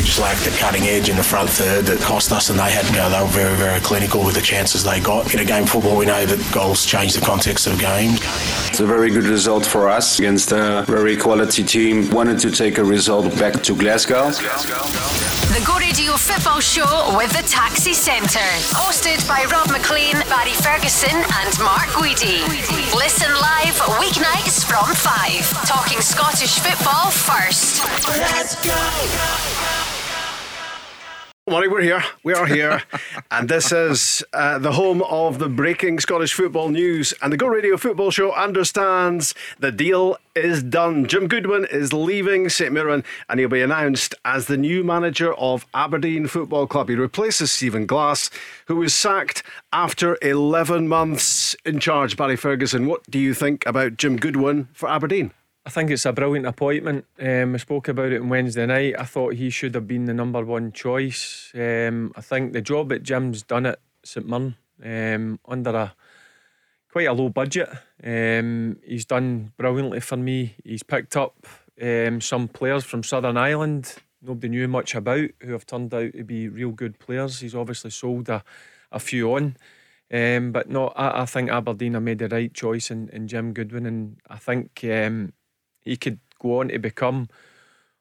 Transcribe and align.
We 0.00 0.06
just 0.06 0.18
lacked 0.18 0.44
the 0.44 0.50
cutting 0.52 0.84
edge 0.84 1.10
in 1.10 1.16
the 1.16 1.22
front 1.22 1.50
third 1.50 1.84
that 1.84 2.00
cost 2.00 2.32
us, 2.32 2.48
and 2.48 2.58
they 2.58 2.72
had, 2.72 2.88
you 2.88 2.96
know, 2.96 3.10
they 3.10 3.20
were 3.20 3.28
very, 3.28 3.56
very 3.56 3.80
clinical 3.80 4.24
with 4.24 4.34
the 4.34 4.40
chances 4.40 4.82
they 4.82 4.98
got. 4.98 5.34
In 5.34 5.40
a 5.40 5.44
game 5.44 5.64
of 5.64 5.68
football, 5.68 5.94
we 5.94 6.06
know 6.06 6.24
that 6.24 6.40
goals 6.54 6.86
change 6.86 7.12
the 7.12 7.20
context 7.20 7.66
of 7.66 7.78
games. 7.78 8.18
It's 8.70 8.80
a 8.80 8.86
very 8.86 9.10
good 9.10 9.24
result 9.24 9.66
for 9.66 9.90
us 9.90 10.18
against 10.18 10.52
a 10.52 10.86
very 10.88 11.18
quality 11.18 11.62
team. 11.62 12.08
Wanted 12.12 12.38
to 12.40 12.50
take 12.50 12.78
a 12.78 12.82
result 12.82 13.38
back 13.38 13.62
to 13.62 13.76
Glasgow. 13.76 14.30
The 14.30 15.62
Go 15.66 15.76
Radio 15.76 16.16
Football 16.16 16.60
Show 16.60 17.14
with 17.18 17.36
the 17.36 17.46
Taxi 17.46 17.92
Centre. 17.92 18.52
Hosted 18.72 19.20
by 19.28 19.44
Rob 19.52 19.68
Maclean, 19.68 20.16
Barry 20.32 20.56
Ferguson, 20.64 21.12
and 21.12 21.52
Mark 21.60 21.92
Guidi. 21.92 22.40
Listen 22.96 23.28
live 23.36 23.76
weeknights 24.00 24.64
from 24.64 24.94
5. 24.94 25.66
Talking 25.68 26.00
Scottish 26.00 26.58
football 26.58 27.10
first. 27.10 27.84
Let's 28.08 28.54
go. 28.64 29.99
Morning, 31.50 31.72
we're 31.72 31.82
here. 31.82 32.04
We 32.22 32.32
are 32.32 32.46
here. 32.46 32.84
and 33.32 33.48
this 33.48 33.72
is 33.72 34.22
uh, 34.32 34.60
the 34.60 34.70
home 34.70 35.02
of 35.02 35.40
the 35.40 35.48
breaking 35.48 35.98
Scottish 35.98 36.32
football 36.32 36.68
news. 36.68 37.12
And 37.20 37.32
the 37.32 37.36
Go 37.36 37.48
Radio 37.48 37.76
Football 37.76 38.12
Show 38.12 38.30
understands 38.30 39.34
the 39.58 39.72
deal 39.72 40.16
is 40.36 40.62
done. 40.62 41.08
Jim 41.08 41.26
Goodwin 41.26 41.66
is 41.72 41.92
leaving 41.92 42.48
St 42.48 42.72
Mirren 42.72 43.02
and 43.28 43.40
he'll 43.40 43.48
be 43.48 43.62
announced 43.62 44.14
as 44.24 44.46
the 44.46 44.56
new 44.56 44.84
manager 44.84 45.34
of 45.34 45.66
Aberdeen 45.74 46.28
Football 46.28 46.68
Club. 46.68 46.88
He 46.88 46.94
replaces 46.94 47.50
Stephen 47.50 47.84
Glass, 47.84 48.30
who 48.66 48.76
was 48.76 48.94
sacked 48.94 49.42
after 49.72 50.18
11 50.22 50.86
months 50.86 51.56
in 51.64 51.80
charge. 51.80 52.16
Barry 52.16 52.36
Ferguson, 52.36 52.86
what 52.86 53.02
do 53.10 53.18
you 53.18 53.34
think 53.34 53.66
about 53.66 53.96
Jim 53.96 54.18
Goodwin 54.18 54.68
for 54.72 54.88
Aberdeen? 54.88 55.32
I 55.64 55.70
think 55.70 55.90
it's 55.90 56.06
a 56.06 56.12
brilliant 56.12 56.46
appointment. 56.46 57.04
Um, 57.18 57.54
I 57.54 57.58
spoke 57.58 57.88
about 57.88 58.12
it 58.12 58.20
on 58.20 58.28
Wednesday 58.28 58.66
night. 58.66 58.94
I 58.98 59.04
thought 59.04 59.34
he 59.34 59.50
should 59.50 59.74
have 59.74 59.86
been 59.86 60.06
the 60.06 60.14
number 60.14 60.44
one 60.44 60.72
choice. 60.72 61.52
Um, 61.54 62.12
I 62.16 62.22
think 62.22 62.52
the 62.52 62.62
job 62.62 62.88
that 62.88 63.02
Jim's 63.02 63.42
done 63.42 63.66
at 63.66 63.78
St 64.02 64.26
Mirren 64.26 64.56
um, 64.82 65.38
under 65.46 65.70
a 65.70 65.94
quite 66.90 67.08
a 67.08 67.12
low 67.12 67.28
budget. 67.28 67.68
Um, 68.02 68.78
he's 68.84 69.04
done 69.04 69.52
brilliantly 69.58 70.00
for 70.00 70.16
me. 70.16 70.56
He's 70.64 70.82
picked 70.82 71.16
up 71.16 71.46
um, 71.80 72.20
some 72.20 72.48
players 72.48 72.84
from 72.84 73.02
Southern 73.02 73.36
Ireland 73.36 73.96
nobody 74.22 74.48
knew 74.48 74.68
much 74.68 74.94
about 74.94 75.30
who 75.40 75.52
have 75.52 75.66
turned 75.66 75.92
out 75.94 76.12
to 76.12 76.24
be 76.24 76.48
real 76.48 76.70
good 76.70 76.98
players. 76.98 77.40
He's 77.40 77.54
obviously 77.54 77.90
sold 77.90 78.28
a, 78.28 78.42
a 78.92 78.98
few 78.98 79.34
on. 79.34 79.56
Um, 80.12 80.52
but 80.52 80.68
no, 80.68 80.88
I, 80.88 81.22
I, 81.22 81.24
think 81.24 81.50
Aberdeen 81.50 81.94
have 81.94 82.02
made 82.02 82.18
the 82.18 82.28
right 82.28 82.52
choice 82.52 82.90
in, 82.90 83.08
in 83.10 83.28
Jim 83.28 83.52
Goodwin, 83.52 83.86
and 83.86 84.16
I 84.28 84.38
think 84.38 84.80
um, 84.84 85.32
he 85.84 85.96
could 85.96 86.18
go 86.40 86.60
on 86.60 86.68
to 86.68 86.78
become 86.78 87.28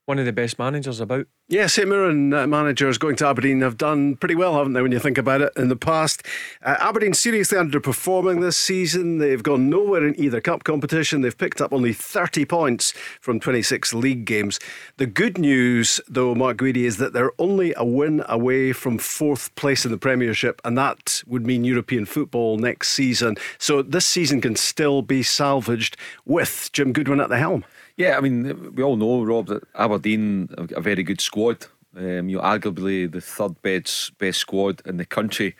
one 0.09 0.17
of 0.17 0.25
the 0.25 0.33
best 0.33 0.57
managers 0.57 0.99
about. 0.99 1.27
Yeah, 1.49 1.67
St 1.67 1.87
Mirren 1.87 2.33
uh, 2.33 2.47
managers 2.47 2.97
going 2.97 3.15
to 3.17 3.27
Aberdeen 3.27 3.61
have 3.61 3.77
done 3.77 4.15
pretty 4.15 4.33
well, 4.33 4.57
haven't 4.57 4.73
they, 4.73 4.81
when 4.81 4.91
you 4.91 4.97
think 4.97 5.19
about 5.19 5.41
it 5.41 5.53
in 5.55 5.69
the 5.69 5.75
past? 5.75 6.25
Uh, 6.63 6.77
Aberdeen 6.79 7.13
seriously 7.13 7.59
underperforming 7.59 8.41
this 8.41 8.57
season. 8.57 9.19
They've 9.19 9.43
gone 9.43 9.69
nowhere 9.69 10.07
in 10.07 10.19
either 10.19 10.41
cup 10.41 10.63
competition. 10.63 11.21
They've 11.21 11.37
picked 11.37 11.61
up 11.61 11.71
only 11.71 11.93
30 11.93 12.43
points 12.45 12.91
from 13.21 13.39
26 13.39 13.93
league 13.93 14.25
games. 14.25 14.59
The 14.97 15.05
good 15.05 15.37
news, 15.37 16.01
though, 16.07 16.33
Mark 16.33 16.57
Guidi, 16.57 16.85
is 16.85 16.97
that 16.97 17.13
they're 17.13 17.33
only 17.37 17.75
a 17.77 17.85
win 17.85 18.23
away 18.27 18.73
from 18.73 18.97
fourth 18.97 19.53
place 19.53 19.85
in 19.85 19.91
the 19.91 19.97
Premiership, 19.99 20.59
and 20.65 20.75
that 20.75 21.21
would 21.27 21.45
mean 21.45 21.63
European 21.63 22.05
football 22.05 22.57
next 22.57 22.89
season. 22.89 23.37
So 23.59 23.83
this 23.83 24.07
season 24.07 24.41
can 24.41 24.55
still 24.55 25.03
be 25.03 25.21
salvaged 25.21 25.97
with 26.25 26.71
Jim 26.73 26.93
Goodwin 26.93 27.21
at 27.21 27.29
the 27.29 27.37
helm. 27.37 27.63
Yeah, 27.99 28.15
I 28.17 28.21
mean, 28.21 28.73
we 28.75 28.81
all 28.81 28.95
know, 28.95 29.25
Rob, 29.25 29.47
that 29.47 29.63
Aberdeen 29.75 30.47
a 30.57 30.79
very 30.79 31.03
good 31.03 31.19
squad. 31.19 31.65
Um, 31.97 32.29
you 32.29 32.37
know, 32.37 32.43
arguably 32.43 33.11
the 33.11 33.19
third 33.19 33.61
best 33.61 34.17
best 34.17 34.39
squad 34.39 34.81
in 34.85 34.95
the 34.95 35.05
country. 35.05 35.53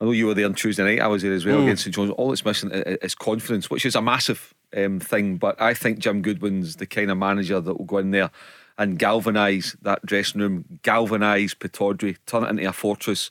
I 0.00 0.04
know 0.04 0.12
you 0.12 0.26
were 0.26 0.34
there 0.34 0.46
on 0.46 0.54
Tuesday 0.54 0.84
night. 0.84 1.02
I 1.02 1.08
was 1.08 1.22
there 1.22 1.32
as 1.32 1.44
well 1.44 1.58
mm. 1.58 1.62
against 1.64 1.82
St 1.82 1.92
John's. 1.92 2.12
All 2.12 2.32
it's 2.32 2.44
missing 2.44 2.70
is 2.70 3.16
confidence, 3.16 3.70
which 3.70 3.84
is 3.84 3.96
a 3.96 4.00
massive 4.00 4.54
um, 4.76 5.00
thing. 5.00 5.36
But 5.36 5.60
I 5.60 5.74
think 5.74 5.98
Jim 5.98 6.22
Goodwin's 6.22 6.76
the 6.76 6.86
kind 6.86 7.10
of 7.10 7.18
manager 7.18 7.60
that 7.60 7.74
will 7.76 7.86
go 7.86 7.98
in 7.98 8.12
there 8.12 8.30
and 8.78 8.96
galvanise 8.96 9.76
that 9.82 10.06
dressing 10.06 10.42
room, 10.42 10.78
galvanise 10.82 11.56
Pittodrie, 11.56 12.18
turn 12.26 12.44
it 12.44 12.50
into 12.50 12.68
a 12.68 12.72
fortress. 12.72 13.30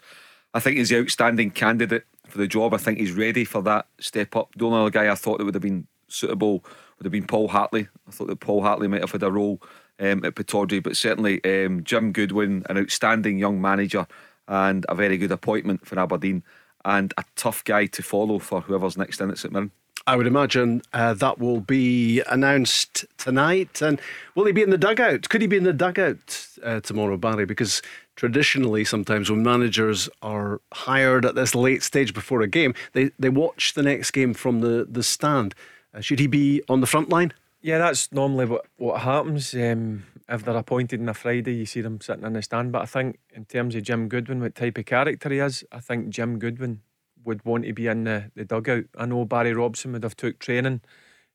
I 0.53 0.59
think 0.59 0.75
he's 0.75 0.89
the 0.89 0.99
outstanding 0.99 1.51
candidate 1.51 2.03
for 2.27 2.39
the 2.39 2.47
job. 2.47 2.73
I 2.73 2.77
think 2.77 2.99
he's 2.99 3.13
ready 3.13 3.45
for 3.45 3.61
that 3.61 3.87
step 3.99 4.35
up. 4.35 4.53
The 4.57 4.65
only 4.65 4.81
other 4.81 4.89
guy 4.89 5.09
I 5.09 5.15
thought 5.15 5.37
that 5.37 5.45
would 5.45 5.55
have 5.55 5.63
been 5.63 5.87
suitable 6.09 6.65
would 7.03 7.13
have 7.13 7.21
been 7.21 7.27
Paul 7.27 7.49
Hartley. 7.49 7.89
I 8.07 8.11
thought 8.11 8.27
that 8.27 8.39
Paul 8.39 8.61
Hartley 8.61 8.87
might 8.87 9.01
have 9.01 9.11
had 9.11 9.23
a 9.23 9.31
role 9.31 9.61
um, 9.99 10.23
at 10.23 10.35
Pittodrie, 10.35 10.81
but 10.81 10.95
certainly 10.95 11.43
um, 11.43 11.83
Jim 11.83 12.13
Goodwin, 12.13 12.65
an 12.69 12.77
outstanding 12.77 13.37
young 13.37 13.61
manager 13.61 14.07
and 14.47 14.85
a 14.87 14.95
very 14.95 15.17
good 15.17 15.31
appointment 15.31 15.85
for 15.85 15.99
Aberdeen, 15.99 16.43
and 16.85 17.13
a 17.17 17.25
tough 17.35 17.63
guy 17.65 17.87
to 17.87 18.01
follow 18.01 18.39
for 18.39 18.61
whoever's 18.61 18.97
next 18.97 19.19
in 19.19 19.29
at 19.31 19.37
St 19.37 19.53
Mirren. 19.53 19.71
I 20.05 20.15
would 20.17 20.27
imagine 20.27 20.81
uh, 20.91 21.13
that 21.15 21.39
will 21.39 21.61
be 21.61 22.21
announced 22.29 23.05
tonight. 23.17 23.81
And 23.81 24.01
will 24.35 24.45
he 24.45 24.51
be 24.51 24.63
in 24.63 24.69
the 24.69 24.77
dugout? 24.77 25.29
Could 25.29 25.41
he 25.41 25.47
be 25.47 25.57
in 25.57 25.63
the 25.63 25.71
dugout 25.71 26.47
uh, 26.61 26.81
tomorrow, 26.81 27.15
Barry? 27.15 27.45
Because 27.45 27.81
traditionally, 28.17 28.83
sometimes 28.83 29.29
when 29.31 29.43
managers 29.43 30.09
are 30.21 30.59
hired 30.73 31.25
at 31.25 31.35
this 31.35 31.55
late 31.55 31.83
stage 31.83 32.13
before 32.13 32.41
a 32.41 32.47
game, 32.47 32.73
they, 32.91 33.11
they 33.17 33.29
watch 33.29 33.73
the 33.75 33.83
next 33.83 34.11
game 34.11 34.33
from 34.33 34.59
the, 34.59 34.85
the 34.89 35.03
stand. 35.03 35.55
Uh, 35.93 36.01
should 36.01 36.19
he 36.19 36.27
be 36.27 36.61
on 36.67 36.81
the 36.81 36.87
front 36.87 37.09
line? 37.09 37.33
Yeah, 37.61 37.77
that's 37.77 38.11
normally 38.11 38.45
what, 38.45 38.65
what 38.77 39.01
happens. 39.01 39.53
Um, 39.53 40.03
if 40.27 40.43
they're 40.43 40.55
appointed 40.55 40.99
on 40.99 41.09
a 41.09 41.13
Friday, 41.13 41.53
you 41.53 41.65
see 41.65 41.81
them 41.81 42.01
sitting 42.01 42.25
in 42.25 42.33
the 42.33 42.41
stand. 42.41 42.71
But 42.71 42.81
I 42.81 42.85
think, 42.85 43.19
in 43.33 43.45
terms 43.45 43.75
of 43.75 43.83
Jim 43.83 44.07
Goodwin, 44.07 44.41
what 44.41 44.55
type 44.55 44.77
of 44.77 44.85
character 44.85 45.29
he 45.29 45.39
is, 45.39 45.63
I 45.71 45.79
think 45.79 46.09
Jim 46.09 46.39
Goodwin 46.39 46.81
would 47.23 47.45
want 47.45 47.65
to 47.65 47.73
be 47.73 47.87
in 47.87 48.03
the, 48.03 48.31
the 48.35 48.45
dugout. 48.45 48.85
I 48.97 49.05
know 49.05 49.25
Barry 49.25 49.53
Robson 49.53 49.93
would 49.93 50.03
have 50.03 50.17
took 50.17 50.39
training 50.39 50.81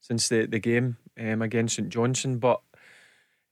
since 0.01 0.29
the, 0.29 0.47
the 0.47 0.59
game 0.59 0.99
um, 1.19 1.43
against 1.43 1.77
St 1.77 1.89
Johnstone. 1.89 2.39
But 2.39 2.61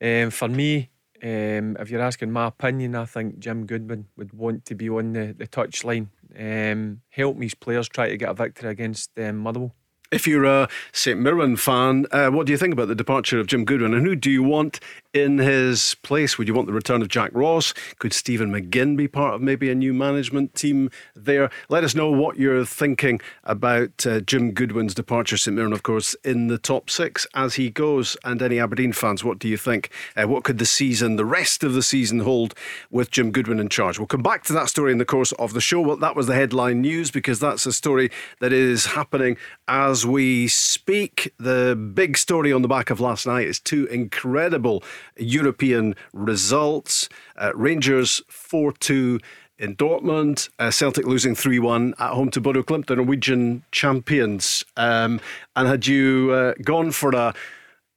um, 0.03 0.31
for 0.31 0.49
me, 0.49 0.91
um, 1.22 1.77
if 1.81 1.91
you're 1.91 2.03
asking 2.03 2.31
my 2.31 2.49
opinion, 2.49 2.95
I 2.95 3.06
think 3.06 3.39
Jim 3.39 3.66
Goodwin 3.66 4.06
would 4.16 4.33
want 4.33 4.66
to 4.66 4.75
be 4.75 4.89
on 4.91 5.12
the, 5.15 5.34
the 5.37 5.47
touchline, 5.47 6.09
um, 6.39 7.00
help 7.09 7.41
his 7.41 7.55
players 7.55 7.89
try 7.89 8.11
to 8.11 8.16
get 8.16 8.28
a 8.28 8.34
victory 8.34 8.71
against 8.71 9.19
um, 9.19 9.39
Motherwell. 9.39 9.75
If 10.11 10.27
you're 10.27 10.44
a 10.44 10.69
St 10.93 11.19
Mirren 11.19 11.56
fan, 11.56 12.06
uh, 12.12 12.28
what 12.28 12.47
do 12.47 12.53
you 12.53 12.59
think 12.59 12.72
about 12.72 12.89
the 12.89 12.94
departure 12.94 13.41
of 13.41 13.47
Jim 13.47 13.65
Goodwin 13.65 13.94
and 13.94 14.06
who 14.06 14.15
do 14.15 14.31
you 14.31 14.43
want 14.43 14.81
in 15.16 15.38
his 15.38 15.97
place? 16.03 16.37
Would 16.37 16.47
you 16.47 16.54
want 16.54 16.66
the 16.66 16.75
return 16.75 17.00
of 17.00 17.09
Jack 17.09 17.31
Ross? 17.32 17.72
Could 17.99 18.12
Stephen 18.12 18.53
McGinn 18.53 18.97
be 18.97 19.09
part 19.09 19.34
of 19.34 19.41
maybe 19.41 19.71
a 19.71 19.75
new 19.75 19.94
management 19.94 20.54
team 20.54 20.91
there? 21.15 21.51
Let 21.68 21.84
us 21.84 21.95
know 21.95 22.10
what 22.10 22.36
you're 22.36 22.66
thinking 22.66 23.21
about 23.45 24.07
uh, 24.07 24.21
Jim 24.21 24.53
Goodwin's 24.53 24.95
departure. 24.95 25.36
St 25.36 25.57
Mirren, 25.57 25.72
of 25.72 25.83
course, 25.83 26.15
in 26.22 26.48
the 26.48 26.59
top 26.59 26.91
six 26.91 27.27
as 27.34 27.54
he 27.54 27.71
goes. 27.71 28.16
And 28.24 28.42
any 28.42 28.60
Aberdeen 28.60 28.92
fans, 28.92 29.24
what 29.24 29.39
do 29.39 29.48
you 29.48 29.57
think? 29.57 29.91
Uh, 30.16 30.28
what 30.28 30.45
could 30.45 30.59
the 30.59 30.66
season, 30.66 31.16
the 31.16 31.24
rest 31.24 31.65
of 31.65 31.72
the 31.72 31.83
season, 31.83 32.21
hold 32.21 32.54
with 32.91 33.10
Jim 33.10 33.30
Goodwin 33.30 33.59
in 33.59 33.69
charge? 33.71 33.98
We'll 33.98 34.07
come 34.07 34.22
back 34.22 34.45
to 34.45 34.53
that 34.53 34.69
story 34.69 34.92
in 34.92 34.98
the 34.98 35.04
course 35.04 35.33
of 35.33 35.54
the 35.54 35.60
show. 35.60 35.80
Well, 35.80 35.97
that 35.97 36.15
was 36.15 36.27
the 36.27 36.34
headline 36.34 36.83
news 36.83 37.10
because 37.10 37.41
that's 37.41 37.65
a 37.65 37.72
story 37.72 38.10
that 38.41 38.53
is 38.53 38.86
happening 38.86 39.39
as 39.66 40.04
we 40.04 40.48
speak. 40.48 41.33
The 41.39 41.74
big 41.74 42.19
story 42.19 42.53
on 42.53 42.62
the 42.62 42.69
back 42.69 42.91
of 42.91 43.01
last 43.01 43.27
night 43.27 43.47
is 43.47 43.59
two 43.59 43.86
incredible 43.86 44.83
European 45.17 45.95
results. 46.13 47.09
Uh, 47.37 47.53
Rangers 47.55 48.23
4 48.29 48.73
2 48.73 49.21
in 49.59 49.75
Dortmund, 49.77 50.51
uh, 50.59 50.71
Celtic 50.71 51.07
losing 51.07 51.35
3 51.35 51.59
1 51.59 51.95
at 51.99 52.11
home 52.11 52.31
to 52.31 52.41
Bodo 52.41 52.63
Glimt, 52.63 52.87
the 52.87 52.97
Norwegian 52.97 53.63
champions. 53.73 54.65
Um, 54.77 55.21
and 55.55 55.67
had 55.67 55.87
you 55.87 56.31
uh, 56.33 56.55
gone 56.63 56.91
for 56.91 57.11
a 57.15 57.35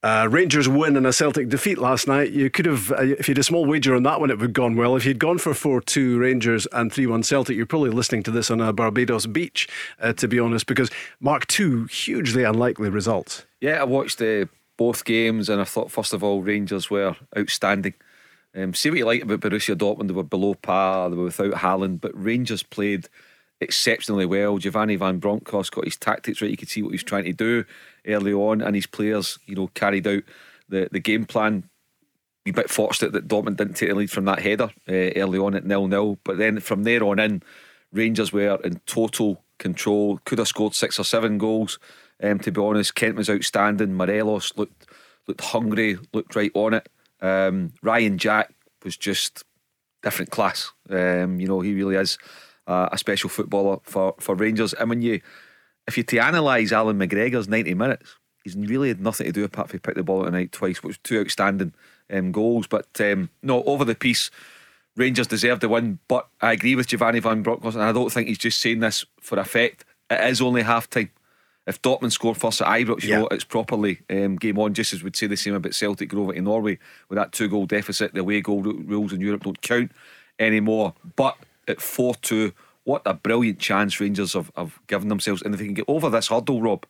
Uh, 0.02 0.26
Rangers 0.30 0.66
win 0.66 0.96
and 0.96 1.06
a 1.06 1.12
Celtic 1.12 1.50
defeat 1.50 1.76
last 1.76 2.08
night. 2.08 2.30
You 2.30 2.48
could 2.48 2.64
have, 2.64 2.90
uh, 2.90 3.02
if 3.02 3.28
you 3.28 3.32
had 3.32 3.38
a 3.38 3.42
small 3.42 3.66
wager 3.66 3.94
on 3.94 4.02
that 4.04 4.18
one, 4.18 4.30
it 4.30 4.38
would 4.38 4.46
have 4.48 4.52
gone 4.54 4.74
well. 4.74 4.96
If 4.96 5.04
you'd 5.04 5.18
gone 5.18 5.36
for 5.36 5.52
4 5.52 5.82
2 5.82 6.18
Rangers 6.18 6.66
and 6.72 6.90
3 6.90 7.06
1 7.06 7.22
Celtic, 7.22 7.54
you're 7.54 7.66
probably 7.66 7.90
listening 7.90 8.22
to 8.22 8.30
this 8.30 8.50
on 8.50 8.62
a 8.62 8.72
Barbados 8.72 9.26
beach, 9.26 9.68
uh, 10.00 10.14
to 10.14 10.26
be 10.26 10.38
honest, 10.40 10.66
because 10.66 10.90
Mark, 11.20 11.46
two 11.48 11.84
hugely 11.84 12.44
unlikely 12.44 12.88
results. 12.88 13.44
Yeah, 13.60 13.82
I 13.82 13.84
watched 13.84 14.22
uh, 14.22 14.46
both 14.80 15.04
games 15.04 15.50
and 15.50 15.60
I 15.60 15.64
thought, 15.64 15.90
first 15.90 16.14
of 16.14 16.24
all, 16.24 16.40
Rangers 16.40 16.88
were 16.88 17.14
outstanding. 17.36 17.92
Um, 18.56 18.72
see 18.72 18.88
what 18.88 18.98
you 18.98 19.04
like 19.04 19.22
about 19.22 19.40
Borussia 19.40 19.76
Dortmund, 19.76 20.08
they 20.08 20.14
were 20.14 20.22
below 20.22 20.54
par, 20.54 21.10
they 21.10 21.16
were 21.16 21.24
without 21.24 21.52
Haaland, 21.52 22.00
but 22.00 22.12
Rangers 22.14 22.62
played 22.62 23.06
exceptionally 23.60 24.24
well. 24.24 24.56
Giovanni 24.56 24.96
Van 24.96 25.18
Bronckhorst 25.18 25.72
got 25.72 25.84
his 25.84 25.98
tactics 25.98 26.40
right. 26.40 26.50
You 26.50 26.56
could 26.56 26.70
see 26.70 26.80
what 26.80 26.92
he 26.92 26.94
was 26.94 27.02
trying 27.02 27.24
to 27.24 27.34
do 27.34 27.66
early 28.06 28.32
on, 28.32 28.62
and 28.62 28.74
his 28.74 28.86
players, 28.86 29.38
you 29.44 29.54
know, 29.54 29.66
carried 29.74 30.06
out 30.06 30.22
the, 30.70 30.88
the 30.90 30.98
game 30.98 31.26
plan. 31.26 31.68
A 32.46 32.52
bit 32.52 32.70
fortunate 32.70 33.12
that 33.12 33.28
Dortmund 33.28 33.58
didn't 33.58 33.74
take 33.74 33.90
the 33.90 33.94
lead 33.94 34.10
from 34.10 34.24
that 34.24 34.40
header 34.40 34.70
uh, 34.88 35.12
early 35.14 35.38
on 35.38 35.54
at 35.54 35.66
nil 35.66 35.88
nil, 35.88 36.18
but 36.24 36.38
then 36.38 36.58
from 36.58 36.84
there 36.84 37.04
on 37.04 37.18
in, 37.18 37.42
Rangers 37.92 38.32
were 38.32 38.58
in 38.64 38.80
total 38.86 39.44
control. 39.58 40.20
Could 40.24 40.38
have 40.38 40.48
scored 40.48 40.74
six 40.74 40.98
or 40.98 41.04
seven 41.04 41.36
goals. 41.36 41.78
Um, 42.22 42.38
to 42.40 42.52
be 42.52 42.60
honest, 42.60 42.94
Kent 42.94 43.16
was 43.16 43.30
outstanding. 43.30 43.94
Morelos 43.94 44.52
looked 44.56 44.86
looked 45.26 45.40
hungry, 45.40 45.98
looked 46.12 46.34
right 46.34 46.50
on 46.54 46.74
it. 46.74 46.88
Um, 47.20 47.72
Ryan 47.82 48.18
Jack 48.18 48.52
was 48.84 48.96
just 48.96 49.44
different 50.02 50.30
class. 50.30 50.72
Um, 50.88 51.40
you 51.40 51.46
know, 51.46 51.60
he 51.60 51.74
really 51.74 51.96
is 51.96 52.18
uh, 52.66 52.88
a 52.92 52.98
special 52.98 53.30
footballer 53.30 53.78
for, 53.82 54.14
for 54.18 54.34
Rangers. 54.34 54.72
And 54.74 54.88
when 54.88 55.02
you, 55.02 55.20
if 55.86 55.96
you 55.96 56.02
to 56.04 56.18
analyse 56.18 56.72
Allan 56.72 56.98
McGregor's 56.98 57.48
90 57.48 57.74
minutes, 57.74 58.16
he's 58.44 58.56
really 58.56 58.88
had 58.88 59.00
nothing 59.00 59.26
to 59.26 59.32
do 59.32 59.44
apart 59.44 59.68
from 59.68 59.80
pick 59.80 59.94
the 59.94 60.02
ball 60.02 60.26
at 60.26 60.32
night 60.32 60.52
twice, 60.52 60.82
which 60.82 60.90
was 60.90 60.98
two 60.98 61.20
outstanding 61.20 61.74
um, 62.10 62.32
goals. 62.32 62.66
But 62.66 62.88
um, 63.00 63.30
no, 63.42 63.62
over 63.64 63.84
the 63.84 63.94
piece, 63.94 64.30
Rangers 64.96 65.26
deserved 65.26 65.62
the 65.62 65.68
win. 65.68 65.98
But 66.08 66.28
I 66.40 66.52
agree 66.52 66.74
with 66.74 66.88
Giovanni 66.88 67.20
Van 67.20 67.42
Bronckhorst, 67.42 67.76
and 67.76 67.84
I 67.84 67.92
don't 67.92 68.10
think 68.10 68.28
he's 68.28 68.38
just 68.38 68.60
saying 68.60 68.80
this 68.80 69.04
for 69.20 69.38
effect. 69.38 69.84
It 70.08 70.20
is 70.28 70.40
only 70.40 70.62
half 70.62 70.88
time. 70.90 71.10
If 71.70 71.80
Dortmund 71.82 72.12
score 72.12 72.34
first 72.34 72.60
at 72.60 72.68
Ibrox, 72.68 73.02
you 73.04 73.10
yeah. 73.10 73.18
know, 73.20 73.28
it's 73.28 73.44
properly 73.44 74.00
um, 74.10 74.36
game 74.36 74.58
on, 74.58 74.74
just 74.74 74.92
as 74.92 75.02
we'd 75.02 75.16
say 75.16 75.26
the 75.26 75.36
same 75.36 75.54
about 75.54 75.74
Celtic 75.74 76.08
Grove 76.08 76.36
in 76.36 76.44
Norway 76.44 76.78
with 77.08 77.16
that 77.16 77.32
two 77.32 77.48
goal 77.48 77.64
deficit. 77.66 78.12
The 78.12 78.20
away 78.20 78.40
goal 78.40 78.62
rules 78.62 79.12
in 79.12 79.20
Europe 79.20 79.44
don't 79.44 79.62
count 79.62 79.92
anymore. 80.38 80.94
But 81.16 81.36
at 81.70 81.80
4 81.80 82.14
2. 82.16 82.52
What 82.84 83.02
a 83.06 83.14
brilliant 83.14 83.58
chance 83.58 84.00
Rangers 84.00 84.32
have, 84.32 84.50
have 84.56 84.80
given 84.86 85.08
themselves. 85.08 85.42
And 85.42 85.54
if 85.54 85.60
they 85.60 85.66
can 85.66 85.74
get 85.74 85.84
over 85.86 86.10
this 86.10 86.28
hurdle, 86.28 86.62
Rob, 86.62 86.86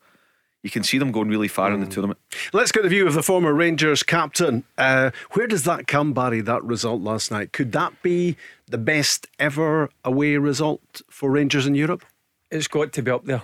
you 0.62 0.70
can 0.70 0.82
see 0.82 0.98
them 0.98 1.12
going 1.12 1.28
really 1.28 1.48
far 1.48 1.70
mm. 1.70 1.74
in 1.74 1.80
the 1.80 1.86
mm. 1.86 1.90
tournament. 1.90 2.18
Let's 2.52 2.72
get 2.72 2.82
the 2.82 2.88
view 2.88 3.06
of 3.06 3.14
the 3.14 3.22
former 3.22 3.52
Rangers 3.52 4.02
captain. 4.02 4.64
Uh, 4.78 5.10
where 5.32 5.46
does 5.46 5.64
that 5.64 5.86
come, 5.86 6.12
Barry, 6.12 6.40
that 6.42 6.62
result 6.64 7.02
last 7.02 7.30
night? 7.30 7.52
Could 7.52 7.72
that 7.72 8.02
be 8.02 8.36
the 8.66 8.78
best 8.78 9.26
ever 9.38 9.90
away 10.04 10.36
result 10.36 11.02
for 11.10 11.30
Rangers 11.30 11.66
in 11.66 11.74
Europe? 11.74 12.04
It's 12.50 12.68
got 12.68 12.92
to 12.92 13.02
be 13.02 13.10
up 13.10 13.24
there, 13.24 13.42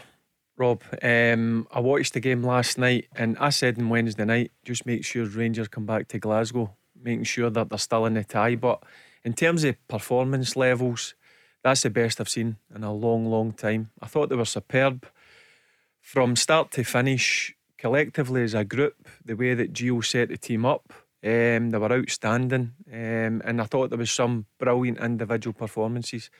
Rob. 0.58 0.82
Um, 1.02 1.68
I 1.70 1.80
watched 1.80 2.14
the 2.14 2.20
game 2.20 2.42
last 2.42 2.78
night 2.78 3.08
and 3.14 3.36
I 3.38 3.50
said 3.50 3.78
on 3.78 3.88
Wednesday 3.88 4.24
night, 4.24 4.52
just 4.64 4.86
make 4.86 5.04
sure 5.04 5.26
Rangers 5.26 5.68
come 5.68 5.84
back 5.84 6.08
to 6.08 6.18
Glasgow, 6.18 6.74
making 7.00 7.24
sure 7.24 7.50
that 7.50 7.68
they're 7.68 7.78
still 7.78 8.06
in 8.06 8.14
the 8.14 8.24
tie. 8.24 8.56
But 8.56 8.82
in 9.24 9.34
terms 9.34 9.64
of 9.64 9.76
performance 9.88 10.56
levels, 10.56 11.14
that's 11.62 11.82
the 11.82 11.90
best 11.90 12.20
I've 12.20 12.28
seen 12.28 12.56
in 12.74 12.84
a 12.84 12.92
long, 12.92 13.26
long 13.26 13.52
time. 13.52 13.90
I 14.00 14.06
thought 14.06 14.28
they 14.28 14.36
were 14.36 14.44
superb 14.44 15.06
from 16.00 16.36
start 16.36 16.70
to 16.72 16.84
finish, 16.84 17.54
collectively 17.76 18.42
as 18.42 18.54
a 18.54 18.64
group. 18.64 19.08
The 19.24 19.34
way 19.34 19.54
that 19.54 19.72
Gio 19.72 20.04
set 20.04 20.28
the 20.28 20.38
team 20.38 20.64
up, 20.64 20.92
um, 21.24 21.70
they 21.70 21.78
were 21.78 21.92
outstanding, 21.92 22.72
um, 22.90 23.42
and 23.44 23.60
I 23.60 23.64
thought 23.64 23.90
there 23.90 23.98
was 23.98 24.12
some 24.12 24.46
brilliant 24.58 24.98
individual 24.98 25.52
performances. 25.52 26.30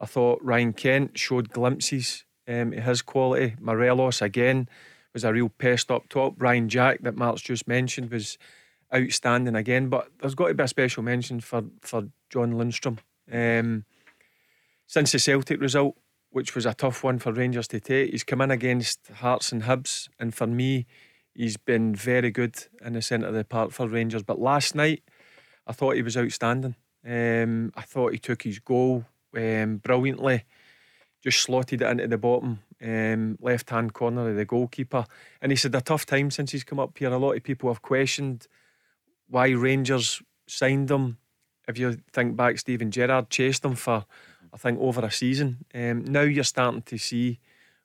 I 0.00 0.06
thought 0.06 0.42
Ryan 0.42 0.72
Kent 0.72 1.18
showed 1.18 1.50
glimpses 1.50 2.24
um, 2.48 2.72
his 2.72 3.02
quality. 3.02 3.54
Morelos 3.60 4.22
again 4.22 4.68
was 5.12 5.24
a 5.24 5.32
real 5.32 5.48
pest 5.48 5.90
up 5.90 6.08
top. 6.08 6.34
Ryan 6.40 6.68
Jack 6.68 7.02
that 7.02 7.16
Mark's 7.16 7.42
just 7.42 7.68
mentioned 7.68 8.10
was 8.10 8.38
outstanding 8.94 9.54
again. 9.54 9.88
But 9.88 10.08
there's 10.20 10.34
got 10.34 10.48
to 10.48 10.54
be 10.54 10.64
a 10.64 10.68
special 10.68 11.02
mention 11.02 11.40
for 11.40 11.64
for 11.80 12.08
John 12.30 12.54
Lundstram. 12.54 12.98
Um, 13.30 13.84
since 14.86 15.12
the 15.12 15.18
Celtic 15.18 15.60
result, 15.60 15.96
which 16.30 16.54
was 16.54 16.66
a 16.66 16.74
tough 16.74 17.02
one 17.02 17.18
for 17.18 17.32
Rangers 17.32 17.68
to 17.68 17.80
take, 17.80 18.10
he's 18.10 18.24
come 18.24 18.40
in 18.40 18.50
against 18.50 19.08
Hearts 19.08 19.52
and 19.52 19.62
Hibs, 19.62 20.08
and 20.18 20.34
for 20.34 20.46
me, 20.46 20.86
he's 21.34 21.56
been 21.56 21.94
very 21.94 22.30
good 22.30 22.56
in 22.84 22.92
the 22.92 23.02
centre 23.02 23.28
of 23.28 23.34
the 23.34 23.44
park 23.44 23.70
for 23.70 23.88
Rangers. 23.88 24.22
But 24.22 24.38
last 24.38 24.74
night, 24.74 25.02
I 25.66 25.72
thought 25.72 25.96
he 25.96 26.02
was 26.02 26.16
outstanding. 26.16 26.76
Um, 27.06 27.72
I 27.74 27.82
thought 27.82 28.12
he 28.12 28.18
took 28.18 28.42
his 28.42 28.58
goal 28.58 29.06
um, 29.36 29.78
brilliantly, 29.78 30.44
just 31.22 31.40
slotted 31.40 31.82
it 31.82 31.88
into 31.88 32.08
the 32.08 32.18
bottom 32.18 32.60
um, 32.82 33.38
left 33.40 33.70
hand 33.70 33.94
corner 33.94 34.30
of 34.30 34.36
the 34.36 34.44
goalkeeper. 34.44 35.04
And 35.40 35.52
he 35.52 35.56
said, 35.56 35.74
a 35.74 35.80
tough 35.80 36.04
time 36.04 36.30
since 36.30 36.52
he's 36.52 36.64
come 36.64 36.80
up 36.80 36.98
here. 36.98 37.12
A 37.12 37.18
lot 37.18 37.36
of 37.36 37.42
people 37.42 37.70
have 37.70 37.82
questioned 37.82 38.48
why 39.28 39.50
Rangers 39.50 40.20
signed 40.46 40.90
him. 40.90 41.18
If 41.68 41.78
you 41.78 41.98
think 42.12 42.36
back, 42.36 42.58
Steven 42.58 42.90
Gerrard 42.90 43.30
chased 43.30 43.64
him 43.64 43.76
for 43.76 44.04
I 44.52 44.56
think, 44.58 44.78
over 44.80 45.04
a 45.04 45.10
season. 45.10 45.64
Um, 45.74 46.04
now 46.04 46.22
you're 46.22 46.44
starting 46.44 46.82
to 46.82 46.98
see 46.98 47.38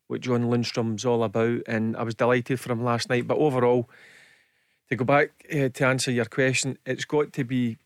what 0.08 0.22
John 0.22 0.46
Lundstram's 0.46 1.06
all 1.06 1.24
about, 1.24 1.62
and 1.68 1.96
I 1.96 2.04
was 2.04 2.16
delighted 2.16 2.60
for 2.60 2.72
him 2.72 2.84
last 2.84 3.10
night. 3.10 3.28
But 3.28 3.38
overall, 3.38 3.90
to 4.90 4.96
go 4.96 5.06
back 5.06 5.30
uh, 5.52 5.70
to 5.70 5.86
answer 5.86 6.12
your 6.12 6.26
question, 6.26 6.78
it's 6.86 7.06
got 7.06 7.34
to 7.34 7.44
be 7.44 7.78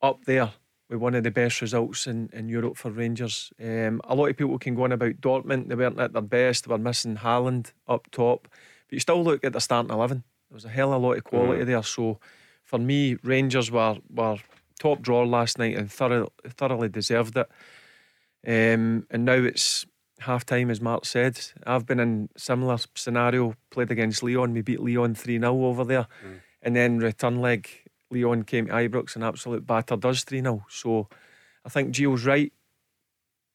up 0.00 0.24
there 0.24 0.52
with 0.88 1.00
one 1.00 1.14
of 1.14 1.24
the 1.24 1.30
best 1.30 1.60
results 1.60 2.06
in, 2.06 2.30
in 2.32 2.48
Europe 2.48 2.76
for 2.76 2.90
Rangers. 2.90 3.52
Um, 3.62 4.00
a 4.04 4.14
lot 4.14 4.30
of 4.30 4.36
people 4.36 4.58
can 4.58 4.74
go 4.74 4.84
on 4.84 4.92
about 4.92 5.20
Dortmund, 5.20 5.68
they 5.68 5.74
weren't 5.74 6.00
at 6.00 6.12
their 6.12 6.22
best, 6.22 6.64
they 6.64 6.72
were 6.72 6.78
missing 6.78 7.16
Haaland 7.16 7.72
up 7.86 8.10
top. 8.10 8.48
But 8.88 8.92
you 8.92 9.00
still 9.00 9.22
look 9.22 9.44
at 9.44 9.52
the 9.52 9.60
starting 9.60 9.92
11, 9.92 10.24
there 10.50 10.54
was 10.54 10.64
a 10.64 10.70
hell 10.70 10.92
of 10.92 11.02
a 11.02 11.06
lot 11.06 11.18
of 11.18 11.24
quality 11.24 11.62
mm. 11.62 11.66
there. 11.66 11.82
So 11.82 12.18
for 12.64 12.78
me, 12.78 13.16
Rangers 13.22 13.70
were, 13.70 13.98
were 14.10 14.38
top 14.78 15.02
drawer 15.02 15.26
last 15.26 15.58
night 15.58 15.76
and 15.76 15.90
thoroughly, 15.90 16.30
thoroughly 16.48 16.88
deserved 16.88 17.36
it. 17.36 17.48
Um, 18.46 19.06
and 19.10 19.24
now 19.24 19.34
it's 19.34 19.84
half 20.20 20.46
time, 20.46 20.70
as 20.70 20.80
Mark 20.80 21.04
said. 21.04 21.38
I've 21.66 21.86
been 21.86 22.00
in 22.00 22.28
similar 22.36 22.78
scenario, 22.94 23.54
played 23.70 23.90
against 23.90 24.22
Lyon. 24.22 24.52
We 24.52 24.62
beat 24.62 24.80
Lyon 24.80 25.14
3 25.14 25.38
0 25.38 25.64
over 25.64 25.84
there. 25.84 26.06
Mm. 26.24 26.40
And 26.62 26.76
then 26.76 26.98
return 26.98 27.40
leg, 27.40 27.68
Lyon 28.10 28.44
came 28.44 28.66
to 28.66 28.72
Ibrox 28.72 29.14
and 29.14 29.24
absolute 29.24 29.66
battered 29.66 30.04
us 30.04 30.24
3 30.24 30.40
0. 30.40 30.64
So 30.68 31.08
I 31.64 31.68
think 31.68 31.94
Gio's 31.94 32.24
right. 32.24 32.52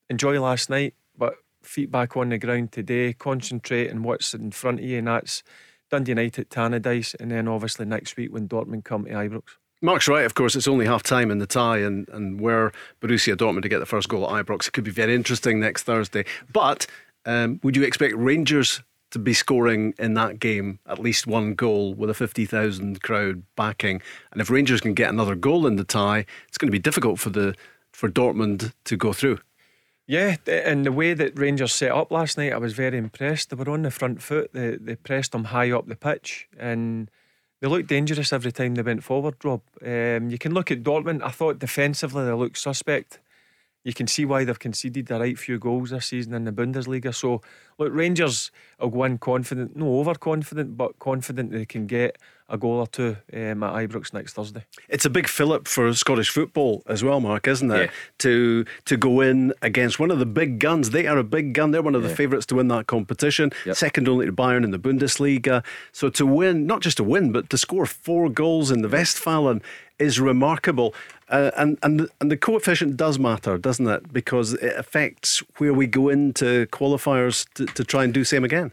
Enjoy 0.10 0.40
last 0.40 0.70
night, 0.70 0.94
but 1.18 1.36
feet 1.62 1.92
back 1.92 2.16
on 2.18 2.30
the 2.30 2.38
ground 2.38 2.72
today. 2.72 3.14
Concentrate 3.14 3.90
on 3.90 4.04
what's 4.04 4.34
in 4.34 4.52
front 4.52 4.80
of 4.80 4.86
you, 4.86 5.00
and 5.00 5.08
that's 5.08 5.44
Dundee 5.90 6.12
United, 6.12 6.50
Tannadice, 6.50 7.16
and 7.20 7.32
then 7.32 7.48
obviously 7.48 7.86
next 7.86 8.18
week 8.18 8.32
when 8.32 8.48
Dortmund 8.48 8.84
come 8.84 9.06
to 9.06 9.12
Ibrox. 9.12 9.44
Mark's 9.82 10.08
right, 10.08 10.26
of 10.26 10.34
course, 10.34 10.56
it's 10.56 10.68
only 10.68 10.86
half 10.86 11.04
time 11.04 11.30
in 11.30 11.40
the 11.40 11.46
tie, 11.46 11.80
and, 11.80 12.08
and 12.10 12.40
where 12.40 12.72
Borussia 13.02 13.36
Dortmund 13.36 13.64
to 13.64 13.70
get 13.70 13.80
the 13.80 13.86
first 13.86 14.08
goal 14.08 14.26
at 14.26 14.46
Ibrox, 14.46 14.68
it 14.68 14.74
could 14.74 14.86
be 14.86 14.92
very 14.92 15.14
interesting 15.14 15.60
next 15.60 15.84
Thursday. 15.84 16.26
But 16.52 16.88
um, 17.26 17.60
would 17.64 17.76
you 17.76 17.84
expect 17.84 18.16
Rangers 18.16 18.82
to 19.14 19.20
be 19.20 19.34
scoring 19.34 19.94
in 19.98 20.14
that 20.16 20.40
game 20.40 20.80
at 20.86 21.00
least 21.00 21.26
one 21.26 21.54
goal 21.56 21.94
with 21.94 22.10
a 22.10 22.14
50,000 22.14 23.02
crowd 23.02 23.44
backing? 23.56 24.02
And 24.32 24.42
if 24.42 24.50
Rangers 24.50 24.82
can 24.82 24.94
get 24.94 25.10
another 25.10 25.36
goal 25.36 25.66
in 25.66 25.78
the 25.78 25.84
tie, 25.84 26.26
it's 26.48 26.58
going 26.58 26.68
to 26.68 26.72
be 26.72 26.80
difficult 26.80 27.20
for 27.20 27.30
the 27.30 27.56
for 27.92 28.10
Dortmund 28.10 28.74
to 28.86 28.98
go 28.98 29.14
through. 29.14 29.40
Yeah, 30.06 30.36
and 30.48 30.86
the 30.86 30.92
way 30.92 31.14
that 31.14 31.40
Rangers 31.40 31.74
set 31.74 31.92
up 31.92 32.12
last 32.12 32.38
night, 32.38 32.52
I 32.52 32.58
was 32.58 32.74
very 32.74 32.98
impressed. 32.98 33.50
They 33.50 33.56
were 33.56 33.70
on 33.70 33.84
the 33.84 33.92
front 33.92 34.22
foot. 34.22 34.52
They 34.52 34.76
they 34.76 34.96
pressed 34.96 35.32
them 35.32 35.46
high 35.46 35.72
up 35.72 35.88
the 35.88 35.96
pitch, 35.96 36.48
and 36.58 37.10
they 37.62 37.70
looked 37.70 37.88
dangerous 37.88 38.34
every 38.34 38.52
time 38.52 38.76
they 38.76 38.82
went 38.82 39.06
forward, 39.06 39.36
Rob. 39.44 39.62
Um, 39.82 40.30
you 40.30 40.38
can 40.38 40.54
look 40.54 40.72
at 40.72 40.84
Dortmund. 40.84 41.24
I 41.24 41.30
thought 41.30 41.60
defensively 41.60 42.26
they 42.26 42.34
looked 42.34 42.58
suspect. 42.58 43.20
You 43.84 43.94
can 43.94 44.08
see 44.08 44.26
why 44.26 44.46
they've 44.46 44.58
conceded 44.58 45.08
the 45.08 45.20
right 45.20 45.38
few 45.38 45.60
goals 45.60 45.90
this 45.90 46.08
season 46.08 46.34
in 46.34 46.46
the 46.46 46.52
Bundesliga. 46.52 47.14
So, 47.14 47.42
look, 47.78 47.94
Rangers 47.94 48.52
will 48.80 48.90
go 48.90 49.04
in 49.04 49.18
confident, 49.18 49.76
no 49.76 50.00
overconfident, 50.00 50.78
but 50.78 51.00
confident 51.00 51.52
they 51.52 51.66
can 51.66 51.86
get 51.86 52.18
a 52.50 52.58
goal 52.58 52.80
or 52.80 52.88
two 52.88 53.18
um, 53.34 53.64
at 53.64 53.74
Ibrox 53.74 54.14
next 54.14 54.34
Thursday. 54.34 54.64
It's 54.88 55.06
a 55.06 55.10
big 55.10 55.28
fillip 55.28 55.68
for 55.68 55.92
Scottish 55.94 56.30
football 56.30 56.84
as 56.88 57.04
well, 57.04 57.20
Mark, 57.20 57.48
isn't 57.48 57.72
it? 57.72 57.90
Yeah. 57.90 57.92
To 58.20 58.66
to 58.86 58.98
go 58.98 59.22
in 59.22 59.54
against 59.62 60.00
one 60.00 60.12
of 60.12 60.20
the 60.20 60.26
big 60.26 60.60
guns. 60.60 60.92
They 60.92 61.08
are 61.08 61.18
a 61.18 61.24
big 61.24 61.54
gun. 61.54 61.72
They're 61.72 61.82
one 61.82 61.96
of 61.96 62.04
the 62.04 62.10
yeah. 62.10 62.16
favourites 62.16 62.46
to 62.48 62.56
win 62.56 62.68
that 62.68 62.88
competition. 62.88 63.52
Yep. 63.66 63.76
Second 63.76 64.08
only 64.08 64.26
to 64.26 64.34
Bayern 64.34 64.64
in 64.64 64.72
the 64.72 64.80
Bundesliga. 64.80 65.64
So 65.92 66.10
to 66.10 66.26
win, 66.26 66.68
not 66.68 66.82
just 66.82 66.98
to 66.98 67.04
win, 67.04 67.32
but 67.32 67.50
to 67.50 67.58
score 67.58 67.86
four 67.86 68.30
goals 68.30 68.72
in 68.72 68.82
the 68.82 68.90
Westfalen, 68.90 69.62
is 70.00 70.20
remarkable. 70.20 70.94
Uh, 71.30 71.52
and, 71.58 71.78
and, 71.82 72.02
the, 72.02 72.10
and 72.20 72.32
the 72.32 72.38
coefficient 72.38 72.98
does 72.98 73.18
matter, 73.18 73.58
doesn't 73.58 73.88
it? 73.88 74.14
Because 74.14 74.54
it 74.54 74.76
affects 74.78 75.40
where 75.58 75.74
we 75.74 75.88
go 75.88 76.10
into 76.10 76.68
qualifiers 76.68 77.48
to, 77.54 77.66
to 77.66 77.84
try 77.84 78.04
and 78.04 78.14
do 78.14 78.24
same 78.24 78.44
again. 78.44 78.72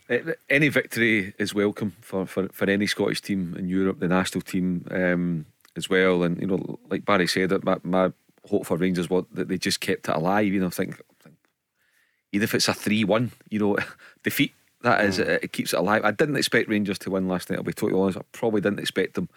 Any 0.48 0.68
victory 0.68 1.32
is 1.38 1.54
welcome 1.54 1.96
for, 2.00 2.26
for, 2.26 2.48
for 2.48 2.68
any 2.68 2.86
Scottish 2.86 3.20
team 3.20 3.54
in 3.58 3.68
Europe, 3.68 4.00
the 4.00 4.08
national 4.08 4.42
team 4.42 4.86
um, 4.90 5.46
as 5.76 5.88
well. 5.88 6.22
And, 6.22 6.40
you 6.40 6.46
know, 6.46 6.78
like 6.90 7.04
Barry 7.04 7.26
said, 7.26 7.52
my, 7.64 7.76
my 7.82 8.12
hope 8.48 8.66
for 8.66 8.76
Rangers 8.76 9.08
was 9.08 9.24
that 9.32 9.48
they 9.48 9.58
just 9.58 9.80
kept 9.80 10.08
it 10.08 10.14
alive. 10.14 10.46
You 10.46 10.60
know, 10.60 10.66
I 10.66 10.70
think, 10.70 11.00
think 11.22 11.36
even 12.32 12.44
if 12.44 12.54
it's 12.54 12.68
a 12.68 12.74
3 12.74 13.04
1, 13.04 13.30
you 13.48 13.58
know, 13.58 13.78
defeat 14.22 14.52
that 14.82 15.04
is, 15.04 15.18
mm. 15.18 15.26
it, 15.26 15.44
it, 15.44 15.52
keeps 15.52 15.72
it 15.72 15.78
alive. 15.78 16.04
I 16.04 16.10
didn't 16.10 16.36
expect 16.36 16.68
Rangers 16.68 16.98
to 17.00 17.10
win 17.10 17.28
last 17.28 17.50
night. 17.50 17.58
I'll 17.58 17.62
be 17.62 17.72
totally 17.72 18.00
honest. 18.00 18.18
I 18.18 18.22
probably 18.32 18.60
didn't 18.60 18.80
expect 18.80 19.14
them 19.14 19.28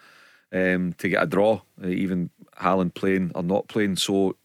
um, 0.54 0.94
to 0.98 1.08
get 1.08 1.22
a 1.22 1.26
draw, 1.26 1.60
uh, 1.82 1.88
even 1.88 2.30
Haaland 2.58 2.94
playing 2.94 3.32
or 3.34 3.42
not 3.42 3.68
playing. 3.68 3.96
So 3.96 4.36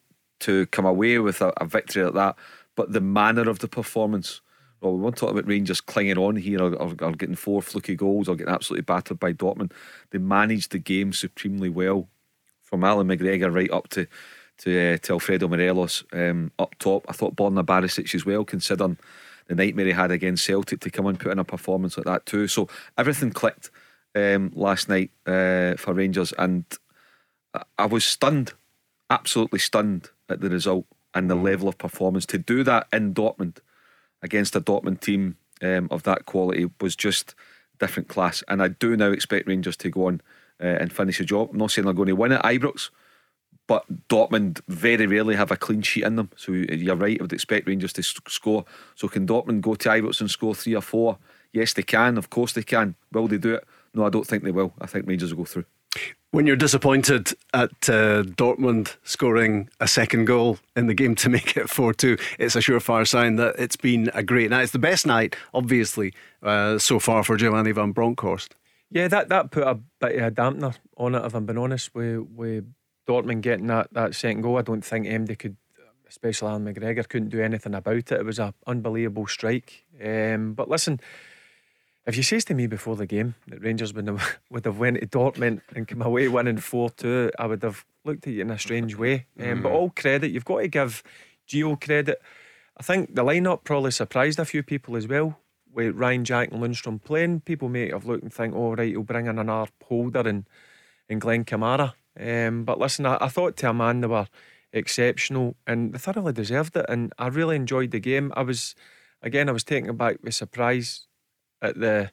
to 0.42 0.66
come 0.68 0.86
away 0.86 1.20
with 1.20 1.42
a, 1.42 1.54
a, 1.58 1.66
victory 1.66 2.04
like 2.04 2.13
that, 2.16 2.36
but 2.75 2.92
the 2.92 3.01
manner 3.01 3.50
of 3.50 3.60
the 3.60 3.68
performance. 3.68 4.42
Well, 4.82 4.94
we 4.94 5.01
won't 5.01 5.18
talk 5.18 5.32
about 5.32 5.46
Rangers 5.46 5.82
clinging 5.82 6.18
on 6.18 6.38
here 6.38 6.62
or, 6.62 6.74
or, 6.75 6.96
or 7.01 7.12
getting 7.12 7.36
four 7.36 7.62
fluky 7.62 7.96
goals 7.96 8.30
or 8.30 8.38
getting 8.38 8.54
absolutely 8.54 8.84
battered 8.84 9.20
by 9.20 9.34
Dortmund. 9.34 9.74
They 10.12 10.20
managed 10.20 10.72
the 10.72 10.80
game 10.80 11.12
supremely 11.12 11.68
well, 11.68 12.08
from 12.62 12.86
Allan 12.86 13.10
McGregor 13.10 13.54
right 13.54 13.72
up 13.72 13.89
to 13.89 14.08
to, 14.60 14.94
uh, 14.94 14.98
to 14.98 15.13
Alfredo 15.13 15.48
Morelos 15.48 16.04
um, 16.13 16.51
up 16.60 16.78
top. 16.80 17.06
I 17.08 17.13
thought 17.13 17.36
Borna 17.36 17.66
Barisic 17.66 18.13
as 18.13 18.25
well, 18.25 18.44
considering 18.44 18.98
the 19.48 19.56
nightmare 19.56 19.86
he 19.86 19.92
had 19.92 20.12
against 20.12 20.46
Celtic 20.46 20.82
to 20.82 20.89
come 20.89 21.08
and 21.08 21.20
put 21.20 21.32
in 21.32 21.39
a 21.39 21.44
performance 21.44 21.98
like 21.98 22.06
that 22.06 22.25
too. 22.25 22.48
So 22.48 22.68
everything 22.98 23.32
clicked 23.32 23.70
um, 24.16 24.51
last 24.56 24.89
night 24.89 25.12
uh, 25.25 25.75
for 25.75 25.94
Rangers, 25.94 26.34
and 26.38 26.66
I 27.78 27.86
was 27.86 28.06
stunned, 28.06 28.54
absolutely 29.10 29.60
stunned 29.60 30.10
at 30.30 30.42
the 30.42 30.50
result 30.50 30.86
and 31.13 31.30
the 31.30 31.36
level 31.36 31.68
of 31.68 31.78
performance. 31.78 32.25
To 32.28 32.38
do 32.38 32.63
that 32.63 32.88
in 32.94 33.13
Dortmund 33.13 33.58
against 34.22 34.56
a 34.56 34.62
Dortmund 34.62 35.01
team 35.01 35.38
um, 35.62 35.88
of 35.92 36.04
that 36.04 36.25
quality 36.25 36.70
was 36.80 36.96
just 36.96 37.36
different 37.80 38.10
class. 38.10 38.44
And 38.48 38.62
I 38.62 38.68
do 38.68 38.96
now 38.96 39.12
expect 39.12 39.48
Rangers 39.48 39.78
to 39.78 39.89
go 39.89 40.08
on 40.08 40.22
uh, 40.62 40.66
and 40.68 40.94
finish 40.94 41.18
the 41.18 41.25
job. 41.25 41.50
I'm 41.51 41.58
not 41.58 41.72
saying 41.72 41.86
they're 41.86 41.94
going 41.94 42.08
to 42.08 42.16
win 42.16 42.34
at 42.34 42.44
Ibrox, 42.44 42.89
but 43.68 43.86
Dortmund 44.10 44.62
very 44.68 45.08
rarely 45.08 45.36
have 45.36 45.51
a 45.51 45.58
clean 45.58 45.82
sheet 45.82 46.04
in 46.04 46.16
them. 46.16 46.30
So 46.36 46.51
you're 46.51 46.96
right, 46.96 47.20
I 47.20 47.24
would 47.24 47.34
expect 47.34 47.68
Rangers 47.68 47.94
to 47.94 48.04
score. 48.04 48.66
So 48.96 49.08
can 49.08 49.25
Dortmund 49.25 49.62
go 49.62 49.75
to 49.75 49.89
Ibrox 49.89 50.22
and 50.22 50.30
score 50.30 50.54
three 50.54 50.75
or 50.75 50.82
four? 50.82 51.18
Yes, 51.54 51.74
they 51.74 51.84
can. 51.84 52.18
Of 52.18 52.30
course 52.30 52.54
they 52.54 52.63
can. 52.63 52.96
Will 53.12 53.28
they 53.28 53.38
do 53.38 53.56
it? 53.56 53.68
No, 53.93 54.05
I 54.05 54.10
don't 54.10 54.27
think 54.27 54.43
they 54.43 54.51
will. 54.51 54.74
I 54.79 54.86
think 54.86 55.08
Rangers 55.08 55.34
will 55.34 55.43
go 55.43 55.46
through. 55.46 55.65
When 56.31 56.46
you're 56.46 56.55
disappointed 56.55 57.34
at 57.55 57.72
uh, 57.89 58.22
Dortmund 58.22 58.98
scoring 59.03 59.67
a 59.79 59.88
second 59.88 60.25
goal 60.25 60.60
in 60.75 60.86
the 60.86 60.93
game 60.93 61.15
to 61.15 61.29
make 61.29 61.58
it 61.58 61.69
4 61.69 61.93
2, 61.93 62.17
it's 62.38 62.55
a 62.55 62.60
surefire 62.60 63.08
sign 63.08 63.38
that 63.38 63.55
it's 63.58 63.75
been 63.75 64.12
a 64.13 64.22
great 64.22 64.51
night. 64.51 64.63
It's 64.63 64.72
the 64.72 64.79
best 64.79 65.08
night, 65.08 65.36
obviously, 65.53 66.13
uh, 66.43 66.77
so 66.77 67.00
far 67.00 67.24
for 67.24 67.36
Giovanni 67.36 67.72
Van 67.72 67.91
Bronckhorst. 67.93 68.53
Yeah, 68.91 69.08
that, 69.08 69.29
that 69.29 69.51
put 69.51 69.63
a 69.63 69.75
bit 70.00 70.17
of 70.17 70.24
a 70.24 70.31
dampener 70.31 70.75
on 70.98 71.15
it, 71.15 71.25
if 71.25 71.34
I'm 71.34 71.46
being 71.46 71.58
honest, 71.58 71.93
with, 71.96 72.27
with 72.36 72.72
Dortmund 73.08 73.41
getting 73.41 73.67
that, 73.67 73.91
that 73.93 74.13
second 74.13 74.41
goal, 74.41 74.58
I 74.58 74.62
don't 74.62 74.86
think 74.86 75.08
MD 75.08 75.38
could, 75.38 75.58
especially 76.08 76.50
Allan 76.50 76.65
McGregor, 76.65 77.08
couldn't 77.08 77.29
do 77.29 77.41
anything 77.41 77.74
about 77.74 77.96
it. 77.98 78.12
It 78.12 78.25
was 78.25 78.39
an 78.39 78.53
unbelievable 78.67 79.25
strike. 79.25 79.86
Um, 80.03 80.53
but 80.53 80.69
listen, 80.69 81.00
if 82.10 82.18
you 82.18 82.24
says 82.24 82.44
to 82.46 82.56
me 82.56 82.66
before 82.66 82.96
the 82.96 83.06
game 83.06 83.36
that 83.48 83.62
Rangers 83.62 83.94
would 83.94 84.08
have, 84.08 84.39
would 84.50 84.66
have 84.66 84.80
went 84.80 85.00
to 85.00 85.06
Dortmund 85.06 85.62
and 85.75 85.88
come 85.88 86.01
away 86.01 86.28
winning 86.28 86.58
4 86.58 86.89
2, 86.89 87.32
I 87.38 87.46
would 87.46 87.62
have 87.62 87.86
looked 88.04 88.25
at 88.25 88.34
you 88.34 88.42
in 88.42 88.50
a 88.50 88.58
strange 88.58 88.96
way. 88.96 89.28
Um, 89.39 89.46
mm. 89.46 89.63
But 89.63 89.72
all 89.72 89.92
credit, 89.92 90.32
you've 90.32 90.44
got 90.44 90.60
to 90.62 90.68
give 90.68 91.04
Gio 91.48 91.80
credit. 91.80 92.20
I 92.78 92.82
think 92.82 93.13
the 93.13 93.24
lineup 93.24 93.63
probably 93.63 93.92
surprised 93.92 94.39
a 94.39 94.46
few 94.46 94.63
people 94.63 94.96
as 94.96 95.08
well. 95.08 95.38
With 95.72 95.96
Ryan 95.96 96.25
Jack 96.25 96.51
and 96.51 96.63
Lundstram 96.63 97.01
playing, 97.04 97.42
people 97.42 97.70
may 97.70 97.92
have 97.92 98.08
looked 98.08 98.24
and 98.24 98.34
think, 98.34 98.56
oh, 98.56 98.74
right, 98.74 98.89
he'll 98.89 99.04
bring 99.04 99.28
in 99.28 99.38
an 99.38 99.50
Arp 99.50 99.70
Holder 99.84 100.28
and, 100.28 100.48
and 101.08 101.22
Glen 101.22 101.46
Kamara. 101.46 101.94
Um, 102.20 102.63
but 102.63 102.80
listen, 102.80 103.06
I, 103.06 103.20
I 103.22 103.28
thought 103.28 103.56
to 103.58 103.70
a 103.70 103.74
man 103.74 104.01
they 104.01 104.08
were 104.08 104.28
exceptional 104.74 105.56
and 105.68 105.94
they 105.94 106.00
thoroughly 106.00 106.34
deserved 106.34 106.75
it. 106.75 106.88
And 106.89 107.13
I 107.20 107.28
really 107.28 107.56
enjoyed 107.56 107.92
the 107.92 108.00
game. 108.00 108.34
I 108.36 108.42
was, 108.42 108.74
again, 109.22 109.48
I 109.48 109.51
was 109.51 109.63
taken 109.63 109.92
aback 109.92 110.18
with 110.24 110.34
surprise 110.34 111.06
at 111.62 111.80
the 111.80 112.12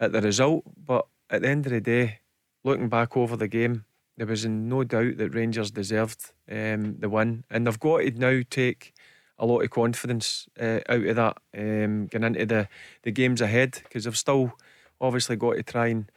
at 0.00 0.12
the 0.12 0.20
result. 0.20 0.64
But 0.84 1.06
at 1.30 1.42
the 1.42 1.48
end 1.48 1.66
of 1.66 1.72
the 1.72 1.80
day, 1.80 2.20
looking 2.64 2.88
back 2.88 3.16
over 3.16 3.36
the 3.36 3.48
game, 3.48 3.84
there 4.16 4.26
was 4.26 4.46
no 4.46 4.84
doubt 4.84 5.18
that 5.18 5.34
Rangers 5.34 5.70
deserved 5.70 6.32
um, 6.50 6.96
the 6.98 7.08
win, 7.08 7.44
and 7.50 7.66
they've 7.66 7.80
got 7.80 7.98
to 7.98 8.10
now 8.12 8.40
take 8.50 8.94
a 9.38 9.46
lot 9.46 9.60
of 9.60 9.70
confidence 9.70 10.48
uh, 10.60 10.80
out 10.88 11.04
of 11.04 11.16
that 11.16 11.36
um, 11.56 12.06
going 12.08 12.24
into 12.24 12.46
the 12.46 12.68
the 13.02 13.12
games 13.12 13.40
ahead 13.40 13.80
because 13.84 14.04
they've 14.04 14.16
still 14.16 14.52
obviously 15.00 15.36
got 15.36 15.54
to 15.54 15.62
try 15.62 15.86
and 15.88 16.10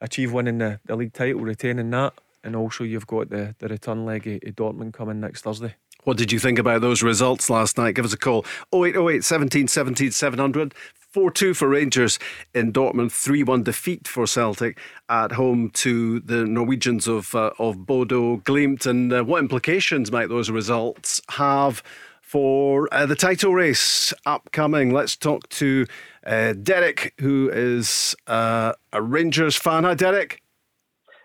achieve 0.00 0.32
winning 0.32 0.58
the, 0.58 0.80
the 0.84 0.96
league 0.96 1.12
title, 1.12 1.40
retaining 1.40 1.90
that 1.90 2.14
and 2.44 2.56
also 2.56 2.84
you've 2.84 3.06
got 3.06 3.30
the, 3.30 3.54
the 3.58 3.68
return 3.68 4.04
leg 4.04 4.26
of, 4.26 4.54
Dortmund 4.56 4.92
coming 4.92 5.20
next 5.20 5.42
Thursday. 5.42 5.74
What 6.04 6.16
did 6.16 6.32
you 6.32 6.38
think 6.38 6.58
about 6.58 6.80
those 6.80 7.02
results 7.02 7.50
last 7.50 7.76
night? 7.76 7.94
Give 7.94 8.04
us 8.04 8.12
a 8.12 8.18
call 8.18 8.44
0808 8.72 9.24
17 9.24 9.68
17 9.68 10.10
700. 10.10 10.74
4 11.10 11.30
2 11.30 11.54
for 11.54 11.68
Rangers 11.68 12.18
in 12.52 12.72
Dortmund, 12.72 13.12
3 13.12 13.42
1 13.42 13.62
defeat 13.62 14.06
for 14.06 14.26
Celtic 14.26 14.78
at 15.08 15.32
home 15.32 15.70
to 15.70 16.20
the 16.20 16.44
Norwegians 16.44 17.08
of, 17.08 17.34
uh, 17.34 17.50
of 17.58 17.86
Bodo 17.86 18.36
Glimt. 18.38 18.84
And 18.84 19.12
uh, 19.12 19.24
what 19.24 19.38
implications 19.38 20.12
might 20.12 20.28
those 20.28 20.50
results 20.50 21.22
have 21.30 21.82
for 22.20 22.92
uh, 22.92 23.06
the 23.06 23.14
title 23.16 23.54
race 23.54 24.12
upcoming? 24.26 24.92
Let's 24.92 25.16
talk 25.16 25.48
to 25.50 25.86
uh, 26.26 26.52
Derek, 26.52 27.14
who 27.20 27.50
is 27.50 28.14
uh, 28.26 28.74
a 28.92 29.00
Rangers 29.00 29.56
fan. 29.56 29.84
Hi, 29.84 29.94
Derek. 29.94 30.42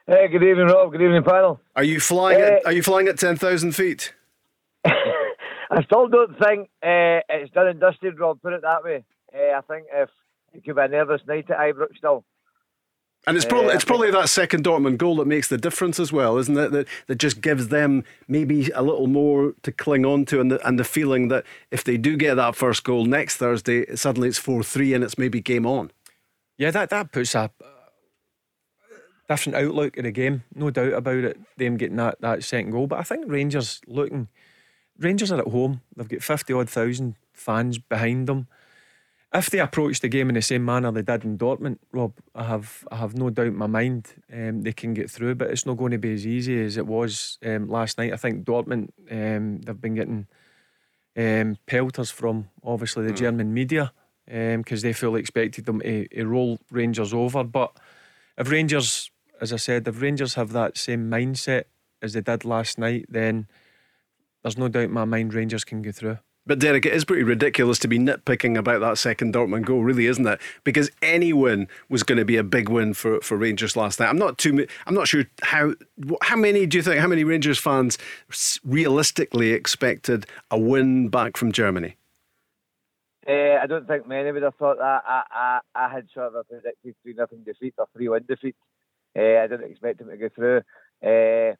Hey, 0.07 0.29
good 0.29 0.43
evening, 0.43 0.67
Rob. 0.67 0.93
Good 0.93 1.01
evening, 1.01 1.23
panel. 1.23 1.59
Are 1.75 1.83
you 1.83 1.99
flying? 1.99 2.41
At, 2.41 2.65
are 2.65 2.71
you 2.71 2.83
flying 2.83 3.07
at 3.09 3.17
ten 3.17 3.35
thousand 3.35 3.73
feet? 3.73 4.13
I 4.85 5.81
still 5.85 6.07
don't 6.07 6.37
think 6.39 6.69
uh, 6.81 7.19
it's 7.29 7.51
done 7.53 7.67
and 7.67 7.79
dusted, 7.79 8.19
Rob. 8.19 8.41
Put 8.41 8.53
it 8.53 8.61
that 8.61 8.83
way. 8.83 9.03
Uh, 9.33 9.57
I 9.57 9.61
think 9.61 9.87
if 9.91 10.09
it 10.53 10.63
could 10.63 10.75
be 10.75 10.81
a 10.81 10.87
nervous 10.87 11.21
night 11.27 11.49
at 11.49 11.57
Ibrox 11.57 11.97
still. 11.97 12.23
And 13.25 13.37
it's 13.37 13.45
probably 13.45 13.69
uh, 13.69 13.75
it's 13.75 13.85
probably 13.85 14.11
that 14.11 14.27
second 14.27 14.65
Dortmund 14.65 14.97
goal 14.97 15.15
that 15.15 15.27
makes 15.27 15.47
the 15.47 15.57
difference 15.57 15.97
as 15.97 16.11
well, 16.11 16.37
isn't 16.37 16.57
it? 16.57 16.71
That 16.73 16.87
that 17.07 17.15
just 17.15 17.39
gives 17.39 17.69
them 17.69 18.03
maybe 18.27 18.69
a 18.71 18.81
little 18.81 19.07
more 19.07 19.53
to 19.63 19.71
cling 19.71 20.05
on 20.05 20.25
to, 20.25 20.41
and 20.41 20.51
the 20.51 20.67
and 20.67 20.77
the 20.77 20.83
feeling 20.83 21.29
that 21.29 21.45
if 21.71 21.85
they 21.85 21.95
do 21.97 22.17
get 22.17 22.35
that 22.35 22.55
first 22.55 22.83
goal 22.83 23.05
next 23.05 23.37
Thursday, 23.37 23.95
suddenly 23.95 24.27
it's 24.27 24.37
four 24.37 24.61
three 24.61 24.93
and 24.93 25.05
it's 25.05 25.17
maybe 25.17 25.39
game 25.39 25.65
on. 25.65 25.91
Yeah, 26.57 26.71
that 26.71 26.89
that 26.89 27.13
puts 27.13 27.33
a 27.33 27.49
different 29.29 29.55
outlook 29.55 29.95
of 29.97 30.03
the 30.03 30.11
game, 30.11 30.43
no 30.53 30.69
doubt 30.69 30.93
about 30.93 31.23
it. 31.23 31.39
Them 31.57 31.77
getting 31.77 31.95
that, 31.97 32.19
that 32.19 32.43
second 32.43 32.71
goal, 32.71 32.87
but 32.87 32.99
I 32.99 33.03
think 33.03 33.25
Rangers 33.27 33.79
looking, 33.87 34.27
Rangers 34.99 35.31
are 35.31 35.39
at 35.39 35.47
home. 35.47 35.79
They've 35.95 36.09
got 36.09 36.23
fifty 36.23 36.51
odd 36.51 36.69
thousand 36.69 37.15
fans 37.31 37.77
behind 37.77 38.27
them. 38.27 38.47
If 39.33 39.49
they 39.49 39.59
approach 39.59 39.99
the 39.99 40.09
game 40.09 40.29
in 40.29 40.35
the 40.35 40.43
same 40.43 40.63
manner 40.63 40.91
they 40.91 41.01
did 41.01 41.23
in 41.23 41.39
Dortmund, 41.39 41.79
Rob, 41.91 42.13
I 42.35 42.43
have 42.43 42.87
I 42.91 42.97
have 42.97 43.15
no 43.15 43.29
doubt 43.31 43.47
in 43.47 43.55
my 43.55 43.67
mind 43.67 44.13
um, 44.31 44.61
they 44.61 44.73
can 44.73 44.93
get 44.93 45.09
through, 45.09 45.35
but 45.35 45.49
it's 45.49 45.65
not 45.65 45.77
going 45.77 45.91
to 45.91 45.97
be 45.97 46.13
as 46.13 46.27
easy 46.27 46.63
as 46.63 46.77
it 46.77 46.85
was 46.85 47.39
um, 47.43 47.67
last 47.67 47.97
night. 47.97 48.13
I 48.13 48.17
think 48.17 48.45
Dortmund 48.45 48.89
um, 49.09 49.61
they've 49.61 49.81
been 49.81 49.95
getting 49.95 50.27
um, 51.17 51.57
pelters 51.65 52.11
from 52.11 52.49
obviously 52.63 53.05
the 53.07 53.13
mm. 53.13 53.17
German 53.17 53.53
media 53.53 53.91
because 54.25 54.83
um, 54.83 54.87
they 54.87 54.93
fully 54.93 55.19
expected 55.19 55.65
them 55.65 55.79
to, 55.81 56.07
to 56.07 56.25
roll 56.25 56.59
Rangers 56.71 57.13
over, 57.13 57.43
but 57.43 57.75
if 58.37 58.49
Rangers 58.49 59.09
as 59.43 59.51
I 59.51 59.57
said, 59.57 59.87
if 59.87 60.01
Rangers 60.01 60.35
have 60.35 60.53
that 60.53 60.77
same 60.77 61.09
mindset 61.09 61.65
as 62.01 62.13
they 62.13 62.21
did 62.21 62.45
last 62.45 62.77
night, 62.77 63.05
then 63.09 63.47
there's 64.41 64.57
no 64.57 64.69
doubt 64.69 64.85
in 64.85 64.91
my 64.91 65.03
mind 65.03 65.33
Rangers 65.33 65.65
can 65.65 65.81
go 65.81 65.91
through. 65.91 66.19
But 66.45 66.59
Derek, 66.59 66.85
it 66.85 66.93
is 66.93 67.05
pretty 67.05 67.23
ridiculous 67.23 67.79
to 67.79 67.87
be 67.87 67.97
nitpicking 67.97 68.57
about 68.57 68.81
that 68.81 68.97
second 68.97 69.33
Dortmund 69.33 69.65
goal, 69.65 69.81
really, 69.81 70.07
isn't 70.07 70.27
it? 70.27 70.41
Because 70.65 70.91
any 71.01 71.31
win 71.31 71.69
was 71.89 72.03
going 72.03 72.17
to 72.17 72.25
be 72.25 72.35
a 72.35 72.43
big 72.43 72.67
win 72.67 72.93
for, 72.93 73.21
for 73.21 73.37
Rangers 73.37 73.77
last 73.77 73.99
night. 73.99 74.09
I'm 74.09 74.17
not 74.17 74.37
too. 74.37 74.67
I'm 74.85 74.93
not 74.93 75.07
sure 75.07 75.23
how. 75.41 75.73
How 76.21 76.35
many 76.35 76.65
do 76.65 76.77
you 76.77 76.83
think? 76.83 76.99
How 76.99 77.07
many 77.07 77.23
Rangers 77.23 77.59
fans 77.59 77.97
realistically 78.65 79.51
expected 79.51 80.25
a 80.51 80.59
win 80.59 81.07
back 81.07 81.37
from 81.37 81.53
Germany? 81.53 81.95
Uh, 83.25 83.57
I 83.61 83.67
don't 83.67 83.87
think 83.87 84.05
many 84.05 84.31
would 84.33 84.43
have 84.43 84.55
thought 84.55 84.79
that. 84.79 85.01
I, 85.07 85.23
I, 85.31 85.59
I 85.75 85.89
had 85.89 86.07
sort 86.13 86.35
of 86.35 86.47
predicted 86.49 86.95
three 87.03 87.13
nothing 87.13 87.43
defeat 87.45 87.73
or 87.77 87.87
three 87.95 88.09
one 88.09 88.25
defeat. 88.27 88.55
Uh, 89.17 89.39
I 89.39 89.47
didn't 89.47 89.71
expect 89.71 89.99
them 89.99 90.09
to 90.09 90.17
go 90.17 90.27
through. 90.27 90.57
Uh, 91.01 91.55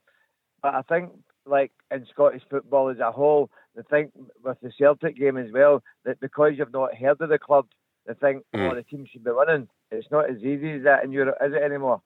but 0.62 0.76
I 0.76 0.82
think, 0.90 1.12
like 1.46 1.72
in 1.92 2.06
Scottish 2.12 2.44
football 2.50 2.90
as 2.90 3.00
a 3.00 3.12
whole, 3.12 3.50
the 3.76 3.84
thing 3.84 4.12
with 4.44 4.58
the 4.62 4.72
Celtic 4.78 5.18
game 5.18 5.38
as 5.38 5.52
well, 5.52 5.84
that 6.06 6.20
because 6.20 6.54
you've 6.58 6.74
not 6.74 6.96
heard 6.96 7.22
of 7.22 7.30
the 7.30 7.40
club, 7.40 7.68
they 8.06 8.14
think, 8.14 8.44
mm. 8.54 8.72
oh, 8.72 8.76
the 8.76 8.84
team 8.84 9.06
should 9.12 9.24
be 9.24 9.32
winning. 9.32 9.68
It's 9.92 10.12
not 10.12 10.30
as 10.30 10.38
easy 10.38 10.74
as 10.74 10.84
that 10.84 11.04
in 11.04 11.12
Europe, 11.12 11.38
is 11.44 11.54
it 11.54 11.62
anymore? 11.62 12.02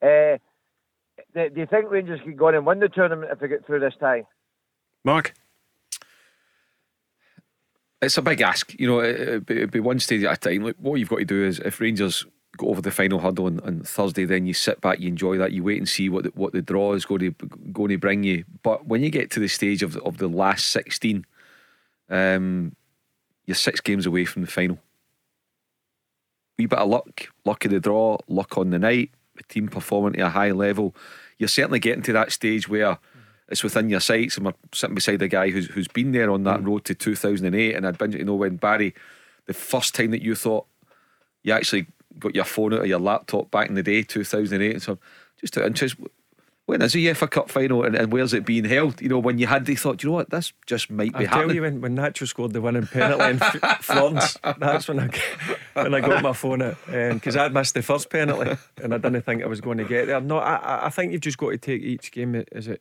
Uh, 0.00 0.38
do 1.34 1.50
you 1.56 1.66
think 1.66 1.90
Rangers 1.90 2.20
can 2.22 2.36
go 2.36 2.48
on 2.48 2.54
and 2.54 2.66
win 2.66 2.80
the 2.80 2.88
tournament 2.88 3.30
if 3.32 3.38
they 3.38 3.48
get 3.48 3.66
through 3.66 3.80
this 3.80 3.94
tie? 4.00 4.24
Mark? 5.04 5.34
It's 8.00 8.18
a 8.18 8.22
big 8.22 8.40
ask. 8.40 8.74
You 8.78 8.88
know, 8.88 9.00
it'd 9.00 9.70
be, 9.70 9.80
one 9.80 10.00
stage 10.00 10.24
at 10.24 10.36
a 10.44 10.50
time. 10.50 10.64
Like, 10.64 10.76
what 10.78 10.98
you've 10.98 11.08
got 11.08 11.20
to 11.20 11.24
do 11.24 11.44
is 11.44 11.60
if 11.60 11.80
Rangers 11.80 12.26
go 12.56 12.68
over 12.68 12.82
the 12.82 12.90
final 12.90 13.18
hurdle 13.18 13.46
on, 13.46 13.60
on, 13.60 13.80
Thursday, 13.80 14.24
then 14.24 14.46
you 14.46 14.54
sit 14.54 14.80
back, 14.80 15.00
you 15.00 15.08
enjoy 15.08 15.38
that, 15.38 15.52
you 15.52 15.64
wait 15.64 15.78
and 15.78 15.88
see 15.88 16.08
what 16.08 16.24
the, 16.24 16.30
what 16.34 16.52
the 16.52 16.62
draw 16.62 16.92
is 16.92 17.04
going 17.04 17.20
to 17.20 17.30
going 17.72 17.90
to 17.90 17.98
bring 17.98 18.24
you. 18.24 18.44
But 18.62 18.86
when 18.86 19.02
you 19.02 19.10
get 19.10 19.30
to 19.32 19.40
the 19.40 19.48
stage 19.48 19.82
of 19.82 19.96
of 19.98 20.18
the 20.18 20.28
last 20.28 20.68
sixteen, 20.68 21.24
um, 22.10 22.76
you're 23.46 23.54
six 23.54 23.80
games 23.80 24.06
away 24.06 24.24
from 24.24 24.42
the 24.42 24.48
final. 24.50 24.78
Wee 26.58 26.66
bit 26.66 26.78
of 26.78 26.88
luck, 26.88 27.28
luck 27.44 27.64
of 27.64 27.70
the 27.70 27.80
draw, 27.80 28.18
luck 28.28 28.58
on 28.58 28.70
the 28.70 28.78
night, 28.78 29.10
the 29.36 29.42
team 29.44 29.68
performing 29.68 30.20
at 30.20 30.26
a 30.26 30.30
high 30.30 30.50
level. 30.50 30.94
You're 31.38 31.48
certainly 31.48 31.80
getting 31.80 32.02
to 32.02 32.12
that 32.12 32.32
stage 32.32 32.68
where 32.68 32.98
it's 33.48 33.64
within 33.64 33.88
your 33.88 34.00
sights. 34.00 34.36
And 34.36 34.46
we're 34.46 34.54
sitting 34.72 34.94
beside 34.94 35.22
a 35.22 35.28
guy 35.28 35.50
who's 35.50 35.66
who's 35.66 35.88
been 35.88 36.12
there 36.12 36.30
on 36.30 36.44
that 36.44 36.60
mm. 36.60 36.66
road 36.66 36.84
to 36.84 36.94
2008. 36.94 37.74
And 37.74 37.86
I'd 37.86 37.98
been 37.98 38.12
to 38.12 38.24
know 38.24 38.34
when 38.34 38.56
Barry, 38.56 38.94
the 39.46 39.54
first 39.54 39.94
time 39.94 40.10
that 40.10 40.22
you 40.22 40.34
thought 40.34 40.66
you 41.42 41.52
actually 41.52 41.86
got 42.18 42.34
your 42.34 42.44
phone 42.44 42.74
out 42.74 42.80
of 42.80 42.86
your 42.86 42.98
laptop 42.98 43.50
back 43.50 43.68
in 43.68 43.74
the 43.74 43.82
day, 43.82 44.02
2008. 44.02 44.72
And 44.72 44.82
so 44.82 44.98
just 45.40 45.54
to 45.54 45.66
interest, 45.66 45.96
when 46.66 46.80
is 46.80 46.92
the 46.92 47.06
UEFA 47.06 47.30
Cup 47.30 47.50
final 47.50 47.84
and, 47.84 47.96
and, 47.96 48.12
where's 48.12 48.32
it 48.32 48.46
being 48.46 48.64
held? 48.64 49.00
You 49.00 49.08
know, 49.08 49.18
when 49.18 49.38
you 49.38 49.46
had, 49.46 49.66
the 49.66 49.74
thought, 49.74 50.02
you 50.02 50.08
know 50.08 50.14
what, 50.14 50.30
this 50.30 50.52
just 50.66 50.90
might 50.90 51.12
be 51.12 51.26
I 51.26 51.28
happening. 51.28 51.48
tell 51.48 51.54
you, 51.54 51.62
when, 51.62 51.80
when 51.80 51.96
Nacho 51.96 52.26
scored 52.26 52.52
the 52.52 52.60
winning 52.60 52.86
penalty 52.86 53.24
in 53.24 53.38
Florence, 53.80 54.38
that's 54.58 54.86
when 54.88 55.00
I 55.00 55.10
when 55.74 55.94
I 55.94 56.00
got 56.00 56.22
my 56.22 56.32
phone 56.32 56.62
out 56.62 56.76
because 56.86 57.36
um, 57.36 57.42
I'd 57.42 57.54
missed 57.54 57.74
the 57.74 57.82
first 57.82 58.10
penalty 58.10 58.56
and 58.82 58.94
I 58.94 58.98
didn't 58.98 59.22
think 59.22 59.42
I 59.42 59.46
was 59.46 59.60
going 59.60 59.78
to 59.78 59.84
get 59.84 60.06
there. 60.06 60.20
No, 60.20 60.38
I, 60.38 60.86
I 60.86 60.90
think 60.90 61.12
you've 61.12 61.20
just 61.20 61.38
got 61.38 61.50
to 61.50 61.58
take 61.58 61.82
each 61.82 62.12
game 62.12 62.44
as 62.52 62.68
it 62.68 62.80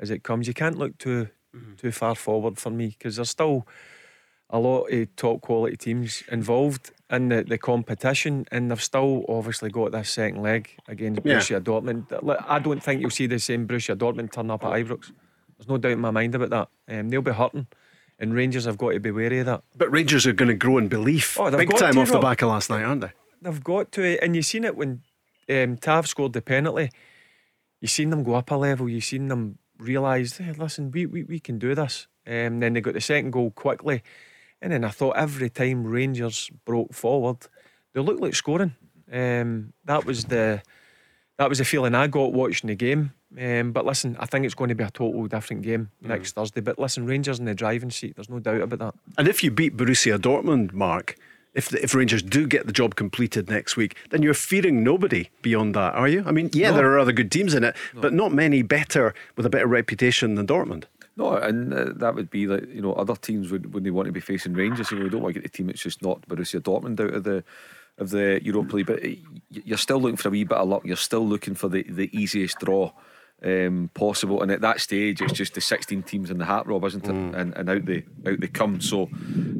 as 0.00 0.10
it 0.10 0.22
comes. 0.22 0.48
You 0.48 0.54
can't 0.54 0.78
look 0.78 0.96
too 0.98 1.28
mm-hmm. 1.54 1.74
too 1.74 1.92
far 1.92 2.14
forward 2.14 2.58
for 2.58 2.70
me 2.70 2.88
because 2.88 3.16
there's 3.16 3.30
still 3.30 3.66
a 4.50 4.58
lot 4.58 4.84
of 4.84 5.16
top 5.16 5.40
quality 5.42 5.76
teams 5.76 6.22
involved 6.30 6.92
in 7.10 7.28
the, 7.28 7.44
the 7.44 7.58
competition, 7.58 8.46
and 8.50 8.70
they've 8.70 8.82
still 8.82 9.24
obviously 9.28 9.70
got 9.70 9.92
this 9.92 10.10
second 10.10 10.42
leg 10.42 10.70
against 10.88 11.20
yeah. 11.24 11.36
Borussia 11.36 11.60
Dortmund. 11.60 12.44
I 12.48 12.58
don't 12.58 12.82
think 12.82 13.00
you'll 13.00 13.10
see 13.10 13.26
the 13.26 13.38
same 13.38 13.66
Borussia 13.66 13.96
Dortmund 13.96 14.32
turn 14.32 14.50
up 14.50 14.64
at 14.64 14.72
Ibrox. 14.72 15.12
There's 15.58 15.68
no 15.68 15.78
doubt 15.78 15.92
in 15.92 16.00
my 16.00 16.10
mind 16.10 16.34
about 16.34 16.50
that. 16.50 16.98
Um, 16.98 17.08
they'll 17.08 17.22
be 17.22 17.32
hurting. 17.32 17.66
And 18.20 18.34
Rangers 18.34 18.64
have 18.64 18.78
got 18.78 18.92
to 18.92 19.00
be 19.00 19.10
wary 19.10 19.40
of 19.40 19.46
that. 19.46 19.62
But 19.76 19.92
Rangers 19.92 20.26
are 20.26 20.32
going 20.32 20.48
to 20.48 20.54
grow 20.54 20.78
in 20.78 20.88
belief. 20.88 21.38
Oh, 21.38 21.50
Big 21.50 21.70
time 21.76 21.94
to, 21.94 22.00
off 22.00 22.10
Rob. 22.10 22.20
the 22.20 22.26
back 22.26 22.42
of 22.42 22.48
last 22.48 22.68
night, 22.68 22.82
aren't 22.82 23.02
they? 23.02 23.12
They've 23.42 23.62
got 23.62 23.92
to. 23.92 24.22
And 24.22 24.34
you've 24.34 24.46
seen 24.46 24.64
it 24.64 24.76
when 24.76 25.02
um, 25.48 25.76
Tav 25.76 26.08
scored 26.08 26.32
the 26.32 26.42
penalty. 26.42 26.90
You've 27.80 27.92
seen 27.92 28.10
them 28.10 28.24
go 28.24 28.34
up 28.34 28.50
a 28.50 28.56
level. 28.56 28.88
You've 28.88 29.04
seen 29.04 29.28
them 29.28 29.58
realise, 29.78 30.38
hey, 30.38 30.52
listen, 30.52 30.90
we, 30.90 31.06
we, 31.06 31.22
we 31.22 31.38
can 31.38 31.58
do 31.58 31.74
this. 31.74 32.08
Um, 32.26 32.60
then 32.60 32.72
they 32.72 32.80
got 32.80 32.94
the 32.94 33.00
second 33.00 33.30
goal 33.32 33.52
quickly. 33.52 34.02
And 34.60 34.72
then 34.72 34.84
I 34.84 34.90
thought 34.90 35.16
every 35.16 35.50
time 35.50 35.86
Rangers 35.86 36.50
broke 36.64 36.92
forward, 36.92 37.38
they 37.92 38.00
looked 38.00 38.20
like 38.20 38.34
scoring. 38.34 38.74
Um, 39.10 39.72
that 39.84 40.04
was 40.04 40.24
the 40.24 40.62
that 41.38 41.48
was 41.48 41.58
the 41.58 41.64
feeling 41.64 41.94
I 41.94 42.08
got 42.08 42.32
watching 42.32 42.68
the 42.68 42.74
game. 42.74 43.12
Um, 43.38 43.72
but 43.72 43.84
listen, 43.84 44.16
I 44.18 44.26
think 44.26 44.44
it's 44.44 44.54
going 44.54 44.68
to 44.68 44.74
be 44.74 44.84
a 44.84 44.90
total 44.90 45.26
different 45.26 45.62
game 45.62 45.90
mm. 46.02 46.08
next 46.08 46.32
Thursday. 46.32 46.60
But 46.60 46.78
listen, 46.78 47.06
Rangers 47.06 47.38
in 47.38 47.44
the 47.44 47.54
driving 47.54 47.90
seat, 47.90 48.16
there's 48.16 48.28
no 48.28 48.40
doubt 48.40 48.62
about 48.62 48.78
that. 48.78 48.94
And 49.16 49.28
if 49.28 49.44
you 49.44 49.50
beat 49.50 49.76
Borussia 49.76 50.18
Dortmund, 50.18 50.72
Mark, 50.72 51.16
if 51.54 51.68
the, 51.68 51.82
if 51.82 51.94
Rangers 51.94 52.22
do 52.22 52.46
get 52.46 52.66
the 52.66 52.72
job 52.72 52.94
completed 52.96 53.48
next 53.48 53.76
week, 53.76 53.96
then 54.10 54.22
you're 54.22 54.34
fearing 54.34 54.82
nobody 54.82 55.30
beyond 55.42 55.74
that, 55.74 55.94
are 55.94 56.08
you? 56.08 56.24
I 56.26 56.32
mean, 56.32 56.50
yeah, 56.52 56.70
no. 56.70 56.76
there 56.76 56.92
are 56.92 56.98
other 56.98 57.12
good 57.12 57.30
teams 57.30 57.54
in 57.54 57.64
it, 57.64 57.76
no. 57.94 58.00
but 58.00 58.12
not 58.12 58.32
many 58.32 58.62
better 58.62 59.14
with 59.36 59.46
a 59.46 59.50
better 59.50 59.66
reputation 59.66 60.34
than 60.34 60.46
Dortmund. 60.46 60.84
No, 61.18 61.34
and 61.34 61.74
uh, 61.74 61.86
that 61.96 62.14
would 62.14 62.30
be 62.30 62.46
like 62.46 62.72
you 62.72 62.80
know 62.80 62.92
other 62.92 63.16
teams 63.16 63.50
would 63.50 63.74
when 63.74 63.82
they 63.82 63.90
want 63.90 64.06
to 64.06 64.12
be 64.12 64.20
facing 64.20 64.54
Rangers. 64.54 64.92
You 64.92 64.98
know, 64.98 65.04
we 65.04 65.10
don't 65.10 65.20
want 65.20 65.34
to 65.34 65.40
get 65.40 65.50
the 65.50 65.56
team 65.56 65.66
that's 65.66 65.82
just 65.82 66.00
not 66.00 66.22
Borussia 66.28 66.60
Dortmund 66.60 67.00
out 67.00 67.12
of 67.12 67.24
the 67.24 67.42
of 67.98 68.10
the 68.10 68.40
Europa 68.44 68.76
League, 68.76 68.86
but 68.86 69.02
you're 69.50 69.78
still 69.78 70.00
looking 70.00 70.16
for 70.16 70.28
a 70.28 70.30
wee 70.30 70.44
bit 70.44 70.56
of 70.56 70.68
luck. 70.68 70.82
You're 70.84 70.96
still 70.96 71.26
looking 71.26 71.56
for 71.56 71.68
the 71.68 71.82
the 71.82 72.08
easiest 72.16 72.60
draw. 72.60 72.92
Um, 73.40 73.88
possible, 73.94 74.42
and 74.42 74.50
at 74.50 74.62
that 74.62 74.80
stage, 74.80 75.22
it's 75.22 75.32
just 75.32 75.54
the 75.54 75.60
16 75.60 76.02
teams 76.02 76.28
in 76.28 76.38
the 76.38 76.44
hat, 76.44 76.66
Rob, 76.66 76.82
isn't 76.82 77.04
it? 77.04 77.12
Mm. 77.12 77.34
And, 77.36 77.56
and 77.56 77.70
out 77.70 77.84
they 77.84 78.04
out 78.26 78.40
they 78.40 78.48
come. 78.48 78.80
So, 78.80 79.02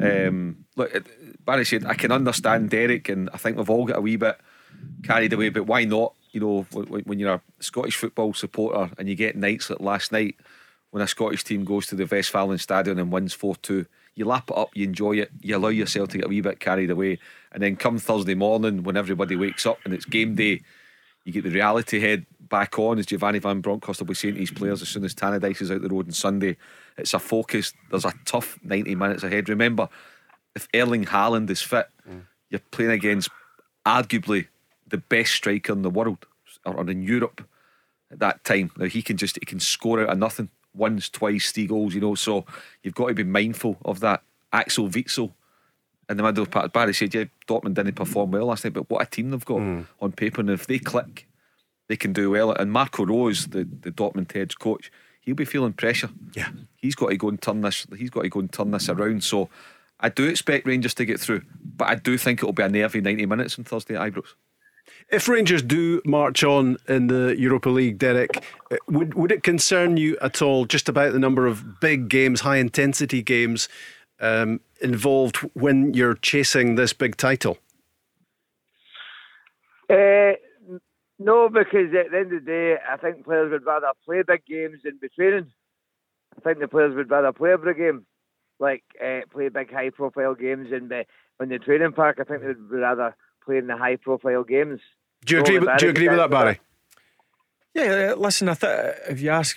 um, 0.02 0.64
look, 0.74 0.90
Barry 1.44 1.64
said 1.64 1.86
I 1.86 1.94
can 1.94 2.10
understand 2.10 2.70
Derek, 2.70 3.08
and 3.08 3.30
I 3.32 3.36
think 3.36 3.56
we've 3.56 3.70
all 3.70 3.84
got 3.84 3.98
a 3.98 4.00
wee 4.00 4.16
bit 4.16 4.36
carried 5.04 5.32
away. 5.32 5.50
But 5.50 5.68
why 5.68 5.84
not? 5.84 6.14
You 6.32 6.40
know, 6.40 6.62
when 7.04 7.20
you're 7.20 7.34
a 7.34 7.42
Scottish 7.60 7.94
football 7.94 8.34
supporter 8.34 8.92
and 8.98 9.08
you 9.08 9.14
get 9.14 9.36
nights 9.36 9.70
like 9.70 9.78
last 9.78 10.10
night 10.10 10.34
when 10.98 11.04
a 11.04 11.08
Scottish 11.08 11.44
team 11.44 11.62
goes 11.62 11.86
to 11.86 11.94
the 11.94 12.06
Westfalen 12.06 12.58
Stadion 12.58 12.98
and 12.98 13.12
wins 13.12 13.32
4 13.32 13.54
2. 13.54 13.86
You 14.16 14.24
lap 14.24 14.50
it 14.50 14.56
up, 14.56 14.70
you 14.74 14.82
enjoy 14.82 15.12
it, 15.12 15.30
you 15.40 15.56
allow 15.56 15.68
yourself 15.68 16.08
to 16.08 16.18
get 16.18 16.26
a 16.26 16.28
wee 16.28 16.40
bit 16.40 16.58
carried 16.58 16.90
away. 16.90 17.20
And 17.52 17.62
then 17.62 17.76
come 17.76 17.98
Thursday 17.98 18.34
morning 18.34 18.82
when 18.82 18.96
everybody 18.96 19.36
wakes 19.36 19.64
up 19.64 19.78
and 19.84 19.94
it's 19.94 20.04
game 20.04 20.34
day, 20.34 20.60
you 21.24 21.32
get 21.32 21.44
the 21.44 21.50
reality 21.50 22.00
head 22.00 22.26
back 22.40 22.80
on, 22.80 22.98
as 22.98 23.06
Giovanni 23.06 23.38
Van 23.38 23.60
Bronckhorst 23.60 24.00
will 24.00 24.08
be 24.08 24.14
saying 24.14 24.34
to 24.34 24.40
his 24.40 24.50
players 24.50 24.82
as 24.82 24.88
soon 24.88 25.04
as 25.04 25.14
Tannadice 25.14 25.62
is 25.62 25.70
out 25.70 25.82
the 25.82 25.88
road 25.88 26.06
on 26.06 26.12
Sunday. 26.12 26.56
It's 26.96 27.14
a 27.14 27.20
focus. 27.20 27.74
There's 27.90 28.04
a 28.04 28.12
tough 28.24 28.58
90 28.64 28.96
minutes 28.96 29.22
ahead. 29.22 29.48
Remember, 29.48 29.88
if 30.56 30.66
Erling 30.74 31.04
Haaland 31.04 31.48
is 31.48 31.62
fit, 31.62 31.86
mm. 32.10 32.22
you're 32.50 32.60
playing 32.72 32.90
against 32.90 33.28
arguably 33.86 34.48
the 34.88 34.98
best 34.98 35.32
striker 35.32 35.72
in 35.72 35.82
the 35.82 35.90
world 35.90 36.26
or 36.64 36.90
in 36.90 37.02
Europe 37.02 37.46
at 38.10 38.18
that 38.18 38.42
time. 38.42 38.72
Now 38.76 38.86
he 38.86 39.02
can 39.02 39.16
just 39.16 39.36
he 39.36 39.46
can 39.46 39.60
score 39.60 40.00
out 40.00 40.08
of 40.08 40.18
nothing 40.18 40.48
once, 40.74 41.08
twice, 41.08 41.52
three 41.52 41.66
goals, 41.66 41.94
you 41.94 42.00
know. 42.00 42.14
So 42.14 42.44
you've 42.82 42.94
got 42.94 43.08
to 43.08 43.14
be 43.14 43.24
mindful 43.24 43.76
of 43.84 44.00
that. 44.00 44.22
Axel 44.52 44.88
Witsel 44.88 45.32
in 46.08 46.16
the 46.16 46.22
middle 46.22 46.42
of 46.42 46.50
part. 46.50 46.72
Barry 46.72 46.94
said, 46.94 47.14
yeah, 47.14 47.24
Dortmund 47.46 47.74
didn't 47.74 47.94
perform 47.94 48.30
well 48.30 48.46
last 48.46 48.64
night, 48.64 48.72
but 48.72 48.88
what 48.88 49.02
a 49.02 49.06
team 49.06 49.30
they've 49.30 49.44
got 49.44 49.58
mm. 49.58 49.86
on 50.00 50.12
paper. 50.12 50.40
And 50.40 50.50
if 50.50 50.66
they 50.66 50.78
click, 50.78 51.28
they 51.88 51.96
can 51.96 52.12
do 52.12 52.30
well. 52.30 52.52
And 52.52 52.72
Marco 52.72 53.04
Rose, 53.04 53.46
the, 53.46 53.64
the 53.64 53.90
Dortmund 53.90 54.32
head 54.32 54.58
coach, 54.58 54.90
he'll 55.20 55.34
be 55.34 55.44
feeling 55.44 55.74
pressure. 55.74 56.10
Yeah. 56.34 56.48
He's 56.76 56.94
got 56.94 57.10
to 57.10 57.16
go 57.16 57.28
and 57.28 57.40
turn 57.40 57.60
this, 57.60 57.86
he's 57.96 58.10
got 58.10 58.22
to 58.22 58.28
go 58.28 58.40
and 58.40 58.52
turn 58.52 58.70
this 58.70 58.88
around. 58.88 59.24
So 59.24 59.48
I 60.00 60.08
do 60.08 60.24
expect 60.24 60.66
Rangers 60.66 60.94
to 60.94 61.04
get 61.04 61.20
through, 61.20 61.42
but 61.76 61.88
I 61.88 61.96
do 61.96 62.16
think 62.16 62.40
it'll 62.40 62.52
be 62.52 62.62
a 62.62 62.68
nervy 62.68 63.00
90 63.00 63.26
minutes 63.26 63.58
on 63.58 63.64
Thursday 63.64 63.96
at 63.96 64.12
Ibrox. 64.12 64.34
If 65.10 65.28
Rangers 65.28 65.62
do 65.62 66.02
march 66.04 66.44
on 66.44 66.76
in 66.88 67.06
the 67.06 67.34
Europa 67.38 67.68
League, 67.70 67.98
Derek, 67.98 68.44
uh, 68.70 68.76
would 68.88 69.14
would 69.14 69.32
it 69.32 69.42
concern 69.42 69.96
you 69.96 70.18
at 70.20 70.42
all 70.42 70.66
just 70.66 70.88
about 70.88 71.12
the 71.12 71.18
number 71.18 71.46
of 71.46 71.80
big 71.80 72.08
games, 72.08 72.42
high 72.42 72.56
intensity 72.56 73.22
games 73.22 73.68
um, 74.20 74.60
involved 74.80 75.36
when 75.54 75.94
you're 75.94 76.14
chasing 76.14 76.74
this 76.74 76.92
big 76.92 77.16
title? 77.16 77.58
Uh, 79.88 80.32
no, 81.18 81.48
because 81.48 81.94
at 81.98 82.10
the 82.10 82.18
end 82.18 82.32
of 82.32 82.44
the 82.44 82.50
day, 82.50 82.76
I 82.88 82.96
think 82.96 83.24
players 83.24 83.50
would 83.50 83.66
rather 83.66 83.88
play 84.04 84.22
big 84.26 84.44
games 84.46 84.78
than 84.84 84.98
be 85.00 85.08
training. 85.08 85.50
I 86.36 86.40
think 86.40 86.60
the 86.60 86.68
players 86.68 86.94
would 86.94 87.10
rather 87.10 87.32
play 87.32 87.52
every 87.52 87.74
game, 87.74 88.06
like 88.60 88.84
uh, 89.02 89.20
play 89.32 89.48
big 89.48 89.72
high 89.72 89.90
profile 89.90 90.34
games 90.34 90.68
in 90.70 90.88
the 90.88 91.04
in 91.40 91.48
the 91.48 91.58
training 91.58 91.92
park. 91.92 92.18
I 92.20 92.24
think 92.24 92.42
they 92.42 92.48
would 92.48 92.70
rather 92.70 93.16
play 93.48 93.58
in 93.58 93.66
the 93.66 93.76
high 93.76 93.96
profile 93.96 94.44
games. 94.44 94.80
Do 95.24 95.36
you 95.36 95.40
agree? 95.40 95.58
With, 95.58 95.78
do 95.78 95.86
you 95.86 95.90
agree 95.90 96.08
with 96.08 96.18
that, 96.18 96.30
Barry? 96.30 96.60
Yeah, 97.74 98.14
listen. 98.16 98.48
I 98.48 98.54
th- 98.54 98.94
if 99.08 99.20
you 99.20 99.30
ask 99.30 99.56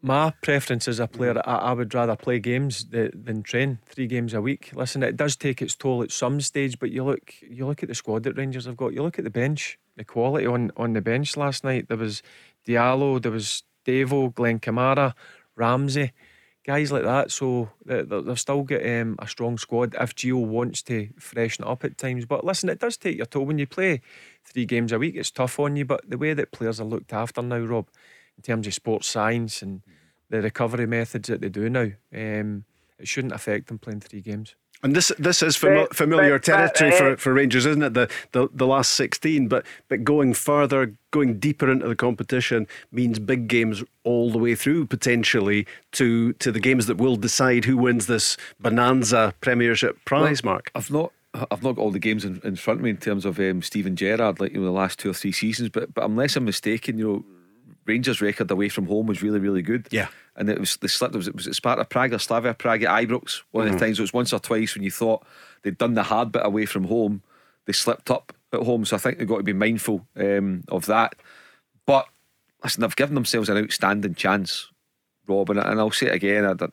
my 0.00 0.32
preference 0.42 0.88
as 0.88 0.98
a 1.00 1.06
player, 1.06 1.34
mm. 1.34 1.42
I, 1.44 1.56
I 1.56 1.72
would 1.72 1.92
rather 1.92 2.16
play 2.16 2.38
games 2.38 2.86
than 2.86 3.42
train 3.42 3.78
three 3.86 4.06
games 4.06 4.32
a 4.32 4.40
week. 4.40 4.70
Listen, 4.74 5.02
it 5.02 5.16
does 5.16 5.36
take 5.36 5.60
its 5.60 5.74
toll 5.74 6.02
at 6.02 6.10
some 6.10 6.40
stage, 6.40 6.78
but 6.78 6.90
you 6.90 7.04
look, 7.04 7.34
you 7.42 7.66
look 7.66 7.82
at 7.82 7.88
the 7.88 7.94
squad 7.94 8.22
that 8.22 8.38
Rangers 8.38 8.64
have 8.64 8.76
got. 8.76 8.94
You 8.94 9.02
look 9.02 9.18
at 9.18 9.24
the 9.24 9.30
bench, 9.30 9.78
the 9.96 10.04
quality 10.04 10.46
on 10.46 10.72
on 10.76 10.94
the 10.94 11.02
bench 11.02 11.36
last 11.36 11.62
night. 11.62 11.88
There 11.88 11.98
was 11.98 12.22
Diallo, 12.66 13.20
there 13.20 13.32
was 13.32 13.62
Devo, 13.84 14.34
Glen 14.34 14.58
Kamara, 14.60 15.12
Ramsey 15.56 16.12
guys 16.66 16.90
like 16.90 17.04
that. 17.04 17.30
So 17.30 17.70
they've 17.84 18.40
still 18.40 18.62
got 18.64 18.84
um, 18.84 19.16
a 19.20 19.28
strong 19.28 19.56
squad 19.56 19.94
if 20.00 20.14
Gio 20.16 20.44
wants 20.44 20.82
to 20.82 21.08
freshen 21.18 21.64
up 21.64 21.84
at 21.84 21.96
times. 21.96 22.26
But 22.26 22.44
listen, 22.44 22.68
it 22.68 22.80
does 22.80 22.96
take 22.96 23.16
your 23.16 23.26
toll 23.26 23.46
when 23.46 23.58
you 23.58 23.66
play 23.66 24.00
three 24.44 24.66
games 24.66 24.90
a 24.90 24.98
week. 24.98 25.14
It's 25.14 25.30
tough 25.30 25.60
on 25.60 25.76
you, 25.76 25.84
but 25.84 26.08
the 26.10 26.18
way 26.18 26.34
that 26.34 26.50
players 26.50 26.80
are 26.80 26.84
looked 26.84 27.12
after 27.12 27.40
now, 27.40 27.58
Rob, 27.58 27.88
in 28.36 28.42
terms 28.42 28.66
of 28.66 28.74
sports 28.74 29.08
science 29.08 29.62
and 29.62 29.82
the 30.28 30.42
recovery 30.42 30.86
methods 30.86 31.28
that 31.28 31.40
they 31.40 31.48
do 31.48 31.70
now, 31.70 31.92
um, 32.12 32.64
it 32.98 33.06
shouldn't 33.06 33.34
affect 33.34 33.68
them 33.68 33.78
playing 33.78 34.00
three 34.00 34.20
games. 34.20 34.56
And 34.86 34.94
this 34.94 35.10
this 35.18 35.42
is 35.42 35.56
fami- 35.56 35.92
familiar 35.92 36.38
territory 36.38 36.92
for, 36.92 37.16
for 37.16 37.32
Rangers, 37.32 37.66
isn't 37.66 37.82
it? 37.82 37.94
The, 37.94 38.08
the 38.30 38.48
the 38.54 38.68
last 38.68 38.92
sixteen, 38.92 39.48
but 39.48 39.66
but 39.88 40.04
going 40.04 40.32
further, 40.32 40.94
going 41.10 41.40
deeper 41.40 41.68
into 41.68 41.88
the 41.88 41.96
competition 41.96 42.68
means 42.92 43.18
big 43.18 43.48
games 43.48 43.82
all 44.04 44.30
the 44.30 44.38
way 44.38 44.54
through 44.54 44.86
potentially 44.86 45.66
to 45.90 46.34
to 46.34 46.52
the 46.52 46.60
games 46.60 46.86
that 46.86 46.98
will 46.98 47.16
decide 47.16 47.64
who 47.64 47.76
wins 47.76 48.06
this 48.06 48.36
bonanza 48.60 49.34
Premiership 49.40 49.96
prize. 50.04 50.40
Well, 50.44 50.52
Mark, 50.54 50.70
I've 50.76 50.92
not. 50.92 51.10
I've 51.50 51.64
not 51.64 51.72
got 51.72 51.82
all 51.82 51.90
the 51.90 51.98
games 51.98 52.24
in, 52.24 52.40
in 52.44 52.54
front 52.56 52.80
of 52.80 52.84
me 52.84 52.90
in 52.90 52.96
terms 52.96 53.26
of 53.26 53.38
um, 53.40 53.60
Steven 53.60 53.96
Gerrard, 53.96 54.38
like 54.38 54.52
you 54.52 54.60
know 54.60 54.66
the 54.66 54.70
last 54.70 55.00
two 55.00 55.10
or 55.10 55.14
three 55.14 55.32
seasons, 55.32 55.68
but 55.68 55.92
but 55.92 56.04
unless 56.04 56.36
I'm 56.36 56.44
mistaken, 56.44 56.96
you 56.96 57.08
know 57.08 57.24
Rangers' 57.86 58.20
record 58.20 58.50
away 58.50 58.68
from 58.68 58.86
home 58.86 59.06
was 59.06 59.22
really, 59.22 59.38
really 59.38 59.62
good. 59.62 59.88
Yeah. 59.90 60.08
And 60.34 60.50
it 60.50 60.58
was 60.58 60.76
they 60.76 60.88
slipped. 60.88 61.14
Was 61.14 61.28
it, 61.28 61.34
was 61.34 61.46
it 61.46 61.54
Sparta 61.54 61.84
Prague 61.84 62.12
or 62.12 62.18
Slavia 62.18 62.54
Prague 62.54 62.82
at 62.82 62.90
Ibrox? 62.90 63.42
One 63.52 63.64
mm-hmm. 63.64 63.74
of 63.74 63.80
the 63.80 63.86
times 63.86 63.98
it 63.98 64.02
was 64.02 64.12
once 64.12 64.32
or 64.32 64.40
twice 64.40 64.74
when 64.74 64.84
you 64.84 64.90
thought 64.90 65.24
they'd 65.62 65.78
done 65.78 65.94
the 65.94 66.02
hard 66.02 66.32
bit 66.32 66.44
away 66.44 66.66
from 66.66 66.84
home, 66.84 67.22
they 67.64 67.72
slipped 67.72 68.10
up 68.10 68.32
at 68.52 68.62
home. 68.62 68.84
So 68.84 68.96
I 68.96 68.98
think 68.98 69.18
they've 69.18 69.28
got 69.28 69.38
to 69.38 69.42
be 69.42 69.52
mindful 69.52 70.06
um, 70.16 70.64
of 70.68 70.86
that. 70.86 71.14
But 71.86 72.06
listen, 72.62 72.82
they've 72.82 72.96
given 72.96 73.14
themselves 73.14 73.48
an 73.48 73.56
outstanding 73.56 74.14
chance, 74.14 74.70
Rob, 75.26 75.50
and, 75.50 75.58
and 75.58 75.80
I'll 75.80 75.90
say 75.90 76.06
it 76.06 76.14
again. 76.14 76.44
I, 76.44 76.66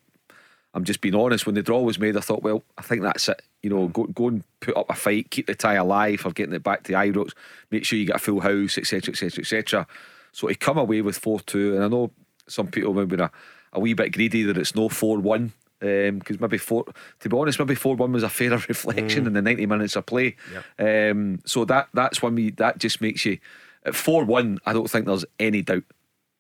I'm 0.74 0.84
just 0.84 1.02
being 1.02 1.16
honest. 1.16 1.46
When 1.46 1.56
the 1.56 1.62
draw 1.62 1.82
was 1.82 2.00
made, 2.00 2.18
I 2.18 2.22
thought, 2.22 2.42
well, 2.42 2.64
I 2.78 2.82
think 2.82 3.04
that's 3.04 3.30
it. 3.30 3.42
You 3.62 3.70
know, 3.70 3.88
go 3.88 4.06
go 4.06 4.28
and 4.28 4.44
put 4.60 4.76
up 4.76 4.90
a 4.90 4.96
fight, 4.96 5.30
keep 5.30 5.48
the 5.48 5.56
tie 5.56 5.76
alive 5.76 6.26
of 6.26 6.36
getting 6.36 6.56
it 6.56 6.64
back 6.64 6.84
to 6.84 6.94
Ibrox, 6.94 7.34
make 7.70 7.86
sure 7.86 8.00
you 8.00 8.08
get 8.08 8.16
a 8.16 8.20
full 8.20 8.42
house, 8.42 8.78
etc., 8.78 9.12
etc., 9.12 9.42
etc. 9.42 9.88
So 10.34 10.48
to 10.48 10.56
come 10.56 10.78
away 10.78 11.02
with 11.02 11.18
four 11.18 11.40
two, 11.40 11.76
and 11.76 11.84
I 11.84 11.88
know 11.88 12.12
some 12.48 12.68
people 12.68 12.94
have 12.96 13.08
been 13.08 13.22
a, 13.22 13.32
a 13.72 13.80
wee 13.80 13.94
bit 13.94 14.12
greedy 14.12 14.44
that 14.44 14.58
it's 14.58 14.76
no 14.76 14.90
four 14.90 15.20
one. 15.20 15.54
Because 15.80 16.36
um, 16.36 16.40
maybe 16.40 16.58
four, 16.58 16.86
to 17.20 17.30
be 17.30 17.38
honest, 17.38 17.60
maybe 17.60 17.76
four 17.76 17.96
one 17.96 18.14
was 18.14 18.24
a 18.24 18.30
fairer 18.30 18.58
reflection 18.70 19.24
mm. 19.24 19.28
in 19.28 19.34
the 19.34 19.42
ninety 19.42 19.66
minutes 19.66 19.96
of 19.96 20.06
play. 20.06 20.36
Yep. 20.78 21.12
Um, 21.12 21.40
so 21.46 21.66
that 21.66 21.90
that's 21.94 22.22
when 22.22 22.36
we 22.36 22.52
that 22.52 22.78
just 22.78 23.02
makes 23.02 23.26
you 23.26 23.38
at 23.86 23.96
four 23.96 24.24
one. 24.24 24.60
I 24.66 24.74
don't 24.74 24.90
think 24.90 25.06
there's 25.06 25.26
any 25.40 25.62
doubt, 25.62 25.84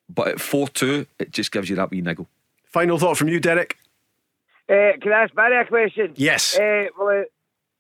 but 0.10 0.30
at 0.30 0.40
four 0.40 0.68
two, 0.70 1.06
it 1.20 1.32
just 1.32 1.52
gives 1.52 1.70
you 1.70 1.76
that 1.76 1.92
wee 1.92 2.02
niggle. 2.02 2.28
Final 2.66 2.98
thought 2.98 3.18
from 3.18 3.28
you, 3.28 3.40
Derek. 3.40 3.78
Uh, 4.70 4.96
can 5.02 5.12
I 5.12 5.24
ask 5.24 5.36
Barry 5.36 5.60
a 5.60 5.66
question? 5.66 6.14
Yes. 6.16 6.58
Uh, 6.58 6.86
well, 6.98 7.26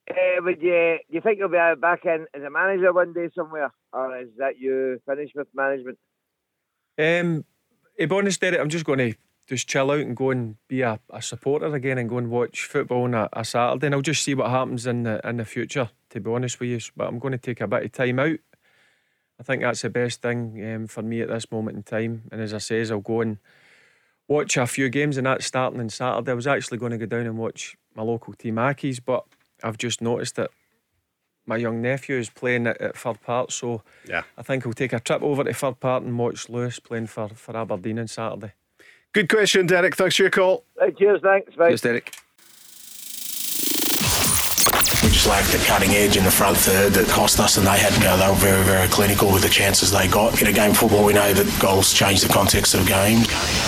uh, 0.09 0.41
would 0.41 0.61
you 0.61 0.97
do 1.09 1.15
you 1.15 1.21
think 1.21 1.39
you'll 1.39 1.49
be 1.49 1.57
back 1.79 2.05
in 2.05 2.25
as 2.33 2.43
a 2.43 2.49
manager 2.49 2.91
one 2.91 3.13
day 3.13 3.29
somewhere, 3.35 3.71
or 3.93 4.17
is 4.19 4.29
that 4.37 4.59
you 4.59 4.99
finished 5.05 5.33
with 5.35 5.47
management? 5.53 5.97
Um, 6.97 7.45
be 7.97 8.07
honest, 8.09 8.41
Derek, 8.41 8.59
I'm 8.59 8.69
just 8.69 8.85
going 8.85 8.99
to 8.99 9.13
just 9.47 9.67
chill 9.67 9.91
out 9.91 9.99
and 9.99 10.15
go 10.15 10.31
and 10.31 10.55
be 10.67 10.81
a, 10.81 10.99
a 11.09 11.21
supporter 11.21 11.73
again 11.73 11.97
and 11.97 12.09
go 12.09 12.17
and 12.17 12.29
watch 12.29 12.65
football 12.65 13.03
on 13.03 13.13
a, 13.13 13.29
a, 13.33 13.45
Saturday, 13.45 13.87
and 13.87 13.95
I'll 13.95 14.01
just 14.01 14.23
see 14.23 14.35
what 14.35 14.49
happens 14.49 14.85
in 14.85 15.03
the 15.03 15.21
in 15.27 15.37
the 15.37 15.45
future. 15.45 15.89
To 16.09 16.19
be 16.19 16.29
honest 16.29 16.59
with 16.59 16.69
you, 16.69 16.79
but 16.95 17.07
I'm 17.07 17.19
going 17.19 17.31
to 17.31 17.37
take 17.37 17.61
a 17.61 17.67
bit 17.67 17.85
of 17.85 17.91
time 17.91 18.19
out. 18.19 18.39
I 19.39 19.43
think 19.43 19.63
that's 19.63 19.81
the 19.81 19.89
best 19.89 20.21
thing 20.21 20.73
um, 20.73 20.87
for 20.87 21.01
me 21.01 21.21
at 21.21 21.29
this 21.29 21.51
moment 21.51 21.77
in 21.77 21.83
time. 21.83 22.23
And 22.31 22.39
as 22.39 22.53
I 22.53 22.59
says, 22.59 22.91
I'll 22.91 22.99
go 22.99 23.21
and 23.21 23.39
watch 24.27 24.57
a 24.57 24.67
few 24.67 24.89
games, 24.89 25.17
and 25.17 25.25
that's 25.25 25.45
starting 25.45 25.79
on 25.79 25.89
Saturday. 25.89 26.31
I 26.31 26.35
was 26.35 26.47
actually 26.47 26.77
going 26.77 26.91
to 26.91 26.97
go 26.97 27.05
down 27.05 27.25
and 27.25 27.37
watch 27.37 27.75
my 27.95 28.03
local 28.03 28.33
team 28.33 28.55
Accies, 28.55 28.99
but 29.03 29.25
I've 29.63 29.77
just 29.77 30.01
noticed 30.01 30.35
that 30.35 30.51
my 31.45 31.57
young 31.57 31.81
nephew 31.81 32.17
is 32.17 32.29
playing 32.29 32.67
at, 32.67 32.79
at 32.79 32.97
Fir 32.97 33.15
Park, 33.15 33.51
so 33.51 33.81
yeah. 34.07 34.23
I 34.37 34.43
think 34.43 34.65
I'll 34.65 34.73
take 34.73 34.93
a 34.93 34.99
trip 34.99 35.21
over 35.21 35.43
to 35.43 35.53
Fir 35.53 35.73
Park 35.73 36.03
and 36.03 36.17
watch 36.17 36.49
Lewis 36.49 36.79
playing 36.79 37.07
for, 37.07 37.29
for 37.29 37.55
Aberdeen 37.57 37.99
on 37.99 38.07
Saturday. 38.07 38.53
Good 39.13 39.29
question, 39.29 39.67
Derek. 39.67 39.95
Thanks 39.95 40.15
for 40.15 40.23
your 40.23 40.31
call. 40.31 40.63
cheers, 40.97 41.21
thanks. 41.21 41.55
Bye. 41.55 41.69
Cheers, 41.69 41.81
Derek. 41.81 42.22
We 45.13 45.17
just 45.17 45.27
lacked 45.27 45.51
the 45.51 45.59
cutting 45.59 45.91
edge 45.91 46.17
in 46.17 46.23
the 46.23 46.31
front 46.31 46.57
third 46.57 46.93
that 46.93 47.07
cost 47.07 47.39
us, 47.39 47.57
and 47.57 47.67
they 47.67 47.77
had 47.77 47.93
you 48.01 48.09
know, 48.09 48.17
they 48.17 48.27
were 48.27 48.33
very, 48.33 48.63
very 48.65 48.87
clinical 48.87 49.31
with 49.31 49.43
the 49.43 49.47
chances 49.47 49.91
they 49.91 50.07
got. 50.07 50.41
In 50.41 50.47
a 50.47 50.51
game 50.51 50.71
of 50.71 50.77
football, 50.77 51.05
we 51.05 51.13
know 51.13 51.31
that 51.31 51.45
goals 51.61 51.93
change 51.93 52.21
the 52.21 52.33
context 52.33 52.73
of 52.73 52.87
games. 52.87 53.27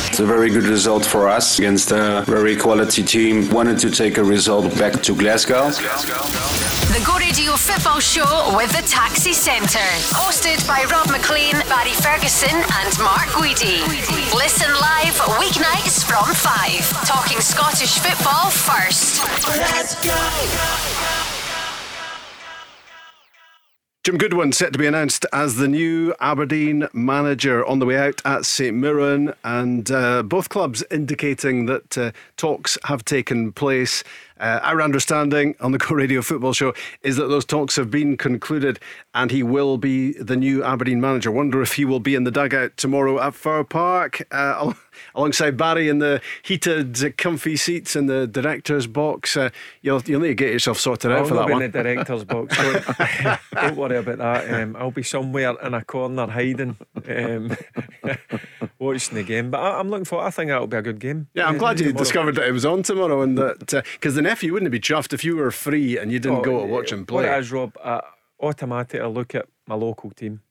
It's 0.10 0.19
a 0.19 0.25
very 0.25 0.49
good 0.49 0.63
result 0.63 1.05
for 1.05 1.29
us 1.29 1.60
against 1.60 1.91
a 1.91 2.23
very 2.25 2.55
quality 2.55 3.03
team. 3.03 3.47
Wanted 3.51 3.77
to 3.86 3.91
take 3.91 4.17
a 4.17 4.23
result 4.23 4.75
back 4.79 5.03
to 5.03 5.13
Glasgow. 5.13 5.69
The 5.69 7.03
Go 7.05 7.13
Radio 7.19 7.53
Football 7.53 7.99
Show 7.99 8.58
with 8.58 8.73
the 8.73 8.81
Taxi 8.89 9.34
Centre. 9.34 9.93
Hosted 10.17 10.65
by 10.65 10.81
Rob 10.89 11.12
Maclean, 11.12 11.62
Barry 11.69 11.93
Ferguson, 11.93 12.58
and 12.58 12.89
Mark 12.97 13.29
Guidi. 13.38 13.86
Listen 14.34 14.73
live 14.81 15.13
weeknights 15.38 16.10
from 16.10 16.25
5. 16.25 17.05
Talking 17.05 17.39
Scottish 17.39 17.99
football 17.99 18.49
first. 18.49 19.21
Let's 19.45 19.93
go! 20.01 21.34
Jim 24.05 24.19
Goodwin 24.19 24.51
set 24.51 24.71
to 24.71 24.77
be 24.77 24.85
announced 24.85 25.25
as 25.33 25.55
the 25.55 25.67
new 25.67 26.13
Aberdeen 26.19 26.87
manager 26.93 27.65
on 27.65 27.79
the 27.79 27.87
way 27.87 27.97
out 27.97 28.21
at 28.23 28.45
St 28.45 28.77
Mirren, 28.77 29.33
and 29.43 29.89
uh, 29.89 30.21
both 30.21 30.49
clubs 30.49 30.83
indicating 30.91 31.65
that 31.65 31.97
uh, 31.97 32.11
talks 32.37 32.77
have 32.83 33.03
taken 33.03 33.51
place. 33.51 34.03
Uh, 34.39 34.59
our 34.61 34.79
understanding 34.79 35.55
on 35.59 35.71
the 35.71 35.77
Go 35.79 35.95
Radio 35.95 36.21
Football 36.21 36.53
Show 36.53 36.75
is 37.01 37.15
that 37.15 37.29
those 37.29 37.45
talks 37.45 37.77
have 37.77 37.89
been 37.89 38.15
concluded 38.15 38.79
and 39.15 39.31
he 39.31 39.41
will 39.41 39.79
be 39.79 40.13
the 40.13 40.35
new 40.35 40.63
Aberdeen 40.63 41.01
manager. 41.01 41.31
Wonder 41.31 41.63
if 41.63 41.73
he 41.73 41.83
will 41.83 41.99
be 41.99 42.13
in 42.13 42.25
the 42.25 42.31
dugout 42.31 42.77
tomorrow 42.77 43.19
at 43.19 43.33
Fir 43.33 43.63
Park 43.63 44.27
uh, 44.29 44.73
alongside 45.13 45.58
Barry 45.58 45.89
in 45.89 45.99
the 45.99 46.21
heated, 46.43 47.17
comfy 47.17 47.55
seats 47.55 47.95
in 47.95 48.08
the 48.08 48.27
director's 48.27 48.88
box. 48.88 49.38
Uh, 49.38 49.49
you'll, 49.81 50.01
you'll 50.05 50.21
need 50.21 50.29
to 50.29 50.36
get 50.36 50.51
yourself 50.53 50.79
sorted 50.79 51.12
I'll 51.12 51.21
out 51.21 51.27
for 51.27 51.36
that 51.36 51.49
one. 51.49 51.62
in 51.63 51.71
the 51.71 51.84
director's 51.84 52.23
box. 52.23 52.55
Don't, 52.65 53.39
don't, 53.53 53.75
worry 53.75 53.97
about 53.97 54.17
that. 54.17 54.53
Um, 54.53 54.75
I'll 54.75 54.91
be 54.91 55.03
somewhere 55.03 55.55
in 55.62 55.73
a 55.73 55.84
corner 55.84 56.27
hiding, 56.27 56.77
um, 57.08 57.55
watching 58.79 59.15
the 59.15 59.23
game. 59.23 59.51
But 59.51 59.60
I, 59.60 59.79
am 59.79 59.89
looking 59.89 60.05
for. 60.05 60.21
I 60.21 60.29
think 60.29 60.49
that'll 60.49 60.67
be 60.67 60.77
a 60.77 60.81
good 60.81 60.99
game. 60.99 61.27
Yeah, 61.34 61.47
I'm 61.47 61.58
glad 61.58 61.79
you 61.79 61.88
tomorrow. 61.88 62.03
discovered 62.03 62.36
that 62.36 62.47
it 62.47 62.51
was 62.51 62.65
on 62.65 62.84
tomorrow 62.84 63.21
and 63.21 63.38
that 63.38 63.60
because 63.93 64.13
uh, 64.13 64.15
the 64.15 64.21
nephew 64.21 64.53
wouldn't 64.53 64.71
be 64.71 64.79
chuffed 64.79 65.13
if 65.13 65.23
you 65.23 65.36
were 65.36 65.51
free 65.51 65.97
and 65.97 66.12
you 66.12 66.19
didn't 66.19 66.39
oh, 66.39 66.43
go 66.43 66.62
to 66.62 66.67
watch 66.67 66.91
him 66.91 67.05
play. 67.05 67.25
What 67.25 67.34
it 67.34 67.39
is, 67.39 67.51
Rob? 67.51 67.77
Uh, 67.84 68.01
automatically 68.39 68.99
I 68.99 69.08
look 69.08 69.36
at 69.36 69.47
my 69.67 69.75
local 69.75 70.12
team. 70.12 70.41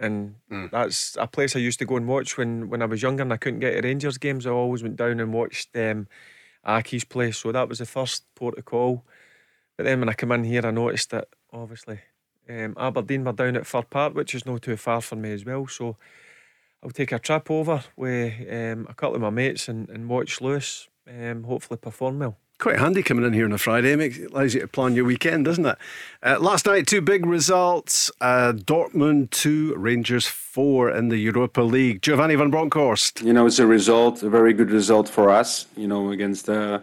And 0.00 0.36
mm. 0.50 0.70
that's 0.70 1.16
a 1.18 1.26
place 1.26 1.56
I 1.56 1.58
used 1.58 1.78
to 1.80 1.84
go 1.84 1.96
and 1.96 2.06
watch 2.06 2.38
when, 2.38 2.68
when 2.68 2.82
I 2.82 2.86
was 2.86 3.02
younger 3.02 3.22
and 3.22 3.32
I 3.32 3.36
couldn't 3.36 3.60
get 3.60 3.72
to 3.72 3.86
Rangers 3.86 4.18
games. 4.18 4.46
I 4.46 4.50
always 4.50 4.82
went 4.82 4.96
down 4.96 5.18
and 5.20 5.32
watched 5.32 5.76
um, 5.76 6.06
Accies 6.66 7.08
place, 7.08 7.38
So 7.38 7.52
that 7.52 7.68
was 7.68 7.78
the 7.78 7.86
first 7.86 8.24
port 8.34 8.58
of 8.58 8.64
call. 8.64 9.04
But 9.76 9.84
then 9.84 10.00
when 10.00 10.08
I 10.08 10.12
come 10.12 10.32
in 10.32 10.44
here, 10.44 10.64
I 10.64 10.70
noticed 10.70 11.10
that 11.10 11.28
obviously 11.52 12.00
um, 12.48 12.74
Aberdeen 12.76 13.24
were 13.24 13.32
down 13.32 13.56
at 13.56 13.66
Fir 13.66 13.82
Park, 13.82 14.14
which 14.14 14.34
is 14.34 14.46
not 14.46 14.62
too 14.62 14.76
far 14.76 15.00
from 15.00 15.22
me 15.22 15.32
as 15.32 15.44
well. 15.44 15.66
So 15.66 15.96
I'll 16.82 16.90
take 16.90 17.12
a 17.12 17.18
trip 17.18 17.50
over 17.50 17.82
with 17.96 18.34
um, 18.50 18.86
a 18.88 18.94
couple 18.94 19.16
of 19.16 19.22
my 19.22 19.30
mates 19.30 19.68
and, 19.68 19.88
and 19.88 20.08
watch 20.08 20.40
Lewis 20.40 20.88
um, 21.08 21.44
hopefully 21.44 21.78
perform 21.78 22.18
well. 22.18 22.36
Quite 22.58 22.80
handy 22.80 23.04
coming 23.04 23.24
in 23.24 23.32
here 23.34 23.44
on 23.44 23.52
a 23.52 23.58
Friday. 23.58 23.92
It 23.92 24.32
allows 24.32 24.52
you 24.52 24.62
to 24.62 24.66
plan 24.66 24.96
your 24.96 25.04
weekend, 25.04 25.44
doesn't 25.44 25.64
it? 25.64 25.78
Uh, 26.24 26.40
last 26.40 26.66
night, 26.66 26.88
two 26.88 27.00
big 27.00 27.24
results: 27.24 28.10
uh, 28.20 28.52
Dortmund 28.52 29.30
two, 29.30 29.76
Rangers 29.76 30.26
four 30.26 30.90
in 30.90 31.08
the 31.08 31.18
Europa 31.18 31.62
League. 31.62 32.02
Giovanni 32.02 32.34
van 32.34 32.50
Bronckhorst. 32.50 33.22
You 33.22 33.32
know, 33.32 33.46
it's 33.46 33.60
a 33.60 33.66
result, 33.66 34.24
a 34.24 34.28
very 34.28 34.52
good 34.52 34.72
result 34.72 35.08
for 35.08 35.30
us. 35.30 35.66
You 35.76 35.86
know, 35.86 36.10
against. 36.10 36.48
Uh, 36.48 36.80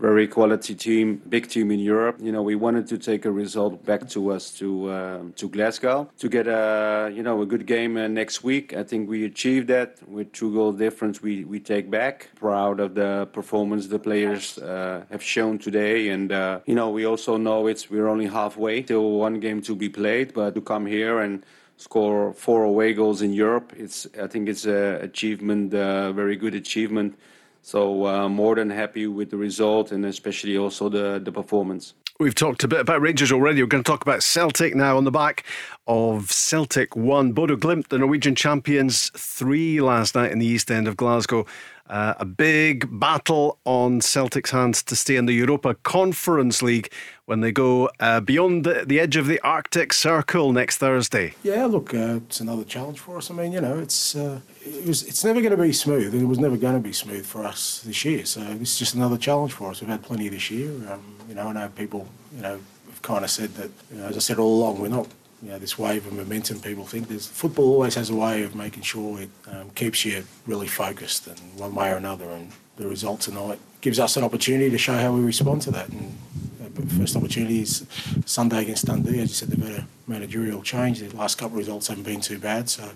very 0.00 0.26
quality 0.26 0.74
team, 0.74 1.20
big 1.28 1.48
team 1.48 1.70
in 1.70 1.78
Europe. 1.78 2.16
You 2.20 2.32
know, 2.32 2.42
we 2.42 2.54
wanted 2.54 2.86
to 2.88 2.98
take 2.98 3.26
a 3.26 3.30
result 3.30 3.84
back 3.84 4.08
to 4.10 4.30
us 4.32 4.50
to 4.58 4.88
uh, 4.88 5.22
to 5.36 5.48
Glasgow 5.48 6.10
to 6.18 6.28
get 6.28 6.46
a 6.46 7.12
you 7.14 7.22
know 7.22 7.42
a 7.42 7.46
good 7.46 7.66
game 7.66 7.96
uh, 7.96 8.08
next 8.08 8.42
week. 8.42 8.74
I 8.74 8.82
think 8.82 9.08
we 9.10 9.24
achieved 9.24 9.68
that 9.68 9.98
with 10.08 10.32
two 10.32 10.52
goal 10.54 10.72
difference. 10.72 11.22
We 11.22 11.44
we 11.44 11.60
take 11.60 11.90
back. 11.90 12.30
Proud 12.34 12.80
of 12.80 12.94
the 12.94 13.28
performance 13.32 13.88
the 13.88 13.98
players 13.98 14.58
uh, 14.58 15.04
have 15.10 15.22
shown 15.22 15.58
today, 15.58 16.08
and 16.08 16.32
uh, 16.32 16.60
you 16.64 16.74
know 16.74 16.88
we 16.90 17.04
also 17.04 17.36
know 17.36 17.66
it's 17.66 17.90
we're 17.90 18.08
only 18.08 18.26
halfway, 18.26 18.82
still 18.82 19.10
one 19.12 19.38
game 19.38 19.60
to 19.62 19.76
be 19.76 19.88
played, 19.88 20.32
but 20.32 20.54
to 20.54 20.62
come 20.62 20.86
here 20.86 21.20
and 21.20 21.44
score 21.76 22.32
four 22.34 22.64
away 22.64 22.94
goals 22.94 23.20
in 23.22 23.32
Europe, 23.32 23.72
it's 23.76 24.06
I 24.18 24.26
think 24.26 24.48
it's 24.48 24.64
a 24.64 24.98
achievement, 25.02 25.74
a 25.74 26.12
very 26.14 26.36
good 26.36 26.54
achievement 26.54 27.18
so 27.62 28.06
uh, 28.06 28.28
more 28.28 28.54
than 28.54 28.70
happy 28.70 29.06
with 29.06 29.30
the 29.30 29.36
result 29.36 29.92
and 29.92 30.04
especially 30.04 30.56
also 30.56 30.88
the, 30.88 31.20
the 31.22 31.32
performance. 31.32 31.94
We've 32.20 32.34
talked 32.34 32.62
a 32.64 32.68
bit 32.68 32.80
about 32.80 33.00
Rangers 33.00 33.32
already. 33.32 33.62
We're 33.62 33.68
going 33.68 33.82
to 33.82 33.90
talk 33.90 34.02
about 34.02 34.22
Celtic 34.22 34.74
now 34.74 34.98
on 34.98 35.04
the 35.04 35.10
back 35.10 35.46
of 35.86 36.30
Celtic 36.30 36.94
1. 36.94 37.32
Bodo 37.32 37.56
Glimt, 37.56 37.88
the 37.88 37.96
Norwegian 37.96 38.34
champions, 38.34 39.10
3 39.16 39.80
last 39.80 40.14
night 40.14 40.30
in 40.30 40.38
the 40.38 40.44
East 40.44 40.70
End 40.70 40.86
of 40.86 40.98
Glasgow. 40.98 41.46
Uh, 41.90 42.14
a 42.20 42.24
big 42.24 42.86
battle 43.00 43.58
on 43.64 44.00
Celtic's 44.00 44.52
hands 44.52 44.80
to 44.80 44.94
stay 44.94 45.16
in 45.16 45.26
the 45.26 45.32
Europa 45.32 45.74
Conference 45.82 46.62
League 46.62 46.88
when 47.24 47.40
they 47.40 47.50
go 47.50 47.90
uh, 47.98 48.20
beyond 48.20 48.62
the, 48.62 48.84
the, 48.86 49.00
edge 49.00 49.16
of 49.16 49.26
the 49.26 49.40
Arctic 49.40 49.92
Circle 49.92 50.52
next 50.52 50.76
Thursday. 50.76 51.34
Yeah, 51.42 51.66
look, 51.66 51.92
uh, 51.92 52.20
it's 52.28 52.38
another 52.38 52.62
challenge 52.62 53.00
for 53.00 53.16
us. 53.16 53.28
I 53.28 53.34
mean, 53.34 53.50
you 53.50 53.60
know, 53.60 53.76
it's 53.76 54.14
uh, 54.14 54.38
it 54.64 54.86
was, 54.86 55.02
it's 55.02 55.24
never 55.24 55.40
going 55.40 55.50
to 55.50 55.60
be 55.60 55.72
smooth, 55.72 56.14
and 56.14 56.22
it 56.22 56.26
was 56.26 56.38
never 56.38 56.56
going 56.56 56.74
to 56.74 56.80
be 56.80 56.92
smooth 56.92 57.26
for 57.26 57.44
us 57.44 57.80
this 57.84 58.04
year. 58.04 58.24
So 58.24 58.40
is 58.40 58.78
just 58.78 58.94
another 58.94 59.18
challenge 59.18 59.52
for 59.52 59.68
us. 59.72 59.80
We've 59.80 59.90
had 59.90 60.04
plenty 60.04 60.28
this 60.28 60.48
year. 60.48 60.70
Um, 60.92 61.02
you 61.28 61.34
know, 61.34 61.48
I 61.48 61.52
know 61.52 61.68
people, 61.70 62.06
you 62.36 62.42
know, 62.42 62.60
have 62.86 63.02
kind 63.02 63.24
of 63.24 63.32
said 63.32 63.52
that. 63.54 63.70
You 63.92 63.98
know, 63.98 64.06
as 64.06 64.16
I 64.16 64.20
said 64.20 64.38
all 64.38 64.62
along, 64.62 64.80
we're 64.80 64.88
not 64.88 65.08
you 65.42 65.50
know, 65.50 65.58
this 65.58 65.78
wave 65.78 66.06
of 66.06 66.12
momentum 66.12 66.60
people 66.60 66.84
think. 66.84 67.08
There's, 67.08 67.26
football 67.26 67.72
always 67.72 67.94
has 67.94 68.10
a 68.10 68.16
way 68.16 68.42
of 68.42 68.54
making 68.54 68.82
sure 68.82 69.20
it 69.20 69.30
um, 69.48 69.70
keeps 69.70 70.04
you 70.04 70.24
really 70.46 70.66
focused 70.66 71.26
in 71.26 71.34
one 71.56 71.74
way 71.74 71.90
or 71.90 71.96
another. 71.96 72.28
And 72.30 72.52
the 72.76 72.88
result 72.88 73.22
tonight 73.22 73.58
gives 73.80 73.98
us 73.98 74.16
an 74.16 74.24
opportunity 74.24 74.70
to 74.70 74.78
show 74.78 74.94
how 74.94 75.12
we 75.12 75.20
respond 75.20 75.62
to 75.62 75.70
that. 75.70 75.88
And 75.88 76.16
uh, 76.62 76.98
first 76.98 77.16
opportunity 77.16 77.62
is 77.62 77.86
Sunday 78.26 78.62
against 78.62 78.86
Dundee. 78.86 79.20
As 79.20 79.30
you 79.30 79.34
said, 79.34 79.48
they've 79.48 79.66
had 79.66 79.80
a 79.80 79.86
managerial 80.06 80.62
change. 80.62 81.00
The 81.00 81.16
last 81.16 81.38
couple 81.38 81.54
of 81.54 81.58
results 81.58 81.88
haven't 81.88 82.04
been 82.04 82.20
too 82.20 82.38
bad. 82.38 82.68
So 82.68 82.90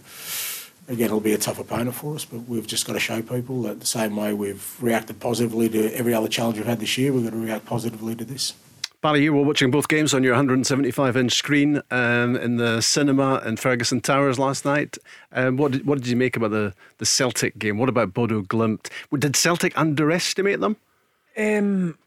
again, 0.89 1.07
it'll 1.07 1.21
be 1.21 1.33
a 1.33 1.39
tough 1.39 1.59
opponent 1.59 1.95
for 1.95 2.15
us, 2.15 2.27
but 2.27 2.41
we've 2.41 2.67
just 2.67 2.87
got 2.87 2.93
to 2.93 3.01
show 3.01 3.23
people 3.23 3.63
that 3.63 3.81
the 3.81 3.87
same 3.87 4.17
way 4.17 4.35
we've 4.35 4.77
reacted 4.83 5.19
positively 5.19 5.69
to 5.71 5.95
every 5.95 6.13
other 6.13 6.29
challenge 6.29 6.59
we've 6.59 6.67
had 6.67 6.81
this 6.81 6.99
year, 6.99 7.13
we've 7.13 7.25
got 7.25 7.31
to 7.31 7.39
react 7.39 7.65
positively 7.65 8.15
to 8.15 8.25
this. 8.25 8.53
Barry, 9.05 9.23
you 9.23 9.35
were 9.35 9.43
watching 9.43 9.71
both 9.71 9.87
games 9.89 10.15
on 10.15 10.23
your 10.23 10.33
175 10.33 11.15
inch 11.15 11.35
screen 11.35 11.83
um, 11.91 12.37
in 12.37 12.57
the 12.57 12.81
cinema 12.81 13.43
in 13.45 13.59
Ferguson 13.59 14.01
Towers 14.01 14.39
last 14.39 14.65
night. 14.65 14.97
Um, 15.31 15.59
what, 15.59 15.73
did, 15.73 15.87
what 15.87 15.99
did 15.99 16.07
you 16.07 16.17
make 16.17 16.39
about 16.39 16.53
the, 16.53 16.73
the 16.97 17.05
Celtic 17.05 17.59
game? 17.59 17.77
What 17.77 17.91
about 17.91 18.15
Bodo 18.15 18.41
Glimt? 18.41 18.89
Did 19.19 19.37
Celtic 19.37 19.77
underestimate 19.77 20.61
them? 20.61 20.79
Um, 21.37 21.99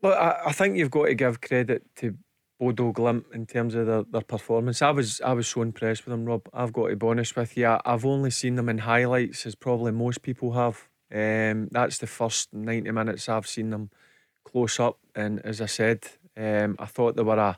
look, 0.00 0.16
I, 0.16 0.40
I 0.46 0.52
think 0.52 0.78
you've 0.78 0.90
got 0.90 1.08
to 1.08 1.14
give 1.14 1.42
credit 1.42 1.84
to 1.96 2.16
Bodo 2.58 2.94
Glimt 2.94 3.30
in 3.34 3.44
terms 3.44 3.74
of 3.74 3.86
their, 3.86 4.04
their 4.04 4.22
performance. 4.22 4.80
I 4.80 4.92
was 4.92 5.20
I 5.20 5.34
was 5.34 5.46
so 5.46 5.60
impressed 5.60 6.06
with 6.06 6.12
them, 6.12 6.24
Rob. 6.24 6.48
I've 6.54 6.72
got 6.72 6.88
to 6.88 6.96
be 6.96 7.06
honest 7.06 7.36
with 7.36 7.54
you. 7.54 7.76
I've 7.84 8.06
only 8.06 8.30
seen 8.30 8.54
them 8.54 8.70
in 8.70 8.78
highlights, 8.78 9.44
as 9.44 9.54
probably 9.54 9.92
most 9.92 10.22
people 10.22 10.52
have. 10.52 10.88
Um, 11.12 11.68
that's 11.70 11.98
the 11.98 12.06
first 12.06 12.54
ninety 12.54 12.92
minutes 12.92 13.28
I've 13.28 13.46
seen 13.46 13.68
them 13.68 13.90
close 14.44 14.80
up, 14.80 14.98
and 15.14 15.40
as 15.44 15.60
I 15.60 15.66
said, 15.66 16.06
um, 16.36 16.76
I 16.78 16.86
thought 16.86 17.16
they 17.16 17.22
were 17.22 17.38
a 17.38 17.56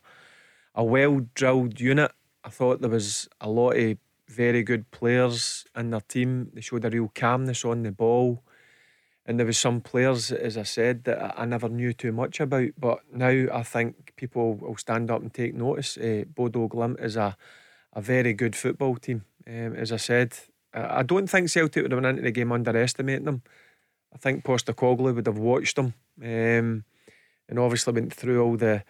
a 0.77 0.85
well 0.85 1.27
drilled 1.35 1.81
unit. 1.81 2.13
I 2.45 2.51
thought 2.51 2.81
there 2.81 2.91
was 2.91 3.29
a 3.41 3.49
lot 3.49 3.77
of 3.77 3.97
very 4.29 4.63
good 4.63 4.91
players 4.91 5.65
in 5.75 5.91
their 5.91 6.01
team. 6.01 6.51
They 6.53 6.61
showed 6.61 6.85
a 6.85 6.91
real 6.91 7.11
calmness 7.15 7.65
on 7.65 7.83
the 7.83 7.91
ball. 7.91 8.43
And 9.25 9.41
there 9.41 9.47
was 9.47 9.59
some 9.59 9.81
players, 9.81 10.31
as 10.31 10.57
I 10.57 10.63
said, 10.63 11.03
that 11.05 11.35
I 11.37 11.45
never 11.47 11.69
knew 11.69 11.93
too 11.93 12.13
much 12.13 12.39
about. 12.39 12.69
But 12.79 13.01
now 13.13 13.47
I 13.53 13.63
think 13.65 14.13
people 14.15 14.55
will 14.55 14.77
stand 14.77 15.11
up 15.11 15.23
and 15.23 15.35
take 15.35 15.55
notice. 15.55 15.97
Uh, 15.97 16.25
Bodo 16.33 16.69
Glimt 16.69 17.03
is 17.03 17.17
a, 17.17 17.37
a 17.93 18.01
very 18.01 18.35
good 18.35 18.55
football 18.55 18.97
team. 18.97 19.25
Um, 19.49 19.75
as 19.75 19.91
I 19.91 19.97
said, 19.97 20.35
I 20.73 21.03
don't 21.03 21.29
think 21.29 21.49
Celtic 21.49 21.83
would 21.83 21.93
have 21.93 22.03
went 22.03 22.19
into 22.19 22.23
the 22.23 22.31
game 22.31 22.53
underestimating 22.53 23.25
them. 23.25 23.43
I 24.15 24.19
think 24.19 24.45
Postecoglou 24.45 25.15
would 25.15 25.27
have 25.27 25.39
watched 25.39 25.77
them 25.77 25.95
um, 26.23 26.85
and 27.49 27.59
obviously 27.59 27.93
went 27.93 28.13
through 28.13 28.43
all 28.43 28.57
the 28.57 28.83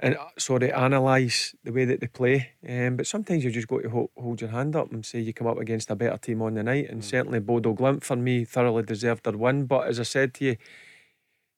and 0.00 0.16
uh, 0.16 0.28
sorry, 0.38 0.70
analyse 0.70 1.54
the 1.64 1.72
way 1.72 1.84
that 1.84 2.00
they 2.00 2.06
play. 2.06 2.50
Um, 2.68 2.96
but 2.96 3.06
sometimes 3.06 3.44
you 3.44 3.50
just 3.50 3.68
got 3.68 3.82
to 3.82 3.90
hold, 3.90 4.10
hold, 4.16 4.40
your 4.40 4.50
hand 4.50 4.76
up 4.76 4.92
and 4.92 5.04
say 5.04 5.20
you 5.20 5.32
come 5.32 5.46
up 5.46 5.58
against 5.58 5.90
a 5.90 5.96
better 5.96 6.16
team 6.16 6.42
on 6.42 6.54
the 6.54 6.62
night. 6.62 6.88
And 6.88 7.02
mm. 7.02 7.04
certainly 7.04 7.40
Bodo 7.40 7.74
Glimt 7.74 8.04
for 8.04 8.16
me 8.16 8.44
thoroughly 8.44 8.84
deserved 8.84 9.24
their 9.24 9.36
win. 9.36 9.66
But 9.66 9.88
as 9.88 9.98
I 9.98 10.04
said 10.04 10.34
to 10.34 10.44
you, 10.44 10.56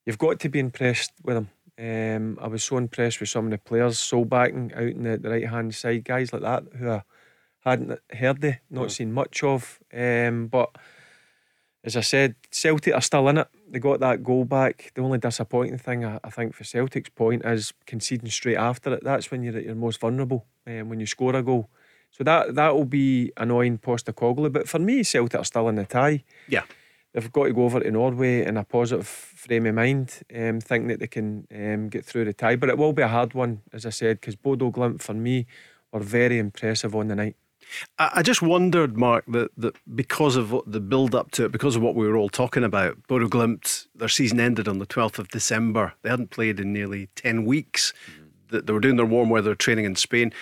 you've 0.07 0.19
got 0.19 0.41
to 0.41 0.49
be 0.49 0.59
impressed 0.59 1.13
with 1.23 1.37
them. 1.37 1.51
Um, 1.79 2.39
I 2.41 2.49
was 2.49 2.65
so 2.65 2.77
impressed 2.77 3.21
with 3.21 3.31
some 3.31 3.47
of 3.47 3.51
the 3.53 3.59
players, 3.59 3.99
so 3.99 4.25
Solbakken 4.25 4.75
out 4.75 4.83
in 4.83 5.03
the, 5.03 5.17
the 5.17 5.31
right 5.31 5.49
hand 5.49 5.75
side, 5.75 6.05
guys 6.05 6.33
like 6.33 6.43
that 6.43 6.65
who 6.79 6.91
I 6.91 7.03
hadn't 7.61 7.99
heard 8.11 8.45
of, 8.45 8.55
not 8.71 8.89
mm. 8.89 8.91
seen 8.91 9.13
much 9.13 9.43
of. 9.43 9.81
Um, 9.93 10.49
but 10.49 10.71
as 11.83 11.97
I 11.97 12.01
said, 12.01 12.35
Celtic 12.51 12.95
are 12.95 13.01
still 13.01 13.29
in 13.29 13.39
it. 13.39 13.49
They 13.69 13.79
got 13.79 14.01
that 14.01 14.23
goal 14.23 14.45
back. 14.45 14.93
The 14.95 15.03
only 15.03 15.19
disappointing 15.19 15.79
thing 15.79 16.05
I, 16.05 16.21
I 16.23 16.31
think 16.31 16.55
for 16.55 16.65
Celtic's 16.65 17.11
point 17.11 17.45
is 17.45 17.73
conceding 17.87 18.31
straight 18.31 18.57
after 18.57 18.93
it. 18.95 19.05
That's 19.05 19.31
when 19.31 19.43
you're 19.43 19.57
at 19.57 19.65
your 19.65 19.75
most 19.75 20.01
vulnerable 20.01 20.47
um, 20.67 20.91
when 20.91 21.01
you 21.01 21.07
score 21.07 21.35
a 21.35 21.43
goal. 21.43 21.71
So 22.11 22.25
that 22.25 22.55
that 22.57 22.75
will 22.75 22.85
be 22.85 23.33
annoying 23.37 23.79
Postecoglou. 23.79 24.53
But 24.53 24.69
for 24.69 24.79
me, 24.79 25.03
Celtic 25.03 25.41
are 25.41 25.45
still 25.45 25.69
in 25.69 25.77
the 25.77 25.87
tie. 25.87 26.25
Yeah. 26.49 26.65
They've 27.13 27.33
got 27.33 27.45
to 27.45 27.53
go 27.53 27.65
over 27.65 27.81
to 27.81 27.91
Norway 27.91 28.45
in 28.45 28.57
a 28.57 28.63
positive 28.63 29.07
frame 29.07 29.67
of 29.67 29.75
mind, 29.75 30.23
um, 30.33 30.61
thinking 30.61 30.89
that 30.89 31.01
they 31.01 31.09
can 31.09 31.47
um, 31.53 31.89
get 31.89 32.05
through 32.05 32.25
the 32.25 32.33
tie. 32.33 32.57
But 32.57 32.69
it 32.69 32.79
will 32.79 32.93
be 32.93 33.03
a 33.03 33.09
hard 33.09 33.35
one, 33.35 33.63
as 33.73 33.85
I 33.85 33.91
said, 33.91 34.21
because 34.21 34.37
Bodo 34.37 34.71
Glimt, 34.71 35.03
for 35.03 35.15
me, 35.15 35.47
were 35.93 36.01
very 36.01 36.39
impressive 36.39 36.95
on 36.95 37.09
the 37.09 37.17
night. 37.17 37.37
I 37.99 38.23
just 38.23 38.43
wondered, 38.43 38.97
Mark, 38.97 39.25
that, 39.29 39.51
that 39.57 39.77
because 39.95 40.37
of 40.37 40.53
what 40.53 40.71
the 40.71 40.81
build 40.81 41.15
up 41.15 41.31
to 41.33 41.45
it, 41.45 41.53
because 41.53 41.77
of 41.77 41.83
what 41.83 41.95
we 41.95 42.07
were 42.07 42.17
all 42.17 42.29
talking 42.29 42.65
about, 42.65 42.97
Bodo 43.07 43.29
Glimt, 43.29 43.87
their 43.95 44.09
season 44.09 44.41
ended 44.41 44.69
on 44.69 44.79
the 44.79 44.87
12th 44.87 45.19
of 45.19 45.29
December. 45.29 45.95
They 46.03 46.11
hadn't 46.11 46.31
played 46.31 46.61
in 46.61 46.73
nearly 46.73 47.09
10 47.17 47.45
weeks. 47.45 47.93
Mm-hmm. 48.11 48.67
They 48.67 48.73
were 48.73 48.81
doing 48.81 48.97
their 48.97 49.07
warm 49.07 49.31
weather 49.31 49.55
training 49.55 49.85
in 49.85 49.97
Spain. 49.97 50.33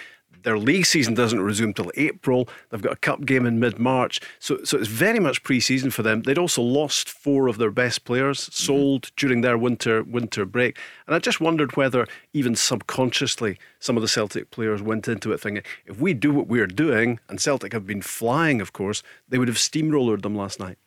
Their 0.42 0.58
league 0.58 0.86
season 0.86 1.14
doesn't 1.14 1.40
resume 1.40 1.74
till 1.74 1.90
April. 1.96 2.48
They've 2.70 2.82
got 2.82 2.92
a 2.92 2.96
cup 2.96 3.24
game 3.24 3.46
in 3.46 3.58
mid 3.58 3.78
March. 3.78 4.20
So, 4.38 4.62
so 4.64 4.78
it's 4.78 4.88
very 4.88 5.18
much 5.18 5.42
pre 5.42 5.60
season 5.60 5.90
for 5.90 6.02
them. 6.02 6.22
They'd 6.22 6.38
also 6.38 6.62
lost 6.62 7.08
four 7.08 7.48
of 7.48 7.58
their 7.58 7.70
best 7.70 8.04
players, 8.04 8.48
sold 8.52 9.02
mm-hmm. 9.02 9.14
during 9.16 9.40
their 9.40 9.58
winter 9.58 10.02
winter 10.02 10.44
break. 10.44 10.78
And 11.06 11.14
I 11.14 11.18
just 11.18 11.40
wondered 11.40 11.76
whether, 11.76 12.06
even 12.32 12.54
subconsciously, 12.54 13.58
some 13.80 13.96
of 13.96 14.02
the 14.02 14.08
Celtic 14.08 14.50
players 14.50 14.82
went 14.82 15.08
into 15.08 15.32
it 15.32 15.40
thinking, 15.40 15.64
if 15.86 16.00
we 16.00 16.14
do 16.14 16.32
what 16.32 16.48
we're 16.48 16.66
doing, 16.66 17.20
and 17.28 17.40
Celtic 17.40 17.72
have 17.72 17.86
been 17.86 18.02
flying, 18.02 18.60
of 18.60 18.72
course, 18.72 19.02
they 19.28 19.38
would 19.38 19.48
have 19.48 19.56
steamrollered 19.56 20.22
them 20.22 20.34
last 20.34 20.60
night. 20.60 20.78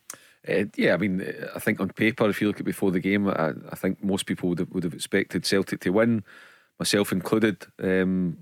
Uh, 0.47 0.65
yeah, 0.75 0.93
I 0.93 0.97
mean, 0.97 1.21
I 1.55 1.59
think 1.59 1.79
on 1.79 1.89
paper, 1.89 2.27
if 2.27 2.41
you 2.41 2.47
look 2.47 2.59
at 2.59 2.65
before 2.65 2.91
the 2.91 2.99
game, 2.99 3.27
I, 3.27 3.53
I 3.71 3.75
think 3.75 4.03
most 4.03 4.25
people 4.25 4.49
would 4.49 4.59
have, 4.59 4.71
would 4.71 4.83
have 4.83 4.93
expected 4.93 5.45
Celtic 5.45 5.81
to 5.81 5.91
win, 5.91 6.23
myself 6.79 7.11
included. 7.11 7.65
Um, 7.81 8.37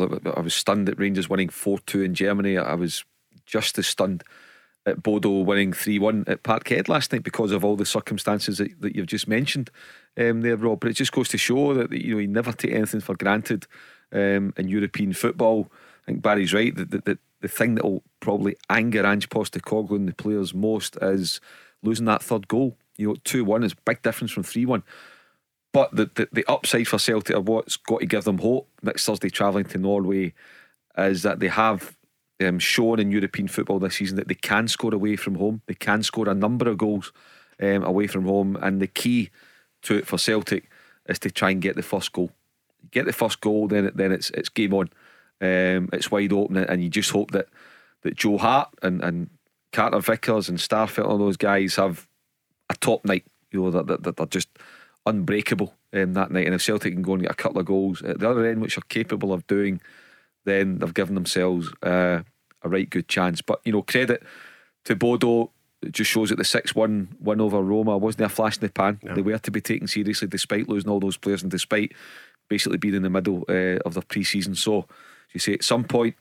I 0.00 0.40
was 0.40 0.54
stunned 0.54 0.88
at 0.88 0.98
Rangers 0.98 1.28
winning 1.28 1.48
4 1.48 1.78
2 1.80 2.02
in 2.02 2.14
Germany. 2.14 2.58
I 2.58 2.74
was 2.74 3.04
just 3.46 3.78
as 3.78 3.86
stunned 3.86 4.24
at 4.86 5.02
Bodo 5.02 5.30
winning 5.40 5.72
3 5.72 5.98
1 5.98 6.24
at 6.26 6.42
Parkhead 6.42 6.88
last 6.88 7.12
night 7.12 7.22
because 7.22 7.52
of 7.52 7.64
all 7.64 7.76
the 7.76 7.86
circumstances 7.86 8.58
that, 8.58 8.80
that 8.80 8.96
you've 8.96 9.06
just 9.06 9.28
mentioned 9.28 9.70
um, 10.16 10.40
there, 10.40 10.56
Rob. 10.56 10.80
But 10.80 10.90
it 10.90 10.94
just 10.94 11.12
goes 11.12 11.28
to 11.28 11.38
show 11.38 11.74
that 11.74 11.92
you 11.92 12.14
know 12.14 12.20
you 12.20 12.28
never 12.28 12.52
take 12.52 12.72
anything 12.72 13.00
for 13.00 13.14
granted 13.14 13.66
um, 14.12 14.52
in 14.56 14.68
European 14.68 15.12
football. 15.12 15.70
I 16.02 16.06
think 16.06 16.22
Barry's 16.22 16.52
right. 16.52 16.74
The, 16.74 16.84
the, 16.84 17.18
the 17.40 17.48
thing 17.48 17.76
that 17.76 17.84
will 17.84 18.02
probably 18.20 18.56
anger 18.70 19.06
Ange 19.06 19.28
Postecoglou 19.28 19.96
and 19.96 20.08
the 20.08 20.14
players 20.14 20.54
most 20.54 20.96
is 21.00 21.40
losing 21.82 22.06
that 22.06 22.22
third 22.22 22.48
goal. 22.48 22.76
You 22.96 23.08
know, 23.08 23.16
2 23.24 23.44
1 23.44 23.64
is 23.64 23.72
a 23.72 23.76
big 23.84 24.02
difference 24.02 24.32
from 24.32 24.42
3 24.42 24.66
1. 24.66 24.82
But 25.72 25.94
the, 25.96 26.10
the, 26.14 26.28
the 26.32 26.44
upside 26.48 26.86
for 26.86 26.98
Celtic, 26.98 27.34
or 27.34 27.40
what's 27.40 27.76
got 27.76 28.00
to 28.00 28.06
give 28.06 28.24
them 28.24 28.38
hope 28.38 28.68
next 28.82 29.06
Thursday 29.06 29.30
travelling 29.30 29.64
to 29.66 29.78
Norway, 29.78 30.34
is 30.98 31.22
that 31.22 31.40
they 31.40 31.48
have 31.48 31.96
um, 32.46 32.58
shown 32.58 33.00
in 33.00 33.10
European 33.10 33.48
football 33.48 33.78
this 33.78 33.96
season 33.96 34.16
that 34.16 34.28
they 34.28 34.34
can 34.34 34.68
score 34.68 34.94
away 34.94 35.16
from 35.16 35.36
home. 35.36 35.62
They 35.66 35.74
can 35.74 36.02
score 36.02 36.28
a 36.28 36.34
number 36.34 36.68
of 36.68 36.78
goals 36.78 37.12
um, 37.60 37.82
away 37.84 38.06
from 38.06 38.26
home. 38.26 38.56
And 38.60 38.80
the 38.80 38.86
key 38.86 39.30
to 39.82 39.96
it 39.96 40.06
for 40.06 40.18
Celtic 40.18 40.68
is 41.06 41.18
to 41.20 41.30
try 41.30 41.50
and 41.50 41.62
get 41.62 41.76
the 41.76 41.82
first 41.82 42.12
goal. 42.12 42.30
Get 42.90 43.06
the 43.06 43.12
first 43.12 43.40
goal, 43.40 43.68
then 43.68 43.90
then 43.94 44.12
it's 44.12 44.30
it's 44.30 44.48
game 44.48 44.74
on. 44.74 44.90
Um, 45.40 45.88
it's 45.92 46.10
wide 46.10 46.32
open, 46.32 46.56
and 46.56 46.82
you 46.82 46.88
just 46.88 47.10
hope 47.10 47.30
that 47.30 47.48
that 48.02 48.16
Joe 48.16 48.38
Hart 48.38 48.68
and, 48.82 49.02
and 49.02 49.30
Carter 49.72 50.00
Vickers 50.00 50.48
and 50.48 50.58
Starfelt, 50.58 51.06
all 51.06 51.18
those 51.18 51.36
guys 51.36 51.76
have 51.76 52.08
a 52.68 52.74
top 52.74 53.04
night. 53.04 53.24
You 53.52 53.62
know 53.62 53.70
that, 53.70 53.86
that, 53.86 54.02
that 54.02 54.16
they're 54.16 54.26
just 54.26 54.48
unbreakable 55.06 55.74
um, 55.92 56.14
that 56.14 56.30
night. 56.30 56.46
And 56.46 56.54
if 56.54 56.62
Celtic 56.62 56.92
can 56.92 57.02
go 57.02 57.14
and 57.14 57.22
get 57.22 57.30
a 57.30 57.34
couple 57.36 57.60
of 57.60 57.66
goals 57.66 58.02
at 58.02 58.20
the 58.20 58.30
other 58.30 58.46
end, 58.46 58.60
which 58.60 58.78
are 58.78 58.82
capable 58.82 59.32
of 59.32 59.46
doing, 59.46 59.80
then 60.44 60.78
they've 60.78 60.94
given 60.94 61.14
themselves 61.14 61.70
uh, 61.82 62.22
a 62.62 62.68
right 62.68 62.88
good 62.88 63.08
chance. 63.08 63.42
But 63.42 63.60
you 63.64 63.72
know, 63.72 63.82
credit 63.82 64.22
to 64.84 64.96
Bodo. 64.96 65.50
It 65.82 65.92
just 65.92 66.12
shows 66.12 66.28
that 66.28 66.36
the 66.38 66.44
6 66.44 66.76
1 66.76 67.16
win 67.18 67.40
over 67.40 67.60
Roma 67.60 67.98
wasn't 67.98 68.26
a 68.26 68.28
flash 68.28 68.56
in 68.56 68.60
the 68.60 68.68
pan. 68.68 69.00
They 69.02 69.22
were 69.22 69.36
to 69.36 69.50
be 69.50 69.60
taken 69.60 69.88
seriously 69.88 70.28
despite 70.28 70.68
losing 70.68 70.88
all 70.88 71.00
those 71.00 71.16
players 71.16 71.42
and 71.42 71.50
despite 71.50 71.92
basically 72.48 72.78
being 72.78 72.94
in 72.94 73.02
the 73.02 73.10
middle 73.10 73.44
uh, 73.48 73.80
of 73.84 73.94
the 73.94 74.02
pre 74.02 74.22
season. 74.22 74.54
So, 74.54 74.86
you 75.32 75.40
say 75.40 75.54
at 75.54 75.64
some 75.64 75.82
point, 75.82 76.14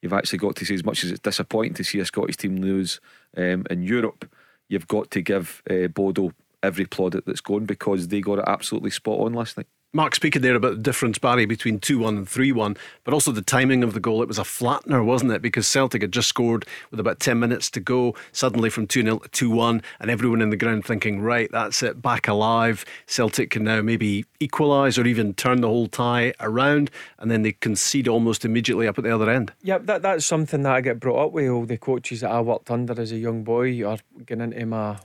you've 0.00 0.14
actually 0.14 0.38
got 0.38 0.56
to 0.56 0.64
say, 0.64 0.74
as 0.74 0.84
much 0.84 1.04
as 1.04 1.10
it's 1.10 1.20
disappointing 1.20 1.74
to 1.74 1.84
see 1.84 1.98
a 1.98 2.06
Scottish 2.06 2.38
team 2.38 2.56
lose 2.56 3.00
um, 3.36 3.66
in 3.68 3.82
Europe, 3.82 4.30
you've 4.68 4.88
got 4.88 5.10
to 5.10 5.20
give 5.20 5.62
uh, 5.70 5.88
Bodo 5.88 6.32
every 6.62 6.86
plaudit 6.86 7.24
that's 7.26 7.40
going 7.40 7.66
because 7.66 8.08
they 8.08 8.20
got 8.20 8.38
it 8.38 8.44
absolutely 8.46 8.90
spot 8.90 9.20
on 9.20 9.32
last 9.32 9.56
night. 9.56 9.66
Mark 9.94 10.14
speaking 10.14 10.40
there 10.40 10.54
about 10.54 10.76
the 10.76 10.82
difference, 10.82 11.18
Barry, 11.18 11.44
between 11.44 11.78
2 11.78 11.98
1 11.98 12.16
and 12.16 12.26
3 12.26 12.50
1, 12.50 12.78
but 13.04 13.12
also 13.12 13.30
the 13.30 13.42
timing 13.42 13.84
of 13.84 13.92
the 13.92 14.00
goal. 14.00 14.22
It 14.22 14.28
was 14.28 14.38
a 14.38 14.42
flattener, 14.42 15.04
wasn't 15.04 15.32
it? 15.32 15.42
Because 15.42 15.68
Celtic 15.68 16.00
had 16.00 16.12
just 16.12 16.30
scored 16.30 16.64
with 16.90 16.98
about 16.98 17.20
10 17.20 17.38
minutes 17.38 17.70
to 17.72 17.80
go, 17.80 18.14
suddenly 18.32 18.70
from 18.70 18.86
2 18.86 19.02
0 19.02 19.18
to 19.18 19.28
2 19.28 19.50
1, 19.50 19.82
and 20.00 20.10
everyone 20.10 20.40
in 20.40 20.48
the 20.48 20.56
ground 20.56 20.86
thinking, 20.86 21.20
right, 21.20 21.50
that's 21.52 21.82
it, 21.82 22.00
back 22.00 22.26
alive. 22.26 22.86
Celtic 23.06 23.50
can 23.50 23.64
now 23.64 23.82
maybe 23.82 24.24
equalise 24.40 24.96
or 24.96 25.06
even 25.06 25.34
turn 25.34 25.60
the 25.60 25.68
whole 25.68 25.88
tie 25.88 26.32
around, 26.40 26.90
and 27.18 27.30
then 27.30 27.42
they 27.42 27.52
concede 27.52 28.08
almost 28.08 28.46
immediately 28.46 28.88
up 28.88 28.96
at 28.96 29.04
the 29.04 29.14
other 29.14 29.28
end. 29.28 29.52
Yeah, 29.60 29.76
that, 29.76 30.00
that's 30.00 30.24
something 30.24 30.62
that 30.62 30.72
I 30.72 30.80
get 30.80 31.00
brought 31.00 31.26
up 31.26 31.32
with 31.32 31.50
all 31.50 31.66
the 31.66 31.76
coaches 31.76 32.22
that 32.22 32.30
I 32.30 32.40
worked 32.40 32.70
under 32.70 32.98
as 32.98 33.12
a 33.12 33.18
young 33.18 33.44
boy 33.44 33.84
or 33.84 33.98
getting 34.24 34.52
into 34.52 34.64
my 34.64 34.96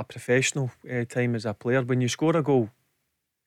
my 0.00 0.04
professional 0.04 0.70
uh, 0.90 1.04
time 1.04 1.34
as 1.34 1.46
a 1.46 1.54
player, 1.54 1.82
when 1.82 2.00
you 2.00 2.08
score 2.08 2.36
a 2.36 2.42
goal, 2.42 2.70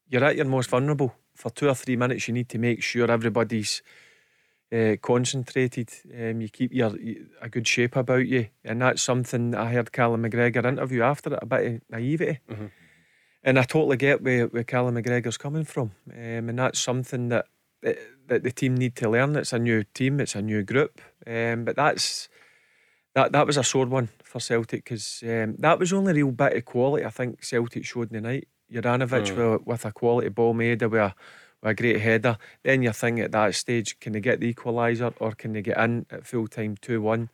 you're 0.08 0.24
at 0.24 0.36
your 0.36 0.46
most 0.46 0.70
vulnerable. 0.70 1.14
For 1.36 1.52
two 1.52 1.68
or 1.68 1.76
three 1.76 1.96
minutes, 1.96 2.28
you 2.28 2.34
need 2.34 2.50
to 2.50 2.60
make 2.60 2.84
sure 2.84 3.10
everybody's 3.10 3.82
uh, 4.72 4.96
concentrated. 5.02 5.90
Um, 6.14 6.42
you 6.42 6.50
keep 6.50 6.72
your 6.72 6.96
a 7.42 7.50
good 7.50 7.68
shape 7.68 7.96
about 7.96 8.28
you, 8.28 8.50
and 8.64 8.82
that's 8.82 9.02
something 9.02 9.56
I 9.56 9.74
heard 9.74 9.92
Callum 9.92 10.24
McGregor 10.24 10.66
interview 10.66 11.02
after 11.02 11.34
it 11.34 11.40
a 11.42 11.46
bit 11.46 11.66
of 11.66 11.82
naivety. 11.90 12.40
Mm-hmm. 12.50 12.68
And 13.46 13.60
I 13.60 13.64
totally 13.64 13.98
get 13.98 14.22
where, 14.22 14.48
where 14.48 14.64
Callum 14.64 14.96
McGregor's 14.96 15.38
coming 15.38 15.66
from, 15.66 15.92
um, 16.12 16.50
and 16.50 16.60
that's 16.60 16.80
something 16.80 17.30
that, 17.30 17.46
that, 17.82 17.98
that 18.28 18.44
the 18.44 18.52
team 18.52 18.76
need 18.76 18.96
to 18.98 19.10
learn. 19.10 19.36
It's 19.36 19.54
a 19.54 19.60
new 19.60 19.84
team, 19.94 20.20
it's 20.20 20.36
a 20.36 20.42
new 20.42 20.64
group, 20.64 21.02
um, 21.26 21.66
but 21.66 21.76
that's 21.76 22.30
that 23.16 23.32
that 23.32 23.46
was 23.48 23.58
a 23.58 23.64
sore 23.64 23.86
one 23.86 24.10
for 24.24 24.40
Celtic 24.40 24.84
because 24.84 25.22
um, 25.24 25.56
that 25.60 25.80
was 25.80 25.94
only 25.94 26.14
real 26.14 26.32
bit 26.32 26.58
of 26.58 26.66
quality 26.66 27.06
I 27.06 27.10
think 27.10 27.44
Celtic 27.44 27.86
showed 27.86 28.12
in 28.12 28.22
the 28.24 28.30
night. 28.30 28.48
Juranovic 28.72 29.28
Mm. 29.28 29.58
with, 29.58 29.68
with 29.68 29.86
a 29.86 29.92
quality 29.92 30.30
ball 30.30 30.54
made 30.54 30.82
with 30.82 30.94
a, 30.94 31.14
with 31.62 31.72
a 31.72 31.74
great 31.76 32.02
header. 32.02 32.38
Then 32.64 32.82
you're 32.82 32.92
thinking 32.94 33.24
at 33.24 33.32
that 33.32 33.54
stage, 33.54 34.00
can 34.00 34.14
they 34.14 34.20
get 34.20 34.40
the 34.40 34.52
equaliser 34.52 35.14
or 35.20 35.34
can 35.34 35.54
they 35.54 35.62
get 35.62 35.78
in 35.78 36.06
at 36.10 36.26
full 36.26 36.48
time 36.48 36.76
2 36.82 37.02
1? 37.02 37.30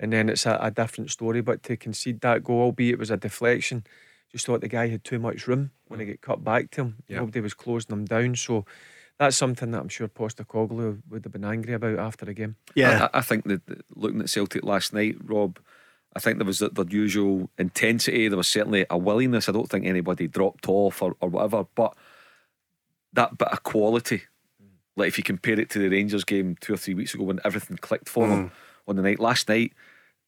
And 0.00 0.12
then 0.12 0.28
it's 0.28 0.44
a, 0.44 0.58
a 0.60 0.70
different 0.70 1.10
story. 1.10 1.40
But 1.40 1.62
to 1.64 1.76
concede 1.76 2.20
that 2.20 2.44
goal, 2.44 2.60
albeit 2.62 2.94
it 2.94 2.98
was 2.98 3.10
a 3.10 3.16
deflection, 3.16 3.84
just 4.30 4.44
thought 4.44 4.60
the 4.60 4.68
guy 4.68 4.88
had 4.88 5.04
too 5.04 5.18
much 5.20 5.46
room 5.46 5.70
when 5.88 6.00
he 6.00 6.06
got 6.06 6.20
cut 6.20 6.44
back 6.44 6.70
to 6.72 6.80
him. 6.82 6.96
Nobody 7.20 7.40
was 7.40 7.54
closing 7.54 7.92
him 7.92 8.04
down. 8.04 8.34
So 8.36 8.66
that's 9.18 9.36
something 9.36 9.70
that 9.70 9.80
I'm 9.80 9.88
sure 9.88 10.08
Postecoglou 10.08 11.02
would 11.08 11.24
have 11.24 11.32
been 11.32 11.44
angry 11.44 11.74
about 11.74 11.98
after 11.98 12.24
the 12.24 12.34
game. 12.34 12.56
Yeah. 12.74 13.08
I, 13.12 13.18
I 13.18 13.20
think 13.20 13.44
that 13.44 13.66
that 13.66 13.84
looking 13.94 14.20
at 14.20 14.30
Celtic 14.30 14.64
last 14.64 14.92
night, 14.92 15.16
Rob, 15.24 15.58
I 16.16 16.20
think 16.20 16.38
there 16.38 16.46
was 16.46 16.58
the, 16.58 16.68
the 16.68 16.86
usual 16.86 17.50
intensity. 17.58 18.28
There 18.28 18.36
was 18.36 18.48
certainly 18.48 18.86
a 18.90 18.98
willingness. 18.98 19.48
I 19.48 19.52
don't 19.52 19.68
think 19.68 19.86
anybody 19.86 20.28
dropped 20.28 20.68
off 20.68 21.02
or, 21.02 21.16
or 21.20 21.28
whatever, 21.28 21.64
but 21.74 21.96
that 23.12 23.38
bit 23.38 23.48
of 23.48 23.62
quality, 23.62 24.22
like 24.96 25.08
if 25.08 25.18
you 25.18 25.24
compare 25.24 25.58
it 25.58 25.70
to 25.70 25.78
the 25.78 25.88
Rangers 25.88 26.24
game 26.24 26.56
two 26.60 26.74
or 26.74 26.76
three 26.76 26.94
weeks 26.94 27.14
ago 27.14 27.24
when 27.24 27.40
everything 27.44 27.76
clicked 27.76 28.08
for 28.08 28.26
them 28.28 28.48
mm. 28.48 28.52
on 28.88 28.96
the 28.96 29.02
night, 29.02 29.20
last 29.20 29.48
night, 29.48 29.72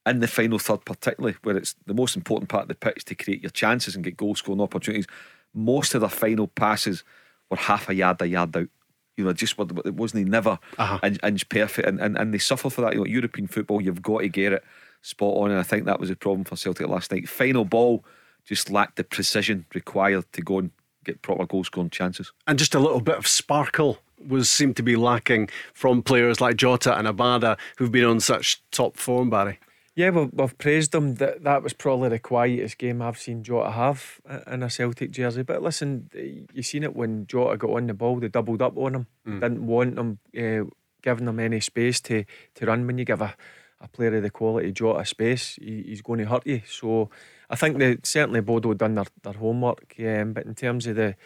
in 0.06 0.20
the 0.20 0.28
final 0.28 0.58
third, 0.58 0.84
particularly, 0.84 1.36
where 1.42 1.56
it's 1.56 1.74
the 1.86 1.94
most 1.94 2.14
important 2.14 2.48
part 2.48 2.62
of 2.62 2.68
the 2.68 2.74
pitch 2.76 3.04
to 3.06 3.14
create 3.16 3.42
your 3.42 3.50
chances 3.50 3.96
and 3.96 4.04
get 4.04 4.16
goal 4.16 4.36
scoring 4.36 4.60
opportunities, 4.60 5.06
most 5.52 5.94
of 5.94 6.00
the 6.00 6.08
final 6.08 6.46
passes 6.46 7.02
were 7.50 7.56
half 7.56 7.88
a 7.88 7.94
yard, 7.94 8.22
a 8.22 8.28
yard 8.28 8.56
out. 8.56 8.68
You 9.16 9.24
know, 9.24 9.32
just 9.32 9.56
what 9.58 9.70
it 9.84 9.94
wasn't 9.94 10.24
he 10.24 10.30
never 10.30 10.58
Uh-huh. 10.78 10.98
inch, 11.02 11.18
inch 11.22 11.48
perfect, 11.48 11.88
and, 11.88 12.00
and 12.00 12.16
and 12.18 12.32
they 12.34 12.38
suffer 12.38 12.68
for 12.70 12.82
that. 12.82 12.92
You 12.92 13.00
know, 13.00 13.06
European 13.06 13.46
football, 13.46 13.80
you've 13.80 14.02
got 14.02 14.20
to 14.20 14.28
get 14.28 14.52
it 14.52 14.64
spot 15.02 15.36
on, 15.36 15.50
and 15.50 15.60
I 15.60 15.62
think 15.62 15.84
that 15.86 16.00
was 16.00 16.10
a 16.10 16.16
problem 16.16 16.44
for 16.44 16.56
Celtic 16.56 16.88
last 16.88 17.10
night. 17.12 17.28
Final 17.28 17.64
ball 17.64 18.04
just 18.44 18.70
lacked 18.70 18.96
the 18.96 19.04
precision 19.04 19.64
required 19.74 20.24
to 20.32 20.42
go 20.42 20.58
and 20.58 20.70
get 21.04 21.22
proper 21.22 21.46
goal 21.46 21.64
scoring 21.64 21.90
chances. 21.90 22.32
and 22.46 22.58
just 22.58 22.74
a 22.74 22.78
little 22.80 23.00
bit 23.00 23.16
of 23.16 23.26
sparkle 23.26 23.98
was 24.26 24.48
seemed 24.50 24.74
to 24.76 24.82
be 24.82 24.96
lacking 24.96 25.48
from 25.74 26.02
players 26.02 26.40
like 26.40 26.56
Jota 26.56 26.96
and 26.98 27.06
Abada 27.06 27.56
who've 27.76 27.92
been 27.92 28.04
on 28.04 28.18
such 28.18 28.60
top 28.72 28.96
form, 28.96 29.30
Barry. 29.30 29.58
Yeah, 29.96 30.10
we've, 30.10 30.30
we've 30.32 30.58
praised 30.58 30.94
him. 30.94 31.14
That 31.14 31.42
that 31.44 31.62
was 31.62 31.72
probably 31.72 32.10
the 32.10 32.18
quietest 32.18 32.76
game 32.76 33.00
I've 33.00 33.18
seen 33.18 33.42
Jota 33.42 33.70
have 33.70 34.20
uh, 34.28 34.40
in 34.52 34.62
a 34.62 34.68
Celtic 34.68 35.10
jersey. 35.10 35.42
But 35.42 35.62
listen, 35.62 36.10
you 36.52 36.62
seen 36.62 36.84
it 36.84 36.94
when 36.94 37.26
Jota 37.26 37.56
got 37.56 37.70
on 37.70 37.86
the 37.86 37.94
ball. 37.94 38.20
They 38.20 38.28
doubled 38.28 38.60
up 38.60 38.76
on 38.76 38.94
him. 38.94 39.06
Didn't 39.40 39.66
want 39.66 39.98
him, 39.98 40.18
uh, 40.36 40.70
giving 41.02 41.26
him 41.26 41.40
any 41.40 41.60
space 41.60 42.00
to, 42.02 42.24
to 42.56 42.66
run. 42.66 42.86
When 42.86 42.98
you 42.98 43.06
give 43.06 43.22
a, 43.22 43.34
a 43.80 43.88
player 43.88 44.14
of 44.16 44.22
the 44.22 44.28
quality 44.30 44.70
Jota 44.70 45.06
space, 45.06 45.56
he, 45.56 45.82
he's 45.86 46.02
going 46.02 46.18
to 46.18 46.26
hurt 46.26 46.46
you. 46.46 46.60
So 46.68 47.08
I 47.48 47.56
think 47.56 47.78
they 47.78 47.96
certainly 48.02 48.42
Bodo 48.42 48.74
done 48.74 48.96
their, 48.96 49.06
their 49.22 49.32
homework. 49.32 49.94
Um, 49.98 50.34
but 50.34 50.44
in 50.44 50.54
terms 50.54 50.86
of 50.86 50.96
the 50.96 51.16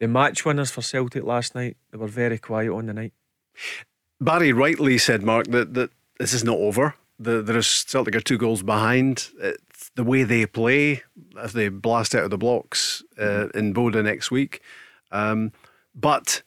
the 0.00 0.08
match 0.08 0.44
winners 0.44 0.70
for 0.72 0.82
Celtic 0.82 1.22
last 1.24 1.54
night, 1.54 1.76
they 1.92 1.98
were 1.98 2.08
very 2.08 2.38
quiet 2.38 2.72
on 2.72 2.86
the 2.86 2.94
night. 2.94 3.12
Barry 4.20 4.52
rightly 4.52 4.98
said, 4.98 5.22
Mark, 5.22 5.46
that, 5.48 5.74
that 5.74 5.90
this 6.18 6.32
is 6.32 6.42
not 6.42 6.56
over. 6.58 6.94
The, 7.18 7.42
there 7.42 7.56
is 7.56 7.66
Celtic 7.66 8.14
are 8.14 8.20
two 8.20 8.38
goals 8.38 8.62
behind. 8.62 9.30
It's 9.40 9.90
the 9.96 10.04
way 10.04 10.22
they 10.22 10.46
play, 10.46 11.02
if 11.36 11.52
they 11.52 11.68
blast 11.68 12.14
out 12.14 12.24
of 12.24 12.30
the 12.30 12.38
blocks 12.38 13.02
uh, 13.18 13.48
in 13.54 13.74
Boda 13.74 14.04
next 14.04 14.30
week. 14.30 14.60
Um, 15.10 15.52
but 15.94 16.42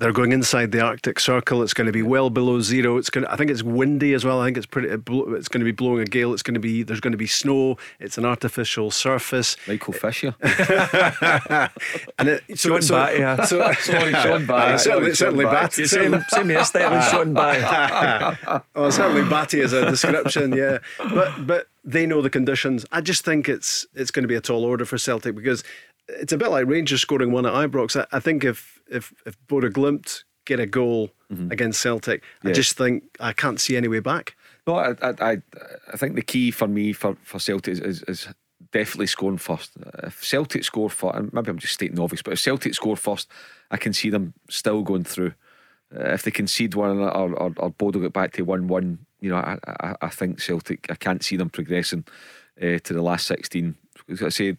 they're 0.00 0.12
going 0.12 0.32
inside 0.32 0.72
the 0.72 0.80
Arctic 0.80 1.20
Circle. 1.20 1.62
It's 1.62 1.74
going 1.74 1.86
to 1.86 1.92
be 1.92 2.02
well 2.02 2.30
below 2.30 2.60
zero. 2.60 2.96
It's 2.96 3.10
going. 3.10 3.26
To, 3.26 3.32
I 3.32 3.36
think 3.36 3.50
it's 3.50 3.62
windy 3.62 4.14
as 4.14 4.24
well. 4.24 4.40
I 4.40 4.46
think 4.46 4.56
it's 4.56 4.66
pretty. 4.66 4.88
It's 4.88 5.48
going 5.48 5.60
to 5.60 5.64
be 5.64 5.72
blowing 5.72 6.00
a 6.00 6.06
gale. 6.06 6.32
It's 6.32 6.42
going 6.42 6.54
to 6.54 6.60
be. 6.60 6.82
There's 6.82 7.00
going 7.00 7.12
to 7.12 7.18
be 7.18 7.26
snow. 7.26 7.76
It's 8.00 8.16
an 8.16 8.24
artificial 8.24 8.90
surface. 8.90 9.58
Michael 9.68 9.92
Fisher. 9.92 10.34
and 12.18 12.28
it, 12.28 12.58
Sean 12.58 12.80
Batty, 12.80 13.22
uh, 13.22 13.44
so, 13.44 13.72
Sorry, 13.74 14.12
Sean 14.14 14.46
Batty. 14.46 14.60
Uh, 14.70 14.78
certainly, 14.78 15.14
certainly 15.14 15.44
Batty. 15.46 15.86
Same, 15.86 16.12
same 16.28 16.46
hairstyle 16.46 16.92
as 16.92 17.10
Sean 17.10 17.34
Batty. 17.34 18.38
oh, 18.76 18.90
certainly 18.90 19.28
Batty 19.28 19.60
is 19.60 19.72
a 19.72 19.84
description, 19.90 20.52
yeah. 20.52 20.78
But 20.98 21.46
but 21.46 21.66
they 21.84 22.06
know 22.06 22.22
the 22.22 22.30
conditions. 22.30 22.86
I 22.92 23.00
just 23.00 23.24
think 23.24 23.48
it's 23.48 23.86
it's 23.94 24.10
going 24.10 24.22
to 24.22 24.28
be 24.28 24.34
a 24.34 24.40
tall 24.40 24.64
order 24.64 24.84
for 24.84 24.98
Celtic 24.98 25.34
because 25.34 25.64
it's 26.20 26.32
a 26.32 26.38
bit 26.38 26.50
like 26.50 26.66
Rangers 26.66 27.00
scoring 27.00 27.32
one 27.32 27.46
at 27.46 27.52
Ibrox. 27.52 28.00
I, 28.00 28.16
I 28.16 28.20
think 28.20 28.44
if 28.44 28.80
if 28.90 29.12
if 29.26 29.36
Bodo 29.46 29.68
Glimt 29.68 30.24
get 30.44 30.60
a 30.60 30.66
goal 30.66 31.10
against 31.50 31.80
Celtic, 31.80 32.24
I 32.42 32.50
just 32.50 32.76
think 32.76 33.04
I 33.20 33.32
can't 33.32 33.60
see 33.60 33.76
any 33.76 33.86
way 33.88 34.00
back. 34.00 34.36
No, 34.66 34.74
I, 34.76 34.94
I, 35.00 35.14
I, 35.20 35.42
I 35.92 35.96
think 35.96 36.16
the 36.16 36.22
key 36.22 36.50
for 36.50 36.66
me 36.66 36.92
for, 36.92 37.16
for 37.22 37.38
Celtic 37.38 37.72
is, 37.72 37.80
is, 37.80 38.02
is 38.02 38.28
definitely 38.72 39.06
scoring 39.06 39.38
first. 39.38 39.70
If 40.02 40.24
Celtic 40.24 40.64
score 40.64 40.90
first, 40.90 41.16
and 41.16 41.32
maybe 41.32 41.50
I'm 41.50 41.58
just 41.58 41.74
stating 41.74 41.96
the 41.96 42.02
obvious, 42.02 42.22
but 42.22 42.32
if 42.32 42.40
Celtic 42.40 42.74
score 42.74 42.96
first, 42.96 43.30
I 43.70 43.76
can 43.76 43.92
see 43.92 44.10
them 44.10 44.34
still 44.48 44.82
going 44.82 45.04
through. 45.04 45.34
Uh, 45.94 46.12
if 46.12 46.22
they 46.22 46.30
concede 46.30 46.74
one 46.74 46.98
or, 46.98 47.10
or, 47.10 47.52
or 47.56 47.70
Bodo 47.70 48.00
get 48.00 48.12
back 48.12 48.32
to 48.34 48.42
1 48.42 48.68
1, 48.68 48.98
you 49.20 49.30
know, 49.30 49.36
I, 49.36 49.58
I, 49.66 49.94
I 50.02 50.08
think 50.08 50.40
Celtic, 50.40 50.86
I 50.90 50.94
can't 50.94 51.22
see 51.22 51.36
them 51.36 51.50
progressing 51.50 52.04
uh, 52.60 52.78
to 52.78 52.94
the 52.94 53.02
last 53.02 53.26
16. 53.26 53.74
As 54.08 54.22
I 54.22 54.28
said, 54.28 54.58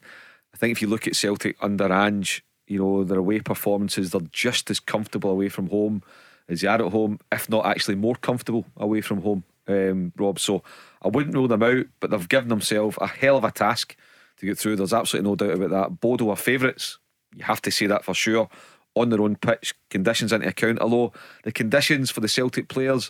I 0.53 0.57
think 0.57 0.71
if 0.71 0.81
you 0.81 0.87
look 0.87 1.07
at 1.07 1.15
Celtic 1.15 1.55
under 1.61 1.91
Ange, 1.91 2.43
you 2.67 2.79
know, 2.79 3.03
their 3.03 3.19
away 3.19 3.39
performances, 3.39 4.11
they're 4.11 4.21
just 4.31 4.69
as 4.69 4.79
comfortable 4.79 5.29
away 5.29 5.49
from 5.49 5.69
home 5.69 6.03
as 6.47 6.61
they 6.61 6.67
are 6.67 6.85
at 6.85 6.91
home, 6.91 7.19
if 7.31 7.49
not 7.49 7.65
actually 7.65 7.95
more 7.95 8.15
comfortable 8.15 8.65
away 8.77 9.01
from 9.01 9.21
home, 9.21 9.43
um, 9.67 10.11
Rob. 10.17 10.39
So 10.39 10.63
I 11.01 11.07
wouldn't 11.07 11.35
rule 11.35 11.47
them 11.47 11.63
out, 11.63 11.85
but 11.99 12.11
they've 12.11 12.29
given 12.29 12.49
themselves 12.49 12.97
a 12.99 13.07
hell 13.07 13.37
of 13.37 13.43
a 13.43 13.51
task 13.51 13.95
to 14.37 14.45
get 14.45 14.57
through. 14.57 14.75
There's 14.75 14.93
absolutely 14.93 15.29
no 15.29 15.35
doubt 15.35 15.55
about 15.55 15.69
that. 15.69 15.99
Bodo 16.01 16.29
are 16.29 16.35
favourites. 16.35 16.97
You 17.35 17.45
have 17.45 17.61
to 17.63 17.71
say 17.71 17.87
that 17.87 18.03
for 18.03 18.13
sure. 18.13 18.49
On 18.95 19.09
their 19.09 19.21
own 19.21 19.37
pitch, 19.37 19.73
conditions 19.89 20.33
into 20.33 20.47
account. 20.47 20.79
Although 20.79 21.13
the 21.43 21.51
conditions 21.51 22.11
for 22.11 22.19
the 22.19 22.27
Celtic 22.27 22.67
players, 22.67 23.09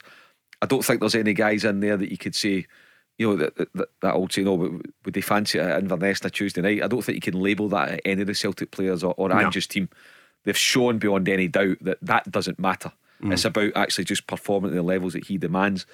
I 0.62 0.68
don't 0.68 0.86
think 0.86 1.00
there's 1.00 1.16
any 1.16 1.34
guys 1.34 1.64
in 1.66 1.80
there 1.80 1.98
that 1.98 2.12
you 2.12 2.18
could 2.18 2.36
say, 2.36 2.68
you 3.22 3.28
know, 3.30 3.36
that 3.38 3.56
that, 3.74 3.90
that 4.02 4.14
old 4.16 4.34
saying, 4.34 4.48
oh, 4.48 4.56
would 4.56 5.14
they 5.14 5.22
fancy 5.22 5.60
it 5.60 5.62
at 5.62 5.80
Inverness 5.80 6.22
on 6.22 6.28
a 6.28 6.30
Tuesday 6.32 6.62
night? 6.62 6.84
I 6.84 6.88
don't 6.88 7.04
think 7.04 7.16
you 7.24 7.32
can 7.32 7.40
label 7.40 7.70
that 7.70 7.90
at 7.90 8.02
any 8.04 8.22
of 8.22 8.28
the 8.28 8.34
Celtic 8.34 8.72
players 8.72 9.04
or, 9.04 9.14
or 9.16 9.30
No. 9.30 9.36
Ange's 9.36 9.68
team. 9.68 9.90
They've 10.44 10.58
shown 10.58 10.98
beyond 10.98 11.30
any 11.30 11.48
doubt 11.48 11.78
that 11.82 12.00
that 12.02 12.32
doesn't 12.32 12.58
matter. 12.60 12.92
It's 13.24 13.46
about 13.46 13.74
actually 13.76 14.06
just 14.06 14.26
performing 14.26 14.72
at 14.72 14.76
the 14.76 14.82
levels 14.82 15.14
that 15.14 15.28
he 15.28 15.38
demands. 15.38 15.86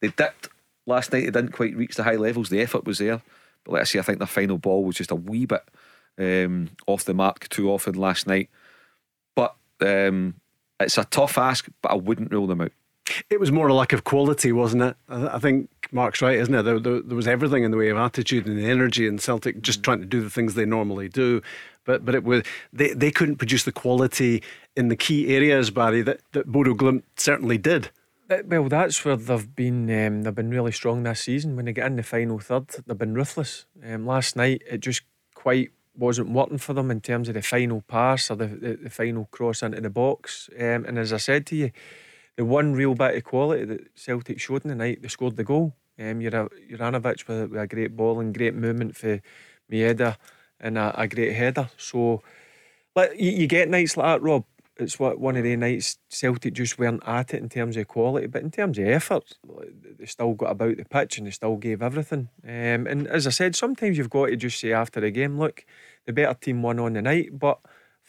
They 0.00 0.08
dipped 0.08 0.48
last 0.84 1.12
night. 1.12 1.20
They 1.20 1.30
didn't 1.30 1.52
quite 1.52 1.76
reach 1.76 1.94
the 1.94 2.02
high 2.02 2.16
levels. 2.16 2.48
The 2.48 2.60
effort 2.60 2.84
was 2.84 2.98
there, 2.98 3.22
but 3.64 3.72
let's 3.74 3.92
say 3.92 4.00
I 4.00 4.02
think 4.02 4.18
the 4.18 4.26
final 4.26 4.58
ball 4.58 4.82
was 4.82 4.96
just 4.96 5.12
a 5.12 5.14
wee 5.14 5.46
bit 5.46 5.62
um, 6.18 6.70
off 6.88 7.04
the 7.04 7.14
mark 7.14 7.48
too 7.50 7.70
often 7.70 7.94
last 7.94 8.26
night. 8.26 8.50
But 9.36 9.54
um, 9.80 10.40
it's 10.80 10.98
a 10.98 11.04
tough 11.04 11.38
ask, 11.38 11.68
but 11.82 11.92
I 11.92 11.94
wouldn't 11.94 12.32
rule 12.32 12.48
them 12.48 12.62
out. 12.62 12.72
It 13.28 13.40
was 13.40 13.52
more 13.52 13.68
a 13.68 13.74
lack 13.74 13.92
of 13.92 14.04
quality, 14.04 14.52
wasn't 14.52 14.82
it? 14.82 14.96
I 15.08 15.38
think 15.38 15.70
Mark's 15.92 16.22
right, 16.22 16.38
isn't 16.38 16.54
it? 16.54 16.62
There, 16.62 16.78
there, 16.78 17.00
there 17.00 17.16
was 17.16 17.26
everything 17.26 17.64
in 17.64 17.70
the 17.70 17.76
way 17.76 17.88
of 17.88 17.96
attitude 17.96 18.46
and 18.46 18.60
energy, 18.60 19.06
and 19.06 19.20
Celtic 19.20 19.60
just 19.62 19.82
trying 19.82 20.00
to 20.00 20.06
do 20.06 20.22
the 20.22 20.30
things 20.30 20.54
they 20.54 20.66
normally 20.66 21.08
do. 21.08 21.42
But 21.84 22.04
but 22.04 22.14
it 22.14 22.24
was 22.24 22.42
they, 22.72 22.92
they 22.92 23.10
couldn't 23.10 23.36
produce 23.36 23.64
the 23.64 23.72
quality 23.72 24.42
in 24.76 24.88
the 24.88 24.96
key 24.96 25.34
areas, 25.34 25.70
Barry, 25.70 26.02
that, 26.02 26.20
that 26.32 26.46
Bodo 26.46 26.74
Glimt 26.74 27.02
certainly 27.16 27.58
did. 27.58 27.90
Well, 28.46 28.68
that's 28.68 29.04
where 29.04 29.16
they've 29.16 29.56
been. 29.56 29.90
Um, 29.90 30.22
they've 30.22 30.34
been 30.34 30.50
really 30.50 30.72
strong 30.72 31.02
this 31.02 31.22
season. 31.22 31.56
When 31.56 31.64
they 31.64 31.72
get 31.72 31.86
in 31.86 31.96
the 31.96 32.04
final 32.04 32.38
third, 32.38 32.68
they've 32.86 32.96
been 32.96 33.14
ruthless. 33.14 33.66
Um, 33.84 34.06
last 34.06 34.36
night, 34.36 34.62
it 34.70 34.78
just 34.78 35.02
quite 35.34 35.70
wasn't 35.96 36.30
working 36.30 36.58
for 36.58 36.72
them 36.72 36.90
in 36.90 37.00
terms 37.00 37.28
of 37.28 37.34
the 37.34 37.42
final 37.42 37.82
pass 37.82 38.30
or 38.30 38.36
the, 38.36 38.46
the, 38.46 38.78
the 38.84 38.90
final 38.90 39.26
cross 39.32 39.62
into 39.62 39.80
the 39.80 39.90
box. 39.90 40.48
Um, 40.56 40.84
and 40.84 40.98
as 40.98 41.12
I 41.12 41.16
said 41.16 41.44
to 41.46 41.56
you, 41.56 41.70
the 42.36 42.44
one 42.44 42.72
real 42.72 42.94
bit 42.94 43.16
of 43.16 43.24
quality 43.24 43.64
that 43.64 43.88
Celtic 43.94 44.40
showed 44.40 44.64
in 44.64 44.70
the 44.70 44.74
night, 44.74 45.02
they 45.02 45.08
scored 45.08 45.36
the 45.36 45.44
goal. 45.44 45.74
Um, 45.98 46.20
Juranovic 46.20 47.28
with, 47.28 47.50
with 47.50 47.60
a 47.60 47.66
great 47.66 47.94
ball 47.94 48.20
and 48.20 48.34
great 48.34 48.54
movement 48.54 48.96
for 48.96 49.20
Maeda 49.70 50.16
and 50.58 50.78
a, 50.78 50.98
a 50.98 51.06
great 51.06 51.34
header. 51.34 51.68
So, 51.76 52.22
like 52.96 53.12
you, 53.18 53.30
you 53.30 53.46
get 53.46 53.68
nights 53.68 53.96
like 53.96 54.06
that, 54.06 54.22
Rob. 54.22 54.44
It's 54.78 54.98
what 54.98 55.20
one 55.20 55.36
of 55.36 55.44
the 55.44 55.54
nights 55.56 55.98
Celtic 56.08 56.54
just 56.54 56.78
weren't 56.78 57.02
at 57.06 57.34
it 57.34 57.42
in 57.42 57.50
terms 57.50 57.76
of 57.76 57.86
quality, 57.86 58.26
but 58.28 58.42
in 58.42 58.50
terms 58.50 58.78
of 58.78 58.86
effort, 58.86 59.36
they 59.98 60.06
still 60.06 60.32
got 60.32 60.52
about 60.52 60.78
the 60.78 60.86
pitch 60.86 61.18
and 61.18 61.26
they 61.26 61.32
still 61.32 61.56
gave 61.56 61.82
everything. 61.82 62.30
Um, 62.44 62.86
and 62.86 63.06
as 63.06 63.26
I 63.26 63.30
said, 63.30 63.54
sometimes 63.54 63.98
you've 63.98 64.08
got 64.08 64.26
to 64.26 64.36
just 64.36 64.58
say 64.58 64.72
after 64.72 65.00
the 65.00 65.10
game, 65.10 65.38
look, 65.38 65.66
the 66.06 66.14
better 66.14 66.32
team 66.32 66.62
won 66.62 66.78
on 66.78 66.94
the 66.94 67.02
night, 67.02 67.38
but 67.38 67.60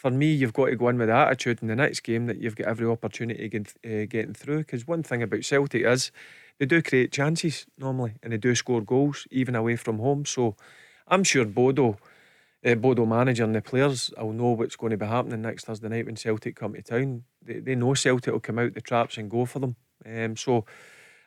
for 0.01 0.09
me, 0.09 0.31
you've 0.33 0.53
got 0.53 0.65
to 0.65 0.75
go 0.75 0.89
in 0.89 0.97
with 0.97 1.09
the 1.09 1.13
attitude 1.13 1.59
in 1.61 1.67
the 1.67 1.75
next 1.75 1.99
game 1.99 2.25
that 2.25 2.39
you've 2.39 2.55
got 2.55 2.65
every 2.65 2.87
opportunity 2.87 3.47
get, 3.47 3.71
uh, 3.85 4.07
getting 4.09 4.33
through. 4.33 4.57
Because 4.57 4.87
one 4.87 5.03
thing 5.03 5.21
about 5.21 5.45
Celtic 5.45 5.83
is 5.85 6.11
they 6.57 6.65
do 6.65 6.81
create 6.81 7.11
chances 7.11 7.67
normally, 7.77 8.15
and 8.23 8.33
they 8.33 8.37
do 8.37 8.55
score 8.55 8.81
goals 8.81 9.27
even 9.29 9.55
away 9.55 9.75
from 9.75 9.99
home. 9.99 10.25
So 10.25 10.55
I'm 11.07 11.23
sure 11.23 11.45
Bodo 11.45 11.99
uh, 12.65 12.73
Bodo 12.73 13.05
manager 13.05 13.43
and 13.43 13.53
the 13.53 13.61
players 13.61 14.11
will 14.17 14.33
know 14.33 14.49
what's 14.49 14.75
going 14.75 14.89
to 14.89 14.97
be 14.97 15.05
happening 15.05 15.43
next 15.43 15.65
Thursday 15.65 15.87
night 15.87 16.07
when 16.07 16.15
Celtic 16.15 16.55
come 16.55 16.73
to 16.73 16.81
town. 16.81 17.25
They, 17.43 17.59
they 17.59 17.75
know 17.75 17.93
Celtic 17.93 18.33
will 18.33 18.39
come 18.39 18.57
out 18.57 18.73
the 18.73 18.81
traps 18.81 19.17
and 19.17 19.29
go 19.29 19.45
for 19.45 19.59
them. 19.59 19.75
Um, 20.03 20.35
so 20.35 20.65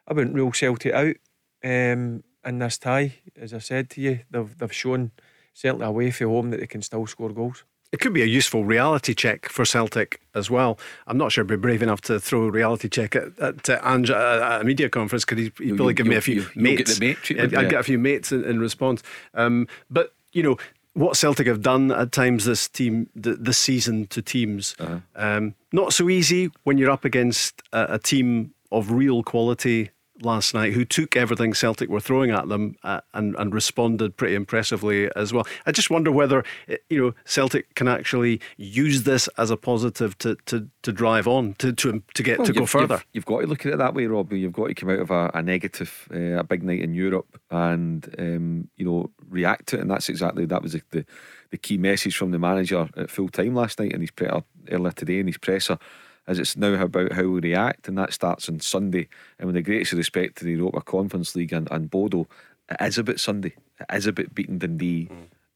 I 0.09 0.15
wouldn't 0.15 0.35
rule 0.35 0.51
Celtic 0.51 0.93
out. 0.93 1.15
Um, 1.63 2.25
in 2.45 2.59
this 2.59 2.79
tie. 2.79 3.15
As 3.37 3.55
I 3.55 3.59
said 3.59 3.89
to 3.91 4.01
you, 4.01 4.21
they've 4.31 4.59
they've 4.59 4.73
shown 4.73 5.13
certainly 5.53 5.87
away 5.87 6.11
from 6.11 6.29
home 6.29 6.51
that 6.51 6.61
they 6.61 6.67
can 6.67 6.83
still 6.83 7.07
score 7.07 7.31
goals. 7.31 7.65
It 7.95 8.01
could 8.01 8.13
be 8.13 8.23
a 8.23 8.27
useful 8.27 8.65
reality 8.65 9.15
check 9.15 9.49
for 9.49 9.65
Celtic 9.65 10.21
as 10.35 10.51
well. 10.51 10.81
I'm 11.07 11.17
not 11.17 11.31
sure 11.31 11.45
I'd 11.45 11.49
be 11.49 11.55
brave 11.55 11.81
enough 11.81 12.01
to 12.03 12.19
throw 12.19 12.43
a 12.43 12.51
reality 12.51 12.89
check 12.89 13.15
at, 13.15 13.39
at, 13.39 13.71
uh, 13.71 13.75
at 13.85 14.61
a 14.63 14.65
media 14.65 14.89
conference 14.89 15.25
because 15.25 15.39
he'd, 15.39 15.53
he'd 15.59 15.77
probably 15.77 15.95
give 15.95 16.09
me 16.09 16.17
a 16.17 16.21
few 16.21 16.45
mates. 16.57 16.99
get 16.99 17.29
the 17.29 17.35
mate 17.37 17.55
I'd 17.57 17.71
get 17.71 17.79
a 17.79 17.85
few 17.85 18.01
mates 18.01 18.33
in, 18.33 18.43
in 18.43 18.59
response. 18.59 19.01
Um, 19.35 19.69
but, 19.89 20.13
you 20.33 20.43
know, 20.43 20.57
what 20.95 21.17
Celtic 21.17 21.47
have 21.47 21.63
done 21.63 21.93
at 21.93 22.11
times 22.11 22.47
this 22.47 22.67
team, 22.67 23.09
this 23.15 23.59
season 23.59 24.09
to 24.09 24.21
teams, 24.21 24.75
Uh-huh. 24.81 24.99
um, 25.15 25.55
not 25.71 25.93
so 25.93 26.11
easy 26.11 26.51
when 26.65 26.79
you're 26.79 26.91
up 26.91 27.05
against 27.05 27.63
a, 27.73 27.95
a 27.95 27.99
team 28.01 28.55
of 28.73 28.91
real 28.91 29.23
quality 29.23 29.91
last 30.25 30.55
night 30.55 30.73
who 30.73 30.85
took 30.85 31.17
everything 31.17 31.55
Celtic 31.55 31.89
were 31.89 32.01
throwing 32.01 32.31
at 32.31 32.49
them 32.49 32.77
uh, 32.83 33.01
and 33.13 33.35
and 33.37 33.55
responded 33.55 34.17
pretty 34.17 34.35
impressively 34.35 35.11
as 35.17 35.33
well. 35.33 35.47
I 35.67 35.73
just 35.73 35.91
wonder 35.91 36.11
whether 36.11 36.45
eh, 36.69 36.77
you 36.89 37.01
know 37.01 37.15
Celtic 37.25 37.75
can 37.75 37.89
actually 37.89 38.41
use 38.57 39.05
this 39.05 39.29
as 39.39 39.51
a 39.51 39.57
positive 39.57 40.17
to 40.19 40.37
to, 40.47 40.69
to 40.83 40.93
drive 40.93 41.27
on 41.29 41.55
to 41.55 41.73
to 41.73 42.03
to 42.15 42.23
get 42.23 42.39
Well, 42.39 42.47
to 42.47 42.53
go 42.53 42.67
further. 42.67 42.95
You've, 42.95 43.07
you've 43.13 43.27
got 43.27 43.41
to 43.41 43.47
look 43.47 43.67
at 43.67 43.73
it 43.73 43.79
that 43.79 43.95
way, 43.95 44.07
Robbie. 44.07 44.41
You've 44.41 44.53
got 44.53 44.69
to 44.69 44.75
come 44.75 44.91
out 44.91 45.01
of 45.01 45.11
a, 45.11 45.31
a 45.35 45.43
negative, 45.43 46.09
uh, 46.13 46.39
a 46.39 46.45
big 46.45 46.63
night 46.63 46.81
in 46.81 46.95
Europe, 46.95 47.41
and 47.51 48.15
um, 48.19 48.69
you 48.77 48.85
know 48.85 49.11
react 49.29 49.69
to 49.69 49.77
it. 49.77 49.81
And 49.83 49.91
that's 49.91 50.09
exactly 50.09 50.47
that 50.47 50.63
was 50.63 50.73
the, 50.73 50.83
the, 50.91 51.05
the 51.51 51.59
key 51.59 51.79
message 51.79 52.17
from 52.17 52.31
the 52.31 52.39
manager 52.39 52.89
at 52.97 53.11
full 53.11 53.29
time 53.29 53.55
last 53.55 53.79
night, 53.79 53.93
and 53.93 54.03
his 54.03 54.11
pre- 54.11 54.29
earlier 54.71 54.93
today 54.93 55.19
in 55.19 55.27
his 55.27 55.39
presser. 55.39 55.79
As 56.27 56.39
it's 56.39 56.57
now 56.57 56.73
about 56.83 57.13
how 57.13 57.23
we 57.23 57.41
react, 57.41 57.87
and 57.87 57.99
that 57.99 58.13
starts 58.15 58.49
on 58.49 58.61
Sunday. 58.61 59.09
And 59.39 59.47
with 59.47 59.55
the 59.55 59.63
greatest 59.63 59.93
respect 59.93 60.37
to 60.39 60.45
the 60.45 60.53
Europa 60.53 60.81
Conference 60.81 61.35
League 61.35 61.53
and, 61.53 61.71
and 61.71 61.91
Bodo, 61.91 62.27
it 62.71 62.77
is 62.81 62.99
about 62.99 63.21
Sunday. 63.21 63.55
It 63.79 63.95
is 63.95 64.07
about 64.07 64.35
beating 64.35 64.59
Dundee 64.59 65.11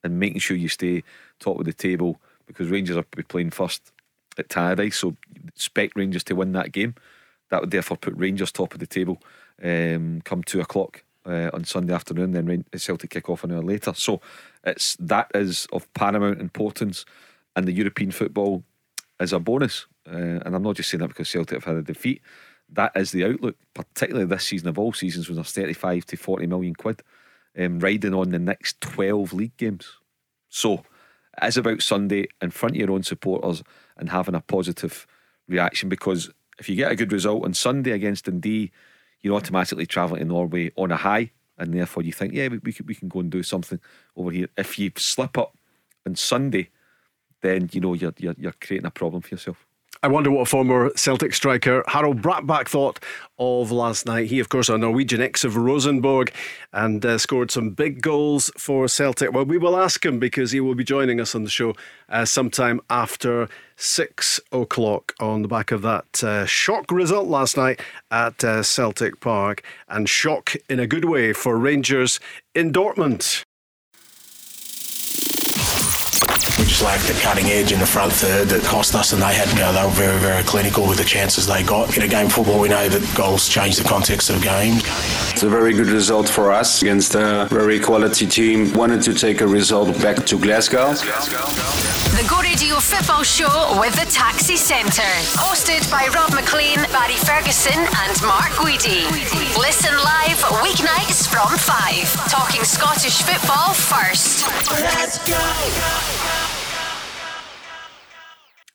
and 0.05 0.21
making 0.21 0.41
sure 0.41 0.57
you 0.57 0.69
stay 0.69 1.05
top 1.41 1.59
of 1.59 1.65
the 1.65 1.73
table 1.73 2.21
because 2.47 2.69
Rangers 2.69 2.97
are 2.97 3.05
playing 3.29 3.51
first 3.51 3.93
at 4.39 4.49
Tannadice, 4.49 4.95
so 4.95 5.17
expect 5.49 5.97
Rangers 5.97 6.25
to 6.25 6.35
win 6.35 6.53
that 6.53 6.73
game. 6.73 6.95
That 7.51 7.61
would 7.61 7.71
therefore 7.71 7.97
put 7.97 8.15
Rangers 8.17 8.53
top 8.53 8.75
of 8.75 8.81
the 8.81 8.87
table 8.87 9.23
um, 9.63 10.21
come 10.23 10.43
two 10.43 10.61
o'clock 10.61 11.03
uh, 11.27 11.51
on 11.53 11.65
Sunday 11.65 11.95
afternoon. 11.95 12.33
Then 12.33 12.65
Celtic 12.77 13.11
kick 13.11 13.29
off 13.29 13.45
an 13.45 13.53
hour 13.53 13.63
later. 13.63 13.93
So 13.95 14.21
it's 14.65 14.97
that 15.01 15.31
is 15.35 15.67
of 15.73 15.93
paramount 15.95 16.41
importance, 16.41 17.05
and 17.57 17.67
the 17.67 17.73
European 17.73 18.11
football 18.11 18.63
is 19.21 19.33
a 19.33 19.39
bonus. 19.39 19.87
Uh, 20.07 20.41
and 20.45 20.55
I'm 20.55 20.63
not 20.63 20.77
just 20.77 20.91
saying 20.91 21.01
that 21.01 21.09
because 21.09 21.29
Celtic 21.29 21.57
have 21.57 21.65
had 21.65 21.77
a 21.77 21.83
defeat. 21.83 22.23
That 22.71 22.93
is 22.95 23.13
the 23.13 23.25
outlook, 23.25 23.57
particularly 23.75 24.27
this 24.27 24.45
season 24.45 24.69
of 24.69 24.79
all 24.79 24.93
seasons, 24.93 25.29
when 25.29 25.37
there's 25.37 25.53
35 25.53 26.05
to 26.07 26.17
40 26.17 26.47
million 26.47 26.75
quid 26.75 27.03
um, 27.59 27.81
riding 27.81 28.15
on 28.15 28.31
the 28.31 28.39
next 28.39 28.81
12 28.81 29.33
league 29.33 29.57
games. 29.57 29.89
So 30.49 30.85
it 31.43 31.47
is 31.47 31.57
about 31.57 31.83
Sunday 31.83 32.29
in 32.41 32.51
front 32.51 32.77
of 32.77 32.81
your 32.81 32.93
own 32.93 33.03
supporters 33.03 33.63
and 33.97 34.11
having 34.11 34.35
a 34.35 34.41
positive 34.41 35.07
reaction 35.49 35.89
because 35.89 36.31
if 36.59 36.69
you 36.69 36.77
get 36.77 36.93
a 36.93 36.97
good 36.97 37.13
result 37.13 37.45
on 37.45 37.55
Sunday 37.55 37.93
against 37.93 38.25
Dundee, 38.25 38.71
you're 39.21 39.37
automatically 39.37 39.87
travelling 39.87 40.21
to 40.21 40.27
Norway 40.27 40.71
on 40.77 40.91
a 40.93 40.97
high, 40.97 41.31
and 41.57 41.73
therefore 41.73 42.03
you 42.03 42.13
think, 42.13 42.35
yeah, 42.35 42.49
we, 42.49 42.59
we, 42.59 42.73
can, 42.73 42.87
we 42.87 42.95
can 42.95 43.09
go 43.09 43.21
and 43.21 43.31
do 43.31 43.43
something 43.43 43.81
over 44.17 44.31
here. 44.31 44.49
If 44.57 44.79
you 44.79 44.91
slip 44.97 45.39
up 45.39 45.57
on 46.07 46.15
Sunday, 46.17 46.71
then 47.43 47.69
you 47.73 47.81
know 47.81 47.95
you're, 47.95 48.15
you're, 48.19 48.35
you're 48.39 48.55
creating 48.61 48.87
a 48.87 48.91
problem 48.91 49.23
for 49.23 49.35
yourself. 49.35 49.69
I 50.01 50.07
wonder 50.07 50.31
what 50.31 50.47
former 50.47 50.93
Celtic 50.95 51.35
striker 51.35 51.83
Harald 51.89 52.23
Brattbakk 52.23 52.69
thought 52.69 53.01
of 53.37 53.73
last 53.73 54.07
night. 54.07 54.29
He, 54.29 54.39
of 54.39 54.49
course, 54.49 54.69
a 54.69 54.79
Norwegian 54.79 55.21
ex 55.21 55.43
of 55.43 55.57
Rosenborg 55.57 56.33
and 56.73 57.05
uh, 57.05 57.19
scored 57.19 57.51
some 57.51 57.71
big 57.71 58.01
goals 58.01 58.49
for 58.57 58.87
Celtic. 58.87 59.33
Well, 59.33 59.45
we 59.45 59.59
will 59.59 59.77
ask 59.77 60.05
him 60.07 60.21
because 60.21 60.53
he 60.53 60.61
will 60.61 60.77
be 60.77 60.85
joining 60.85 61.21
us 61.21 61.35
on 61.35 61.43
the 61.43 61.51
show 61.51 61.75
uh, 62.09 62.25
sometime 62.25 62.81
after 62.89 63.49
six 63.75 64.39
o'clock 64.53 65.15
on 65.19 65.43
the 65.43 65.49
back 65.49 65.73
of 65.73 65.83
that 65.83 66.23
uh, 66.23 66.47
shock 66.47 66.93
result 66.93 67.27
last 67.27 67.57
night 67.57 67.81
at 68.13 68.45
uh, 68.45 68.63
Celtic 68.63 69.19
Park 69.19 69.65
and 69.89 70.09
shock 70.09 70.55
in 70.69 70.79
a 70.79 70.87
good 70.87 71.07
way 71.07 71.33
for 71.33 71.57
Rangers 71.57 72.21
in 72.55 72.73
Dortmund. 72.73 73.45
We 76.59 76.65
just 76.65 76.83
lacked 76.83 77.07
the 77.07 77.15
cutting 77.15 77.47
edge 77.47 77.71
in 77.71 77.79
the 77.79 77.87
front 77.87 78.13
third 78.13 78.49
that 78.49 78.65
cost 78.65 78.97
us, 78.97 79.13
and 79.13 79.23
they 79.23 79.33
had, 79.33 79.49
you 79.51 79.61
know, 79.61 79.73
they 79.73 79.85
were 79.85 79.91
very, 79.91 80.19
very 80.19 80.43
clinical 80.43 80.89
with 80.89 80.99
the 80.99 81.05
chances 81.05 81.47
they 81.47 81.63
got. 81.63 81.97
In 81.97 82.03
a 82.03 82.09
game 82.09 82.27
of 82.27 82.33
football, 82.33 82.59
we 82.59 82.69
know 82.69 82.89
that 82.89 83.17
goals 83.17 83.49
change 83.49 83.77
the 83.77 83.89
context 83.89 84.29
of 84.29 84.43
games. 84.43 84.83
It's 85.31 85.45
a 85.45 85.49
very 85.49 85.73
good 85.73 85.87
result 85.87 86.29
for 86.29 86.51
us 86.51 86.83
against 86.83 87.15
a 87.15 87.47
very 87.49 87.79
quality 87.79 88.27
team. 88.27 88.73
Wanted 88.73 89.03
to 89.03 89.15
take 89.15 89.41
a 89.41 89.47
result 89.47 89.95
back 90.03 90.27
to 90.27 90.37
Glasgow. 90.37 90.95
The 90.95 92.27
Go 92.29 92.41
Radio 92.43 92.81
Football 92.81 93.23
Show 93.23 93.79
with 93.79 93.95
the 93.95 94.11
Taxi 94.11 94.57
Centre. 94.57 95.15
Hosted 95.39 95.89
by 95.93 96.09
Rob 96.13 96.35
Maclean, 96.35 96.83
Barry 96.91 97.15
Ferguson, 97.23 97.79
and 97.79 98.23
Mark 98.27 98.51
Guidi. 98.59 99.07
Listen 99.57 99.95
live 99.95 100.43
weeknights 100.59 101.29
from 101.29 101.57
5. 101.57 102.29
Talking 102.29 102.65
Scottish 102.65 103.23
football 103.23 103.75
first. 103.75 104.43
Let's 104.73 105.19
go. 105.19 106.48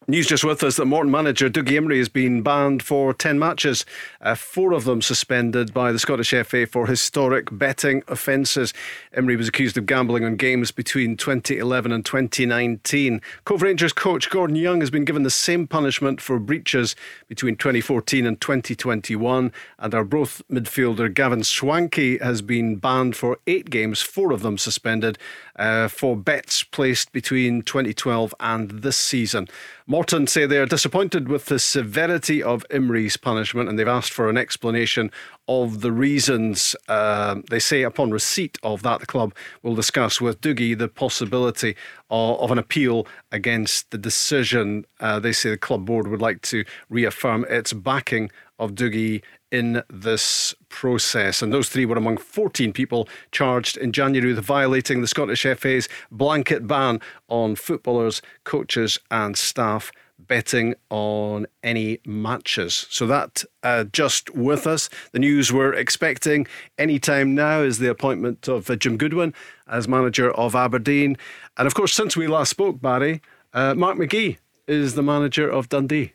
News 0.06 0.28
just 0.28 0.43
with 0.43 0.62
us 0.64 0.76
that 0.76 0.86
Morton 0.86 1.12
manager 1.12 1.49
Dougie 1.49 1.80
Imrie 1.80 1.97
has 1.97 2.10
been 2.10 2.41
banned 2.41 2.84
for 2.84 3.14
10 3.14 3.39
matches, 3.39 3.86
uh, 4.20 4.36
four 4.36 4.74
of 4.74 4.84
them 4.84 5.01
suspended 5.01 5.74
by 5.74 5.93
the 5.93 5.99
Scottish 5.99 6.32
FA 6.45 6.68
for 6.68 6.88
historic 6.88 7.47
betting 7.58 8.04
offences. 8.10 8.74
Imrie 9.16 9.38
was 9.38 9.47
accused 9.47 9.78
of 9.78 9.86
gambling 9.86 10.26
on 10.26 10.36
games 10.36 10.72
between 10.72 11.16
2011 11.16 11.93
and 11.93 12.06
2019. 12.06 13.22
Cove 13.45 13.62
Rangers 13.62 13.93
coach 13.93 14.30
Gordon 14.30 14.58
Young 14.58 14.82
has 14.82 14.89
been 14.89 15.06
given 15.06 15.24
the 15.24 15.30
same 15.30 15.68
punishment 15.68 16.20
for 16.20 16.38
breaches 16.38 16.97
between 17.34 17.55
2014 17.55 18.27
and 18.27 18.39
2021. 18.39 19.51
And 19.79 19.95
Arbroath 19.95 20.43
midfielder 20.51 21.11
Gavin 21.11 21.39
Swankie 21.39 22.21
has 22.21 22.43
been 22.43 22.75
banned 22.75 23.15
for 23.15 23.39
eight 23.47 23.71
games, 23.71 24.03
four 24.03 24.31
of 24.31 24.43
them 24.43 24.59
suspended, 24.59 25.17
uh, 25.55 25.88
for 25.88 26.15
bets 26.15 26.63
placed 26.63 27.11
between 27.11 27.63
2012 27.63 28.36
and 28.39 28.69
this 28.69 28.97
season. 28.97 29.47
Morton 29.88 30.27
say 30.27 30.45
they 30.45 30.59
are 30.59 30.67
disappointed 30.67 31.27
with 31.27 31.45
the 31.45 31.57
severity 31.57 32.43
of 32.43 32.67
Imrie's 32.69 33.17
punishment 33.17 33.67
and 33.67 33.79
they've 33.79 33.88
asked 33.88 34.13
for 34.13 34.29
an 34.29 34.38
explanation 34.38 35.11
of 35.47 35.81
the 35.81 35.91
reasons. 35.91 36.75
Uh, 36.87 37.35
they 37.49 37.59
say 37.59 37.83
upon 37.83 38.11
receipt 38.11 38.57
of 38.63 38.81
that, 38.83 38.99
the 38.99 39.05
club 39.05 39.33
will 39.61 39.75
discuss 39.75 40.21
with 40.21 40.41
Dougie 40.41 40.77
the 40.77 40.87
possibility 40.87 41.75
of, 42.09 42.39
of 42.39 42.51
an 42.51 42.57
appeal 42.57 43.07
against 43.31 43.91
the 43.91 43.97
decision. 43.97 44.85
Uh, 44.99 45.19
they 45.19 45.33
say 45.33 45.49
the 45.49 45.57
club 45.57 45.85
board 45.85 46.07
would 46.07 46.21
like 46.21 46.41
to 46.43 46.63
reaffirm 46.89 47.45
its 47.49 47.73
backing 47.73 48.31
of 48.59 48.75
Dougie 48.75 49.21
in 49.51 49.83
this 49.89 50.55
process. 50.69 51.41
And 51.41 51.53
those 51.53 51.69
three 51.69 51.85
were 51.85 51.95
among 51.95 52.17
14 52.17 52.73
people 52.73 53.07
charged 53.31 53.77
in 53.77 53.91
January 53.91 54.33
with 54.33 54.43
violating 54.43 55.01
the 55.01 55.07
Scottish 55.07 55.43
FA's 55.43 55.87
blanket 56.11 56.65
ban 56.65 56.99
on 57.27 57.55
footballers, 57.55 58.21
coaches, 58.45 58.97
and 59.11 59.37
staff 59.37 59.91
betting 60.20 60.76
on 60.89 61.47
any 61.64 61.99
matches. 62.05 62.88
So 62.89 63.07
that 63.07 63.43
uh, 63.61 63.86
just 63.86 64.30
with 64.36 64.66
us. 64.68 64.89
The 65.11 65.20
news 65.20 65.51
we're 65.51 65.74
expecting 65.74 66.47
any 66.78 66.99
time 66.99 67.36
now 67.36 67.61
is 67.61 67.80
the 67.80 67.89
appointment 67.89 68.47
of 68.47 68.70
uh, 68.70 68.76
Jim 68.76 68.97
Goodwin 68.97 69.34
as 69.68 69.88
manager 69.88 70.32
of 70.32 70.55
Aberdeen. 70.55 71.18
And 71.57 71.68
of 71.68 71.74
course, 71.74 71.93
since 71.93 72.16
we 72.16 72.28
last 72.28 72.49
spoke, 72.49 72.82
Barry, 72.82 73.22
uh, 73.53 73.76
Mark 73.76 73.97
McGhee 73.97 74.38
is 74.68 74.95
the 74.95 75.03
manager 75.03 75.49
of 75.49 75.70
Dundee. 75.70 76.14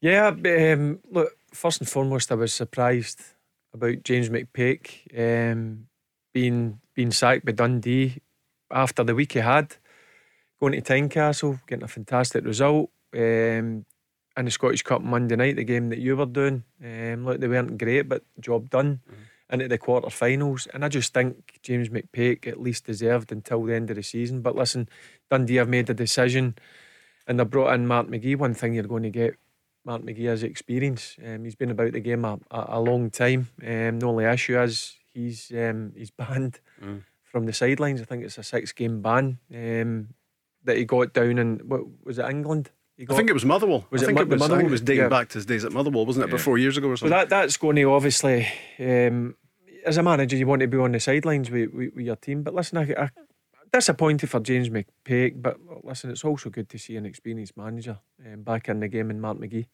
Yeah, 0.00 0.28
um, 0.28 1.00
look, 1.10 1.32
first 1.52 1.80
and 1.80 1.88
foremost, 1.88 2.30
I 2.30 2.36
was 2.36 2.54
surprised 2.54 3.20
about 3.74 4.04
James 4.04 4.28
McPake 4.28 5.08
um, 5.18 5.88
being 6.32 6.80
being 6.94 7.10
sacked 7.10 7.44
by 7.44 7.52
Dundee 7.52 8.20
after 8.70 9.02
the 9.02 9.14
week 9.14 9.32
he 9.32 9.40
had, 9.40 9.76
going 10.60 10.72
to 10.72 10.80
Tynecastle, 10.80 11.60
getting 11.66 11.84
a 11.84 11.88
fantastic 11.88 12.44
result. 12.44 12.90
Um, 13.14 13.84
in 14.36 14.44
the 14.44 14.50
Scottish 14.50 14.82
Cup 14.82 15.02
Monday 15.02 15.34
night, 15.36 15.56
the 15.56 15.64
game 15.64 15.88
that 15.88 15.98
you 15.98 16.16
were 16.16 16.26
doing, 16.26 16.62
um, 16.84 17.24
look, 17.24 17.40
they 17.40 17.48
weren't 17.48 17.76
great, 17.76 18.08
but 18.08 18.22
job 18.38 18.70
done 18.70 19.00
into 19.50 19.66
the 19.66 19.78
quarter 19.78 20.10
finals. 20.10 20.68
And 20.72 20.84
I 20.84 20.88
just 20.88 21.12
think 21.12 21.58
James 21.62 21.88
McPake 21.88 22.46
at 22.46 22.60
least 22.60 22.84
deserved 22.86 23.32
until 23.32 23.64
the 23.64 23.74
end 23.74 23.90
of 23.90 23.96
the 23.96 24.02
season. 24.02 24.40
But 24.42 24.54
listen, 24.54 24.88
Dundee 25.30 25.56
have 25.56 25.68
made 25.68 25.90
a 25.90 25.94
decision 25.94 26.54
and 27.26 27.40
they 27.40 27.44
brought 27.44 27.72
in 27.74 27.86
Mark 27.88 28.06
McGhee. 28.06 28.36
One 28.36 28.54
thing 28.54 28.74
you're 28.74 28.84
going 28.84 29.02
to 29.02 29.10
get 29.10 29.34
Mark 29.84 30.02
McGhee 30.02 30.28
has 30.28 30.42
experience. 30.44 31.16
Um, 31.26 31.42
he's 31.44 31.56
been 31.56 31.70
about 31.70 31.92
the 31.92 32.00
game 32.00 32.24
a, 32.24 32.38
a, 32.50 32.66
a 32.78 32.80
long 32.80 33.10
time. 33.10 33.48
Um, 33.66 33.98
the 33.98 34.06
only 34.06 34.24
issue 34.26 34.60
is 34.60 34.96
he's 35.14 35.50
um, 35.52 35.92
he's 35.96 36.10
banned 36.16 36.60
Mm. 36.80 37.02
from 37.24 37.46
the 37.46 37.52
sidelines. 37.52 38.00
I 38.00 38.04
think 38.04 38.22
it's 38.22 38.38
a 38.38 38.44
six 38.44 38.70
game 38.72 39.02
ban 39.02 39.38
um, 39.52 40.10
that 40.62 40.76
he 40.76 40.84
got 40.84 41.12
down 41.12 41.38
in 41.38 41.58
what 41.66 41.80
was 42.04 42.18
it 42.20 42.26
England? 42.30 42.70
I 43.08 43.14
think 43.14 43.30
it 43.30 43.32
was 43.32 43.44
Motherwell. 43.44 43.86
Was 43.90 44.02
I 44.02 44.06
think 44.06 44.18
it 44.18 44.24
the 44.28 44.34
was, 44.34 44.40
Motherwell? 44.40 44.70
was 44.70 44.80
dating 44.80 45.04
Yeah. 45.04 45.08
back 45.08 45.28
to 45.28 45.34
his 45.38 45.46
days 45.46 45.64
at 45.64 45.72
Motherwell, 45.72 46.04
wasn't 46.04 46.24
it? 46.24 46.28
About 46.30 46.40
four 46.40 46.58
years 46.58 46.76
ago 46.76 46.88
or 46.88 46.96
So 46.96 47.06
something. 47.06 47.16
that 47.18 47.28
that's 47.28 47.56
going 47.56 47.76
to 47.76 47.84
obviously 47.92 48.46
um, 48.80 49.36
as 49.86 49.96
a 49.96 50.02
manager, 50.02 50.36
you 50.36 50.46
want 50.46 50.60
to 50.60 50.66
be 50.66 50.76
on 50.78 50.92
the 50.92 51.00
sidelines 51.00 51.50
with, 51.50 51.72
with, 51.72 51.94
with 51.94 52.04
your 52.04 52.16
team. 52.16 52.42
But 52.42 52.54
listen, 52.54 52.78
I, 52.78 53.04
I 53.04 53.10
disappointed 53.72 54.28
for 54.28 54.40
James 54.40 54.68
McPake, 54.68 55.40
but 55.40 55.58
listen, 55.84 56.10
it's 56.10 56.24
also 56.24 56.50
good 56.50 56.68
to 56.70 56.78
see 56.78 56.96
an 56.96 57.06
experienced 57.06 57.56
manager 57.56 57.98
um, 58.26 58.42
back 58.42 58.68
in 58.68 58.80
the 58.80 58.88
game 58.88 59.10
in 59.10 59.20
Mark 59.20 59.38
McGhee. 59.38 59.66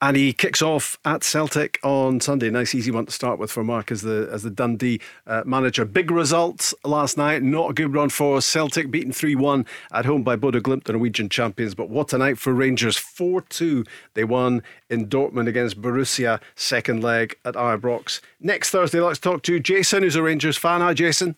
And 0.00 0.14
he 0.14 0.34
kicks 0.34 0.60
off 0.60 0.98
at 1.06 1.24
Celtic 1.24 1.78
on 1.82 2.20
Sunday. 2.20 2.50
Nice, 2.50 2.74
easy 2.74 2.90
one 2.90 3.06
to 3.06 3.12
start 3.12 3.38
with 3.38 3.50
for 3.50 3.64
Mark 3.64 3.90
as 3.90 4.02
the 4.02 4.28
as 4.30 4.42
the 4.42 4.50
Dundee 4.50 5.00
uh, 5.26 5.42
manager. 5.46 5.86
Big 5.86 6.10
result 6.10 6.74
last 6.84 7.16
night. 7.16 7.42
Not 7.42 7.70
a 7.70 7.72
good 7.72 7.94
run 7.94 8.10
for 8.10 8.42
Celtic, 8.42 8.90
beaten 8.90 9.10
3 9.10 9.34
1 9.36 9.64
at 9.92 10.04
home 10.04 10.22
by 10.22 10.36
Bodo 10.36 10.60
Glimt, 10.60 10.84
the 10.84 10.92
Norwegian 10.92 11.30
champions. 11.30 11.74
But 11.74 11.88
what 11.88 12.12
a 12.12 12.18
night 12.18 12.36
for 12.36 12.52
Rangers. 12.52 12.98
4 12.98 13.40
2 13.40 13.84
they 14.12 14.24
won 14.24 14.62
in 14.90 15.08
Dortmund 15.08 15.48
against 15.48 15.80
Borussia, 15.80 16.42
second 16.54 17.02
leg 17.02 17.38
at 17.46 17.54
Ibrox. 17.54 18.20
Next 18.38 18.70
Thursday, 18.70 19.00
let's 19.00 19.18
talk 19.18 19.42
to 19.44 19.58
Jason, 19.58 20.02
who's 20.02 20.14
a 20.14 20.22
Rangers 20.22 20.58
fan. 20.58 20.82
Hi, 20.82 20.92
Jason. 20.92 21.36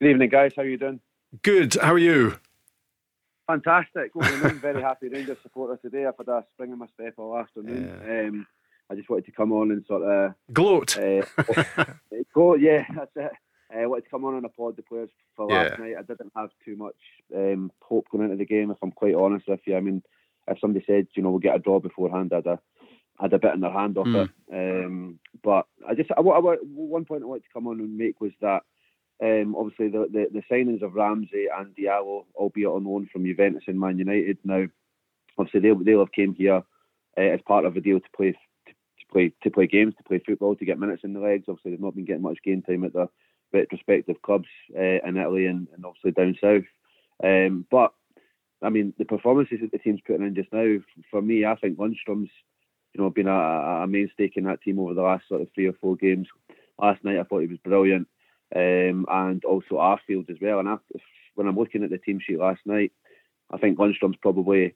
Good 0.00 0.10
evening, 0.10 0.28
guys. 0.28 0.54
How 0.56 0.62
are 0.62 0.66
you 0.66 0.76
doing? 0.76 1.00
Good. 1.42 1.74
How 1.74 1.92
are 1.92 1.98
you? 1.98 2.36
Fantastic. 3.50 4.12
Well, 4.14 4.32
I'm 4.44 4.60
very 4.60 4.80
happy 4.80 5.08
Rangers 5.08 5.38
supporter 5.42 5.76
today. 5.82 6.06
I've 6.06 6.14
had 6.16 6.28
a 6.28 6.44
spring 6.52 6.70
in 6.70 6.78
my 6.78 6.86
step 6.94 7.14
all 7.16 7.36
afternoon. 7.36 8.00
Yeah. 8.04 8.28
Um, 8.28 8.46
I 8.88 8.94
just 8.94 9.10
wanted 9.10 9.26
to 9.26 9.32
come 9.32 9.52
on 9.52 9.72
and 9.72 9.84
sort 9.86 10.02
of 10.02 10.34
gloat. 10.52 10.96
Uh, 10.96 11.22
go, 12.34 12.54
yeah, 12.54 12.84
that's 12.94 13.10
it. 13.16 13.32
Uh, 13.74 13.78
I 13.78 13.86
wanted 13.86 14.04
to 14.04 14.10
come 14.10 14.24
on 14.24 14.34
and 14.36 14.44
applaud 14.46 14.76
the 14.76 14.82
players 14.82 15.10
for 15.36 15.46
last 15.46 15.74
yeah. 15.78 15.84
night. 15.84 15.94
I 15.98 16.02
didn't 16.02 16.32
have 16.36 16.50
too 16.64 16.76
much 16.76 16.94
um, 17.34 17.72
hope 17.82 18.06
going 18.10 18.24
into 18.24 18.36
the 18.36 18.46
game, 18.46 18.70
if 18.70 18.78
I'm 18.82 18.92
quite 18.92 19.14
honest 19.14 19.48
with 19.48 19.60
you. 19.66 19.76
I 19.76 19.80
mean, 19.80 20.02
if 20.46 20.58
somebody 20.60 20.84
said, 20.86 21.08
you 21.16 21.22
know, 21.22 21.30
we'll 21.30 21.40
get 21.40 21.56
a 21.56 21.60
draw 21.60 21.80
beforehand, 21.80 22.32
I'd 22.32 22.46
have, 22.46 22.60
had 23.20 23.32
a 23.32 23.38
bit 23.38 23.54
in 23.54 23.60
their 23.60 23.72
hand 23.72 23.98
off 23.98 24.06
mm. 24.06 24.28
it. 24.50 24.84
Um, 24.84 25.18
but 25.42 25.66
I 25.86 25.94
just, 25.94 26.10
I, 26.12 26.20
I, 26.20 26.38
one 26.40 27.04
point 27.04 27.22
I 27.22 27.26
wanted 27.26 27.42
to 27.42 27.52
come 27.52 27.66
on 27.66 27.80
and 27.80 27.96
make 27.96 28.20
was 28.20 28.32
that 28.40 28.62
um, 29.22 29.54
obviously, 29.54 29.88
the, 29.88 30.08
the, 30.10 30.26
the, 30.32 30.42
signings 30.50 30.82
of 30.82 30.94
Ramsey 30.94 31.46
and 31.54 31.74
Diallo, 31.76 32.24
albeit 32.34 32.68
on 32.68 32.84
loan 32.84 33.08
from 33.12 33.26
Juventus 33.26 33.64
and 33.66 33.78
Man 33.78 33.98
United, 33.98 34.38
now 34.44 34.64
obviously 35.36 35.60
they'll, 35.60 35.84
they'll 35.84 36.00
have 36.00 36.12
came 36.12 36.34
here 36.34 36.62
uh, 37.18 37.20
as 37.20 37.40
part 37.46 37.66
of 37.66 37.76
a 37.76 37.80
deal 37.80 38.00
to 38.00 38.06
play 38.16 38.32
to, 38.32 38.74
play 39.12 39.32
to 39.42 39.50
play 39.50 39.66
games, 39.66 39.94
to 39.98 40.04
play 40.04 40.22
football, 40.24 40.56
to 40.56 40.64
get 40.64 40.78
minutes 40.78 41.02
in 41.04 41.12
the 41.12 41.20
legs. 41.20 41.44
Obviously, 41.48 41.72
they've 41.72 41.80
not 41.80 41.94
been 41.94 42.06
getting 42.06 42.22
much 42.22 42.38
game 42.42 42.62
time 42.62 42.84
at 42.84 42.94
their 42.94 43.08
respective 43.70 44.22
clubs 44.22 44.48
uh, 44.74 44.80
in 45.06 45.18
Italy 45.18 45.46
and, 45.46 45.68
and, 45.74 45.84
obviously 45.84 46.12
down 46.12 46.36
south. 46.40 46.64
Um, 47.22 47.66
but 47.70 47.92
I 48.62 48.70
mean, 48.70 48.94
the 48.98 49.04
performances 49.04 49.58
that 49.60 49.72
the 49.72 49.78
team's 49.78 50.00
putting 50.06 50.26
in 50.26 50.34
just 50.34 50.52
now, 50.52 50.78
for 51.10 51.20
me, 51.20 51.44
I 51.44 51.56
think 51.56 51.76
Lundstram's 51.76 52.30
you 52.94 53.02
know 53.02 53.10
been 53.10 53.28
a, 53.28 53.82
a 53.82 53.86
mainstay 53.86 54.30
in 54.34 54.44
that 54.44 54.62
team 54.62 54.78
over 54.78 54.94
the 54.94 55.02
last 55.02 55.28
sort 55.28 55.42
of 55.42 55.48
three 55.54 55.66
or 55.66 55.74
four 55.74 55.96
games. 55.96 56.26
Last 56.80 57.04
night, 57.04 57.18
I 57.18 57.24
thought 57.24 57.40
he 57.40 57.46
was 57.46 57.58
brilliant 57.58 58.08
um, 58.54 59.06
and 59.08 59.44
also 59.44 59.74
Arfield 59.76 60.30
as 60.30 60.36
well. 60.40 60.58
And 60.58 60.68
I, 60.68 60.76
when 61.34 61.46
I'm 61.46 61.58
looking 61.58 61.84
at 61.84 61.90
the 61.90 61.98
team 61.98 62.20
sheet 62.20 62.38
last 62.38 62.60
night, 62.64 62.92
I 63.50 63.58
think 63.58 63.78
Lundstram's 63.78 64.16
probably 64.20 64.74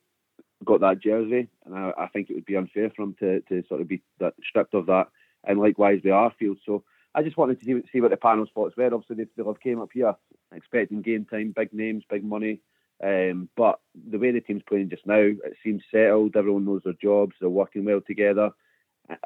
got 0.64 0.80
that 0.80 1.00
jersey, 1.00 1.48
and 1.66 1.76
I, 1.76 1.92
I, 1.98 2.08
think 2.08 2.30
it 2.30 2.34
would 2.34 2.46
be 2.46 2.56
unfair 2.56 2.90
for 2.90 3.02
him 3.02 3.16
to, 3.20 3.40
to 3.42 3.62
sort 3.68 3.80
of 3.80 3.88
be 3.88 4.02
that 4.18 4.34
stripped 4.48 4.74
of 4.74 4.86
that. 4.86 5.08
And 5.46 5.60
likewise 5.60 6.00
with 6.02 6.12
Arfield. 6.12 6.56
So 6.64 6.84
I 7.14 7.22
just 7.22 7.36
wanted 7.36 7.60
to 7.60 7.66
see, 7.66 7.82
see 7.92 8.00
what 8.00 8.10
the 8.10 8.16
panel's 8.16 8.48
thoughts 8.54 8.76
were. 8.76 8.86
Obviously, 8.86 9.16
they, 9.16 9.26
they'll 9.36 9.52
have 9.52 9.60
came 9.60 9.80
up 9.80 9.90
here 9.92 10.14
expecting 10.52 11.02
game 11.02 11.26
time, 11.26 11.52
big 11.54 11.72
names, 11.72 12.02
big 12.08 12.24
money. 12.24 12.60
Um, 13.02 13.48
but 13.56 13.80
the 14.08 14.18
way 14.18 14.30
the 14.30 14.40
team's 14.40 14.62
playing 14.66 14.88
just 14.88 15.06
now, 15.06 15.16
it 15.16 15.56
seems 15.62 15.82
settled. 15.90 16.36
Everyone 16.36 16.64
knows 16.64 16.82
their 16.84 16.94
jobs. 16.94 17.34
They're 17.40 17.50
working 17.50 17.84
well 17.84 18.00
together. 18.00 18.50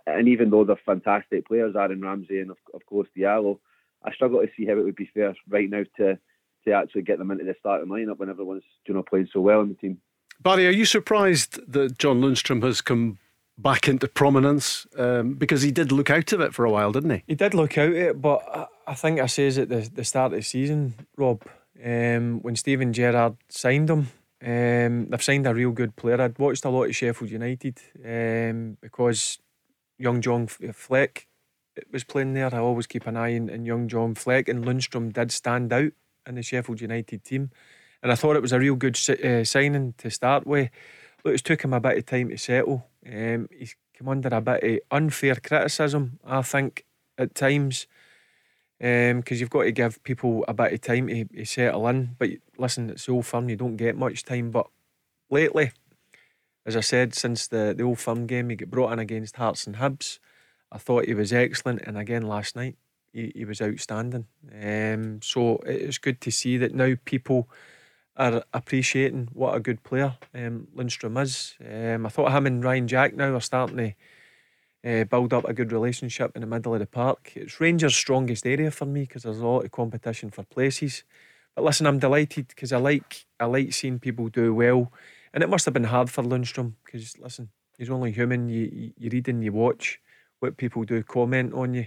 And 0.07 0.29
even 0.29 0.51
though 0.51 0.65
they're 0.65 0.81
fantastic 0.85 1.47
players, 1.47 1.77
Aaron 1.77 2.01
Ramsey 2.01 2.41
and 2.41 2.51
of, 2.51 2.57
of 2.75 2.85
course 2.87 3.09
Diallo, 3.17 3.61
I 4.05 4.13
struggle 4.13 4.41
to 4.41 4.49
see 4.57 4.67
how 4.67 4.73
it 4.73 4.85
would 4.85 4.97
be 4.97 5.11
fair 5.13 5.35
right 5.49 5.69
now 5.69 5.85
to 5.99 6.19
to 6.65 6.73
actually 6.73 7.03
get 7.03 7.19
them 7.19 7.31
into 7.31 7.45
the 7.45 7.55
starting 7.59 7.89
lineup 7.89 8.19
when 8.19 8.29
everyone's 8.29 8.65
you 8.87 8.95
know 8.95 9.03
playing 9.03 9.29
so 9.33 9.41
well 9.41 9.61
in 9.61 9.69
the 9.69 9.75
team. 9.75 9.99
Barry, 10.41 10.67
are 10.67 10.73
you 10.73 10.85
surprised 10.85 11.61
that 11.73 11.99
John 11.99 12.21
Lundstram 12.21 12.63
has 12.63 12.81
come 12.81 13.19
back 13.57 13.89
into 13.89 14.07
prominence 14.07 14.87
um, 14.97 15.35
because 15.35 15.63
he 15.63 15.73
did 15.73 15.91
look 15.91 16.11
out 16.11 16.33
of 16.33 16.41
it 16.41 16.55
for 16.55 16.65
a 16.65 16.71
while, 16.71 16.93
didn't 16.93 17.11
he? 17.11 17.23
He 17.27 17.35
did 17.35 17.55
look 17.55 17.77
out 17.77 17.89
of 17.89 17.97
it, 17.97 18.23
but 18.23 18.71
I 18.87 18.95
think 18.95 19.21
I 19.21 19.27
says 19.27 19.59
at 19.59 19.69
the, 19.69 19.91
the 19.93 20.05
start 20.05 20.33
of 20.33 20.39
the 20.39 20.43
season, 20.43 20.95
Rob, 21.17 21.43
um, 21.85 22.41
when 22.43 22.55
Steven 22.55 22.93
Gerrard 22.93 23.37
signed 23.49 23.91
him, 23.91 24.09
um, 24.41 25.09
they've 25.09 25.23
signed 25.23 25.49
a 25.49 25.55
real 25.55 25.73
good 25.73 25.97
player. 25.97 26.21
I'd 26.21 26.39
watched 26.39 26.65
a 26.65 26.71
lot 26.71 26.85
of 26.85 26.95
Sheffield 26.95 27.33
United 27.33 27.81
um, 28.05 28.77
because 28.81 29.39
young 29.99 30.21
John 30.21 30.47
Fleck 30.47 31.27
was 31.93 32.05
playing 32.05 32.35
there, 32.35 32.55
I 32.55 32.59
always 32.59 32.87
keep 32.87 33.07
an 33.07 33.17
eye 33.17 33.37
on, 33.37 33.51
on 33.51 33.65
young 33.65 33.89
John 33.89 34.15
Fleck, 34.15 34.49
and 34.49 34.65
Lundstram 34.65 35.13
did 35.13 35.33
stand 35.33 35.73
out 35.73 35.93
in 36.27 36.35
the 36.35 36.43
Sheffield 36.43 36.81
United 36.81 37.25
team. 37.25 37.51
And 38.03 38.13
I 38.13 38.15
thought 38.15 38.37
it 38.37 38.43
was 38.43 38.53
a 38.53 38.59
real 38.59 38.77
good 38.77 38.99
uh, 39.25 39.45
signing 39.45 39.95
to 39.99 40.11
start 40.11 40.47
with. 40.47 40.71
Look, 41.25 41.35
it 41.35 41.45
took 41.45 41.65
him 41.65 41.73
a 41.73 41.81
bit 41.81 41.99
of 41.99 42.07
time 42.07 42.29
to 42.29 42.39
settle. 42.39 42.87
Um, 43.07 43.49
he's 43.57 43.75
come 43.97 44.09
under 44.09 44.29
a 44.29 44.41
bit 44.41 44.63
of 44.63 44.79
unfair 44.91 45.37
criticism, 45.37 46.21
I 46.25 46.43
think, 46.43 46.85
at 47.17 47.35
times. 47.35 47.87
Because 48.79 49.13
um, 49.13 49.23
you've 49.29 49.51
got 49.51 49.65
to 49.65 49.73
give 49.73 50.01
people 50.05 50.45
a 50.47 50.55
bit 50.55 50.73
of 50.73 50.81
time 50.81 51.09
to, 51.09 51.25
to 51.25 51.45
settle 51.45 51.89
in. 51.89 52.17
But 52.19 52.31
listen, 52.57 52.91
it's 52.91 53.07
the 53.07 53.13
old 53.13 53.27
firm, 53.27 53.49
you 53.49 53.57
don't 53.57 53.77
get 53.77 53.97
much 53.97 54.25
time. 54.25 54.53
But 54.53 54.69
lately, 55.29 55.73
as 56.65 56.77
I 56.77 56.81
said, 56.81 57.15
since 57.15 57.49
the, 57.49 57.75
the 57.77 57.83
old 57.83 57.99
firm 57.99 58.27
game, 58.27 58.51
he 58.51 58.57
got 58.57 58.71
brought 58.71 58.93
in 58.93 59.01
against 59.01 59.37
Hearts 59.37 59.67
and 59.67 59.77
Hibs. 59.77 60.21
I 60.71 60.79
thought 60.79 61.07
he 61.07 61.15
was 61.15 61.33
excellent, 61.33 61.83
and 61.83 61.97
again 61.97 62.23
last 62.23 62.57
night 62.57 62.77
he, 63.13 63.33
he 63.35 63.45
was 63.45 63.61
outstanding. 63.61 64.27
Um, 64.63 65.21
so 65.23 65.57
it's 65.65 65.99
good 65.99 66.21
to 66.23 66.31
see 66.31 66.57
that 66.59 66.75
now 66.75 66.95
people 67.05 67.49
are 68.17 68.43
appreciating 68.53 69.29
what 69.33 69.55
a 69.55 69.61
good 69.61 69.83
player 69.85 70.17
um, 70.35 70.67
Lundstram 70.77 71.23
is. 71.23 71.55
Um, 71.61 72.05
I 72.05 72.09
thought 72.09 72.33
him 72.33 72.47
and 72.47 72.65
Ryan 72.65 72.89
Jack 72.89 73.15
now 73.15 73.35
are 73.35 73.41
starting 73.41 73.77
to 73.77 73.95
uh, 74.85 75.05
build 75.05 75.33
up 75.33 75.45
a 75.49 75.55
good 75.55 75.73
relationship 75.73 76.33
in 76.35 76.41
the 76.41 76.47
middle 76.47 76.75
of 76.75 76.81
the 76.81 76.87
park. 76.87 77.33
It's 77.35 77.61
Rangers' 77.61 77.97
strongest 77.97 78.47
area 78.47 78.71
for 78.71 78.87
me 78.87 79.03
because 79.03 79.23
there's 79.23 79.39
a 79.39 79.47
lot 79.47 79.65
of 79.65 79.71
competition 79.71 80.31
for 80.31 80.43
places. 80.43 81.05
But 81.55 81.65
listen, 81.65 81.87
I'm 81.87 81.99
delighted 81.99 82.49
because 82.49 82.73
I 82.73 82.79
like 82.79 83.27
I 83.41 83.47
like 83.47 83.73
seeing 83.73 83.99
people 83.99 84.29
do 84.29 84.55
well, 84.55 84.93
and 85.33 85.43
it 85.43 85.49
must 85.49 85.65
have 85.65 85.75
been 85.75 85.85
hard 85.85 86.11
for 86.11 86.23
Lundstram 86.23 86.75
because 86.85 87.19
listen, 87.19 87.51
he's 87.79 87.91
only 87.91 88.13
human. 88.13 88.49
You, 88.49 88.71
you, 88.73 88.93
you 88.97 89.11
read 89.11 89.29
and 89.29 89.43
you 89.43 89.53
watch 89.53 90.01
what 90.41 90.57
people 90.57 90.85
do 90.85 91.03
comment 91.03 91.55
on 91.55 91.75
you. 91.75 91.87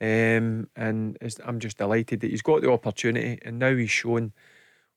Um, 0.00 0.68
and 0.74 1.16
I'm 1.44 1.60
just 1.60 1.78
delighted 1.78 2.20
that 2.20 2.30
he's 2.30 2.42
got 2.42 2.62
the 2.62 2.70
opportunity 2.70 3.38
and 3.42 3.58
now 3.58 3.74
he's 3.74 3.90
shown 3.90 4.32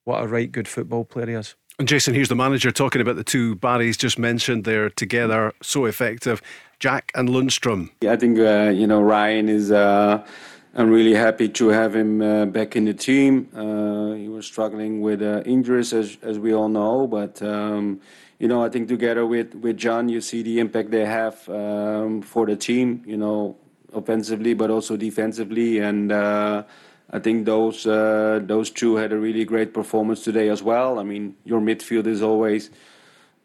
what 0.05 0.23
a 0.23 0.27
right 0.27 0.51
good 0.51 0.67
football 0.67 1.05
player 1.05 1.27
he 1.27 1.33
is. 1.33 1.55
And 1.79 1.87
Jason, 1.87 2.15
here's 2.15 2.29
the 2.29 2.35
manager 2.35 2.71
talking 2.71 3.01
about 3.01 3.17
the 3.17 3.23
two 3.23 3.55
Barrys 3.55 3.97
just 3.97 4.17
mentioned. 4.17 4.63
They're 4.63 4.89
together, 4.89 5.53
so 5.61 5.85
effective. 5.85 6.41
Jack 6.79 7.11
and 7.13 7.29
Lundstram. 7.29 7.91
Yeah, 8.01 8.13
I 8.13 8.15
think 8.15 8.39
uh, 8.39 8.71
you 8.73 8.87
know 8.87 9.01
Ryan 9.01 9.47
is. 9.47 9.71
Uh, 9.71 10.25
I'm 10.73 10.89
really 10.89 11.13
happy 11.13 11.49
to 11.49 11.69
have 11.69 11.95
him 11.95 12.21
uh, 12.21 12.45
back 12.45 12.75
in 12.75 12.85
the 12.85 12.95
team. 12.95 13.49
Uh, 13.53 14.13
he 14.15 14.27
was 14.27 14.47
struggling 14.47 15.01
with 15.01 15.21
uh, 15.21 15.43
injuries, 15.45 15.93
as 15.93 16.17
as 16.23 16.39
we 16.39 16.51
all 16.53 16.69
know, 16.69 17.05
but. 17.05 17.41
Um, 17.43 18.01
you 18.39 18.47
know, 18.47 18.63
I 18.63 18.69
think 18.69 18.87
together 18.87 19.25
with, 19.25 19.55
with 19.55 19.77
John, 19.77 20.09
you 20.09 20.21
see 20.21 20.43
the 20.43 20.59
impact 20.59 20.91
they 20.91 21.05
have 21.05 21.47
um, 21.49 22.21
for 22.21 22.45
the 22.45 22.55
team, 22.55 23.03
you 23.05 23.17
know, 23.17 23.57
offensively, 23.93 24.53
but 24.53 24.69
also 24.69 24.95
defensively. 24.95 25.79
And 25.79 26.11
uh, 26.11 26.63
I 27.09 27.19
think 27.19 27.45
those 27.45 27.87
uh, 27.87 28.39
those 28.43 28.69
two 28.69 28.97
had 28.97 29.11
a 29.11 29.17
really 29.17 29.45
great 29.45 29.73
performance 29.73 30.23
today 30.23 30.49
as 30.49 30.61
well. 30.61 30.99
I 30.99 31.03
mean, 31.03 31.35
your 31.45 31.61
midfield 31.61 32.05
is 32.05 32.21
always 32.21 32.69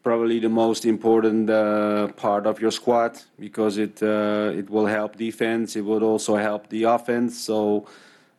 probably 0.02 0.40
the 0.40 0.48
most 0.48 0.84
important 0.84 1.48
uh, 1.48 2.08
part 2.08 2.46
of 2.46 2.60
your 2.60 2.72
squad 2.72 3.20
because 3.38 3.78
it 3.78 4.02
uh, 4.02 4.52
it 4.54 4.68
will 4.68 4.86
help 4.86 5.16
defense. 5.16 5.76
It 5.76 5.82
would 5.82 6.02
also 6.02 6.36
help 6.36 6.68
the 6.68 6.84
offense. 6.84 7.38
So 7.38 7.86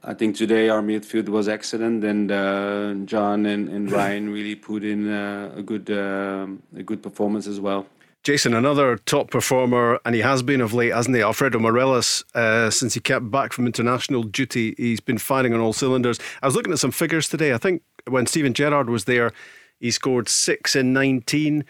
I 0.05 0.13
think 0.13 0.35
today 0.35 0.67
our 0.67 0.81
midfield 0.81 1.29
was 1.29 1.47
excellent, 1.47 2.03
and 2.03 2.29
uh, 2.29 2.93
John 3.05 3.45
and, 3.45 3.69
and, 3.69 3.89
Ryan 3.99 4.33
really 4.33 4.55
put 4.55 4.83
in 4.83 5.09
uh, 5.09 5.53
a 5.55 5.63
good 5.63 5.89
uh, 5.89 6.47
a 6.75 6.83
good 6.83 7.01
performance 7.01 7.47
as 7.47 7.59
well. 7.59 7.85
Jason, 8.23 8.53
another 8.53 8.97
top 8.97 9.31
performer, 9.31 9.99
and 10.05 10.15
he 10.15 10.21
has 10.21 10.43
been 10.43 10.61
of 10.61 10.73
late, 10.73 10.93
hasn't 10.93 11.15
he? 11.15 11.21
Alfredo 11.21 11.59
Morelos, 11.59 12.23
uh, 12.35 12.69
since 12.69 12.93
he 12.93 12.99
kept 12.99 13.31
back 13.31 13.53
from 13.53 13.65
international 13.65 14.23
duty, 14.23 14.75
he's 14.77 15.01
been 15.01 15.17
firing 15.17 15.53
on 15.53 15.59
all 15.59 15.73
cylinders. 15.73 16.19
I 16.41 16.45
was 16.45 16.55
looking 16.55 16.71
at 16.73 16.79
some 16.79 16.91
figures 16.91 17.27
today. 17.27 17.53
I 17.53 17.57
think 17.57 17.81
when 18.07 18.25
Steven 18.25 18.53
Gerrard 18.53 18.89
was 18.89 19.05
there, 19.05 19.33
he 19.79 19.91
scored 19.91 20.29
six 20.29 20.73
in 20.73 20.93
19. 20.93 21.65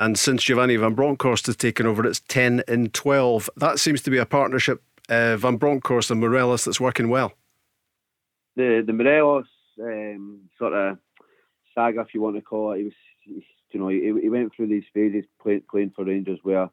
And 0.00 0.18
since 0.18 0.44
Giovanni 0.44 0.76
Van 0.76 0.94
Bronckhorst 0.94 1.44
has 1.46 1.56
taken 1.56 1.84
over, 1.84 2.06
it's 2.06 2.20
10 2.28 2.62
in 2.68 2.88
12. 2.90 3.50
That 3.56 3.78
seems 3.78 4.00
to 4.02 4.10
be 4.10 4.16
a 4.16 4.24
partnership, 4.24 4.82
uh, 5.10 5.36
Van 5.36 5.56
Bronckhorst 5.56 6.10
and 6.10 6.20
Morelos, 6.20 6.64
that's 6.64 6.80
working 6.80 7.10
well 7.10 7.34
the 8.58 8.84
the 8.86 8.92
Morelos 8.92 9.50
um, 9.80 10.50
sort 10.58 10.74
of 10.74 10.98
saga, 11.74 12.00
if 12.02 12.12
you 12.12 12.20
want 12.22 12.36
to 12.36 12.42
call 12.42 12.72
it, 12.72 12.78
he 12.78 12.84
was, 12.84 12.98
you 13.70 13.80
know, 13.80 13.88
he, 13.88 14.00
he 14.22 14.28
went 14.28 14.50
through 14.54 14.68
these 14.68 14.90
phases 14.92 15.24
play, 15.42 15.62
playing 15.70 15.92
for 15.94 16.04
Rangers 16.04 16.40
where 16.42 16.68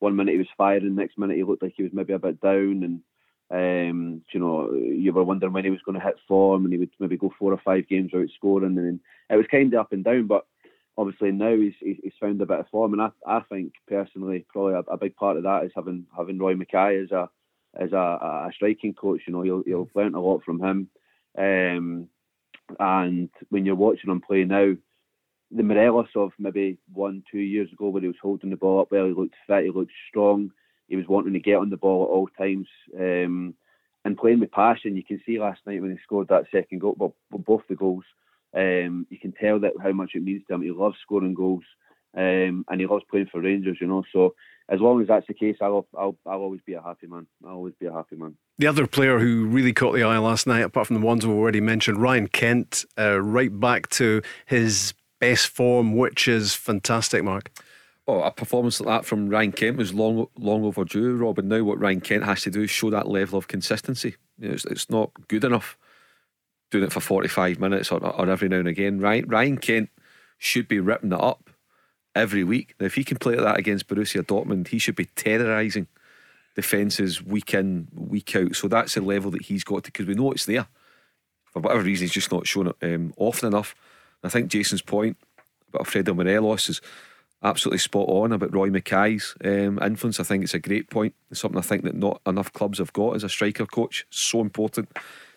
one 0.00 0.16
minute 0.16 0.32
he 0.32 0.38
was 0.44 0.58
firing, 0.58 0.94
next 0.96 1.16
minute 1.18 1.36
he 1.36 1.44
looked 1.44 1.62
like 1.62 1.74
he 1.76 1.84
was 1.84 1.92
maybe 1.94 2.14
a 2.14 2.18
bit 2.26 2.40
down, 2.40 2.82
and 2.86 3.00
Um, 3.48 4.22
you 4.32 4.40
know, 4.40 4.58
you 4.74 5.12
were 5.12 5.28
wondering 5.28 5.54
when 5.54 5.66
he 5.66 5.70
was 5.74 5.84
going 5.86 5.96
to 5.98 6.04
hit 6.04 6.18
form, 6.26 6.64
and 6.64 6.72
he 6.72 6.80
would 6.80 6.90
maybe 6.98 7.16
go 7.16 7.30
four 7.38 7.52
or 7.52 7.62
five 7.64 7.86
games 7.86 8.10
without 8.12 8.30
scoring, 8.36 8.76
and 8.78 8.98
it 9.30 9.36
was 9.36 9.46
kind 9.54 9.72
of 9.72 9.80
up 9.80 9.92
and 9.92 10.02
down. 10.08 10.26
But 10.26 10.44
obviously 10.98 11.30
now 11.30 11.54
he's 11.54 11.78
he's 11.80 12.18
found 12.20 12.40
a 12.42 12.46
bit 12.46 12.58
of 12.58 12.68
form, 12.70 12.92
and 12.94 13.02
I 13.02 13.10
I 13.38 13.40
think 13.48 13.68
personally 13.86 14.44
probably 14.52 14.74
a, 14.74 14.82
a 14.96 14.96
big 14.96 15.14
part 15.14 15.36
of 15.36 15.44
that 15.44 15.64
is 15.64 15.72
having 15.76 16.06
having 16.18 16.38
Roy 16.38 16.54
Makaay 16.54 17.04
as 17.04 17.12
a 17.12 17.22
as 17.84 17.92
a, 17.92 18.06
a 18.48 18.50
striking 18.52 18.94
coach. 18.94 19.22
You 19.26 19.32
know, 19.32 19.44
you'll 19.44 19.62
you'll 19.66 19.90
learn 19.94 20.14
a 20.16 20.20
lot 20.20 20.42
from 20.44 20.60
him. 20.60 20.88
Um, 21.36 22.08
and 22.80 23.28
when 23.50 23.64
you're 23.64 23.74
watching 23.74 24.10
him 24.10 24.20
play 24.20 24.44
now, 24.44 24.74
the 25.50 25.62
Morelos 25.62 26.08
of 26.16 26.32
maybe 26.38 26.78
one, 26.92 27.22
two 27.30 27.38
years 27.38 27.72
ago, 27.72 27.88
where 27.88 28.02
he 28.02 28.08
was 28.08 28.16
holding 28.20 28.50
the 28.50 28.56
ball 28.56 28.80
up 28.80 28.90
well, 28.90 29.06
he 29.06 29.12
looked 29.12 29.34
fit, 29.46 29.64
he 29.64 29.70
looked 29.70 29.92
strong, 30.08 30.50
he 30.88 30.96
was 30.96 31.06
wanting 31.06 31.32
to 31.32 31.40
get 31.40 31.56
on 31.56 31.70
the 31.70 31.76
ball 31.76 32.04
at 32.04 32.08
all 32.08 32.28
times, 32.36 32.66
um, 32.98 33.54
and 34.04 34.16
playing 34.16 34.40
with 34.40 34.50
passion. 34.50 34.96
You 34.96 35.04
can 35.04 35.20
see 35.24 35.38
last 35.38 35.60
night 35.66 35.80
when 35.80 35.90
he 35.90 35.98
scored 36.02 36.28
that 36.28 36.46
second 36.52 36.80
goal, 36.80 36.96
well, 36.98 37.14
both 37.30 37.62
the 37.68 37.76
goals. 37.76 38.04
Um, 38.54 39.06
you 39.10 39.18
can 39.18 39.32
tell 39.32 39.60
that 39.60 39.72
how 39.82 39.92
much 39.92 40.12
it 40.14 40.22
means 40.22 40.42
to 40.48 40.54
him. 40.54 40.62
He 40.62 40.70
loves 40.70 40.96
scoring 41.02 41.34
goals, 41.34 41.64
um, 42.16 42.64
and 42.68 42.80
he 42.80 42.86
loves 42.86 43.04
playing 43.10 43.28
for 43.30 43.40
Rangers. 43.40 43.78
You 43.80 43.86
know, 43.86 44.02
so 44.12 44.34
as 44.68 44.80
long 44.80 45.00
as 45.00 45.08
that's 45.08 45.26
the 45.26 45.34
case, 45.34 45.56
I'll, 45.60 45.86
I'll, 45.96 46.16
I'll 46.26 46.40
always 46.40 46.60
be 46.66 46.74
a 46.74 46.82
happy 46.82 47.06
man. 47.06 47.26
I'll 47.44 47.54
always 47.54 47.74
be 47.78 47.86
a 47.86 47.92
happy 47.92 48.16
man. 48.16 48.36
The 48.58 48.66
other 48.66 48.86
player 48.86 49.18
who 49.18 49.46
really 49.46 49.72
caught 49.72 49.94
the 49.94 50.02
eye 50.02 50.18
last 50.18 50.46
night, 50.46 50.62
apart 50.62 50.88
from 50.88 51.00
the 51.00 51.06
ones 51.06 51.26
we've 51.26 51.36
already 51.36 51.60
mentioned, 51.60 52.00
Ryan 52.00 52.28
Kent, 52.28 52.84
uh, 52.98 53.20
right 53.20 53.60
back 53.60 53.88
to 53.90 54.22
his 54.46 54.94
best 55.20 55.48
form, 55.48 55.96
which 55.96 56.26
is 56.26 56.54
fantastic, 56.54 57.22
Mark. 57.22 57.50
Oh, 58.08 58.22
a 58.22 58.30
performance 58.30 58.80
like 58.80 59.02
that 59.02 59.06
from 59.06 59.28
Ryan 59.28 59.52
Kent 59.52 59.76
was 59.76 59.92
long, 59.92 60.26
long 60.38 60.64
overdue, 60.64 61.16
Rob. 61.16 61.38
And 61.38 61.48
now 61.48 61.62
what 61.64 61.80
Ryan 61.80 62.00
Kent 62.00 62.24
has 62.24 62.42
to 62.42 62.50
do 62.50 62.62
is 62.62 62.70
show 62.70 62.90
that 62.90 63.08
level 63.08 63.38
of 63.38 63.48
consistency. 63.48 64.16
You 64.38 64.48
know, 64.48 64.54
it's, 64.54 64.64
it's, 64.64 64.90
not 64.90 65.10
good 65.28 65.44
enough 65.44 65.76
doing 66.70 66.84
it 66.84 66.92
for 66.92 67.00
45 67.00 67.58
minutes 67.58 67.90
or, 67.90 68.04
or 68.04 68.28
every 68.28 68.48
now 68.48 68.58
and 68.58 68.68
again. 68.68 69.00
Ryan, 69.00 69.28
Ryan 69.28 69.58
Kent 69.58 69.90
should 70.38 70.68
be 70.68 70.78
ripping 70.78 71.12
it 71.12 71.20
up 71.20 71.50
every 72.16 72.42
week. 72.42 72.74
Now, 72.80 72.86
if 72.86 72.94
he 72.94 73.04
can 73.04 73.18
play 73.18 73.36
that 73.36 73.58
against 73.58 73.86
Borussia 73.86 74.22
Dortmund, 74.22 74.68
he 74.68 74.78
should 74.78 74.96
be 74.96 75.04
terrorising 75.04 75.86
defences 76.54 77.22
week 77.22 77.54
in, 77.54 77.88
week 77.94 78.34
out. 78.34 78.56
So 78.56 78.66
that's 78.66 78.94
the 78.94 79.02
level 79.02 79.30
that 79.32 79.42
he's 79.42 79.62
got 79.62 79.84
to, 79.84 79.92
because 79.92 80.06
we 80.06 80.14
know 80.14 80.32
it's 80.32 80.46
there. 80.46 80.66
For 81.52 81.60
whatever 81.60 81.82
reason, 81.82 82.04
he's 82.04 82.12
just 82.12 82.32
not 82.32 82.46
shown 82.46 82.68
it 82.68 82.76
um, 82.82 83.12
often 83.16 83.48
enough. 83.48 83.74
I 84.24 84.28
think 84.28 84.48
Jason's 84.48 84.82
point 84.82 85.16
about 85.68 85.80
Alfredo 85.80 86.14
Morelos 86.14 86.68
is 86.68 86.80
absolutely 87.42 87.78
spot 87.78 88.08
on 88.08 88.32
about 88.32 88.54
Roy 88.54 88.70
Makaay's 88.70 89.34
um, 89.44 89.78
influence. 89.82 90.18
I 90.18 90.24
think 90.24 90.42
it's 90.42 90.54
a 90.54 90.58
great 90.58 90.90
point. 90.90 91.14
It's 91.30 91.40
something 91.40 91.58
I 91.58 91.62
think 91.62 91.84
that 91.84 91.94
not 91.94 92.20
enough 92.26 92.52
clubs 92.52 92.78
have 92.78 92.92
got 92.92 93.14
as 93.14 93.24
a 93.24 93.28
striker 93.28 93.66
coach. 93.66 94.06
So 94.10 94.40
important 94.40 94.88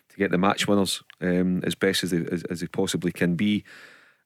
to 0.08 0.16
get 0.16 0.30
the 0.30 0.38
match 0.38 0.66
winners 0.66 1.02
um, 1.20 1.62
as 1.64 1.74
best 1.74 2.02
as 2.02 2.10
they, 2.10 2.24
as, 2.32 2.42
as 2.44 2.60
they 2.60 2.66
possibly 2.66 3.12
can 3.12 3.36
be. 3.36 3.64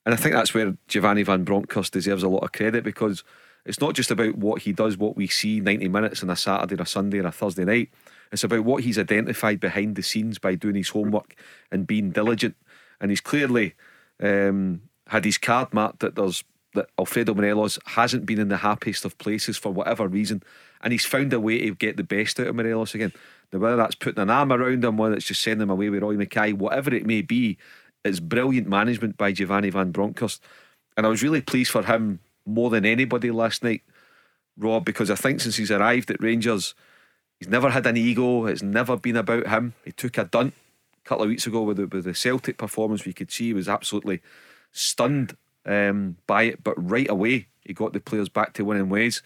And 0.04 0.14
I 0.14 0.16
think 0.16 0.34
that's 0.34 0.52
where 0.52 0.76
Giovanni 0.88 1.22
Van 1.22 1.44
Bronckhorst 1.44 1.92
deserves 1.92 2.22
a 2.22 2.28
lot 2.28 2.44
of 2.44 2.52
credit 2.52 2.84
because 2.84 3.24
it's 3.64 3.80
not 3.80 3.94
just 3.94 4.10
about 4.10 4.36
what 4.36 4.62
he 4.62 4.72
does, 4.72 4.98
what 4.98 5.16
we 5.16 5.26
see 5.26 5.60
90 5.60 5.88
minutes 5.88 6.22
on 6.22 6.30
a 6.30 6.36
Saturday 6.36 6.74
or 6.74 6.82
a 6.82 6.86
Sunday 6.86 7.20
or 7.20 7.26
a 7.26 7.32
Thursday 7.32 7.64
night. 7.64 7.90
It's 8.30 8.44
about 8.44 8.64
what 8.64 8.82
he's 8.82 8.98
identified 8.98 9.60
behind 9.60 9.96
the 9.96 10.02
scenes 10.02 10.38
by 10.38 10.56
doing 10.56 10.74
his 10.74 10.90
homework 10.90 11.34
and 11.70 11.86
being 11.86 12.10
diligent. 12.10 12.56
And 13.00 13.10
he's 13.10 13.20
clearly 13.20 13.74
um, 14.20 14.82
had 15.06 15.24
his 15.24 15.38
card 15.38 15.72
marked 15.72 16.00
that 16.00 16.16
there's 16.16 16.44
that 16.74 16.90
Alfredo 16.98 17.34
Morelos 17.34 17.78
hasn't 17.86 18.26
been 18.26 18.40
in 18.40 18.48
the 18.48 18.58
happiest 18.58 19.04
of 19.04 19.16
places 19.18 19.56
for 19.56 19.72
whatever 19.72 20.08
reason, 20.08 20.42
and 20.82 20.92
he's 20.92 21.04
found 21.04 21.32
a 21.32 21.40
way 21.40 21.60
to 21.60 21.74
get 21.74 21.96
the 21.96 22.02
best 22.02 22.38
out 22.40 22.48
of 22.48 22.56
Morelos 22.56 22.94
again. 22.94 23.12
Now, 23.52 23.60
whether 23.60 23.76
that's 23.76 23.94
putting 23.94 24.20
an 24.20 24.30
arm 24.30 24.52
around 24.52 24.84
him, 24.84 24.96
whether 24.96 25.14
it's 25.14 25.26
just 25.26 25.40
sending 25.40 25.62
him 25.62 25.70
away 25.70 25.88
with 25.88 26.02
Roy 26.02 26.16
Makaay, 26.16 26.52
whatever 26.52 26.92
it 26.92 27.06
may 27.06 27.22
be, 27.22 27.56
it's 28.04 28.20
brilliant 28.20 28.68
management 28.68 29.16
by 29.16 29.32
Giovanni 29.32 29.70
Van 29.70 29.90
Bronckhorst. 29.90 30.42
And 30.96 31.06
I 31.06 31.08
was 31.08 31.22
really 31.22 31.40
pleased 31.40 31.70
for 31.70 31.82
him 31.82 32.20
more 32.46 32.70
than 32.70 32.84
anybody 32.84 33.30
last 33.30 33.64
night, 33.64 33.82
Rob, 34.56 34.84
because 34.84 35.10
I 35.10 35.14
think 35.14 35.40
since 35.40 35.56
he's 35.56 35.70
arrived 35.70 36.10
at 36.10 36.22
Rangers, 36.22 36.74
he's 37.40 37.48
never 37.48 37.70
had 37.70 37.86
an 37.86 37.96
ego. 37.96 38.46
It's 38.46 38.62
never 38.62 38.96
been 38.96 39.16
about 39.16 39.48
him. 39.48 39.74
He 39.84 39.92
took 39.92 40.18
a 40.18 40.24
dunt 40.24 40.54
a 41.04 41.08
couple 41.08 41.24
of 41.24 41.30
weeks 41.30 41.46
ago 41.46 41.62
with 41.62 41.78
the, 41.78 41.86
with 41.86 42.04
the 42.04 42.14
Celtic 42.14 42.58
performance. 42.58 43.04
We 43.04 43.12
could 43.12 43.32
see 43.32 43.46
he 43.46 43.54
was 43.54 43.68
absolutely 43.68 44.20
stunned 44.70 45.36
um, 45.66 46.16
by 46.26 46.44
it, 46.44 46.62
but 46.62 46.74
right 46.76 47.08
away 47.08 47.46
he 47.64 47.72
got 47.72 47.94
the 47.94 48.00
players 48.00 48.28
back 48.28 48.52
to 48.54 48.64
winning 48.64 48.90
ways. 48.90 49.22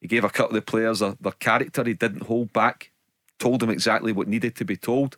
He 0.00 0.08
gave 0.08 0.24
a 0.24 0.28
couple 0.28 0.56
of 0.56 0.64
the 0.64 0.70
players 0.70 0.98
their, 0.98 1.16
their 1.20 1.32
character. 1.32 1.84
He 1.84 1.94
didn't 1.94 2.24
hold 2.24 2.52
back. 2.52 2.90
Told 3.38 3.60
them 3.60 3.70
exactly 3.70 4.12
what 4.12 4.28
needed 4.28 4.56
to 4.56 4.64
be 4.64 4.76
told. 4.76 5.16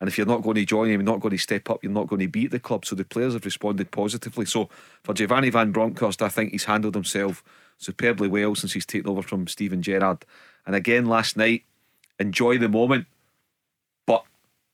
And 0.00 0.08
if 0.08 0.16
you're 0.16 0.26
not 0.26 0.42
going 0.42 0.54
to 0.56 0.64
join 0.64 0.88
him, 0.88 1.00
you're 1.00 1.12
not 1.12 1.20
going 1.20 1.32
to 1.32 1.38
step 1.38 1.68
up, 1.70 1.82
you're 1.82 1.92
not 1.92 2.06
going 2.06 2.20
to 2.20 2.28
beat 2.28 2.50
the 2.50 2.60
club. 2.60 2.84
So 2.84 2.94
the 2.94 3.04
players 3.04 3.34
have 3.34 3.44
responded 3.44 3.90
positively. 3.90 4.46
So 4.46 4.68
for 5.02 5.14
Giovanni 5.14 5.50
Van 5.50 5.72
Bronckhorst, 5.72 6.22
I 6.22 6.28
think 6.28 6.52
he's 6.52 6.64
handled 6.64 6.94
himself 6.94 7.42
superbly 7.78 8.28
well 8.28 8.54
since 8.54 8.72
he's 8.72 8.86
taken 8.86 9.10
over 9.10 9.22
from 9.22 9.46
Steven 9.48 9.82
Gerrard. 9.82 10.24
And 10.66 10.76
again 10.76 11.06
last 11.06 11.36
night, 11.36 11.64
enjoy 12.18 12.58
the 12.58 12.68
moment. 12.68 13.06
But 14.06 14.24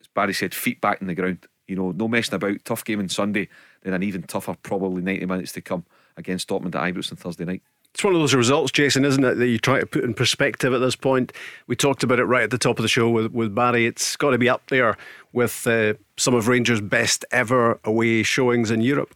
as 0.01 0.09
Barry 0.09 0.35
said, 0.35 0.55
feet 0.55 0.81
back 0.81 1.01
in 1.01 1.07
the 1.07 1.15
ground. 1.15 1.47
You 1.67 1.77
know, 1.77 1.93
no 1.93 2.09
messing 2.09 2.35
about. 2.35 2.63
Tough 2.65 2.85
game 2.85 3.01
on 3.01 3.09
Sunday, 3.09 3.49
then 3.83 3.95
an 3.95 4.03
even 4.03 4.23
tougher, 4.23 4.57
probably 4.63 5.03
90 5.03 5.25
minutes 5.27 5.53
to 5.53 5.63
come 5.63 5.85
against 6.17 6.49
Dortmund 6.49 6.75
at 6.75 6.95
Ibrox 6.95 7.11
on 7.11 7.17
Thursday 7.17 7.47
night. 7.47 7.63
It's 7.95 8.03
one 8.03 8.13
of 8.13 8.21
those 8.21 8.35
results, 8.35 8.73
Jason, 8.73 9.05
isn't 9.05 9.23
it, 9.23 9.37
that 9.37 9.47
you 9.47 9.57
try 9.57 9.79
to 9.79 9.87
put 9.87 10.03
in 10.03 10.15
perspective 10.15 10.75
at 10.75 10.81
this 10.81 10.97
point. 10.97 11.33
We 11.69 11.77
talked 11.77 12.03
about 12.03 12.19
it 12.19 12.25
right 12.25 12.43
at 12.43 12.51
the 12.51 12.59
top 12.59 12.81
of 12.81 12.83
the 12.83 12.89
show 12.89 13.09
with, 13.09 13.31
with 13.33 13.55
Barry. 13.55 13.87
It's 13.87 14.17
got 14.17 14.31
to 14.31 14.39
be 14.39 14.49
up 14.49 14.67
there 14.69 14.97
with 15.33 15.65
uh, 15.65 15.95
some 16.17 16.35
of 16.35 16.49
Rangers' 16.49 16.81
best 16.81 17.25
ever 17.31 17.79
away 17.85 18.25
showings 18.25 18.73
in 18.73 18.81
Europe. 18.81 19.15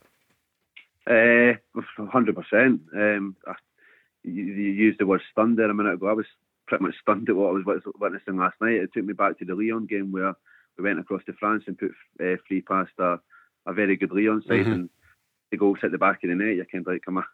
Uh, 1.09 1.55
100%. 1.99 2.79
Um, 2.95 3.37
you, 4.23 4.45
you 4.45 4.73
used 4.73 5.01
the 5.01 5.07
word 5.07 5.23
stunned 5.33 5.59
there 5.59 5.71
a 5.71 5.75
minute 5.75 5.95
ago. 5.95 6.07
I 6.07 6.13
was 6.13 6.27
pretty 6.69 6.85
much 6.85 6.95
stunned 7.03 7.29
at 7.29 7.35
what 7.35 7.49
I 7.49 7.53
was 7.55 7.83
witnessing 7.99 8.37
last 8.37 8.61
night. 8.61 8.75
It 8.75 8.91
took 8.95 9.05
me 9.05 9.13
back 9.13 9.41
to 9.41 9.45
the 9.45 9.57
Lyon 9.57 9.87
game 9.87 10.13
where 10.13 10.35
we 10.77 10.85
went 10.85 11.01
across 11.01 11.25
to 11.27 11.33
France 11.33 11.65
and 11.67 11.77
put 11.77 11.91
uh, 12.21 12.37
free 12.47 12.61
past 12.61 12.93
a, 13.01 13.19
a 13.67 13.73
very 13.73 13.97
good 13.97 14.13
Lyon 14.13 14.41
side, 14.47 14.61
mm-hmm. 14.61 14.73
and 14.73 14.91
the 15.51 15.57
goals 15.57 15.79
hit 15.83 15.91
the 15.91 15.99
back 15.99 16.23
of 16.23 16.31
the 16.31 16.37
net. 16.37 16.55
You 16.55 16.65
kind 16.71 16.87
of 16.87 16.93
like, 16.93 17.03
am 17.09 17.19
I, 17.19 17.25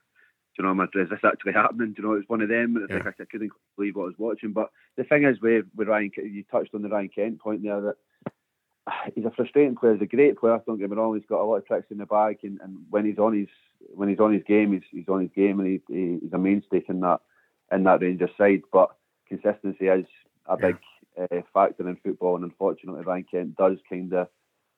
do 0.56 0.62
you 0.62 0.64
know, 0.64 0.70
am 0.70 0.80
I, 0.80 0.84
is 0.84 1.10
this 1.10 1.24
actually 1.24 1.52
happening? 1.52 1.92
Do 1.92 2.02
you 2.02 2.08
know, 2.08 2.14
it's 2.14 2.28
one 2.28 2.40
of 2.40 2.48
them. 2.48 2.86
Yeah. 2.88 2.96
Like 2.96 3.14
I, 3.20 3.24
couldn't 3.24 3.50
believe 3.76 3.96
what 3.96 4.04
I 4.04 4.06
was 4.06 4.18
watching. 4.18 4.52
But 4.52 4.70
the 4.96 5.04
thing 5.04 5.24
is, 5.24 5.40
with, 5.40 5.66
with 5.74 5.88
Ryan, 5.88 6.12
you 6.16 6.44
touched 6.50 6.74
on 6.74 6.82
the 6.82 6.88
Ryan 6.88 7.10
Kent 7.12 7.40
point 7.40 7.62
there 7.62 7.80
that 7.80 7.96
he's 9.14 9.24
a 9.24 9.30
frustrating 9.30 9.76
player. 9.76 9.94
He's 9.94 10.02
a 10.02 10.06
great 10.06 10.38
player. 10.38 10.54
I 10.54 10.60
don't 10.66 10.78
get 10.78 10.90
me 10.90 10.96
wrong. 10.96 11.14
He's 11.14 11.28
got 11.28 11.40
a 11.40 11.44
lot 11.44 11.56
of 11.56 11.66
tricks 11.66 11.90
in 11.90 11.98
the 11.98 12.06
bag, 12.06 12.38
and, 12.42 12.60
and 12.62 12.78
when 12.90 13.04
he's 13.04 13.18
on 13.18 13.36
his 13.36 13.48
when 13.94 14.08
he's 14.08 14.20
on 14.20 14.32
his 14.32 14.42
game, 14.44 14.72
he's, 14.72 14.82
he's 14.90 15.08
on 15.08 15.20
his 15.20 15.30
game, 15.34 15.60
and 15.60 15.68
he, 15.68 15.80
he, 15.92 16.18
he's 16.22 16.32
a 16.32 16.38
mainstay 16.38 16.82
in 16.88 17.00
that 17.00 17.20
in 17.72 17.84
that 17.84 18.00
Rangers 18.00 18.30
side. 18.38 18.62
But 18.72 18.90
consistency 19.28 19.86
is 19.86 20.06
a 20.46 20.56
big 20.56 20.76
uh, 21.20 21.40
factor 21.52 21.88
in 21.88 21.96
football, 21.96 22.36
and 22.36 22.44
unfortunately, 22.44 23.02
Ryan 23.02 23.26
Kent 23.30 23.56
does 23.56 23.78
kind 23.88 24.12
of 24.12 24.28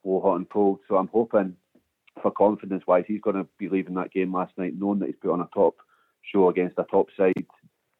blow 0.05 0.21
hot 0.21 0.37
and 0.37 0.49
cold. 0.49 0.81
So 0.89 0.97
I'm 0.97 1.09
hoping, 1.09 1.57
for 2.23 2.31
confidence 2.31 2.85
wise, 2.87 3.05
he's 3.07 3.21
going 3.21 3.37
to 3.37 3.47
be 3.59 3.69
leaving 3.69 3.95
that 3.95 4.13
game 4.13 4.33
last 4.33 4.53
night, 4.57 4.75
knowing 4.77 4.99
that 5.01 5.07
he's 5.07 5.17
put 5.21 5.33
on 5.33 5.41
a 5.41 5.49
top 5.53 5.77
show 6.23 6.49
against 6.49 6.79
a 6.79 6.85
top 6.85 7.09
side, 7.17 7.47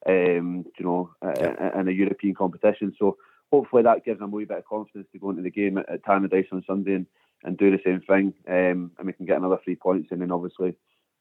um, 0.07 0.65
you 0.79 0.85
know, 0.85 1.11
yeah. 1.23 1.79
in 1.81 1.89
a 1.89 1.93
European 1.93 2.35
competition. 2.35 2.95
So 2.99 3.17
hopefully 3.53 3.83
that 3.83 4.05
gives 4.05 4.21
him 4.21 4.33
a 4.33 4.37
wee 4.37 4.45
bit 4.45 4.59
of 4.59 4.65
confidence 4.65 5.09
to 5.13 5.19
go 5.19 5.31
into 5.31 5.43
the 5.43 5.51
game 5.51 5.79
at, 5.79 5.89
at 5.89 6.05
Tannadice 6.05 6.53
on 6.53 6.65
Sunday 6.67 6.95
and, 6.95 7.07
and 7.45 7.57
do 7.57 7.71
the 7.71 7.81
same 7.85 8.01
thing, 8.01 8.35
um, 8.49 8.91
and 8.99 9.07
we 9.07 9.13
can 9.13 9.27
get 9.27 9.37
another 9.37 9.59
three 9.63 9.77
points, 9.77 10.09
and 10.11 10.21
then 10.21 10.33
obviously 10.33 10.75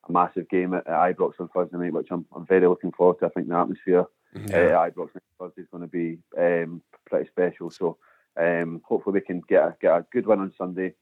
a 0.07 0.11
massive 0.11 0.47
game 0.49 0.73
at, 0.73 0.87
at 0.87 1.15
Ibrox 1.15 1.33
on 1.39 1.49
Thursday 1.49 1.77
night, 1.77 1.93
which 1.93 2.07
I'm, 2.11 2.25
I'm 2.35 2.45
very 2.45 2.67
looking 2.67 2.91
forward 2.91 3.19
to. 3.19 3.25
I 3.25 3.29
think 3.29 3.47
the 3.47 3.55
atmosphere 3.55 4.05
yeah. 4.35 4.55
uh, 4.55 4.89
Ibrox 4.89 5.09
next 5.13 5.27
Thursday 5.39 5.61
is 5.61 5.67
going 5.71 5.83
to 5.83 5.87
be 5.87 6.17
um, 6.37 6.81
pretty 7.07 7.27
special. 7.29 7.69
So 7.69 7.97
um, 8.39 8.81
hopefully 8.85 9.15
we 9.15 9.21
can 9.21 9.41
get 9.47 9.63
a, 9.63 9.75
get 9.81 9.91
a 9.91 10.05
good 10.11 10.25
win 10.25 10.39
on 10.39 10.53
Sunday, 10.57 10.93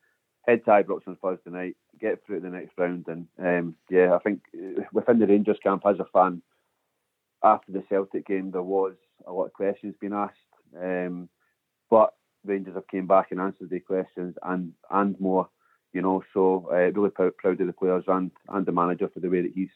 head 0.48 0.64
to 0.66 0.72
Ibrox 0.72 1.08
on 1.08 1.16
Thursday 1.18 1.50
night, 1.50 1.76
get 2.00 2.26
through 2.26 2.42
to 2.42 2.50
the 2.50 2.56
next 2.56 2.78
round, 2.78 3.06
and 3.08 3.28
um, 3.40 3.76
yeah, 3.90 4.14
I 4.14 4.20
think 4.20 4.42
uh, 4.56 4.84
within 4.92 5.20
the 5.20 5.28
Rangers 5.28 5.60
camp 5.64 5.84
as 5.86 6.00
a 6.00 6.06
fan, 6.06 6.42
after 7.44 7.72
the 7.72 7.84
Celtic 7.90 8.28
game, 8.28 8.52
there 8.52 8.62
was 8.62 8.94
a 9.26 9.32
lot 9.32 9.46
of 9.46 9.54
questions 9.54 9.96
being 10.00 10.14
asked, 10.14 10.34
um, 10.82 11.30
but 11.90 12.14
Rangers 12.46 12.76
have 12.76 12.88
came 12.88 13.08
back 13.08 13.32
and 13.32 13.40
answered 13.40 13.70
the 13.70 13.80
questions 13.80 14.36
and 14.44 14.74
and 14.90 15.20
more. 15.20 15.50
You 15.94 16.02
know, 16.02 16.24
so 16.34 16.68
uh, 16.72 16.92
really 16.92 17.12
proud, 17.12 17.38
proud 17.38 17.62
of 17.62 17.68
the 17.68 17.74
players 17.74 18.06
and, 18.08 18.32
and 18.50 18.66
the 18.66 18.72
manager 18.72 19.08
for 19.14 19.20
the 19.20 19.30
way 19.30 19.42
that 19.42 19.52
he's 19.54 19.70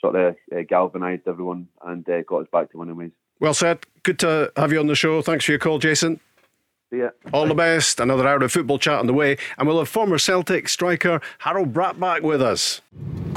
sort 0.00 0.16
of 0.16 0.34
uh, 0.56 0.62
galvanised 0.66 1.28
everyone 1.28 1.68
and 1.84 2.08
uh, 2.08 2.22
got 2.22 2.42
us 2.42 2.48
back 2.50 2.70
to 2.70 2.78
winning 2.78 2.96
ways. 2.96 3.10
Well 3.40 3.52
said. 3.52 3.80
Good 4.02 4.18
to 4.20 4.50
have 4.56 4.72
you 4.72 4.80
on 4.80 4.86
the 4.86 4.94
show. 4.94 5.20
Thanks 5.20 5.44
for 5.44 5.52
your 5.52 5.58
call, 5.58 5.78
Jason. 5.78 6.20
See 6.90 6.98
ya. 6.98 7.10
All 7.32 7.46
the 7.46 7.54
best. 7.54 8.00
Another 8.00 8.26
hour 8.26 8.42
of 8.42 8.50
football 8.50 8.78
chat 8.78 8.98
on 8.98 9.06
the 9.06 9.14
way, 9.14 9.36
and 9.56 9.68
we'll 9.68 9.78
have 9.78 9.88
former 9.88 10.18
Celtic 10.18 10.68
striker 10.68 11.20
Harald 11.38 11.72
Brattbakk 11.72 12.22
with 12.22 12.42
us. 12.42 12.80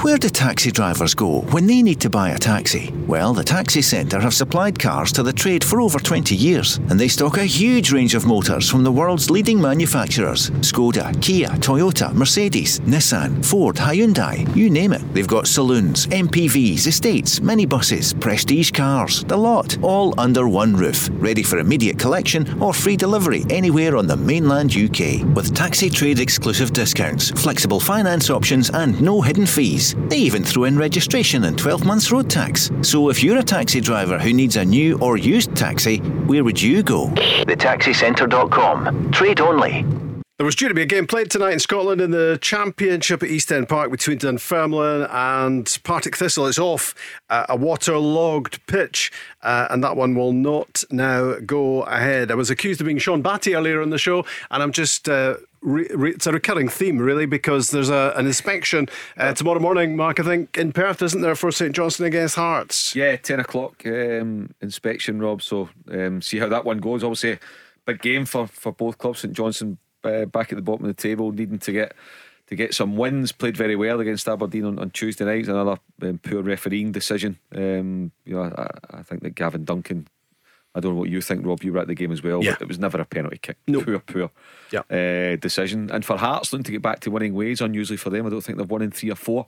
Where 0.02 0.18
do 0.18 0.28
taxi 0.28 0.70
drivers 0.70 1.14
go 1.14 1.42
when 1.52 1.66
they 1.66 1.80
need 1.80 2.00
to 2.00 2.10
buy 2.10 2.30
a 2.30 2.38
taxi? 2.38 2.92
Well, 3.06 3.32
the 3.32 3.44
Taxi 3.44 3.80
Centre 3.80 4.20
have 4.20 4.34
supplied 4.34 4.78
cars 4.78 5.12
to 5.12 5.22
the 5.22 5.32
trade 5.32 5.64
for 5.64 5.80
over 5.80 5.98
20 5.98 6.34
years, 6.34 6.76
and 6.90 7.00
they 7.00 7.08
stock 7.08 7.38
a 7.38 7.44
huge 7.44 7.90
range 7.90 8.14
of 8.14 8.26
motors 8.26 8.68
from 8.68 8.82
the 8.82 8.92
world's 8.92 9.30
leading 9.30 9.58
manufacturers 9.58 10.50
Skoda, 10.60 11.18
Kia, 11.22 11.48
Toyota, 11.48 12.12
Mercedes, 12.12 12.80
Nissan, 12.80 13.42
Ford, 13.42 13.76
Hyundai, 13.76 14.44
you 14.54 14.68
name 14.68 14.92
it. 14.92 15.00
They've 15.14 15.26
got 15.26 15.46
saloons, 15.46 16.06
MPVs, 16.08 16.86
estates, 16.86 17.40
minibuses, 17.40 18.20
prestige 18.20 18.72
cars, 18.72 19.24
the 19.24 19.38
lot, 19.38 19.78
all 19.80 20.12
under 20.20 20.48
one 20.48 20.76
roof, 20.76 21.08
ready 21.12 21.42
for 21.42 21.58
immediate 21.58 21.98
collection 21.98 22.60
or 22.62 22.74
free 22.74 22.96
delivery 22.96 23.43
anywhere 23.50 23.96
on 23.96 24.06
the 24.06 24.16
mainland 24.16 24.74
UK. 24.74 25.24
With 25.34 25.54
taxi 25.54 25.90
trade 25.90 26.20
exclusive 26.20 26.72
discounts, 26.72 27.30
flexible 27.30 27.80
finance 27.80 28.30
options, 28.30 28.70
and 28.70 29.00
no 29.00 29.20
hidden 29.20 29.46
fees. 29.46 29.94
They 30.08 30.18
even 30.18 30.44
throw 30.44 30.64
in 30.64 30.76
registration 30.76 31.44
and 31.44 31.58
12 31.58 31.84
months 31.84 32.12
road 32.12 32.30
tax. 32.30 32.70
So 32.82 33.08
if 33.08 33.22
you're 33.22 33.38
a 33.38 33.42
taxi 33.42 33.80
driver 33.80 34.18
who 34.18 34.32
needs 34.32 34.56
a 34.56 34.64
new 34.64 34.98
or 34.98 35.16
used 35.16 35.54
taxi, 35.56 35.98
where 36.26 36.44
would 36.44 36.60
you 36.60 36.82
go? 36.82 37.08
TheTaxiCentre.com. 37.08 39.12
Trade 39.12 39.40
only. 39.40 40.03
There 40.36 40.44
was 40.44 40.56
due 40.56 40.66
to 40.66 40.74
be 40.74 40.82
a 40.82 40.86
game 40.86 41.06
played 41.06 41.30
tonight 41.30 41.52
in 41.52 41.60
Scotland 41.60 42.00
in 42.00 42.10
the 42.10 42.40
Championship 42.42 43.22
at 43.22 43.30
East 43.30 43.52
End 43.52 43.68
Park 43.68 43.92
between 43.92 44.18
Dunfermline 44.18 45.06
and 45.08 45.78
Partick 45.84 46.16
Thistle. 46.16 46.48
It's 46.48 46.58
off 46.58 46.92
uh, 47.30 47.46
a 47.48 47.54
waterlogged 47.54 48.66
pitch, 48.66 49.12
uh, 49.44 49.68
and 49.70 49.84
that 49.84 49.96
one 49.96 50.16
will 50.16 50.32
not 50.32 50.82
now 50.90 51.38
go 51.38 51.82
ahead. 51.82 52.32
I 52.32 52.34
was 52.34 52.50
accused 52.50 52.80
of 52.80 52.86
being 52.86 52.98
Sean 52.98 53.22
Batty 53.22 53.54
earlier 53.54 53.80
in 53.80 53.90
the 53.90 53.98
show, 53.98 54.24
and 54.50 54.60
I'm 54.60 54.72
just. 54.72 55.08
Uh, 55.08 55.36
it's 55.66 56.26
a 56.26 56.32
recurring 56.32 56.68
theme, 56.68 56.98
really, 56.98 57.24
because 57.24 57.70
there's 57.70 57.88
a, 57.88 58.12
an 58.16 58.26
inspection 58.26 58.86
uh, 59.16 59.32
tomorrow 59.32 59.60
morning, 59.60 59.96
Mark, 59.96 60.20
I 60.20 60.22
think, 60.22 60.58
in 60.58 60.72
Perth, 60.72 61.00
isn't 61.00 61.22
there, 61.22 61.34
for 61.34 61.50
St 61.50 61.74
Johnstone 61.74 62.08
against 62.08 62.34
Hearts? 62.34 62.94
Yeah, 62.94 63.16
10 63.16 63.40
o'clock 63.40 63.80
um, 63.86 64.52
inspection, 64.60 65.20
Rob. 65.20 65.40
So 65.40 65.70
um, 65.90 66.20
see 66.20 66.38
how 66.38 66.50
that 66.50 66.66
one 66.66 66.80
goes. 66.80 67.02
Obviously, 67.02 67.38
big 67.86 68.02
game 68.02 68.26
for, 68.26 68.46
for 68.46 68.72
both 68.72 68.98
clubs. 68.98 69.20
St 69.20 69.32
Johnstone 69.32 69.78
uh, 70.04 70.26
back 70.26 70.52
at 70.52 70.56
the 70.56 70.62
bottom 70.62 70.86
of 70.86 70.94
the 70.94 71.02
table, 71.02 71.32
needing 71.32 71.58
to 71.58 71.72
get 71.72 71.94
to 72.48 72.56
get 72.56 72.74
some 72.74 72.96
wins. 72.96 73.32
Played 73.32 73.56
very 73.56 73.76
well 73.76 74.00
against 74.00 74.28
Aberdeen 74.28 74.64
on, 74.64 74.78
on 74.78 74.90
Tuesday 74.90 75.24
night. 75.24 75.48
Another 75.48 75.78
um, 76.02 76.18
poor 76.18 76.42
refereeing 76.42 76.92
decision. 76.92 77.38
Um, 77.54 78.12
you 78.24 78.34
know, 78.34 78.42
I, 78.42 78.98
I, 78.98 79.02
think 79.02 79.22
that 79.22 79.34
Gavin 79.34 79.64
Duncan. 79.64 80.08
I 80.74 80.80
don't 80.80 80.94
know 80.94 80.98
what 80.98 81.08
you 81.08 81.20
think, 81.20 81.46
Rob. 81.46 81.62
You 81.62 81.72
were 81.72 81.78
at 81.78 81.86
the 81.86 81.94
game 81.94 82.10
as 82.10 82.22
well. 82.22 82.42
Yeah. 82.42 82.56
it 82.60 82.66
was 82.66 82.80
never 82.80 83.00
a 83.00 83.04
penalty 83.04 83.38
kick. 83.38 83.56
No. 83.68 83.80
Poor, 83.80 84.00
poor 84.00 84.30
yeah. 84.72 84.80
uh, 84.90 85.36
decision. 85.36 85.88
And 85.90 86.04
for 86.04 86.16
Hearts, 86.16 86.52
looking 86.52 86.64
to 86.64 86.72
get 86.72 86.82
back 86.82 86.98
to 87.00 87.12
winning 87.12 87.34
ways, 87.34 87.60
unusually 87.60 87.96
for 87.96 88.10
them. 88.10 88.26
I 88.26 88.30
don't 88.30 88.40
think 88.40 88.58
they've 88.58 88.68
won 88.68 88.82
in 88.82 88.90
three 88.90 89.10
or 89.10 89.16
four 89.16 89.46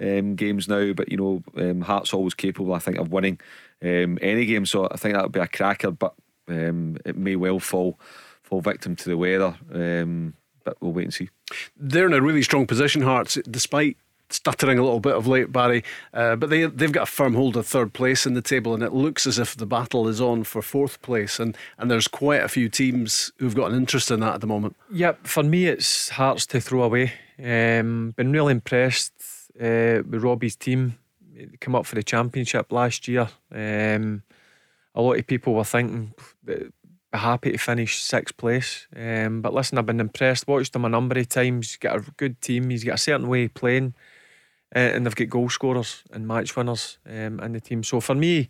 um, 0.00 0.36
games 0.36 0.68
now. 0.68 0.92
But 0.92 1.10
you 1.10 1.16
know, 1.16 1.42
um, 1.56 1.80
Hearts 1.80 2.14
always 2.14 2.34
capable, 2.34 2.74
I 2.74 2.78
think, 2.78 2.98
of 2.98 3.10
winning 3.10 3.40
um, 3.82 4.18
any 4.22 4.46
game. 4.46 4.66
So 4.66 4.88
I 4.88 4.96
think 4.96 5.14
that 5.14 5.24
would 5.24 5.32
be 5.32 5.40
a 5.40 5.48
cracker. 5.48 5.90
But 5.90 6.14
um, 6.46 6.96
it 7.04 7.16
may 7.16 7.34
well 7.34 7.58
fall 7.58 7.98
fall 8.48 8.60
victim 8.60 8.96
to 8.96 9.08
the 9.08 9.16
weather. 9.16 9.54
Um, 9.72 10.34
but 10.64 10.76
we'll 10.80 10.92
wait 10.92 11.04
and 11.04 11.14
see. 11.14 11.28
They're 11.76 12.06
in 12.06 12.12
a 12.12 12.20
really 12.20 12.42
strong 12.42 12.66
position, 12.66 13.02
Hearts, 13.02 13.38
despite 13.50 13.96
stuttering 14.30 14.78
a 14.78 14.82
little 14.82 15.00
bit 15.00 15.14
of 15.14 15.26
late, 15.26 15.50
Barry. 15.50 15.82
Uh, 16.12 16.36
but 16.36 16.50
they 16.50 16.66
they've 16.66 16.92
got 16.92 17.04
a 17.04 17.10
firm 17.10 17.34
hold 17.34 17.56
of 17.56 17.66
third 17.66 17.92
place 17.92 18.26
in 18.26 18.34
the 18.34 18.42
table, 18.42 18.74
and 18.74 18.82
it 18.82 18.92
looks 18.92 19.26
as 19.26 19.38
if 19.38 19.56
the 19.56 19.66
battle 19.66 20.08
is 20.08 20.20
on 20.20 20.44
for 20.44 20.62
fourth 20.62 21.00
place. 21.02 21.38
And 21.38 21.56
and 21.78 21.90
there's 21.90 22.08
quite 22.08 22.42
a 22.42 22.48
few 22.48 22.68
teams 22.68 23.32
who've 23.38 23.54
got 23.54 23.70
an 23.70 23.76
interest 23.76 24.10
in 24.10 24.20
that 24.20 24.34
at 24.34 24.40
the 24.40 24.46
moment. 24.46 24.76
Yep, 24.92 25.26
for 25.26 25.42
me 25.42 25.66
it's 25.66 26.10
Hearts 26.10 26.46
to 26.46 26.60
throw 26.60 26.82
away. 26.82 27.12
Um, 27.38 28.14
been 28.16 28.32
really 28.32 28.52
impressed 28.52 29.12
uh, 29.60 30.02
with 30.08 30.22
Robbie's 30.22 30.56
team. 30.56 30.98
Come 31.60 31.76
up 31.76 31.86
for 31.86 31.94
the 31.94 32.02
championship 32.02 32.72
last 32.72 33.06
year. 33.06 33.28
Um, 33.52 34.22
a 34.94 35.00
lot 35.00 35.18
of 35.18 35.26
people 35.26 35.54
were 35.54 35.64
thinking 35.64 36.12
that 36.44 36.58
be 36.58 36.70
happy 37.12 37.52
to 37.52 37.58
finish 37.58 38.02
sixth 38.02 38.36
place. 38.36 38.86
Um, 38.94 39.40
but 39.40 39.54
listen, 39.54 39.78
I've 39.78 39.86
been 39.86 40.00
impressed. 40.00 40.48
Watched 40.48 40.76
him 40.76 40.84
a 40.84 40.88
number 40.88 41.18
of 41.18 41.28
times. 41.28 41.76
Got 41.76 41.96
a 41.96 42.10
good 42.16 42.40
team. 42.40 42.70
He's 42.70 42.84
got 42.84 42.94
a 42.94 42.98
certain 42.98 43.28
way 43.28 43.44
of 43.44 43.54
playing, 43.54 43.94
uh, 44.74 44.78
and 44.78 45.06
they've 45.06 45.14
got 45.14 45.30
goal 45.30 45.48
scorers 45.48 46.02
and 46.12 46.26
match 46.26 46.56
winners 46.56 46.98
um, 47.06 47.40
in 47.40 47.52
the 47.52 47.60
team. 47.60 47.82
So 47.82 48.00
for 48.00 48.14
me, 48.14 48.48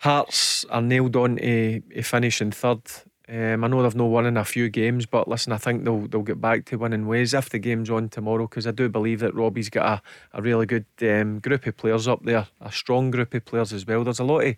Hearts 0.00 0.64
are 0.70 0.80
nailed 0.80 1.14
on 1.14 1.36
to, 1.36 1.80
to 1.80 2.02
finishing 2.02 2.52
third. 2.52 2.80
Um, 3.28 3.62
I 3.62 3.68
know 3.68 3.82
they've 3.82 3.94
not 3.94 4.06
won 4.06 4.24
in 4.24 4.38
a 4.38 4.46
few 4.46 4.70
games, 4.70 5.04
but 5.04 5.28
listen, 5.28 5.52
I 5.52 5.58
think 5.58 5.84
they'll 5.84 6.08
they'll 6.08 6.22
get 6.22 6.40
back 6.40 6.64
to 6.66 6.76
winning 6.76 7.06
ways 7.06 7.34
if 7.34 7.50
the 7.50 7.58
game's 7.58 7.90
on 7.90 8.08
tomorrow. 8.08 8.46
Because 8.46 8.66
I 8.66 8.70
do 8.70 8.88
believe 8.88 9.20
that 9.20 9.34
Robbie's 9.34 9.68
got 9.68 10.00
a, 10.32 10.38
a 10.38 10.40
really 10.40 10.64
good 10.64 10.86
um, 11.02 11.38
group 11.38 11.66
of 11.66 11.76
players 11.76 12.08
up 12.08 12.24
there, 12.24 12.46
a 12.62 12.72
strong 12.72 13.10
group 13.10 13.34
of 13.34 13.44
players 13.44 13.74
as 13.74 13.86
well. 13.86 14.02
There's 14.02 14.20
a 14.20 14.24
lot 14.24 14.40
of 14.40 14.56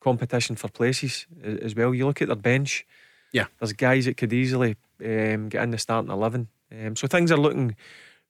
competition 0.00 0.56
for 0.56 0.68
places 0.68 1.26
as 1.42 1.74
well. 1.74 1.94
You 1.94 2.06
look 2.06 2.22
at 2.22 2.28
their 2.28 2.36
bench. 2.36 2.86
Yeah, 3.32 3.46
there's 3.58 3.72
guys 3.72 4.06
that 4.06 4.16
could 4.16 4.32
easily 4.32 4.76
um, 5.04 5.48
get 5.48 5.62
in 5.62 5.70
the 5.70 5.78
starting 5.78 6.10
eleven. 6.10 6.48
Um, 6.72 6.96
so 6.96 7.06
things 7.06 7.30
are 7.30 7.36
looking 7.36 7.76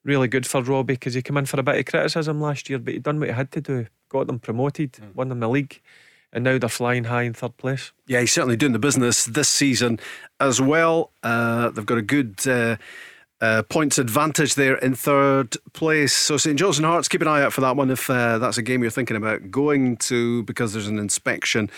really 0.05 0.29
good 0.29 0.47
for 0.47 0.63
Robbie 0.63 0.95
because 0.95 1.15
he 1.15 1.23
came 1.23 1.37
in 1.37 1.47
for 1.47 1.61
a 1.61 1.63
bit 1.63 1.79
of 1.79 1.85
criticism 1.87 2.41
last 2.41 2.69
year, 2.69 2.79
but 2.79 2.95
he 2.95 3.01
done 3.01 3.21
what 3.21 3.29
he 3.29 3.35
had 3.35 3.53
to 3.53 3.61
do. 3.61 3.87
Got 4.09 4.27
them 4.27 4.39
promoted, 4.39 4.93
mm. 4.93 5.15
won 5.15 5.29
them 5.29 5.41
the 5.41 5.49
league, 5.49 5.81
and 6.33 6.45
now 6.45 6.59
they're 6.59 6.69
flying 6.69 7.05
high 7.05 7.23
in 7.23 7.35
third 7.35 7.57
place. 7.57 7.93
Yeah, 8.07 8.21
he's 8.21 8.33
certainly 8.33 8.57
doing 8.57 8.73
the 8.73 8.79
business 8.79 9.25
this 9.25 9.49
season 9.49 10.01
as 10.39 10.61
well. 10.61 11.13
Uh, 11.23 11.71
they've 11.71 11.87
got 11.87 11.99
a 11.99 12.03
good. 12.03 12.47
Uh, 12.47 12.77
uh, 13.41 13.63
points 13.65 13.99
advantage 13.99 14.55
there 14.55 14.77
in 14.77 14.95
third 14.95 15.57
place. 15.73 16.15
So 16.15 16.37
St 16.37 16.59
Johnstone 16.59 16.85
Hearts, 16.85 17.09
keep 17.09 17.23
an 17.23 17.29
eye 17.29 17.43
out 17.43 17.53
for 17.53 17.61
that 17.63 17.77
one 17.77 17.91
if 17.91 18.11
uh, 18.11 18.39
that's 18.39 18.59
a 18.59 18.63
game 18.63 18.83
you're 18.83 18.91
thinking 18.91 19.17
about 19.17 19.51
going 19.51 19.97
to 19.99 20.43
because 20.45 20.73
there's 20.73 20.89
an 20.89 20.99
inspection 20.99 21.71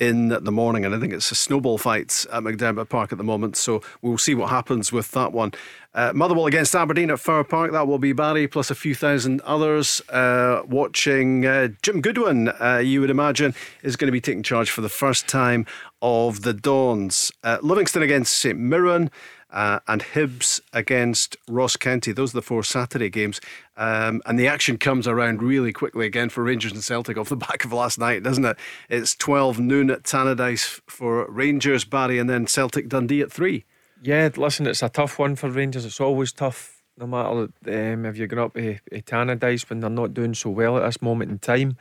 in 0.00 0.28
the 0.28 0.50
morning, 0.50 0.86
and 0.86 0.94
I 0.94 0.98
think 0.98 1.12
it's 1.12 1.30
a 1.30 1.34
snowball 1.34 1.76
fight 1.76 2.24
at 2.32 2.42
McDiarmid 2.42 2.88
Park 2.88 3.12
at 3.12 3.18
the 3.18 3.24
moment. 3.24 3.54
So 3.54 3.82
we'll 4.00 4.16
see 4.16 4.34
what 4.34 4.48
happens 4.48 4.90
with 4.90 5.10
that 5.10 5.32
one. 5.32 5.52
Uh, 5.92 6.12
Motherwell 6.14 6.46
against 6.46 6.74
Aberdeen 6.74 7.10
at 7.10 7.20
Fir 7.20 7.44
Park. 7.44 7.72
That 7.72 7.86
will 7.86 7.98
be 7.98 8.14
Barry 8.14 8.48
plus 8.48 8.70
a 8.70 8.74
few 8.74 8.94
thousand 8.94 9.42
others 9.42 10.00
uh, 10.08 10.62
watching. 10.66 11.44
Uh, 11.44 11.68
Jim 11.82 12.00
Goodwin, 12.00 12.48
uh, 12.48 12.78
you 12.78 13.02
would 13.02 13.10
imagine, 13.10 13.54
is 13.82 13.96
going 13.96 14.08
to 14.08 14.12
be 14.12 14.22
taking 14.22 14.42
charge 14.42 14.70
for 14.70 14.80
the 14.80 14.88
first 14.88 15.28
time 15.28 15.66
of 16.00 16.42
the 16.42 16.54
Dons. 16.54 17.30
Uh, 17.44 17.58
Livingston 17.60 18.02
against 18.02 18.38
St 18.38 18.58
Mirren 18.58 19.10
uh, 19.52 19.80
and 19.88 20.02
Hibs 20.02 20.60
against 20.72 21.36
Ross 21.48 21.76
County. 21.76 22.12
Those 22.12 22.32
are 22.32 22.38
the 22.38 22.42
four 22.42 22.62
Saturday 22.62 23.10
games. 23.10 23.40
Um, 23.76 24.22
and 24.26 24.38
the 24.38 24.48
action 24.48 24.78
comes 24.78 25.08
around 25.08 25.42
really 25.42 25.72
quickly 25.72 26.06
again 26.06 26.28
for 26.28 26.44
Rangers 26.44 26.72
and 26.72 26.82
Celtic 26.82 27.16
off 27.16 27.28
the 27.28 27.36
back 27.48 27.64
of 27.64 27.72
last 27.72 27.98
night, 27.98 28.22
doesn't 28.22 28.44
it? 28.44 28.56
It's 28.88 29.14
12 29.14 29.58
noon 29.58 29.90
at 29.90 30.04
Tannadice 30.04 30.80
for 30.86 31.30
Rangers, 31.30 31.84
Barry, 31.84 32.18
and 32.18 32.28
then 32.28 32.46
Celtic 32.46 32.88
Dundee 32.88 33.22
at 33.22 33.32
3. 33.32 33.64
Yeah, 34.02 34.30
listen, 34.36 34.66
it's 34.66 34.82
a 34.82 34.88
tough 34.88 35.18
one 35.18 35.36
for 35.36 35.50
Rangers. 35.50 35.84
It's 35.84 36.00
always 36.00 36.32
tough, 36.32 36.82
no 36.96 37.06
matter 37.06 37.48
um, 37.66 38.06
if 38.06 38.16
you're 38.16 38.26
going 38.26 38.42
up 38.42 38.56
a 38.56 38.80
Tannadice 39.02 39.68
when 39.68 39.80
they're 39.80 39.90
not 39.90 40.14
doing 40.14 40.34
so 40.34 40.50
well 40.50 40.76
at 40.76 40.84
this 40.84 41.02
moment 41.02 41.30
in 41.30 41.38
time 41.38 41.76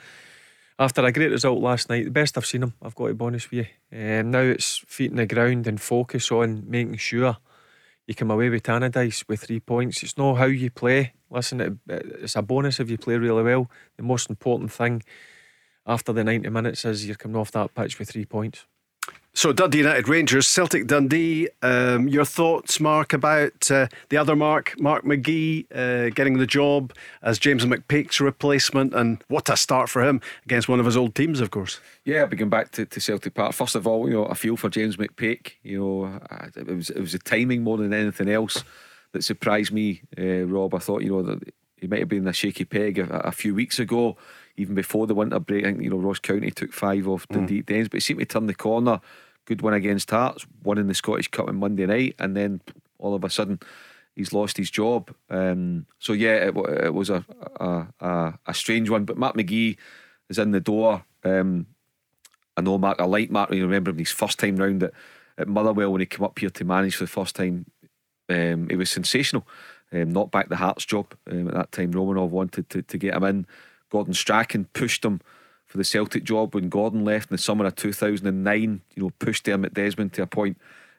after 0.80 1.04
a 1.04 1.12
great 1.12 1.30
result 1.30 1.60
last 1.60 1.90
night, 1.90 2.06
the 2.06 2.12
best 2.12 2.38
I've 2.38 2.46
seen 2.46 2.62
them, 2.62 2.74
I've 2.82 2.96
got 2.96 3.08
to 3.08 3.14
be 3.14 3.26
honest 3.26 3.52
with 3.52 3.68
you. 3.92 4.20
Um, 4.20 4.32
now 4.32 4.40
it's 4.40 4.78
feet 4.88 5.12
in 5.12 5.18
the 5.18 5.26
ground 5.26 5.68
and 5.68 5.80
focus 5.80 6.32
on 6.32 6.64
making 6.68 6.96
sure 6.96 7.38
you 8.10 8.16
come 8.16 8.32
away 8.32 8.50
with 8.50 8.64
Tannadice 8.64 9.24
with 9.28 9.42
three 9.42 9.60
points. 9.60 10.02
It's 10.02 10.18
not 10.18 10.34
how 10.34 10.46
you 10.46 10.72
play. 10.72 11.14
Listen, 11.30 11.62
it, 11.62 11.74
it's 11.88 12.36
a 12.36 12.42
bonus 12.42 12.80
if 12.80 12.90
you 12.90 12.98
play 12.98 13.18
really 13.18 13.44
well. 13.44 13.70
The 13.98 14.04
most 14.04 14.32
important 14.32 14.72
thing 14.72 15.04
after 15.86 16.12
the 16.12 16.24
90 16.24 16.50
minutes 16.50 16.86
is 16.86 17.06
you're 17.06 17.16
coming 17.16 17.38
off 17.38 17.52
that 17.52 17.76
pitch 17.76 18.00
with 18.00 18.10
three 18.10 18.26
points. 18.26 18.66
So 19.34 19.54
Dundee 19.54 19.78
United 19.78 20.10
Rangers, 20.10 20.48
Celtic 20.48 20.88
Dundee. 20.88 21.48
Um, 21.62 22.08
your 22.08 22.26
thoughts, 22.26 22.80
Mark, 22.80 23.14
about 23.14 23.70
uh, 23.70 23.88
the 24.10 24.18
other 24.18 24.36
Mark, 24.36 24.76
Mark 24.80 25.06
McGhee, 25.06 25.66
uh, 25.74 26.10
getting 26.10 26.40
the 26.40 26.48
job 26.48 26.94
as 27.22 27.38
James 27.38 27.64
McPake's 27.64 28.20
replacement, 28.20 28.94
and 28.94 29.24
what 29.28 29.48
a 29.48 29.56
start 29.56 29.88
for 29.88 30.04
him 30.04 30.20
against 30.46 30.68
one 30.68 30.80
of 30.80 30.86
his 30.86 30.98
old 30.98 31.14
teams, 31.14 31.42
of 31.42 31.52
course. 31.52 31.80
Yeah, 32.06 32.26
begin 32.26 32.50
back 32.50 32.72
to, 32.72 32.86
to 32.86 33.00
Celtic 33.00 33.36
Park. 33.36 33.54
First 33.54 33.76
of 33.76 33.86
all, 33.86 34.10
you 34.10 34.16
know, 34.16 34.28
I 34.28 34.34
feel 34.34 34.58
for 34.58 34.70
James 34.70 34.98
McPake. 34.98 35.54
You 35.64 35.80
know, 35.80 36.20
it 36.56 36.68
was 36.68 36.90
it 36.90 37.00
was 37.00 37.12
the 37.12 37.20
timing 37.20 37.64
more 37.64 37.78
than 37.78 37.94
anything 37.94 38.30
else 38.30 38.64
that 39.14 39.24
surprised 39.24 39.72
me, 39.72 40.02
uh, 40.18 40.46
Rob. 40.46 40.74
I 40.74 40.80
thought, 40.80 41.04
you 41.04 41.12
know, 41.12 41.22
that 41.22 41.54
he 41.78 41.88
might 41.88 42.00
have 42.00 42.10
been 42.10 42.28
a 42.28 42.34
shaky 42.34 42.66
peg 42.66 43.00
a, 43.00 43.20
a 43.20 43.32
few 43.32 43.56
weeks 43.56 43.80
ago 43.80 44.18
even 44.60 44.76
before 44.76 45.08
the 45.08 45.16
winter 45.16 45.40
break. 45.40 45.66
I 45.66 45.72
think, 45.72 45.84
you 45.84 45.90
know, 45.90 45.98
Ross 45.98 46.20
County 46.20 46.52
took 46.52 46.74
five 46.74 47.08
off 47.08 47.28
the 47.30 47.40
mm. 47.40 47.66
Dens, 47.66 47.88
but 47.88 47.98
he 47.98 48.02
seemed 48.02 48.20
to 48.20 48.26
turn 48.26 48.48
the 48.48 48.54
corner. 48.54 49.00
Good 49.46 49.62
win 49.62 49.74
against 49.74 50.12
Hearts, 50.12 50.46
won 50.64 50.78
in 50.78 50.88
the 50.88 50.94
Scottish 50.94 51.30
Cup 51.30 51.48
on 51.48 51.56
Monday 51.56 51.86
night, 51.86 52.16
and 52.20 52.36
then 52.36 52.62
all 53.00 53.16
of 53.16 53.24
a 53.24 53.30
sudden 53.30 53.60
he's 54.16 54.34
lost 54.34 54.58
his 54.58 54.70
job. 54.70 55.14
Um, 55.30 55.86
so 55.98 56.14
yeah, 56.14 56.50
it, 56.50 56.58
it 56.84 56.94
was 56.94 57.10
a, 57.10 57.26
a, 57.60 57.88
a, 58.00 58.40
a 58.48 58.54
strange 58.54 58.90
one. 58.90 59.06
But 59.06 59.18
Matt 59.18 59.36
McGhee 59.36 59.78
is 60.30 60.38
in 60.38 60.52
the 60.52 60.60
door. 60.60 61.04
Um, 61.24 61.66
I 62.56 62.62
know 62.62 62.78
Mark, 62.78 63.00
I 63.02 63.06
like 63.06 63.32
Mark. 63.32 63.52
You 63.52 63.64
remember 63.64 63.92
him 63.92 63.98
his 63.98 64.12
first 64.12 64.38
time 64.38 64.58
round 64.58 64.84
at 64.84 64.94
at 65.40 65.48
Motherwell 65.48 65.92
when 65.92 66.02
he 66.02 66.06
came 66.06 66.26
up 66.26 66.38
here 66.38 66.50
to 66.50 66.66
manage 66.66 66.98
for 66.98 67.06
the 67.06 67.10
first 67.10 67.36
time. 67.36 67.66
Um, 68.28 68.68
it 68.70 68.76
was 68.76 68.92
sensational. 68.92 69.48
Um, 69.92 70.12
not 70.12 70.30
back 70.30 70.50
the 70.50 70.58
Hearts 70.58 70.86
job 70.86 71.16
um, 71.32 71.48
at 71.48 71.54
that 71.56 71.72
time. 71.72 71.94
Romanov 71.94 72.30
wanted 72.30 72.70
to, 72.70 72.84
to 72.84 72.98
get 72.98 73.16
him 73.16 73.24
in. 73.24 73.48
Gordon 73.90 74.14
Strachan 74.14 74.66
pushed 74.74 75.04
him 75.04 75.22
for 75.66 75.78
the 75.78 75.84
Celtic 75.84 76.24
job 76.24 76.56
when 76.56 76.70
Gordon 76.70 77.06
left 77.06 77.30
in 77.30 77.36
the 77.36 77.42
summer 77.42 77.66
of 77.66 77.76
2009. 77.76 78.82
You 78.96 79.04
know, 79.04 79.12
pushed 79.20 79.46
Dermot 79.46 79.74
Desmond 79.74 80.14
to 80.14 80.24
a 80.24 80.28
point. 80.28 80.58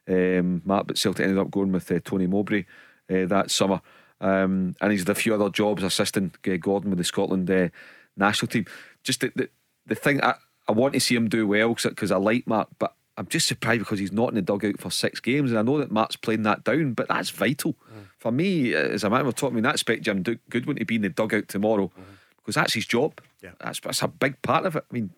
Um, 0.09 0.63
Matt, 0.65 0.87
but 0.87 0.99
Celtic 0.99 1.25
ended 1.25 1.39
up 1.39 1.51
going 1.51 1.73
with 1.73 1.91
uh, 1.91 2.01
Tony 2.05 2.27
Mowbray 2.27 2.65
uh, 3.11 3.27
that 3.27 3.51
summer. 3.51 3.81
Um, 4.21 4.77
and 4.81 4.93
he's 4.93 5.03
had 5.03 5.11
a 5.11 5.15
few 5.15 5.35
other 5.35 5.51
jobs 5.51 5.83
assisting 5.83 6.33
uh, 6.47 6.57
Gordon 6.57 6.91
with 6.91 6.99
the 6.99 7.05
Scotland 7.05 7.51
uh, 7.51 7.69
national 8.17 8.49
team. 8.49 8.67
Just 9.03 9.21
the, 9.21 9.33
the, 9.35 9.49
the 9.87 9.95
thing, 9.95 10.23
I, 10.23 10.35
I 10.69 10.73
want 10.73 10.95
to 10.95 11.01
see 11.01 11.15
him 11.17 11.29
do 11.29 11.47
well 11.47 11.75
because 11.75 12.11
I 12.11 12.17
like 12.17 12.47
Matt, 12.47 12.69
but 12.79 12.95
I'm 13.17 13.27
just 13.27 13.49
surprised 13.49 13.81
because 13.81 13.99
he's 13.99 14.13
not 14.13 14.29
in 14.29 14.37
the 14.37 14.43
dugout 14.43 14.79
for 14.79 14.91
six 14.91 15.21
games. 15.21 15.51
And 15.51 15.59
I 15.59 15.63
know 15.63 15.79
that 15.79 15.93
Matt's 15.93 16.17
playing 16.17 16.43
that 16.45 16.65
down, 16.65 16.93
but 16.93 17.09
that's 17.09 17.31
vital. 17.31 17.73
Mm. 17.73 18.05
For 18.19 18.31
me, 18.31 18.75
as 18.75 19.05
a 19.05 19.11
man 19.11 19.27
of 19.27 19.35
talking, 19.35 19.57
I 19.57 19.61
mean, 19.61 19.67
I 19.67 19.73
expect 19.73 20.03
Jim 20.03 20.23
Goodwin 20.23 20.77
to 20.77 20.85
be 20.85 20.97
in 20.97 21.03
the 21.03 21.09
dugout 21.09 21.49
tomorrow 21.49 21.91
mm. 21.99 22.05
Because 22.51 22.63
that's 22.63 22.75
his 22.75 22.87
job. 22.87 23.21
Yeah. 23.45 23.51
That's, 23.61 23.79
that's 23.79 24.03
a 24.03 24.09
big 24.09 24.43
part 24.43 24.67
of 24.67 24.75
it. 24.75 24.85
I 24.91 24.93
mean, 24.93 25.11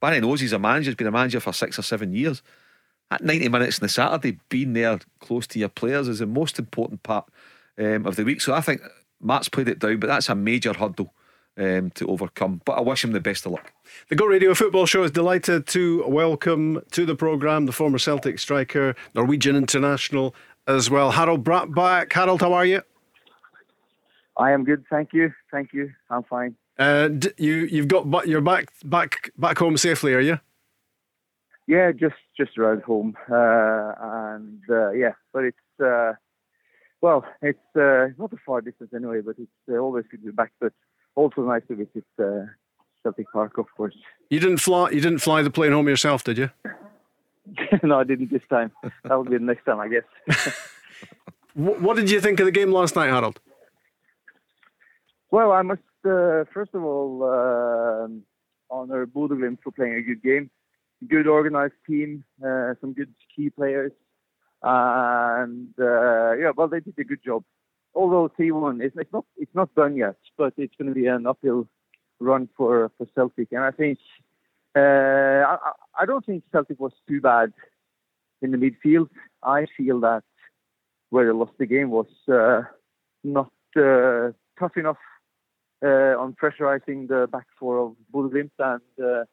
Barry 0.00 0.18
knows 0.18 0.40
he's 0.40 0.54
a 0.54 0.58
manager, 0.58 0.90
he's 0.90 0.96
been 0.96 1.06
a 1.06 1.12
manager 1.12 1.40
for 1.40 1.52
six 1.52 1.78
or 1.78 1.82
seven 1.82 2.14
years. 2.14 2.40
At 3.10 3.22
90 3.22 3.50
minutes 3.50 3.78
on 3.78 3.84
the 3.84 3.90
Saturday, 3.90 4.38
being 4.48 4.72
there 4.72 4.98
close 5.20 5.46
to 5.48 5.58
your 5.58 5.68
players 5.68 6.08
is 6.08 6.20
the 6.20 6.26
most 6.26 6.58
important 6.58 7.02
part 7.02 7.28
um, 7.78 8.06
of 8.06 8.16
the 8.16 8.24
week. 8.24 8.40
So 8.40 8.54
I 8.54 8.62
think 8.62 8.80
Matt's 9.20 9.50
played 9.50 9.68
it 9.68 9.78
down, 9.78 9.98
but 9.98 10.06
that's 10.06 10.30
a 10.30 10.34
major 10.34 10.72
hurdle 10.72 11.12
um, 11.58 11.90
to 11.96 12.08
overcome. 12.08 12.62
But 12.64 12.78
I 12.78 12.80
wish 12.80 13.04
him 13.04 13.12
the 13.12 13.20
best 13.20 13.44
of 13.44 13.52
luck. 13.52 13.74
The 14.08 14.16
Go 14.16 14.24
Radio 14.24 14.54
Football 14.54 14.86
Show 14.86 15.02
is 15.02 15.10
delighted 15.10 15.66
to 15.66 16.02
welcome 16.08 16.80
to 16.92 17.04
the 17.04 17.14
programme 17.14 17.66
the 17.66 17.72
former 17.72 17.98
Celtic 17.98 18.38
striker, 18.38 18.96
Norwegian 19.14 19.54
international 19.54 20.34
as 20.66 20.88
well, 20.88 21.10
Harald 21.10 21.44
Brattbakk. 21.44 22.10
Harald, 22.14 22.40
how 22.40 22.54
are 22.54 22.64
you? 22.64 22.80
I 24.36 24.52
am 24.52 24.64
good, 24.64 24.84
thank 24.90 25.12
you. 25.12 25.32
Thank 25.50 25.72
you. 25.72 25.92
I'm 26.10 26.24
fine. 26.24 26.56
Uh, 26.78 27.08
you 27.38 27.54
you've 27.54 27.88
got 27.88 28.10
but 28.10 28.26
you're 28.26 28.40
back 28.40 28.68
back 28.84 29.30
back 29.38 29.58
home 29.58 29.76
safely, 29.76 30.12
are 30.14 30.20
you? 30.20 30.40
Yeah, 31.66 31.92
just 31.92 32.16
just 32.36 32.58
around 32.58 32.82
home, 32.82 33.16
uh, 33.30 33.92
and 33.98 34.60
uh, 34.68 34.90
yeah, 34.90 35.12
but 35.32 35.44
it's 35.44 35.80
uh, 35.82 36.14
well, 37.00 37.24
it's 37.42 37.76
uh, 37.76 38.08
not 38.18 38.32
a 38.32 38.36
far 38.44 38.60
distance 38.60 38.90
anyway, 38.94 39.20
but 39.20 39.36
it's 39.38 39.50
uh, 39.70 39.76
always 39.76 40.04
good 40.10 40.20
to 40.20 40.26
be 40.26 40.32
back. 40.32 40.52
But 40.60 40.72
also 41.14 41.42
nice 41.42 41.62
to 41.68 41.76
visit 41.76 42.04
uh, 42.18 42.46
Celtic 43.02 43.30
Park, 43.32 43.56
of 43.58 43.66
course. 43.76 43.94
You 44.30 44.40
didn't 44.40 44.58
fly. 44.58 44.90
You 44.90 45.00
didn't 45.00 45.20
fly 45.20 45.42
the 45.42 45.50
plane 45.50 45.72
home 45.72 45.86
yourself, 45.86 46.24
did 46.24 46.38
you? 46.38 46.50
no, 47.82 48.00
I 48.00 48.04
didn't 48.04 48.32
this 48.32 48.46
time. 48.50 48.72
That 49.04 49.14
will 49.14 49.24
be 49.24 49.38
the 49.38 49.44
next 49.44 49.64
time, 49.64 49.78
I 49.78 49.88
guess. 49.88 50.04
what 51.54 51.94
did 51.96 52.10
you 52.10 52.20
think 52.20 52.40
of 52.40 52.46
the 52.46 52.52
game 52.52 52.72
last 52.72 52.96
night, 52.96 53.10
Harald? 53.10 53.40
Well, 55.34 55.50
I 55.50 55.62
must 55.62 55.82
uh, 56.06 56.44
first 56.54 56.74
of 56.74 56.84
all 56.84 57.24
uh, 57.24 58.06
honor 58.70 59.04
Bodø 59.04 59.36
for 59.64 59.72
playing 59.72 59.94
a 59.94 60.02
good 60.02 60.22
game. 60.22 60.48
Good 61.08 61.26
organized 61.26 61.80
team, 61.88 62.22
uh, 62.40 62.74
some 62.80 62.92
good 62.92 63.12
key 63.34 63.50
players. 63.50 63.90
And 64.62 65.74
uh, 65.76 66.34
yeah, 66.34 66.52
well, 66.56 66.68
they 66.68 66.78
did 66.78 66.96
a 67.00 67.02
good 67.02 67.18
job. 67.24 67.42
Although 67.96 68.30
T1 68.38 68.80
is 68.86 68.92
it's 68.94 69.12
not 69.12 69.24
it's 69.36 69.56
not 69.56 69.74
done 69.74 69.96
yet, 69.96 70.14
but 70.38 70.52
it's 70.56 70.76
going 70.76 70.90
to 70.94 70.94
be 70.94 71.08
an 71.08 71.26
uphill 71.26 71.66
run 72.20 72.48
for 72.56 72.92
for 72.96 73.08
Celtic. 73.16 73.48
And 73.50 73.64
I 73.64 73.72
think 73.72 73.98
uh, 74.76 75.40
I, 75.52 75.56
I 75.98 76.06
don't 76.06 76.24
think 76.24 76.44
Celtic 76.52 76.78
was 76.78 76.92
too 77.08 77.20
bad 77.20 77.52
in 78.40 78.52
the 78.52 78.56
midfield. 78.56 79.08
I 79.42 79.66
feel 79.76 79.98
that 79.98 80.22
where 81.10 81.26
they 81.26 81.32
lost 81.32 81.58
the 81.58 81.66
game 81.66 81.90
was 81.90 82.06
uh, 82.32 82.62
not 83.24 83.50
tough 83.74 84.76
enough 84.76 84.98
on 85.88 86.34
pressurizing 86.34 87.08
the 87.08 87.28
back 87.30 87.46
four 87.58 87.78
of 87.78 87.96
Bodø 88.12 88.48
and 88.58 88.80
uh, 89.02 89.24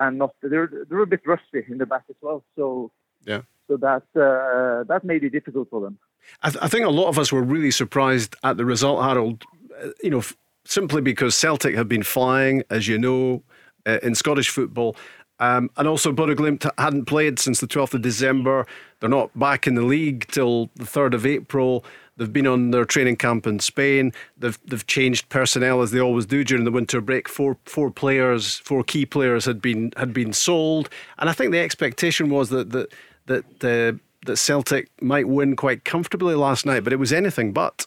and 0.00 0.18
not 0.18 0.34
they're 0.42 0.70
they're 0.88 1.00
a 1.00 1.06
bit 1.06 1.20
rusty 1.26 1.64
in 1.68 1.78
the 1.78 1.86
back 1.86 2.04
as 2.08 2.16
well. 2.20 2.44
So 2.56 2.90
yeah. 3.26 3.42
So 3.68 3.76
that 3.76 4.04
uh, 4.16 4.84
that 4.84 5.04
made 5.04 5.24
it 5.24 5.30
difficult 5.30 5.68
for 5.70 5.80
them. 5.80 5.98
I, 6.42 6.50
th- 6.50 6.62
I, 6.62 6.68
think 6.68 6.84
a 6.84 6.90
lot 6.90 7.08
of 7.08 7.18
us 7.18 7.30
were 7.30 7.42
really 7.42 7.70
surprised 7.70 8.34
at 8.42 8.56
the 8.56 8.64
result, 8.64 9.02
Harald. 9.02 9.44
Uh, 9.82 9.90
you 10.02 10.10
know, 10.10 10.18
f- 10.18 10.36
simply 10.64 11.00
because 11.00 11.34
Celtic 11.34 11.74
have 11.74 11.88
been 11.88 12.02
flying, 12.02 12.62
as 12.70 12.88
you 12.88 12.98
know, 12.98 13.42
uh, 13.86 13.98
in 14.02 14.14
Scottish 14.14 14.48
football. 14.48 14.96
Um, 15.40 15.70
and 15.76 15.86
also, 15.86 16.12
Bodø 16.12 16.72
hadn't 16.78 17.04
played 17.04 17.38
since 17.38 17.60
the 17.60 17.68
12th 17.68 17.94
of 17.94 18.02
December. 18.02 18.66
They're 19.00 19.08
not 19.08 19.36
back 19.38 19.66
in 19.66 19.74
the 19.74 19.82
league 19.82 20.26
till 20.28 20.70
the 20.74 20.84
3rd 20.84 21.14
of 21.14 21.26
April. 21.26 21.84
They've 22.18 22.32
been 22.32 22.48
on 22.48 22.72
their 22.72 22.84
training 22.84 23.16
camp 23.16 23.46
in 23.46 23.60
Spain. 23.60 24.12
They've 24.36 24.58
they've 24.66 24.86
changed 24.86 25.28
personnel 25.28 25.82
as 25.82 25.92
they 25.92 26.00
always 26.00 26.26
do 26.26 26.42
during 26.44 26.64
the 26.64 26.70
winter 26.70 27.00
break. 27.00 27.28
Four 27.28 27.56
four 27.64 27.90
players, 27.90 28.58
four 28.58 28.82
key 28.82 29.06
players 29.06 29.44
had 29.44 29.62
been 29.62 29.92
had 29.96 30.12
been 30.12 30.32
sold, 30.32 30.90
and 31.18 31.30
I 31.30 31.32
think 31.32 31.52
the 31.52 31.60
expectation 31.60 32.28
was 32.28 32.50
that 32.50 32.70
that 32.70 32.92
that 33.26 33.64
uh, 33.64 33.96
that 34.26 34.36
Celtic 34.36 34.90
might 35.00 35.28
win 35.28 35.54
quite 35.54 35.84
comfortably 35.84 36.34
last 36.34 36.66
night, 36.66 36.84
but 36.84 36.92
it 36.92 36.96
was 36.98 37.12
anything 37.12 37.52
but. 37.52 37.86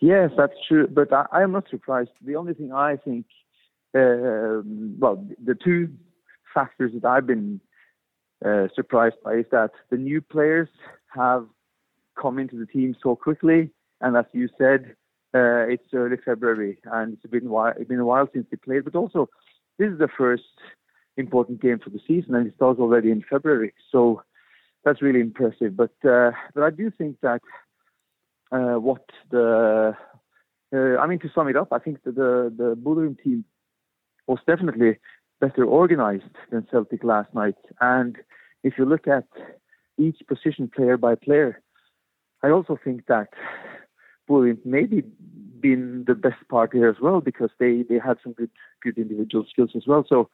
Yes, 0.00 0.30
that's 0.36 0.54
true. 0.66 0.88
But 0.88 1.12
I, 1.12 1.42
am 1.42 1.52
not 1.52 1.68
surprised. 1.70 2.10
The 2.24 2.34
only 2.34 2.54
thing 2.54 2.72
I 2.72 2.96
think, 2.96 3.26
uh, 3.94 4.66
well, 4.98 5.24
the 5.44 5.54
two 5.62 5.92
factors 6.52 6.92
that 6.94 7.04
I've 7.04 7.26
been 7.26 7.60
uh, 8.44 8.66
surprised 8.74 9.16
by 9.22 9.34
is 9.34 9.44
that 9.52 9.70
the 9.90 9.96
new 9.96 10.20
players 10.20 10.68
have 11.14 11.46
come 12.20 12.38
into 12.38 12.58
the 12.58 12.66
team 12.66 12.96
so 13.02 13.16
quickly, 13.16 13.70
and 14.00 14.16
as 14.16 14.24
you 14.32 14.48
said, 14.58 14.94
uh, 15.34 15.64
it's 15.66 15.86
early 15.94 16.16
February, 16.22 16.78
and 16.84 17.14
it's 17.14 17.26
been, 17.30 17.48
while, 17.48 17.72
it's 17.78 17.88
been 17.88 18.00
a 18.00 18.04
while 18.04 18.28
since 18.32 18.46
they 18.50 18.56
played. 18.56 18.84
But 18.84 18.94
also, 18.94 19.28
this 19.78 19.90
is 19.90 19.98
the 19.98 20.08
first 20.08 20.42
important 21.16 21.60
game 21.60 21.78
for 21.78 21.90
the 21.90 22.00
season, 22.06 22.34
and 22.34 22.46
it 22.46 22.54
starts 22.56 22.80
already 22.80 23.10
in 23.10 23.24
February. 23.28 23.72
So 23.90 24.22
that's 24.84 25.02
really 25.02 25.20
impressive. 25.20 25.76
But 25.76 25.94
uh, 26.04 26.32
but 26.54 26.64
I 26.64 26.70
do 26.70 26.90
think 26.90 27.16
that 27.22 27.40
uh, 28.50 28.78
what 28.78 29.04
the 29.30 29.96
uh, 30.74 30.76
I 30.98 31.06
mean 31.06 31.18
to 31.20 31.30
sum 31.34 31.48
it 31.48 31.56
up, 31.56 31.68
I 31.72 31.78
think 31.78 32.02
that 32.04 32.14
the 32.14 32.52
the 32.56 32.74
Bodø 32.76 33.16
team 33.22 33.44
was 34.26 34.38
definitely 34.46 34.98
better 35.40 35.64
organized 35.64 36.36
than 36.50 36.66
Celtic 36.70 37.02
last 37.02 37.34
night. 37.34 37.56
And 37.80 38.16
if 38.62 38.74
you 38.78 38.84
look 38.84 39.08
at 39.08 39.26
each 39.98 40.18
position 40.28 40.70
player 40.74 40.96
by 40.96 41.14
player, 41.14 41.60
I 42.42 42.50
also 42.50 42.78
think 42.82 43.06
that 43.06 43.28
Bodø 44.28 44.56
maybe 44.64 45.04
been 45.60 46.04
the 46.06 46.14
best 46.14 46.46
part 46.48 46.72
here 46.72 46.88
as 46.88 47.00
well 47.00 47.20
because 47.20 47.50
they 47.58 47.82
they 47.88 47.98
had 47.98 48.18
some 48.22 48.32
good 48.32 48.50
good 48.82 48.98
individual 48.98 49.46
skills 49.50 49.70
as 49.76 49.86
well. 49.86 50.04
So 50.08 50.28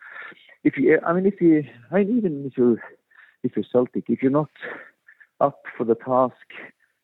if 0.64 0.76
you, 0.76 0.98
I 1.06 1.12
mean, 1.12 1.26
if 1.26 1.40
you, 1.40 1.64
I 1.90 1.98
mean, 1.98 2.18
even 2.18 2.46
if 2.46 2.58
you, 2.58 2.78
if 3.42 3.52
you're 3.54 3.64
Celtic, 3.70 4.04
if 4.08 4.22
you're 4.22 4.30
not 4.30 4.50
up 5.40 5.62
for 5.76 5.84
the 5.84 5.94
task 5.94 6.46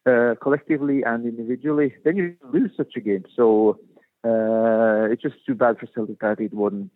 uh, 0.07 0.35
collectively 0.43 1.03
and 1.05 1.25
individually, 1.27 1.95
then 2.05 2.17
you 2.17 2.35
lose 2.53 2.73
such 2.77 2.95
a 2.97 3.01
game. 3.01 3.25
So 3.37 3.79
uh, 4.25 5.09
it's 5.11 5.23
just 5.23 5.37
too 5.47 5.55
bad 5.55 5.79
for 5.79 5.87
Celtic 5.95 6.21
that 6.21 6.41
it 6.41 6.53
wouldn't 6.55 6.93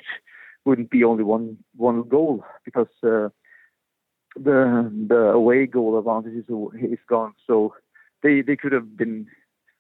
wouldn't 0.65 0.91
be 0.91 1.05
only 1.05 1.25
one 1.25 1.59
one 1.77 2.03
goal 2.09 2.45
because 2.65 2.89
uh, 3.03 3.29
the 4.35 4.91
the 5.09 5.23
away 5.41 5.67
goal 5.67 5.99
advantage 5.99 6.35
is, 6.35 6.45
is 6.83 6.99
gone. 7.09 7.35
So 7.47 7.75
they 8.23 8.43
they 8.43 8.57
could 8.57 8.73
have 8.73 8.97
been 8.97 9.27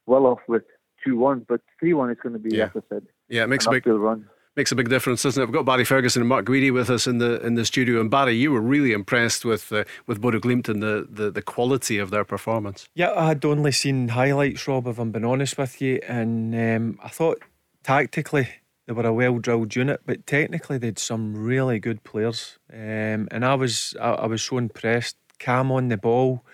well 0.06 0.26
off 0.26 0.40
with 0.48 0.62
two 1.04 1.16
one, 1.16 1.44
but 1.48 1.60
three 1.78 1.94
one 1.94 2.10
is 2.10 2.18
going 2.22 2.34
to 2.34 2.38
be, 2.38 2.56
yeah. 2.56 2.64
as 2.64 2.70
I 2.76 2.80
said, 2.88 3.06
yeah, 3.28 3.44
it 3.44 3.48
makes 3.48 3.66
a 3.66 3.70
big 3.70 3.86
run 3.86 4.26
makes 4.58 4.72
a 4.72 4.74
big 4.74 4.88
difference, 4.88 5.22
doesn't 5.22 5.40
it? 5.40 5.46
We've 5.46 5.54
got 5.54 5.64
Barry 5.64 5.84
Ferguson 5.84 6.20
and 6.20 6.28
Mark 6.28 6.44
Guidi 6.44 6.72
with 6.72 6.90
us 6.90 7.06
in 7.06 7.18
the 7.18 7.40
in 7.46 7.54
the 7.54 7.64
studio. 7.64 8.00
And 8.00 8.10
Barry, 8.10 8.34
you 8.34 8.50
were 8.50 8.60
really 8.60 8.92
impressed 8.92 9.44
with 9.44 9.72
uh, 9.72 9.84
with 10.06 10.20
Bodø 10.20 10.40
Glimt 10.40 10.68
and 10.68 10.82
the, 10.82 11.06
the, 11.08 11.30
the 11.30 11.40
quality 11.40 11.96
of 11.96 12.10
their 12.10 12.24
performance. 12.24 12.88
Yeah, 12.94 13.12
I 13.12 13.28
had 13.28 13.44
only 13.44 13.72
seen 13.72 14.08
highlights, 14.08 14.66
Rob, 14.66 14.88
if 14.88 14.98
I'm 14.98 15.12
being 15.12 15.24
honest 15.24 15.56
with 15.56 15.80
you, 15.80 16.00
and 16.08 16.54
um, 16.54 16.98
I 17.02 17.08
thought 17.08 17.40
tactically 17.84 18.48
they 18.86 18.92
were 18.92 19.06
a 19.06 19.12
well 19.12 19.38
drilled 19.38 19.76
unit, 19.76 20.00
but 20.04 20.26
technically 20.26 20.76
they 20.76 20.88
had 20.88 20.98
some 20.98 21.36
really 21.36 21.78
good 21.78 22.02
players. 22.02 22.58
Um, 22.72 23.28
and 23.30 23.44
I 23.44 23.54
was 23.54 23.94
I, 24.00 24.10
I, 24.10 24.26
was 24.26 24.42
so 24.42 24.58
impressed. 24.58 25.16
Cam 25.38 25.70
on 25.70 25.88
the 25.88 25.96
ball, 25.96 26.44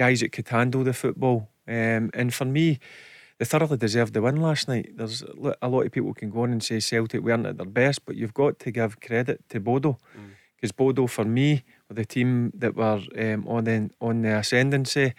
guys 0.00 0.20
that 0.20 0.32
could 0.32 0.48
handle 0.48 0.82
the 0.82 0.94
football. 0.94 1.38
Um, 1.68 2.10
and 2.14 2.32
for 2.32 2.46
me, 2.46 2.78
they 3.36 3.44
thoroughly 3.44 3.76
deserved 3.76 4.14
the 4.14 4.22
win 4.22 4.36
last 4.36 4.66
night. 4.66 4.96
There's 4.96 5.22
a 5.60 5.68
lot 5.68 5.86
of 5.86 5.92
people 5.92 6.14
can 6.14 6.30
go 6.30 6.42
on 6.42 6.52
and 6.52 6.62
say 6.62 6.80
Celtic 6.80 7.22
weren't 7.22 7.46
at 7.46 7.58
their 7.58 7.66
best, 7.66 8.06
but 8.06 8.16
you've 8.16 8.40
got 8.42 8.58
to 8.60 8.70
give 8.70 9.00
credit 9.00 9.38
to 9.50 9.60
Bodo 9.60 9.98
because 10.56 10.72
mm. 10.72 10.76
Bodo, 10.76 11.06
for 11.06 11.26
me, 11.26 11.64
were 11.86 11.96
the 11.96 12.06
team 12.06 12.50
that 12.54 12.74
were 12.76 13.00
um, 13.24 13.46
on 13.46 13.64
the 13.64 13.90
on 14.00 14.22
the 14.22 14.38
ascendancy. 14.38 15.12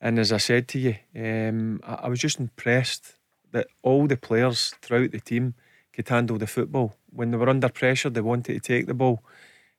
And 0.00 0.18
as 0.18 0.32
I 0.32 0.38
said 0.38 0.66
to 0.68 0.78
you, 0.78 0.94
um, 1.14 1.80
I, 1.84 1.94
I, 2.04 2.08
was 2.08 2.20
just 2.20 2.40
impressed 2.40 3.14
that 3.52 3.66
all 3.82 4.06
the 4.06 4.16
players 4.16 4.74
throughout 4.82 5.12
the 5.12 5.20
team 5.20 5.54
could 5.92 6.08
handle 6.08 6.38
the 6.38 6.46
football. 6.46 6.96
When 7.12 7.30
they 7.30 7.36
were 7.36 7.50
under 7.50 7.68
pressure, 7.68 8.10
they 8.10 8.22
wanted 8.22 8.54
to 8.54 8.60
take 8.60 8.86
the 8.86 8.94
ball. 9.02 9.22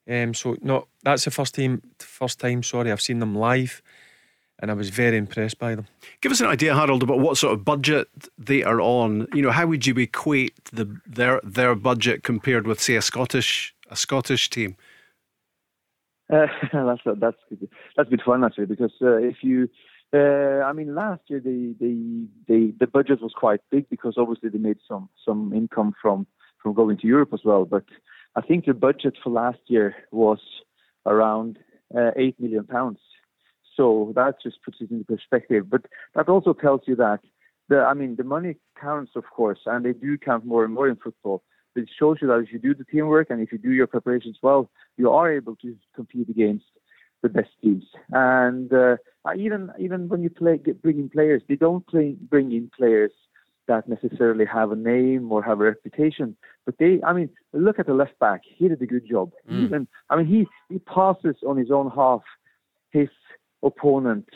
Um, 0.07 0.33
so 0.33 0.55
no, 0.61 0.87
that's 1.03 1.25
the 1.25 1.31
first 1.31 1.55
time. 1.55 1.81
First 1.99 2.39
time, 2.39 2.63
sorry, 2.63 2.91
I've 2.91 3.01
seen 3.01 3.19
them 3.19 3.35
live, 3.35 3.81
and 4.61 4.69
I 4.69 4.75
was 4.75 4.89
very 4.89 5.17
impressed 5.17 5.57
by 5.57 5.75
them. 5.75 5.87
Give 6.21 6.31
us 6.31 6.39
an 6.39 6.47
idea, 6.47 6.75
Harald, 6.75 7.03
about 7.03 7.19
what 7.19 7.37
sort 7.37 7.53
of 7.53 7.65
budget 7.65 8.07
they 8.37 8.63
are 8.63 8.79
on. 8.79 9.27
You 9.33 9.41
know, 9.41 9.51
how 9.51 9.65
would 9.67 9.85
you 9.87 9.95
equate 9.95 10.65
the 10.65 10.85
their 11.05 11.41
their 11.43 11.75
budget 11.75 12.23
compared 12.23 12.67
with, 12.67 12.79
say, 12.79 12.95
a 12.95 13.01
Scottish 13.01 13.75
a 13.89 13.95
Scottish 13.95 14.49
team? 14.49 14.77
Uh, 16.31 16.45
that's 16.73 17.01
that's 17.19 17.37
good. 17.49 17.69
That's 17.97 18.09
good 18.09 18.21
fun 18.25 18.43
actually 18.43 18.67
because 18.67 18.93
uh, 19.01 19.17
if 19.17 19.37
you, 19.41 19.67
uh, 20.13 20.63
I 20.63 20.73
mean, 20.73 20.93
last 20.95 21.21
year 21.27 21.39
the, 21.39 21.75
the 21.79 22.27
the 22.47 22.73
the 22.79 22.87
budget 22.87 23.21
was 23.21 23.33
quite 23.35 23.61
big 23.71 23.89
because 23.89 24.15
obviously 24.17 24.49
they 24.49 24.59
made 24.59 24.77
some 24.87 25.09
some 25.25 25.53
income 25.53 25.93
from 26.01 26.27
from 26.61 26.73
going 26.73 26.97
to 26.99 27.07
Europe 27.07 27.33
as 27.33 27.41
well. 27.43 27.65
But 27.65 27.85
I 28.35 28.41
think 28.41 28.65
the 28.65 28.73
budget 28.73 29.17
for 29.23 29.31
last 29.31 29.59
year 29.67 29.95
was 30.11 30.39
around 31.05 31.57
uh, 31.97 32.11
eight 32.15 32.39
million 32.39 32.65
pounds. 32.65 32.99
So 33.81 34.13
that 34.15 34.35
just 34.43 34.61
puts 34.63 34.77
it 34.79 34.91
into 34.91 35.05
perspective. 35.05 35.67
But 35.67 35.81
that 36.13 36.29
also 36.29 36.53
tells 36.53 36.81
you 36.85 36.95
that 36.97 37.21
the 37.67 37.79
I 37.79 37.95
mean 37.95 38.15
the 38.15 38.23
money 38.23 38.57
counts 38.79 39.13
of 39.15 39.23
course, 39.35 39.61
and 39.65 39.83
they 39.83 39.93
do 39.93 40.19
count 40.19 40.45
more 40.45 40.63
and 40.63 40.71
more 40.71 40.87
in 40.87 40.97
football. 40.97 41.41
But 41.73 41.83
it 41.85 41.89
shows 41.97 42.17
you 42.21 42.27
that 42.27 42.43
if 42.45 42.53
you 42.53 42.59
do 42.59 42.75
the 42.75 42.83
teamwork 42.83 43.31
and 43.31 43.41
if 43.41 43.51
you 43.51 43.57
do 43.57 43.71
your 43.71 43.87
preparations 43.87 44.37
well, 44.43 44.69
you 44.97 45.09
are 45.09 45.33
able 45.33 45.55
to 45.63 45.75
compete 45.95 46.29
against 46.29 46.65
the 47.23 47.29
best 47.29 47.49
teams. 47.63 47.85
And 48.11 48.71
uh, 48.71 48.97
even 49.35 49.71
even 49.79 50.09
when 50.09 50.21
you 50.21 50.29
play, 50.29 50.59
get, 50.59 50.79
bring 50.83 50.99
in 50.99 51.09
players, 51.09 51.41
they 51.49 51.55
don't 51.55 51.85
play, 51.87 52.15
bring 52.33 52.51
in 52.51 52.69
players 52.77 53.13
that 53.67 53.89
necessarily 53.89 54.45
have 54.45 54.71
a 54.71 54.75
name 54.75 55.31
or 55.31 55.41
have 55.41 55.59
a 55.59 55.63
reputation. 55.63 56.35
But 56.65 56.75
they, 56.77 56.99
I 57.03 57.13
mean, 57.13 57.29
look 57.53 57.79
at 57.79 57.87
the 57.87 57.95
left 57.95 58.19
back. 58.19 58.41
He 58.43 58.67
did 58.67 58.81
a 58.83 58.85
good 58.85 59.07
job. 59.09 59.31
Mm. 59.49 59.65
Even, 59.65 59.87
I 60.11 60.17
mean, 60.17 60.27
he 60.27 60.45
he 60.71 60.77
passes 60.77 61.37
on 61.49 61.57
his 61.57 61.71
own 61.71 61.89
half 61.89 62.21
his 62.91 63.09
opponent 63.63 64.27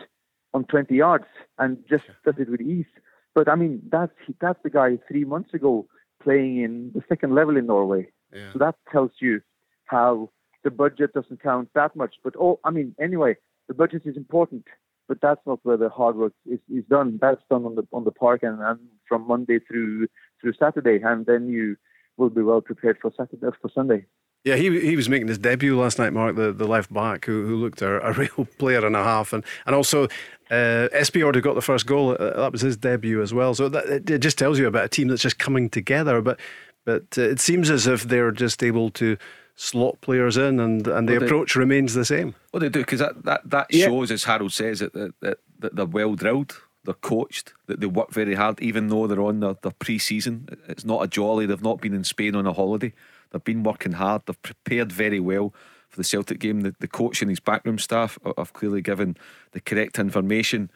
on 0.54 0.64
20 0.66 0.96
yards 0.96 1.26
and 1.60 1.78
just 1.90 2.06
does 2.24 2.36
it 2.40 2.50
with 2.50 2.62
ease. 2.62 2.86
But 3.34 3.50
I 3.50 3.56
mean, 3.56 3.82
that's 3.92 4.14
that's 4.40 4.60
the 4.64 4.70
guy 4.70 4.98
three 5.08 5.26
months 5.26 5.54
ago 5.54 5.88
playing 6.24 6.62
in 6.62 6.92
the 6.96 7.04
second 7.10 7.36
level 7.36 7.58
in 7.58 7.68
Norway. 7.68 8.08
Yeah. 8.34 8.54
So 8.54 8.60
that 8.60 8.76
tells 8.92 9.12
you 9.20 9.42
how 9.86 10.32
the 10.64 10.72
budget 10.72 11.14
doesn't 11.14 11.44
count 11.44 11.70
that 11.76 11.96
much. 11.96 12.16
But 12.24 12.36
oh, 12.40 12.60
I 12.64 12.72
mean, 12.72 12.96
anyway, 13.00 13.36
the 13.68 13.74
budget 13.74 14.04
is 14.06 14.16
important, 14.16 14.66
but 15.08 15.20
that's 15.22 15.42
not 15.46 15.60
where 15.64 15.78
the 15.78 15.90
hard 15.90 16.16
work 16.16 16.34
is, 16.46 16.60
is 16.74 16.86
done. 16.90 17.20
That's 17.22 17.42
done 17.50 17.66
on 17.66 17.76
the 17.76 17.86
on 17.92 18.06
the 18.06 18.12
park 18.12 18.42
and, 18.44 18.60
and 18.62 18.80
from 19.08 19.28
Monday 19.28 19.60
through 19.60 20.08
through 20.42 20.54
Saturday, 20.54 21.02
and 21.04 21.26
then 21.26 21.50
you 21.50 21.76
will 22.18 22.30
be 22.30 22.42
well 22.42 22.62
prepared 22.62 22.98
for 23.02 23.12
Saturday 23.18 23.46
for 23.62 23.70
Sunday. 23.74 24.06
Yeah, 24.46 24.56
he 24.56 24.80
he 24.80 24.96
was 24.96 25.10
making 25.10 25.28
his 25.28 25.40
debut 25.40 25.78
last 25.78 25.98
night, 25.98 26.14
Mark, 26.14 26.36
the, 26.36 26.54
the 26.54 26.68
left 26.68 26.94
back, 26.94 27.26
who, 27.26 27.48
who 27.48 27.56
looked 27.56 27.82
a, 27.82 28.00
a 28.08 28.14
real 28.14 28.48
player 28.60 28.86
and 28.86 28.96
a 28.96 29.04
half. 29.04 29.34
And, 29.34 29.44
and 29.66 29.76
also, 29.76 30.04
uh, 30.52 30.88
Espejord 30.94 31.34
who 31.34 31.42
got 31.42 31.56
the 31.56 31.62
first 31.64 31.88
goal. 31.88 32.12
Uh, 32.12 32.40
that 32.40 32.52
was 32.52 32.62
his 32.62 32.78
debut 32.78 33.24
as 33.24 33.34
well. 33.34 33.56
So 33.56 33.68
that, 33.70 34.10
it 34.10 34.20
just 34.20 34.38
tells 34.38 34.60
you 34.60 34.68
about 34.68 34.86
a 34.86 34.90
team 34.90 35.08
that's 35.08 35.24
just 35.24 35.40
coming 35.40 35.70
together. 35.70 36.22
But 36.22 36.40
but 36.86 37.18
uh, 37.18 37.24
it 37.24 37.40
seems 37.40 37.72
as 37.72 37.88
if 37.88 38.04
they're 38.04 38.32
just 38.32 38.62
able 38.64 38.92
to 38.92 39.18
slot 39.56 40.00
players 40.02 40.38
in 40.38 40.60
and, 40.60 40.88
and 40.88 41.10
the 41.10 41.14
well, 41.14 41.24
approach 41.24 41.56
they, 41.56 41.60
remains 41.60 41.96
the 41.96 42.06
same. 42.06 42.36
Well, 42.54 42.60
they 42.60 42.70
do, 42.70 42.82
because 42.82 43.00
that, 43.00 43.24
that, 43.24 43.50
that 43.50 43.68
yeah. 43.72 43.86
shows, 43.86 44.12
as 44.12 44.26
Harald 44.26 44.52
says, 44.54 44.80
that, 44.80 44.94
that, 44.94 45.40
that 45.60 45.76
they're 45.76 45.86
well 45.86 46.14
drilled 46.14 46.58
they're 46.86 46.94
coached, 46.94 47.54
that 47.68 47.80
they 47.80 47.88
work 47.88 48.12
very 48.12 48.36
hard, 48.36 48.62
even 48.62 48.88
though 48.88 49.08
they're 49.08 49.22
on 49.22 49.40
their, 49.40 49.56
their 49.62 49.72
pre 49.72 50.00
season. 50.00 50.48
It's 50.68 50.86
not 50.86 51.04
a 51.04 51.08
jolly, 51.08 51.46
they've 51.46 51.62
not 51.62 51.82
been 51.82 51.94
in 51.94 52.04
Spain 52.04 52.36
on 52.36 52.48
a 52.48 52.54
holiday. 52.54 52.94
They've 53.36 53.44
been 53.44 53.64
working 53.64 53.92
hard. 53.92 54.22
They've 54.26 54.42
prepared 54.42 54.94
very 54.94 55.20
well 55.20 55.54
for 55.90 55.98
the 55.98 56.06
Celtic 56.06 56.40
game. 56.40 56.62
The, 56.62 56.74
the 56.80 56.88
coach 56.88 57.22
and 57.22 57.30
his 57.30 57.42
backroom 57.42 57.78
staff 57.78 58.18
have 58.38 58.54
clearly 58.54 58.82
given 58.82 59.18
the 59.52 59.60
correct 59.60 60.00
information 60.00 60.72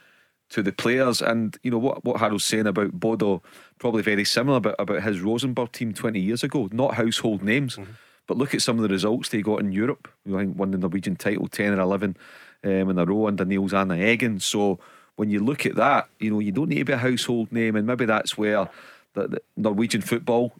to 0.50 0.62
the 0.62 0.74
players. 0.74 1.22
And 1.22 1.58
you 1.64 1.72
know 1.72 1.78
what 1.78 2.04
what 2.04 2.20
Harald's 2.20 2.44
saying 2.44 2.68
about 2.68 2.92
Bodo, 2.92 3.42
probably 3.80 4.02
very 4.02 4.26
similar 4.26 4.58
about, 4.58 4.76
about 4.78 5.04
his 5.04 5.22
Rosenborg 5.22 5.72
team 5.72 5.94
20 5.94 6.20
years 6.20 6.44
ago. 6.44 6.68
Not 6.74 6.96
household 6.96 7.44
names, 7.44 7.78
mm-hmm. 7.78 7.94
but 8.28 8.36
look 8.36 8.54
at 8.54 8.62
some 8.62 8.76
of 8.76 8.84
the 8.84 8.90
results 8.90 9.30
they 9.30 9.42
got 9.42 9.62
in 9.62 9.72
Europe. 9.72 10.10
You 10.26 10.34
know, 10.34 10.40
I 10.40 10.42
think 10.42 10.58
won 10.58 10.72
the 10.72 10.78
Norwegian 10.78 11.16
title 11.16 11.48
10 11.48 11.80
or 11.80 11.80
11 11.80 12.18
um, 12.66 12.72
in 12.72 13.00
a 13.00 13.06
row 13.06 13.28
under 13.28 13.46
Nils 13.46 13.74
Arne 13.74 13.88
Eggen. 13.88 14.42
So 14.42 14.80
when 15.16 15.30
you 15.30 15.40
look 15.40 15.66
at 15.66 15.76
that, 15.76 16.10
you 16.20 16.30
know, 16.30 16.40
you 16.40 16.52
don't 16.52 16.68
need 16.68 16.80
to 16.80 16.86
be 16.86 16.94
a 16.94 16.98
household 16.98 17.54
name, 17.54 17.78
and 17.78 17.88
maybe 17.88 18.04
that's 18.04 18.38
where 18.38 18.70
the, 19.14 19.30
the 19.30 19.42
Norwegian 19.56 20.02
football 20.02 20.52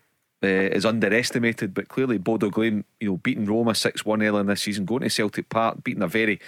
uh, 0.44 0.48
is 0.48 0.86
underestimated, 0.86 1.74
but 1.74 1.90
clearly 1.90 2.18
Bodo 2.18 2.50
Glimt, 2.50 2.86
you 3.00 3.10
know, 3.10 3.18
beating 3.18 3.46
Roma 3.46 3.76
6 3.76 4.06
1 4.06 4.24
earlier 4.24 4.40
in 4.42 4.48
this 4.48 4.62
season, 4.62 4.86
going 4.86 5.02
to 5.02 5.10
Celtic 5.10 5.50
Park, 5.50 5.84
beating 5.84 6.04
a 6.04 6.08
very 6.08 6.40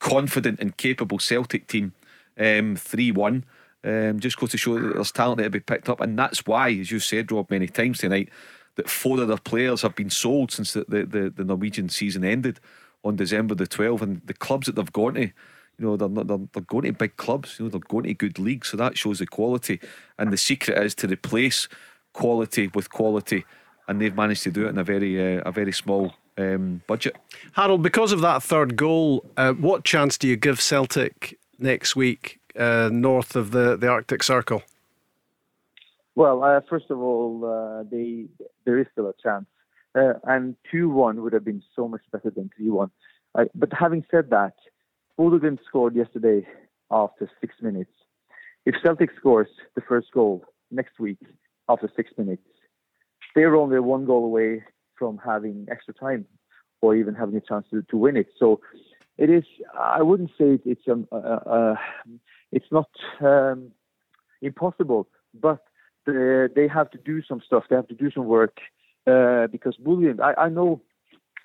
confident 0.00 0.60
and 0.60 0.76
capable 0.76 1.18
Celtic 1.18 1.66
team 1.66 1.92
um, 2.38 2.76
3 2.76 3.10
um, 3.10 3.16
1. 3.16 3.44
Um, 3.84 4.18
just 4.18 4.36
goes 4.36 4.50
to 4.50 4.58
show 4.58 4.74
that 4.80 4.94
there's 4.94 5.12
talent 5.12 5.40
to 5.40 5.48
be 5.48 5.60
picked 5.60 5.88
up, 5.88 6.00
and 6.00 6.18
that's 6.18 6.44
why, 6.44 6.70
as 6.70 6.90
you 6.90 6.98
said, 6.98 7.30
Rob, 7.30 7.50
many 7.50 7.68
times 7.68 7.98
tonight, 7.98 8.30
that 8.74 8.90
four 8.90 9.20
of 9.20 9.28
their 9.28 9.36
players 9.36 9.82
have 9.82 9.94
been 9.94 10.10
sold 10.10 10.50
since 10.50 10.72
the, 10.72 10.84
the, 10.88 11.04
the, 11.04 11.30
the 11.30 11.44
Norwegian 11.44 11.88
season 11.88 12.24
ended 12.24 12.58
on 13.04 13.14
December 13.14 13.54
the 13.54 13.66
12th, 13.66 14.02
and 14.02 14.22
the 14.24 14.34
clubs 14.34 14.66
that 14.66 14.74
they've 14.74 14.92
gone 14.92 15.14
to. 15.14 15.30
You 15.78 15.84
know, 15.84 15.96
they're, 15.96 16.08
they're, 16.08 16.48
they're 16.52 16.62
going 16.62 16.84
to 16.84 16.92
big 16.92 17.16
clubs, 17.16 17.58
you 17.58 17.66
know, 17.66 17.70
they're 17.70 17.80
going 17.80 18.04
to 18.04 18.14
good 18.14 18.40
leagues, 18.40 18.68
so 18.68 18.76
that 18.76 18.98
shows 18.98 19.20
the 19.20 19.26
quality. 19.26 19.78
And 20.18 20.32
the 20.32 20.36
secret 20.36 20.82
is 20.82 20.94
to 20.96 21.06
replace 21.06 21.68
quality 22.16 22.64
with 22.74 22.86
quality, 22.90 23.44
and 23.86 24.00
they've 24.00 24.16
managed 24.16 24.42
to 24.44 24.50
do 24.50 24.66
it 24.66 24.70
in 24.70 24.78
a 24.78 24.84
very 24.84 25.12
uh, 25.20 25.50
a 25.50 25.52
very 25.52 25.72
small 25.72 26.14
um, 26.38 26.82
budget. 26.86 27.14
Harald, 27.52 27.82
because 27.82 28.12
of 28.12 28.20
that 28.20 28.42
third 28.42 28.76
goal, 28.76 29.24
uh, 29.36 29.52
what 29.52 29.84
chance 29.84 30.18
do 30.18 30.26
you 30.26 30.36
give 30.36 30.60
Celtic 30.60 31.38
next 31.58 31.96
week 31.96 32.40
uh, 32.58 32.88
north 32.92 33.36
of 33.36 33.50
the, 33.50 33.76
the 33.76 33.88
Arctic 33.88 34.22
Circle? 34.22 34.62
Well, 36.14 36.42
uh, 36.42 36.60
first 36.68 36.90
of 36.90 36.98
all, 36.98 37.44
uh, 37.44 37.84
they, 37.90 38.26
there 38.64 38.78
is 38.78 38.86
still 38.92 39.08
a 39.08 39.14
chance, 39.22 39.46
uh, 39.94 40.14
and 40.24 40.56
two 40.70 40.88
one 40.88 41.22
would 41.22 41.34
have 41.34 41.44
been 41.44 41.62
so 41.76 41.86
much 41.88 42.04
better 42.12 42.30
than 42.30 42.50
three 42.56 42.70
one. 42.70 42.90
but 43.34 43.70
having 43.72 44.02
said 44.10 44.30
that, 44.30 44.54
Bodø 45.18 45.58
scored 45.68 45.94
yesterday 45.94 46.46
after 46.90 47.30
six 47.40 47.54
minutes. 47.60 47.94
If 48.64 48.74
Celtic 48.82 49.10
scores 49.18 49.48
the 49.74 49.82
first 49.82 50.08
goal 50.12 50.44
next 50.70 50.98
week, 50.98 51.18
after 51.68 51.90
six 51.96 52.10
minutes. 52.16 52.42
They're 53.34 53.56
only 53.56 53.80
one 53.80 54.06
goal 54.06 54.24
away 54.24 54.64
from 54.98 55.18
having 55.24 55.66
extra 55.70 55.92
time 55.94 56.26
or 56.80 56.94
even 56.96 57.14
having 57.14 57.36
a 57.36 57.40
chance 57.40 57.66
to, 57.70 57.82
to 57.82 57.96
win 57.96 58.16
it. 58.16 58.28
So 58.38 58.60
it 59.18 59.30
is. 59.30 59.44
I 59.78 60.02
wouldn't 60.02 60.30
say 60.30 60.58
it's 60.64 60.82
um, 60.90 61.06
uh, 61.10 61.16
uh, 61.16 61.74
it's 62.52 62.66
not 62.70 62.88
um, 63.20 63.72
impossible, 64.42 65.08
but 65.34 65.64
the, 66.04 66.50
they 66.54 66.68
have 66.68 66.90
to 66.90 66.98
do 66.98 67.22
some 67.22 67.40
stuff. 67.44 67.64
They 67.68 67.76
have 67.76 67.88
to 67.88 67.94
do 67.94 68.10
some 68.10 68.26
work 68.26 68.58
uh, 69.06 69.46
because 69.48 69.76
Bouillon. 69.76 70.20
I, 70.20 70.34
I 70.44 70.48
know. 70.48 70.82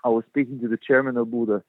I 0.03 0.09
was 0.09 0.24
speaking 0.28 0.59
to 0.61 0.67
the 0.67 0.78
chairman 0.78 1.15
of 1.15 1.28
Bodø 1.28 1.61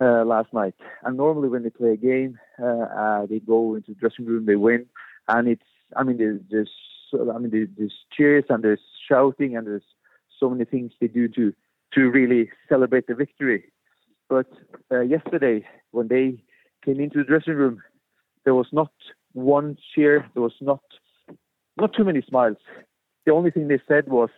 uh, 0.00 0.24
last 0.24 0.52
night, 0.52 0.74
and 1.02 1.16
normally 1.16 1.48
when 1.48 1.64
they 1.64 1.70
play 1.70 1.90
a 1.90 1.96
game, 1.96 2.38
uh, 2.62 2.66
uh, 2.66 3.26
they 3.26 3.40
go 3.40 3.74
into 3.74 3.92
the 3.92 3.96
dressing 3.96 4.26
room, 4.26 4.46
they 4.46 4.56
win, 4.56 4.86
and 5.28 5.48
it's. 5.48 5.62
I 5.96 6.02
mean, 6.02 6.18
there's, 6.18 6.40
I 7.14 7.38
mean, 7.38 7.50
there's, 7.50 7.68
there's 7.76 7.94
cheers 8.16 8.44
and 8.48 8.62
there's 8.62 8.80
shouting 9.08 9.56
and 9.56 9.66
there's 9.66 9.82
so 10.38 10.50
many 10.50 10.64
things 10.64 10.92
they 11.00 11.08
do 11.08 11.28
to 11.28 11.52
to 11.94 12.10
really 12.10 12.50
celebrate 12.68 13.06
the 13.06 13.14
victory. 13.14 13.64
But 14.28 14.46
uh, 14.90 15.00
yesterday, 15.00 15.64
when 15.92 16.08
they 16.08 16.42
came 16.84 16.98
into 16.98 17.18
the 17.18 17.24
dressing 17.24 17.54
room, 17.54 17.80
there 18.44 18.54
was 18.54 18.66
not 18.72 18.90
one 19.32 19.76
cheer. 19.94 20.28
There 20.34 20.42
was 20.42 20.54
not 20.60 20.82
not 21.76 21.92
too 21.94 22.04
many 22.04 22.22
smiles. 22.22 22.56
The 23.26 23.32
only 23.32 23.50
thing 23.50 23.68
they 23.68 23.80
said 23.86 24.08
was, 24.08 24.30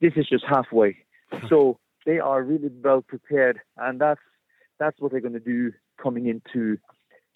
"This 0.00 0.12
is 0.16 0.28
just 0.28 0.44
halfway." 0.48 0.96
so 1.48 1.78
they 2.06 2.18
are 2.18 2.42
really 2.42 2.70
well 2.82 3.02
prepared, 3.02 3.60
and 3.76 4.00
that's 4.00 4.20
that's 4.78 5.00
what 5.00 5.12
they're 5.12 5.20
going 5.20 5.34
to 5.34 5.40
do 5.40 5.72
coming 6.02 6.26
into 6.26 6.78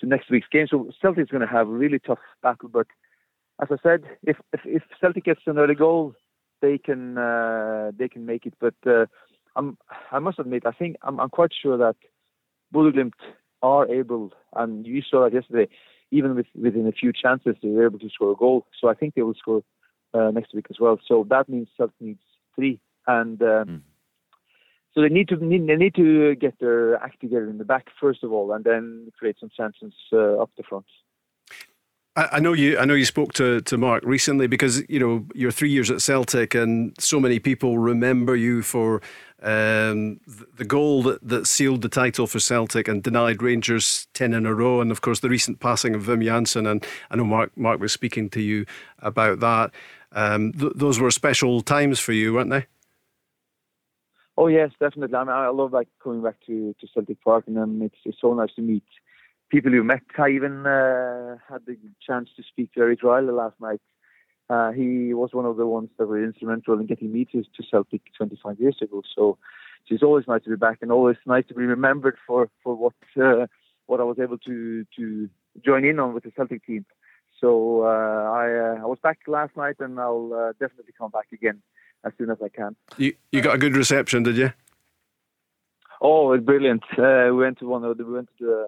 to 0.00 0.06
next 0.06 0.30
week's 0.30 0.48
game. 0.48 0.66
So 0.68 0.90
Celtic's 1.00 1.30
going 1.30 1.46
to 1.46 1.52
have 1.52 1.68
a 1.68 1.72
really 1.72 1.98
tough 1.98 2.18
battle, 2.42 2.68
but 2.68 2.86
as 3.60 3.68
I 3.70 3.76
said, 3.82 4.04
if 4.22 4.36
if, 4.52 4.60
if 4.64 4.82
Celtic 5.00 5.24
gets 5.24 5.40
an 5.46 5.58
early 5.58 5.74
goal, 5.74 6.14
they 6.60 6.78
can 6.78 7.18
uh, 7.18 7.92
they 7.96 8.08
can 8.08 8.26
make 8.26 8.46
it. 8.46 8.54
But 8.60 8.74
uh, 8.86 9.06
I'm 9.54 9.78
I 10.12 10.18
must 10.18 10.38
admit, 10.38 10.64
I 10.66 10.72
think 10.72 10.96
I'm 11.02 11.18
I'm 11.20 11.30
quite 11.30 11.52
sure 11.62 11.76
that 11.78 11.96
Bodø 12.74 13.10
are 13.62 13.88
able, 13.88 14.32
and 14.54 14.86
you 14.86 15.02
saw 15.02 15.24
that 15.24 15.34
yesterday. 15.34 15.68
Even 16.12 16.36
with 16.36 16.46
within 16.54 16.86
a 16.86 16.92
few 16.92 17.12
chances, 17.12 17.56
they 17.62 17.68
were 17.68 17.86
able 17.86 17.98
to 17.98 18.08
score 18.10 18.32
a 18.32 18.36
goal. 18.36 18.66
So 18.80 18.88
I 18.88 18.94
think 18.94 19.14
they 19.14 19.22
will 19.22 19.34
score 19.34 19.62
uh, 20.14 20.30
next 20.30 20.54
week 20.54 20.66
as 20.70 20.78
well. 20.78 21.00
So 21.06 21.26
that 21.30 21.48
means 21.48 21.68
Celtic 21.76 22.00
needs 22.00 22.20
three, 22.54 22.80
and 23.08 23.38
mm. 23.38 23.80
so 24.94 25.00
they 25.02 25.08
need 25.08 25.28
to 25.28 25.36
need, 25.44 25.66
they 25.66 25.74
need 25.74 25.96
to 25.96 26.36
get 26.36 26.60
their 26.60 26.96
act 27.02 27.20
together 27.20 27.50
in 27.50 27.58
the 27.58 27.64
back 27.64 27.86
first 28.00 28.22
of 28.22 28.32
all, 28.32 28.52
and 28.52 28.64
then 28.64 29.08
create 29.18 29.36
some 29.40 29.50
chances 29.56 29.94
uh, 30.12 30.40
up 30.40 30.50
the 30.56 30.62
front. 30.62 30.86
I, 32.16 32.40
know 32.40 32.54
you. 32.54 32.78
I 32.78 32.86
know 32.86 32.94
you 32.94 33.04
spoke 33.04 33.34
to, 33.34 33.60
to 33.60 33.76
Mark 33.76 34.02
recently 34.04 34.46
because 34.46 34.82
you 34.88 34.98
know 34.98 35.26
you're 35.34 35.50
three 35.50 35.70
years 35.70 35.90
at 35.90 36.00
Celtic, 36.00 36.54
and 36.54 36.94
so 36.98 37.20
many 37.20 37.38
people 37.38 37.78
remember 37.78 38.34
you 38.34 38.62
for 38.62 39.02
um, 39.42 40.18
the 40.56 40.64
goal 40.66 41.02
that, 41.02 41.26
that 41.28 41.46
sealed 41.46 41.82
the 41.82 41.90
title 41.90 42.26
for 42.26 42.40
Celtic 42.40 42.88
and 42.88 43.02
denied 43.02 43.42
Rangers 43.42 44.08
ten 44.14 44.32
in 44.32 44.46
a 44.46 44.54
row, 44.54 44.80
and 44.80 44.90
of 44.90 45.02
course 45.02 45.20
the 45.20 45.28
recent 45.28 45.60
passing 45.60 45.94
of 45.94 46.04
Wim 46.04 46.24
Jansen. 46.24 46.66
And 46.66 46.84
I 47.10 47.16
know 47.16 47.24
Mark 47.24 47.56
Mark 47.56 47.80
was 47.80 47.92
speaking 47.92 48.30
to 48.30 48.40
you 48.40 48.64
about 49.00 49.40
that. 49.40 49.72
Um, 50.12 50.52
th- 50.52 50.72
those 50.74 50.98
were 50.98 51.10
special 51.10 51.60
times 51.60 52.00
for 52.00 52.12
you, 52.12 52.32
weren't 52.32 52.50
they? 52.50 52.66
Oh 54.38 54.46
yes, 54.48 54.70
definitely. 54.80 55.14
I 55.14 55.24
mean, 55.24 55.32
I 55.32 55.48
love 55.48 55.72
like 55.72 55.88
coming 56.02 56.22
back 56.22 56.36
to, 56.46 56.74
to 56.80 56.86
Celtic 56.94 57.22
Park, 57.22 57.44
and 57.46 57.56
then 57.56 57.80
it's, 57.82 57.96
it's 58.04 58.20
so 58.20 58.32
nice 58.32 58.54
to 58.56 58.62
meet 58.62 58.84
people 59.50 59.72
you 59.72 59.84
met. 59.84 60.02
I 60.18 60.30
even 60.30 60.66
uh, 60.66 61.36
had 61.48 61.66
the 61.66 61.76
chance 62.06 62.30
to 62.36 62.42
speak 62.42 62.72
to 62.72 62.80
Eric 62.80 63.02
Riley 63.02 63.32
last 63.32 63.60
night. 63.60 63.80
Uh, 64.48 64.70
he 64.70 65.12
was 65.12 65.30
one 65.32 65.44
of 65.44 65.56
the 65.56 65.66
ones 65.66 65.90
that 65.98 66.06
were 66.06 66.22
instrumental 66.22 66.78
in 66.78 66.86
getting 66.86 67.12
me 67.12 67.24
to, 67.26 67.42
to 67.42 67.62
Celtic 67.68 68.02
25 68.16 68.60
years 68.60 68.76
ago. 68.80 69.02
So, 69.14 69.38
so 69.86 69.94
it's 69.94 70.04
always 70.04 70.26
nice 70.28 70.44
to 70.44 70.50
be 70.50 70.56
back, 70.56 70.78
and 70.82 70.92
always 70.92 71.16
nice 71.26 71.44
to 71.48 71.54
be 71.54 71.64
remembered 71.64 72.16
for 72.26 72.48
for 72.62 72.74
what 72.74 72.94
uh, 73.20 73.46
what 73.86 74.00
I 74.00 74.04
was 74.04 74.18
able 74.20 74.38
to 74.38 74.84
to 74.96 75.28
join 75.64 75.84
in 75.84 75.98
on 75.98 76.14
with 76.14 76.24
the 76.24 76.32
Celtic 76.36 76.64
team. 76.64 76.86
So 77.40 77.82
uh, 77.82 77.86
I 77.86 78.78
uh, 78.78 78.82
I 78.82 78.86
was 78.86 78.98
back 79.02 79.18
last 79.26 79.56
night, 79.56 79.76
and 79.80 79.98
I'll 79.98 80.32
uh, 80.32 80.52
definitely 80.52 80.94
come 80.96 81.10
back 81.10 81.26
again 81.32 81.60
as 82.04 82.12
soon 82.18 82.30
as 82.30 82.38
I 82.42 82.48
can. 82.48 82.76
You 82.96 83.14
you 83.32 83.42
got 83.42 83.56
a 83.56 83.58
good 83.58 83.76
reception, 83.76 84.22
did 84.22 84.36
you? 84.36 84.52
Oh, 86.00 86.32
it's 86.32 86.44
brilliant. 86.44 86.84
we 86.96 87.32
went 87.32 87.58
to 87.58 87.66
one 87.66 87.82
of 87.82 87.96
the, 87.96 88.04
we 88.04 88.12
went 88.12 88.28
to 88.38 88.44
the 88.44 88.66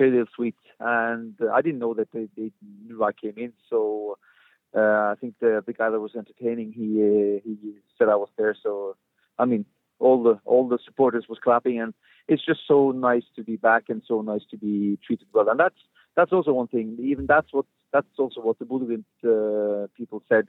Kerrydale 0.00 0.26
Suite, 0.34 0.54
and 0.78 1.34
I 1.52 1.60
didn't 1.60 1.80
know 1.80 1.94
that 1.94 2.10
they, 2.12 2.28
they 2.36 2.50
knew 2.86 3.04
I 3.04 3.12
came 3.12 3.34
in. 3.36 3.52
So 3.68 4.16
uh, 4.74 4.80
I 5.12 5.14
think 5.20 5.34
the 5.40 5.62
the 5.66 5.72
guy 5.72 5.90
that 5.90 6.00
was 6.00 6.14
entertaining, 6.16 6.72
he 6.72 6.86
uh, 7.02 7.40
he 7.44 7.74
said 7.98 8.08
I 8.08 8.16
was 8.16 8.30
there. 8.38 8.56
So 8.62 8.96
I 9.38 9.44
mean, 9.44 9.64
all 9.98 10.22
the 10.22 10.40
all 10.44 10.68
the 10.68 10.78
supporters 10.84 11.26
was 11.28 11.38
clapping, 11.42 11.80
and 11.80 11.92
it's 12.28 12.44
just 12.44 12.60
so 12.66 12.92
nice 12.92 13.24
to 13.36 13.42
be 13.42 13.56
back 13.56 13.84
and 13.88 14.02
so 14.06 14.22
nice 14.22 14.42
to 14.50 14.56
be 14.56 14.98
treated 15.06 15.26
well. 15.34 15.48
And 15.50 15.60
that's 15.60 15.80
that's 16.16 16.32
also 16.32 16.52
one 16.52 16.68
thing. 16.68 16.96
Even 17.00 17.26
that's 17.26 17.52
what 17.52 17.66
that's 17.92 18.06
also 18.18 18.40
what 18.40 18.58
the 18.58 18.64
Bodø 18.64 19.02
uh, 19.24 19.88
people 19.96 20.22
said 20.28 20.48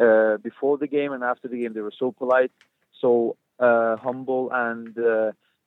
uh, 0.00 0.38
before 0.38 0.78
the 0.78 0.86
game 0.86 1.12
and 1.12 1.22
after 1.22 1.48
the 1.48 1.58
game. 1.60 1.74
They 1.74 1.80
were 1.80 1.92
so 1.98 2.12
polite, 2.12 2.52
so 3.00 3.36
uh, 3.58 3.96
humble, 3.96 4.50
and 4.52 4.96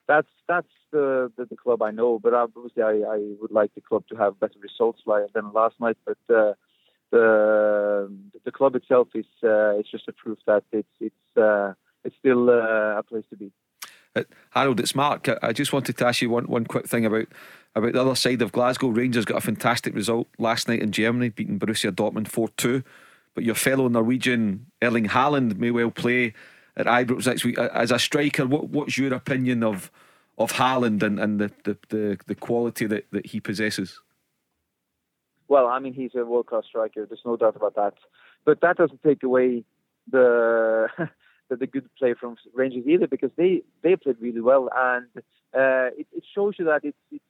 that's 0.09 0.27
that's 0.47 0.67
the, 0.91 1.31
the, 1.37 1.45
the 1.45 1.55
club 1.55 1.81
I 1.83 1.91
know. 1.91 2.19
But 2.19 2.33
obviously, 2.33 2.83
I, 2.83 2.95
I 3.07 3.19
would 3.39 3.51
like 3.51 3.73
the 3.75 3.81
club 3.81 4.03
to 4.09 4.15
have 4.15 4.39
better 4.39 4.59
results 4.59 5.01
like, 5.05 5.31
than 5.33 5.53
last 5.53 5.75
night. 5.79 5.97
But 6.03 6.17
uh, 6.35 6.53
the 7.11 8.11
the 8.43 8.51
club 8.51 8.75
itself 8.75 9.09
is 9.13 9.27
uh, 9.43 9.77
it's 9.77 9.91
just 9.91 10.07
a 10.07 10.13
proof 10.13 10.39
that 10.47 10.63
it's 10.71 10.89
it's 10.99 11.37
uh, 11.37 11.73
it's 12.03 12.15
still 12.17 12.49
uh, 12.49 12.97
a 12.97 13.03
place 13.03 13.23
to 13.29 13.37
be. 13.37 13.51
Uh, 14.15 14.23
Harald, 14.49 14.79
it's 14.79 14.95
Mark. 14.95 15.29
I 15.43 15.53
just 15.53 15.71
wanted 15.71 15.95
to 15.97 16.07
ask 16.07 16.23
you 16.23 16.31
one, 16.31 16.45
one 16.45 16.65
quick 16.65 16.87
thing 16.87 17.05
about 17.05 17.27
about 17.75 17.93
the 17.93 18.01
other 18.01 18.15
side 18.15 18.41
of 18.41 18.51
Glasgow. 18.51 18.87
Rangers 18.87 19.25
got 19.25 19.37
a 19.37 19.41
fantastic 19.41 19.93
result 19.93 20.27
last 20.39 20.67
night 20.67 20.81
in 20.81 20.91
Germany, 20.91 21.29
beating 21.29 21.59
Borussia 21.59 21.91
Dortmund 21.91 22.27
4 22.27 22.49
2. 22.57 22.83
But 23.35 23.43
your 23.43 23.53
fellow 23.53 23.87
Norwegian 23.87 24.65
Erling 24.81 25.05
Haaland 25.05 25.57
may 25.57 25.69
well 25.69 25.91
play 25.91 26.33
at 26.79 26.85
Ibrox 26.87 27.27
next 27.27 27.43
week. 27.43 27.57
As 27.59 27.91
a 27.91 27.99
striker, 27.99 28.47
what, 28.47 28.69
what's 28.69 28.97
your 28.97 29.13
opinion 29.13 29.63
of 29.63 29.91
of 30.37 30.53
Haaland 30.53 31.03
and, 31.03 31.19
and 31.19 31.37
the, 31.37 31.51
the, 31.65 31.77
the, 31.89 32.17
the 32.27 32.35
quality 32.35 32.85
that, 32.85 33.05
that 33.11 33.25
he 33.25 33.41
possesses? 33.41 33.99
Well, 35.49 35.67
I 35.67 35.79
mean, 35.79 35.93
he's 35.93 36.11
a 36.15 36.23
world 36.23 36.45
class 36.45 36.63
striker. 36.65 37.05
There's 37.05 37.25
no 37.25 37.35
doubt 37.35 37.57
about 37.57 37.75
that. 37.75 37.95
But 38.45 38.61
that 38.61 38.77
doesn't 38.77 39.03
take 39.03 39.21
away 39.21 39.65
the 40.11 40.87
the, 41.49 41.67
good 41.67 41.89
play 41.97 42.13
from 42.13 42.37
Rangers 42.53 42.85
either, 42.87 43.07
because 43.07 43.31
they, 43.35 43.63
they 43.81 43.95
played 43.95 44.17
really 44.19 44.39
well, 44.39 44.69
and 44.75 45.07
uh, 45.53 45.89
it, 45.97 46.07
it 46.15 46.23
shows 46.33 46.55
you 46.57 46.65
that 46.65 46.81
it's, 46.83 46.97
it's 47.11 47.23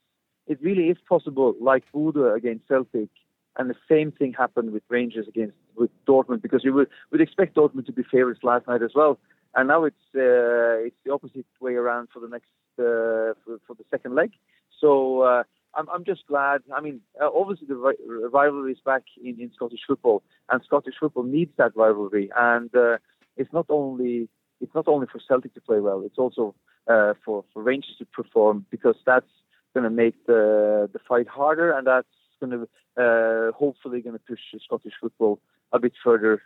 it 0.48 0.60
really 0.62 0.90
is 0.90 0.98
possible, 1.08 1.56
like 1.62 1.84
Bodø 1.94 2.36
against 2.36 2.68
Celtic, 2.68 3.10
and 3.58 3.70
the 3.70 3.76
same 3.88 4.12
thing 4.12 4.34
happened 4.34 4.72
with 4.72 4.84
Rangers 4.90 5.28
against 5.28 5.56
with 5.76 5.92
Dortmund, 6.08 6.42
because 6.42 6.64
you 6.64 6.74
would 6.74 6.90
would 7.12 7.22
expect 7.22 7.56
Dortmund 7.56 7.86
to 7.86 7.92
be 7.92 8.04
favourites 8.04 8.44
last 8.44 8.68
night 8.68 8.82
as 8.82 8.92
well, 8.96 9.20
and 9.56 9.68
now 9.68 9.84
it's 9.84 9.96
uh, 10.16 10.86
it's 10.86 10.96
the 11.06 11.12
opposite 11.12 11.46
way 11.60 11.76
around 11.76 12.10
for 12.14 12.20
the 12.20 12.28
next 12.28 12.50
uh, 12.80 13.34
for, 13.44 13.60
for, 13.68 13.76
the 13.76 13.84
second 13.90 14.16
leg. 14.16 14.32
So 14.80 15.22
uh, 15.22 15.44
I'm, 15.76 15.90
I'm 15.90 16.06
just 16.06 16.26
glad. 16.28 16.62
I 16.76 16.82
mean, 16.82 17.02
uh, 17.22 17.30
obviously 17.34 17.68
the 17.68 18.30
rivalry 18.32 18.74
is 18.74 18.80
back 18.86 19.04
in, 19.22 19.40
in 19.40 19.52
Scottish 19.54 19.82
football, 19.88 20.24
and 20.50 20.62
Scottish 20.64 20.96
football 21.00 21.24
needs 21.24 21.52
that 21.58 21.76
rivalry. 21.76 22.30
And 22.38 22.74
uh, 22.76 22.98
it's 23.38 23.52
not 23.52 23.66
only 23.70 24.30
it's 24.62 24.74
not 24.76 24.88
only 24.88 25.08
for 25.12 25.20
Celtic 25.28 25.54
to 25.56 25.62
play 25.62 25.80
well; 25.80 26.02
it's 26.06 26.18
also 26.18 26.56
uh, 26.88 27.14
for 27.26 27.44
for 27.54 27.64
Rangers 27.64 27.96
to 28.00 28.06
perform 28.06 28.66
because 28.70 28.96
that's 29.06 29.32
going 29.74 29.84
to 29.84 29.90
make 29.90 30.26
the 30.26 30.90
the 30.94 31.00
fight 31.08 31.28
harder, 31.28 31.72
and 31.72 31.88
that's 31.88 32.08
going 32.40 32.52
to 32.52 33.52
hopefully 33.58 34.02
going 34.02 34.18
to 34.18 34.24
push 34.26 34.40
Scottish 34.64 34.94
football 35.02 35.40
a 35.74 35.80
bit 35.80 35.94
further 36.04 36.42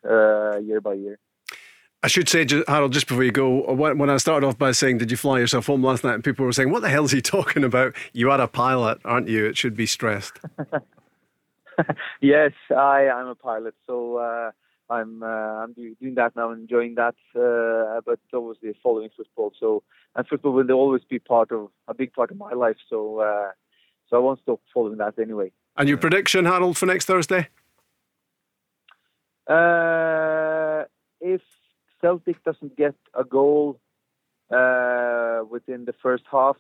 year 0.64 0.82
by 0.82 0.94
year. 0.94 1.20
I 2.04 2.08
should 2.08 2.28
say, 2.28 2.46
Harald, 2.68 2.92
just 2.92 3.08
before 3.08 3.24
you 3.24 3.32
go, 3.32 3.66
uh, 3.66 3.74
when 3.74 4.10
I 4.10 4.18
started 4.18 4.46
off 4.46 4.58
by 4.58 4.74
saying, 4.74 4.98
Did 4.98 5.10
you 5.10 5.16
fly 5.16 5.40
yourself 5.40 5.68
home 5.68 5.82
last 5.82 6.04
night? 6.04 6.16
And 6.16 6.24
people 6.24 6.46
were 6.46 6.52
saying, 6.52 6.70
What 6.70 6.82
the 6.82 6.90
hell 6.90 7.06
is 7.06 7.12
he 7.12 7.22
talking 7.36 7.64
about? 7.64 7.96
You 8.12 8.30
are 8.30 8.42
a 8.42 8.48
pilot, 8.48 9.00
aren't 9.06 9.30
you? 9.30 9.46
It 9.46 9.58
should 9.58 9.76
be 9.76 9.86
stressed. 9.86 10.38
yes, 12.22 12.52
I 12.76 13.04
am 13.04 13.28
a 13.28 13.36
pilot. 13.36 13.74
So 13.88 14.18
uh, 14.18 14.52
I'm 14.90 15.24
uh, 15.24 15.64
I'm 15.64 15.74
doing 15.74 16.16
that 16.16 16.36
now, 16.36 16.52
enjoying 16.52 16.96
that, 16.96 17.16
uh, 17.36 18.02
but 18.06 18.20
obviously 18.34 18.78
following 18.84 19.10
football. 19.16 19.54
So 19.58 19.84
and 20.16 20.28
football 20.28 20.52
will 20.52 20.70
always 20.72 21.04
be 21.10 21.20
part 21.20 21.54
of 21.54 21.70
a 21.88 21.94
big 21.94 22.12
part 22.12 22.32
of 22.32 22.38
my 22.38 22.52
life. 22.52 22.78
So 22.90 23.20
uh, 23.20 23.52
so 24.10 24.18
I 24.18 24.20
won't 24.20 24.42
stop 24.42 24.60
following 24.74 24.98
that 24.98 25.18
anyway. 25.18 25.54
And 25.78 25.88
your 25.88 25.98
prediction, 25.98 26.44
Harald, 26.44 26.78
for 26.78 26.86
next 26.86 27.06
Thursday? 27.06 27.48
Uh, 29.48 30.84
if 31.22 31.42
Celtic 32.04 32.44
doesn't 32.44 32.76
get 32.76 32.96
a 33.14 33.24
goal 33.24 33.80
uh, 34.52 35.42
within 35.50 35.86
the 35.86 35.96
first 36.04 36.24
half, 36.30 36.58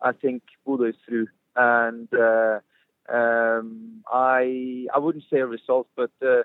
I 0.00 0.12
think 0.12 0.42
Bodø 0.66 0.90
is 0.90 0.96
through. 1.06 1.28
And 1.54 2.08
uh, 2.12 2.58
um, 3.08 4.02
I 4.12 4.86
I 4.94 4.98
wouldn't 4.98 5.24
say 5.30 5.38
a 5.38 5.46
result, 5.46 5.86
but 5.94 6.10
uh, 6.20 6.40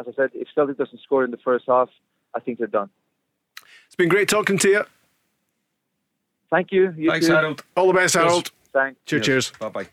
as 0.00 0.06
I 0.08 0.12
said, 0.16 0.30
if 0.34 0.48
Celtic 0.54 0.76
doesn't 0.76 1.00
score 1.02 1.24
in 1.24 1.30
the 1.30 1.42
first 1.48 1.66
half, 1.68 1.90
I 2.34 2.40
think 2.40 2.58
they're 2.58 2.66
done. 2.66 2.90
It's 3.86 3.96
been 3.96 4.08
great 4.08 4.28
talking 4.28 4.58
to 4.58 4.68
you. 4.68 4.82
Thank 6.50 6.72
you. 6.72 6.94
you 6.96 7.10
Thanks, 7.10 7.26
too. 7.26 7.34
Harald. 7.34 7.62
All 7.76 7.86
the 7.86 7.92
best, 7.92 8.14
Harald. 8.14 8.50
Thanks. 8.72 8.98
Cheers. 9.06 9.26
cheers. 9.26 9.52
Bye 9.60 9.68
bye. 9.68 9.88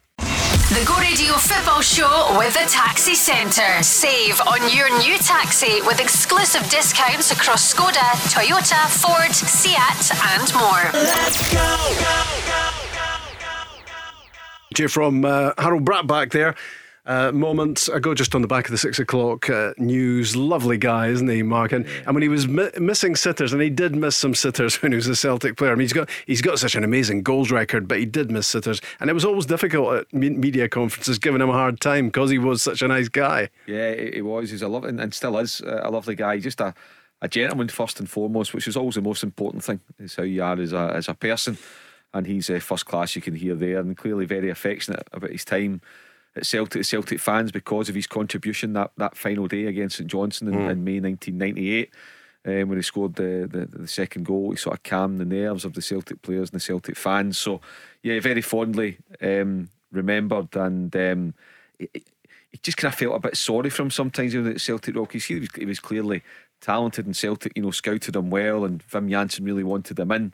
The 0.75 0.83
Go 0.83 0.97
Radio 0.99 1.35
Football 1.35 1.79
Show 1.79 2.35
with 2.37 2.51
the 2.51 2.69
Taxi 2.69 3.15
Centre. 3.15 3.81
Save 3.81 4.41
on 4.41 4.59
your 4.75 4.89
new 4.99 5.17
taxi 5.19 5.79
with 5.83 6.01
exclusive 6.01 6.69
discounts 6.69 7.31
across 7.31 7.73
Skoda, 7.73 8.11
Toyota, 8.27 8.85
Ford, 8.89 9.31
Seat, 9.31 10.11
and 10.35 10.53
more. 10.53 10.91
Let's 10.91 11.53
go, 11.53 11.77
go, 11.95 12.23
go, 12.45 12.71
go, 14.75 14.87
From 14.89 15.23
uh, 15.23 15.53
Harald 15.57 15.85
Brattbakk 15.85 16.31
there. 16.31 16.55
Uh, 17.07 17.31
moments 17.31 17.87
ago, 17.87 18.15
just 18.15 18.33
on 18.33 18.41
the 18.41 18.47
back 18.47 18.65
of 18.65 18.71
the 18.71 18.79
six 18.79 18.97
o'clock 18.97 19.47
uh, 19.47 19.73
news. 19.77 20.35
Lovely 20.35 20.75
guy, 20.77 21.07
isn't 21.09 21.27
he, 21.29 21.43
Mark? 21.43 21.71
And, 21.71 21.85
and 22.07 22.15
when 22.15 22.23
he 22.23 22.29
was 22.29 22.47
mi- 22.47 22.71
missing 22.79 23.15
sitters, 23.15 23.53
and 23.53 23.61
he 23.61 23.69
did 23.69 23.95
miss 23.95 24.15
some 24.15 24.33
sitters 24.33 24.75
when 24.81 24.91
he 24.91 24.95
was 24.95 25.05
a 25.07 25.15
Celtic 25.15 25.55
player. 25.55 25.71
I 25.71 25.75
mean, 25.75 25.81
he's 25.81 25.93
got 25.93 26.09
he's 26.25 26.41
got 26.41 26.57
such 26.57 26.73
an 26.73 26.83
amazing 26.83 27.21
goals 27.21 27.51
record, 27.51 27.87
but 27.87 27.99
he 27.99 28.05
did 28.05 28.31
miss 28.31 28.47
sitters, 28.47 28.81
and 28.99 29.07
it 29.07 29.13
was 29.13 29.23
always 29.23 29.45
difficult 29.45 29.93
at 29.93 30.13
me- 30.13 30.31
media 30.31 30.67
conferences 30.67 31.19
giving 31.19 31.41
him 31.41 31.49
a 31.49 31.53
hard 31.53 31.79
time 31.79 32.07
because 32.07 32.31
he 32.31 32.39
was 32.39 32.63
such 32.63 32.81
a 32.81 32.87
nice 32.87 33.07
guy. 33.07 33.49
Yeah, 33.67 33.93
he 33.93 34.23
was. 34.23 34.49
He's 34.49 34.63
a 34.63 34.67
lovely 34.67 34.89
and 34.89 35.13
still 35.13 35.37
is 35.37 35.61
a 35.61 35.91
lovely 35.91 36.15
guy. 36.15 36.39
Just 36.39 36.59
a 36.59 36.73
a 37.21 37.27
gentleman 37.27 37.67
first 37.67 37.99
and 37.99 38.09
foremost, 38.09 38.53
which 38.53 38.67
is 38.67 38.75
always 38.75 38.95
the 38.95 39.01
most 39.01 39.23
important 39.23 39.63
thing. 39.63 39.79
Is 39.99 40.15
how 40.15 40.23
you 40.23 40.41
are 40.41 40.59
as 40.59 40.73
a 40.73 40.93
as 40.95 41.07
a 41.07 41.13
person, 41.13 41.59
and 42.15 42.25
he's 42.25 42.49
uh, 42.49 42.59
first 42.59 42.87
class. 42.87 43.15
You 43.15 43.21
can 43.21 43.35
hear 43.35 43.53
there, 43.53 43.77
and 43.77 43.95
clearly 43.95 44.25
very 44.25 44.49
affectionate 44.49 45.07
about 45.13 45.29
his 45.29 45.45
time 45.45 45.81
at 46.35 46.45
Celtic, 46.45 46.85
Celtic 46.85 47.19
fans 47.19 47.51
because 47.51 47.89
of 47.89 47.95
his 47.95 48.07
contribution 48.07 48.73
that, 48.73 48.91
that 48.97 49.15
final 49.15 49.47
day 49.47 49.65
against 49.65 49.97
St 49.97 50.09
Johnstone 50.09 50.53
in, 50.53 50.59
mm. 50.59 50.71
in 50.71 50.83
May 50.83 50.99
1998. 50.99 51.91
Um, 52.47 52.69
when 52.69 52.77
he 52.77 52.83
scored 52.83 53.15
the, 53.15 53.49
the, 53.51 53.65
the 53.65 53.87
second 53.87 54.25
goal, 54.25 54.51
he 54.51 54.57
sort 54.57 54.77
of 54.77 54.83
calmed 54.83 55.19
the 55.19 55.25
nerves 55.25 55.65
of 55.65 55.73
the 55.73 55.81
Celtic 55.81 56.21
players 56.21 56.51
and 56.51 56.59
the 56.59 56.63
Celtic 56.63 56.95
fans. 56.95 57.39
So, 57.39 57.59
yeah, 58.03 58.19
very 58.19 58.41
fondly 58.41 58.99
um, 59.19 59.69
remembered, 59.91 60.55
and 60.55 60.95
um, 60.95 61.33
just 62.61 62.77
kind 62.77 62.93
of 62.93 62.99
felt 62.99 63.15
a 63.15 63.19
bit 63.19 63.37
sorry 63.37 63.71
for 63.71 63.81
him 63.81 63.89
sometimes. 63.89 64.35
Know, 64.35 64.51
at 64.51 64.61
Celtic 64.61 64.95
Rock, 64.95 65.13
he 65.13 65.39
was, 65.39 65.49
he 65.55 65.65
was 65.65 65.79
clearly 65.79 66.21
talented, 66.61 67.07
and 67.07 67.15
Celtic, 67.15 67.53
you 67.55 67.63
know, 67.63 67.71
scouted 67.71 68.15
him 68.15 68.29
well, 68.29 68.63
and 68.63 68.85
Wim 68.89 69.09
Jansen 69.09 69.45
really 69.45 69.63
wanted 69.63 69.99
him 69.99 70.11
in. 70.11 70.33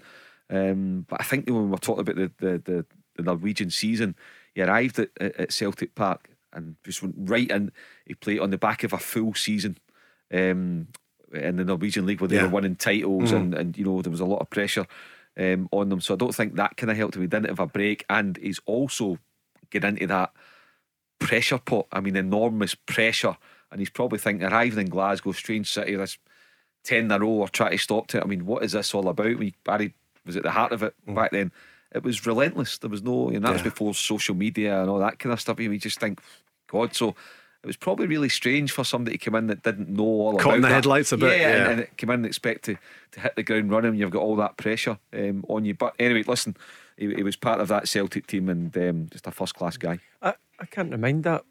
Um, 0.50 1.06
but 1.10 1.22
I 1.22 1.24
think 1.24 1.48
when 1.48 1.70
we're 1.70 1.78
talking 1.78 2.02
about 2.02 2.16
the, 2.16 2.32
the, 2.40 2.58
the, 2.58 2.86
the 3.16 3.24
Norwegian 3.24 3.70
season, 3.70 4.16
he 4.56 4.62
arrived 4.62 5.00
at, 5.00 5.10
at 5.20 5.52
Celtic 5.52 5.96
Park 5.96 6.30
and 6.54 6.76
just 6.84 7.02
went 7.02 7.16
right 7.18 7.50
in. 7.50 7.72
He 8.06 8.14
played 8.14 8.40
on 8.40 8.50
the 8.50 8.58
back 8.58 8.84
of 8.84 8.94
a 8.94 8.98
full 8.98 9.34
season. 9.34 9.78
Um, 10.34 10.88
in 11.34 11.56
the 11.56 11.64
Norwegian 11.64 12.06
League 12.06 12.20
where 12.20 12.28
they 12.28 12.36
Yeah. 12.36 12.44
were 12.44 12.50
winning 12.50 12.76
titles 12.76 13.32
Mm. 13.32 13.36
and, 13.38 13.54
and 13.54 13.78
you 13.78 13.86
know 13.86 14.02
there 14.02 14.12
was 14.12 14.20
a 14.20 14.26
lot 14.26 14.40
of 14.42 14.50
pressure 14.50 14.86
um, 15.38 15.70
on 15.72 15.88
them. 15.88 16.02
So 16.02 16.14
I 16.14 16.18
don't 16.18 16.36
think 16.36 16.56
that 16.56 16.76
kind 16.76 16.92
of 16.92 16.98
helped 16.98 17.16
him. 17.16 17.22
He 17.22 17.28
didn't 17.30 17.48
have 17.48 17.60
a 17.60 17.68
break, 17.68 18.04
and 18.10 18.36
he's 18.36 18.60
also 18.66 19.18
get 19.70 19.86
into 19.86 20.08
that 20.08 20.34
pressure 21.20 21.58
pot. 21.58 21.88
I 21.92 22.02
mean, 22.02 22.16
enormous 22.18 22.76
pressure, 22.76 23.38
and 23.72 23.80
he's 23.80 23.90
probably 23.90 24.20
thinking 24.20 24.46
arriving 24.46 24.80
in 24.80 24.90
Glasgow, 24.90 25.32
strange 25.32 25.72
city, 25.72 25.96
this 25.96 26.18
ten 26.84 27.06
in 27.06 27.12
a 27.12 27.20
row, 27.20 27.30
or 27.30 27.48
try 27.48 27.70
to 27.72 27.78
stop 27.78 28.14
it. 28.14 28.24
I 28.24 28.28
mean, 28.28 28.46
what 28.46 28.64
is 28.64 28.74
this 28.74 28.94
all 28.94 29.08
about? 29.08 29.38
When 29.38 29.54
Barry 29.64 29.94
was 30.26 30.36
at 30.36 30.44
the 30.44 30.52
heart 30.52 30.74
of 30.74 30.84
it 30.84 30.94
back 31.08 31.32
then. 31.32 31.52
It 31.94 32.04
was 32.04 32.26
relentless. 32.26 32.78
There 32.78 32.90
was 32.90 33.04
no, 33.04 33.30
and 33.30 33.44
that 33.44 33.52
was 33.52 33.62
Mm. 33.62 33.66
Before 33.66 33.94
social 33.94 34.36
media 34.36 34.80
and 34.82 34.90
all 34.90 35.00
that 35.00 35.20
kind 35.20 35.34
of 35.34 35.42
stuff. 35.42 35.60
You 35.60 35.78
just 35.78 36.00
think, 36.00 36.20
God, 36.68 36.96
so 36.96 37.10
it 37.64 37.68
was 37.68 37.76
probably 37.78 38.08
really 38.08 38.30
strange 38.30 38.72
for 38.72 38.84
somebody 38.84 39.18
to 39.18 39.24
come 39.26 39.36
in 39.36 39.48
that 39.48 39.62
didn't 39.62 39.90
know 39.90 40.04
all 40.04 40.32
Caught 40.34 40.42
about 40.42 40.56
in 40.56 40.62
the 40.62 40.68
that. 40.70 40.74
headlights 40.74 41.12
a 41.12 41.18
bit, 41.18 41.40
Yeah, 41.40 41.50
yeah. 41.50 41.56
And, 41.64 41.72
and 41.72 41.80
it 41.82 41.98
come 41.98 42.10
in 42.12 42.16
and 42.16 42.26
expect 42.26 42.64
to, 42.66 42.78
to 43.12 43.20
hit 43.20 43.36
the 43.36 43.44
ground 43.44 43.70
running. 43.72 43.96
You've 43.96 44.10
got 44.12 44.22
all 44.22 44.36
that 44.38 44.58
pressure 44.58 44.98
um, 45.14 45.44
on 45.50 45.66
you. 45.66 45.74
But 45.74 45.94
anyway, 46.00 46.24
listen, 46.26 46.56
he, 46.98 47.14
he 47.14 47.24
was 47.24 47.36
part 47.36 47.60
of 47.60 47.68
that 47.68 47.88
Celtic 47.88 48.26
team 48.28 48.48
and 48.50 48.76
um, 48.78 49.08
just 49.12 49.28
a 49.28 49.32
first 49.32 49.54
class 49.56 49.78
guy. 49.78 50.00
I, 50.22 50.34
I 50.60 50.66
can't 50.66 50.92
remind 50.92 51.24
that. 51.26 51.44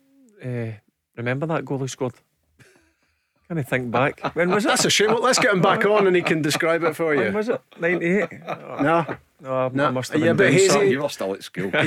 Uh, 0.42 0.78
remember 1.16 1.46
that 1.46 1.64
goal 1.66 1.78
he 1.80 1.86
scored? 1.88 2.14
Can 3.48 3.58
I 3.58 3.62
think 3.62 3.90
back? 3.90 4.20
When 4.34 4.50
was 4.50 4.64
it? 4.64 4.68
That's 4.68 4.84
a 4.86 4.90
shame. 4.90 5.08
Well, 5.08 5.22
let's 5.22 5.38
get 5.38 5.52
him 5.52 5.60
back 5.60 5.84
on 5.84 6.06
and 6.06 6.16
he 6.16 6.22
can 6.22 6.40
describe 6.40 6.82
it 6.82 6.96
for 6.96 7.14
you. 7.14 7.20
When 7.24 7.34
was 7.34 7.48
it? 7.50 7.60
98? 7.78 8.28
No. 8.80 9.06
No, 9.40 9.52
I, 9.52 9.70
No. 9.72 9.86
I 9.86 9.90
must 9.90 10.12
have 10.12 10.20
Yeah, 10.20 10.28
been 10.28 10.36
but 10.36 10.42
doing 10.44 10.52
hazy- 10.54 10.68
something. 10.68 10.90
You 10.90 11.02
were 11.02 11.08
still 11.08 11.34
at 11.34 11.42
school. 11.42 11.70
Are 11.74 11.84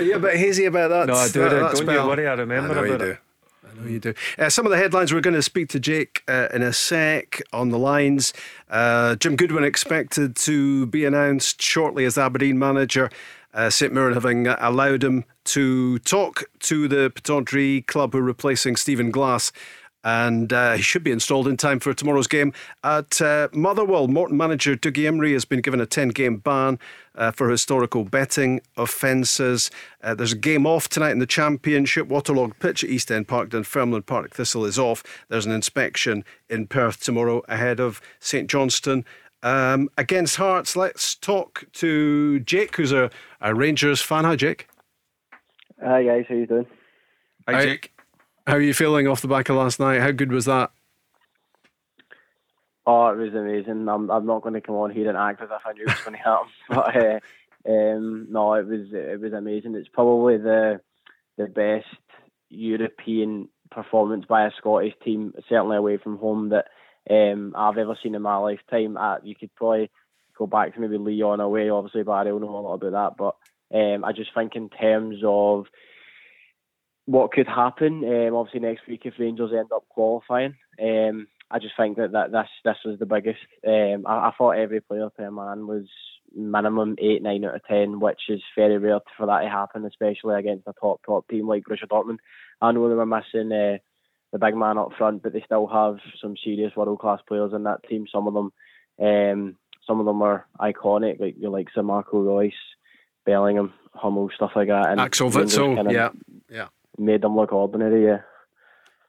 you 0.00 0.14
a 0.16 0.18
bit 0.18 0.36
hazy 0.36 0.64
about 0.66 0.88
that? 0.88 1.06
No, 1.06 1.14
I 1.14 1.28
do. 1.28 1.40
that- 1.40 1.50
Don't 1.50 1.86
that 1.86 1.92
you 1.92 2.06
worry, 2.08 2.26
I 2.26 2.34
remember 2.34 2.72
I 2.72 2.74
know 2.74 2.82
you 2.82 2.94
about 2.94 3.04
do. 3.04 3.10
it. 3.12 3.18
I 3.64 3.80
know 3.80 3.88
you 3.88 3.98
do. 4.00 4.14
Uh, 4.38 4.48
some 4.50 4.66
of 4.66 4.70
the 4.70 4.78
headlines 4.78 5.12
we're 5.12 5.20
going 5.20 5.34
to 5.34 5.42
speak 5.42 5.68
to 5.70 5.80
Jake 5.80 6.22
uh, 6.28 6.48
in 6.52 6.62
a 6.62 6.72
sec 6.72 7.40
on 7.52 7.70
the 7.70 7.78
lines. 7.78 8.32
Uh, 8.70 9.16
Jim 9.16 9.36
Goodwin 9.36 9.64
expected 9.64 10.36
to 10.36 10.86
be 10.86 11.04
announced 11.04 11.60
shortly 11.62 12.04
as 12.04 12.16
Aberdeen 12.18 12.58
manager. 12.58 13.10
Uh, 13.52 13.70
St 13.70 13.92
Mirren 13.92 14.14
having 14.14 14.48
uh, 14.48 14.56
allowed 14.58 15.04
him 15.04 15.24
to 15.44 15.98
talk 16.00 16.44
to 16.60 16.88
the 16.88 17.10
Pittodrie 17.14 17.86
club 17.86 18.12
who 18.12 18.18
are 18.18 18.22
replacing 18.22 18.74
Stephen 18.74 19.10
Glass. 19.12 19.52
And 20.04 20.52
uh, 20.52 20.74
he 20.74 20.82
should 20.82 21.02
be 21.02 21.10
installed 21.10 21.48
in 21.48 21.56
time 21.56 21.80
for 21.80 21.94
tomorrow's 21.94 22.26
game 22.26 22.52
at 22.84 23.20
uh, 23.22 23.48
Motherwell. 23.52 24.06
Morton 24.06 24.36
manager 24.36 24.76
Dougie 24.76 25.10
Imrie 25.10 25.32
has 25.32 25.46
been 25.46 25.62
given 25.62 25.80
a 25.80 25.86
10 25.86 26.10
game 26.10 26.36
ban 26.36 26.78
uh, 27.14 27.30
for 27.30 27.48
historical 27.48 28.04
betting 28.04 28.60
offences. 28.76 29.70
Uh, 30.02 30.14
there's 30.14 30.32
a 30.32 30.36
game 30.36 30.66
off 30.66 30.88
tonight 30.90 31.12
in 31.12 31.20
the 31.20 31.26
Championship. 31.26 32.06
Waterlogged 32.06 32.58
pitch 32.58 32.84
at 32.84 32.90
East 32.90 33.10
End 33.10 33.26
Park, 33.26 33.48
Dunfermline 33.48 34.02
Partick 34.02 34.34
Thistle 34.34 34.66
is 34.66 34.78
off. 34.78 35.02
There's 35.28 35.46
an 35.46 35.52
inspection 35.52 36.22
in 36.50 36.66
Perth 36.66 37.00
tomorrow 37.00 37.42
ahead 37.48 37.80
of 37.80 38.02
St 38.20 38.48
Johnstone. 38.48 39.06
Um, 39.42 39.88
against 39.98 40.36
Hearts, 40.36 40.76
let's 40.76 41.14
talk 41.14 41.64
to 41.74 42.40
Jake, 42.40 42.76
who's 42.76 42.92
a, 42.92 43.10
a 43.40 43.54
Rangers 43.54 44.00
fan. 44.00 44.24
Hi, 44.24 44.36
Jake. 44.36 44.68
Hi 45.82 46.02
guys, 46.02 46.24
how 46.28 46.34
you 46.34 46.46
doing? 46.46 46.66
Hi, 47.46 47.54
Hi. 47.54 47.64
Jake. 47.64 47.93
How 48.46 48.54
are 48.54 48.60
you 48.60 48.74
feeling 48.74 49.08
off 49.08 49.22
the 49.22 49.28
back 49.28 49.48
of 49.48 49.56
last 49.56 49.80
night? 49.80 50.00
How 50.00 50.10
good 50.10 50.30
was 50.30 50.44
that? 50.44 50.70
Oh, 52.86 53.08
it 53.08 53.16
was 53.16 53.32
amazing. 53.32 53.88
I'm 53.88 54.10
I'm 54.10 54.26
not 54.26 54.42
going 54.42 54.54
to 54.54 54.60
come 54.60 54.74
on 54.74 54.90
here 54.90 55.08
and 55.08 55.16
act 55.16 55.40
as 55.40 55.48
if 55.50 55.66
I 55.66 55.72
knew 55.72 55.84
it 55.84 55.88
was 55.88 56.00
going 56.00 56.16
to 56.16 56.22
happen, 56.22 56.48
but 56.68 56.96
uh, 56.96 57.20
um, 57.72 58.26
no, 58.30 58.54
it 58.54 58.66
was 58.66 58.88
it 58.92 59.20
was 59.20 59.32
amazing. 59.32 59.74
It's 59.74 59.88
probably 59.88 60.36
the 60.36 60.80
the 61.38 61.46
best 61.46 61.86
European 62.50 63.48
performance 63.70 64.26
by 64.28 64.46
a 64.46 64.50
Scottish 64.58 64.92
team, 65.02 65.32
certainly 65.48 65.78
away 65.78 65.96
from 65.96 66.18
home, 66.18 66.50
that 66.50 66.66
um, 67.10 67.54
I've 67.56 67.78
ever 67.78 67.96
seen 68.02 68.14
in 68.14 68.20
my 68.20 68.36
lifetime. 68.36 68.98
Uh, 68.98 69.16
you 69.22 69.34
could 69.34 69.54
probably 69.54 69.90
go 70.36 70.46
back 70.46 70.74
to 70.74 70.80
maybe 70.80 70.98
Lyon 70.98 71.40
away, 71.40 71.70
obviously, 71.70 72.02
Barry 72.02 72.30
will 72.32 72.40
know 72.40 72.56
a 72.56 72.60
lot 72.60 72.74
about 72.74 72.92
that. 72.92 73.16
But 73.16 73.36
um, 73.76 74.04
I 74.04 74.12
just 74.12 74.34
think 74.34 74.54
in 74.54 74.68
terms 74.68 75.16
of 75.24 75.64
what 77.06 77.32
could 77.32 77.46
happen, 77.46 78.02
um, 78.04 78.34
obviously 78.34 78.60
next 78.60 78.86
week 78.88 79.02
if 79.04 79.14
Rangers 79.18 79.52
end 79.52 79.70
up 79.74 79.84
qualifying, 79.88 80.54
um, 80.82 81.26
I 81.50 81.58
just 81.58 81.74
think 81.76 81.96
that, 81.98 82.12
that 82.12 82.32
this 82.32 82.48
this 82.64 82.76
was 82.84 82.98
the 82.98 83.06
biggest. 83.06 83.38
Um, 83.66 84.06
I, 84.06 84.28
I 84.28 84.32
thought 84.36 84.58
every 84.58 84.80
player 84.80 85.10
per 85.10 85.30
man 85.30 85.66
was 85.66 85.86
minimum 86.34 86.96
eight, 86.98 87.22
nine 87.22 87.44
out 87.44 87.54
of 87.54 87.64
ten, 87.66 88.00
which 88.00 88.22
is 88.28 88.40
very 88.56 88.78
rare 88.78 89.00
for 89.16 89.26
that 89.26 89.42
to 89.42 89.48
happen, 89.48 89.84
especially 89.84 90.36
against 90.36 90.66
a 90.66 90.72
top 90.80 91.00
top 91.04 91.28
team 91.28 91.46
like 91.46 91.64
Borussia 91.64 91.86
Dortmund. 91.86 92.18
I 92.60 92.72
know 92.72 92.88
they 92.88 92.94
were 92.94 93.06
missing 93.06 93.52
uh, 93.52 93.78
the 94.32 94.38
big 94.38 94.56
man 94.56 94.78
up 94.78 94.92
front, 94.96 95.22
but 95.22 95.32
they 95.32 95.42
still 95.44 95.66
have 95.66 95.98
some 96.20 96.34
serious 96.42 96.74
world 96.74 96.98
class 96.98 97.20
players 97.28 97.52
in 97.54 97.64
that 97.64 97.86
team. 97.88 98.06
Some 98.10 98.26
of 98.26 98.34
them, 98.34 98.52
um, 99.00 99.56
some 99.86 100.00
of 100.00 100.06
them 100.06 100.22
are 100.22 100.46
iconic, 100.60 101.20
like 101.20 101.36
your 101.38 101.50
likes 101.50 101.72
of 101.76 101.84
Marco 101.84 102.18
Reus, 102.18 102.54
Bellingham, 103.26 103.74
Hummel, 103.92 104.30
stuff 104.34 104.52
like 104.56 104.68
that. 104.68 104.88
And 104.88 105.00
Axel 105.00 105.30
Rangers 105.30 105.58
Witsel, 105.58 105.76
kinda 105.76 105.92
yeah, 105.92 106.08
yeah. 106.50 106.68
Made 106.98 107.22
them 107.22 107.36
look 107.36 107.52
ordinary. 107.52 108.04
Yeah. 108.04 108.20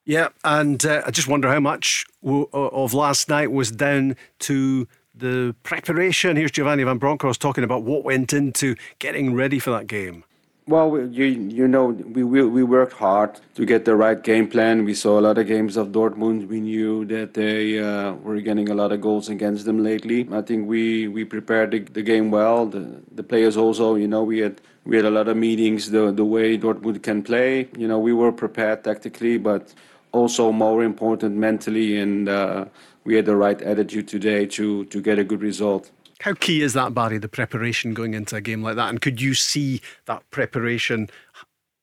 Yeah, 0.07 0.27
and 0.43 0.85
uh, 0.85 1.01
I 1.05 1.09
just 1.11 1.27
wonder 1.27 1.49
how 1.49 1.59
much 1.59 2.05
w- 2.23 2.47
of 2.53 2.93
last 2.93 3.27
night 3.27 3.51
was 3.51 3.71
down 3.71 4.15
to 4.41 4.87
the 5.15 5.55
preparation. 5.63 6.37
Here's 6.37 6.51
Giovanni 6.51 6.83
Van 6.83 6.99
Bronckhorst 6.99 7.41
talking 7.41 7.63
about 7.63 7.81
what 7.83 8.03
went 8.03 8.31
into 8.31 8.75
getting 8.99 9.33
ready 9.33 9.57
for 9.57 9.71
that 9.71 9.87
game. 9.87 10.23
Well, 10.67 10.89
we- 10.89 11.05
you 11.19 11.25
you 11.59 11.67
know 11.67 11.85
we 12.15 12.23
we 12.23 12.41
we 12.43 12.63
worked 12.63 12.93
hard 12.93 13.39
to 13.55 13.65
get 13.65 13.85
the 13.85 13.95
right 13.95 14.21
game 14.23 14.47
plan. 14.47 14.83
We 14.83 14.95
saw 14.95 15.19
a 15.19 15.23
lot 15.27 15.37
of 15.37 15.45
games 15.47 15.77
of 15.77 15.91
Dortmund. 15.91 16.47
We 16.47 16.59
knew 16.59 17.05
that 17.05 17.35
they 17.35 17.79
uh, 17.79 18.13
were 18.25 18.39
getting 18.41 18.69
a 18.69 18.73
lot 18.73 18.91
of 18.91 18.99
goals 19.01 19.29
against 19.29 19.65
them 19.65 19.79
lately. 19.83 20.27
I 20.31 20.41
think 20.41 20.67
we 20.67 21.07
we 21.07 21.23
prepared 21.23 21.69
the, 21.71 21.79
the 21.97 22.01
game 22.01 22.31
well. 22.31 22.65
The 22.65 22.83
the 23.15 23.21
players 23.23 23.57
also, 23.57 23.93
you 23.95 24.07
know, 24.07 24.23
we 24.23 24.39
had 24.39 24.59
we 24.85 24.95
had 24.95 25.05
a 25.05 25.11
lot 25.11 25.27
of 25.27 25.37
meetings. 25.37 25.91
The 25.91 26.11
the 26.11 26.25
way 26.25 26.57
Dortmund 26.57 27.01
can 27.03 27.21
play, 27.21 27.67
you 27.77 27.87
know, 27.87 27.99
we 27.99 28.13
were 28.13 28.31
prepared 28.31 28.83
tactically, 28.83 29.37
but 29.37 29.73
also 30.11 30.51
more 30.51 30.83
important 30.83 31.35
mentally, 31.35 31.99
and 31.99 32.27
uh, 32.27 32.65
we 33.03 33.15
had 33.15 33.25
the 33.25 33.35
right 33.35 33.61
attitude 33.61 34.07
today 34.07 34.47
to 34.57 34.85
to 34.85 34.99
get 35.01 35.19
a 35.19 35.23
good 35.23 35.41
result. 35.43 35.91
How 36.21 36.33
key 36.33 36.61
is 36.61 36.73
that, 36.73 36.93
Barry, 36.93 37.17
the 37.17 37.27
preparation 37.27 37.93
going 37.93 38.13
into 38.13 38.35
a 38.35 38.41
game 38.41 38.63
like 38.63 38.75
that? 38.75 38.89
And 38.89 39.01
could 39.01 39.21
you 39.21 39.33
see 39.33 39.81
that 40.05 40.29
preparation 40.31 41.09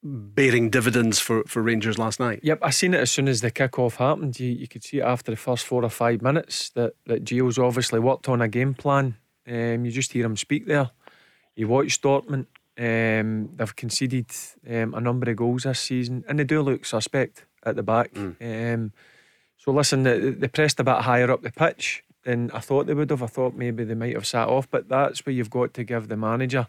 bearing 0.02 0.68
dividends 0.70 1.18
for, 1.18 1.44
for 1.44 1.62
Rangers 1.62 1.98
last 1.98 2.18
night? 2.18 2.40
Yep, 2.42 2.59
I 2.62 2.70
seen 2.70 2.94
it 2.94 3.00
as 3.00 3.10
soon 3.10 3.28
as 3.28 3.40
the 3.40 3.50
kick-off 3.50 3.96
happened. 3.96 4.40
You, 4.40 4.50
you 4.50 4.66
could 4.66 4.82
see 4.82 4.98
it 4.98 5.04
after 5.04 5.30
the 5.30 5.36
first 5.36 5.64
four 5.64 5.84
or 5.84 5.90
five 5.90 6.22
minutes 6.22 6.70
that, 6.70 6.94
that 7.06 7.24
Gio's 7.24 7.59
obviously 7.59 8.00
worked 8.00 8.28
on 8.28 8.40
a 8.40 8.48
game 8.48 8.74
plan. 8.74 9.16
Um, 9.46 9.84
you 9.84 9.90
just 9.90 10.12
hear 10.12 10.24
him 10.24 10.36
speak 10.36 10.66
there. 10.66 10.90
You 11.54 11.68
watch 11.68 12.00
Dortmund. 12.00 12.46
Um, 12.78 13.50
they've 13.54 13.76
conceded 13.76 14.30
um, 14.68 14.94
a 14.94 15.00
number 15.00 15.30
of 15.30 15.36
goals 15.36 15.64
this 15.64 15.78
season, 15.78 16.24
and 16.26 16.38
they 16.38 16.44
do 16.44 16.62
look 16.62 16.86
suspect 16.86 17.44
at 17.64 17.76
the 17.76 17.82
back. 17.82 18.10
Um, 18.16 18.92
so 19.59 19.72
listen, 19.72 20.02
they, 20.04 20.30
they 20.30 20.48
pressed 20.48 20.80
a 20.80 20.84
bit 20.84 20.96
higher 20.96 21.30
up 21.30 21.42
the 21.42 21.52
pitch 21.52 22.02
than 22.24 22.51
I 22.53 22.61
thought 22.61 22.86
they 22.86 22.94
would 22.94 23.11
have. 23.11 23.23
I 23.23 23.27
thought 23.27 23.55
maybe 23.55 23.85
they 23.85 23.94
might 23.94 24.15
have 24.15 24.27
sat 24.27 24.49
off, 24.49 24.70
but 24.70 24.89
that's 24.89 25.24
where 25.24 25.35
you've 25.35 25.51
got 25.51 25.74
to 25.74 25.85
give 25.85 26.09
the 26.09 26.16
manager, 26.16 26.66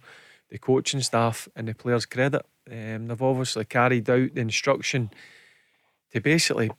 the 0.49 0.57
coaching 0.57 1.01
staff, 1.01 1.47
and 1.55 1.67
the 1.67 1.75
players 1.75 2.05
credit. 2.05 2.45
Um, 2.69 3.07
they've 3.07 3.21
obviously 3.21 3.65
carried 3.65 4.09
out 4.09 4.33
the 4.33 4.41
instruction 4.41 5.11
to 6.11 6.21
basically 6.21 6.71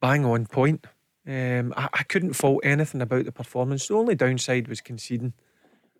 bang 0.00 0.24
on 0.24 0.46
point. 0.46 0.86
Um, 1.26 1.74
I, 1.76 1.88
I 1.92 2.02
couldn't 2.04 2.34
fault 2.34 2.60
anything 2.64 3.02
about 3.02 3.24
the 3.24 3.32
performance. 3.32 3.88
The 3.88 3.94
only 3.94 4.14
downside 4.14 4.68
was 4.68 4.80
conceding 4.80 5.34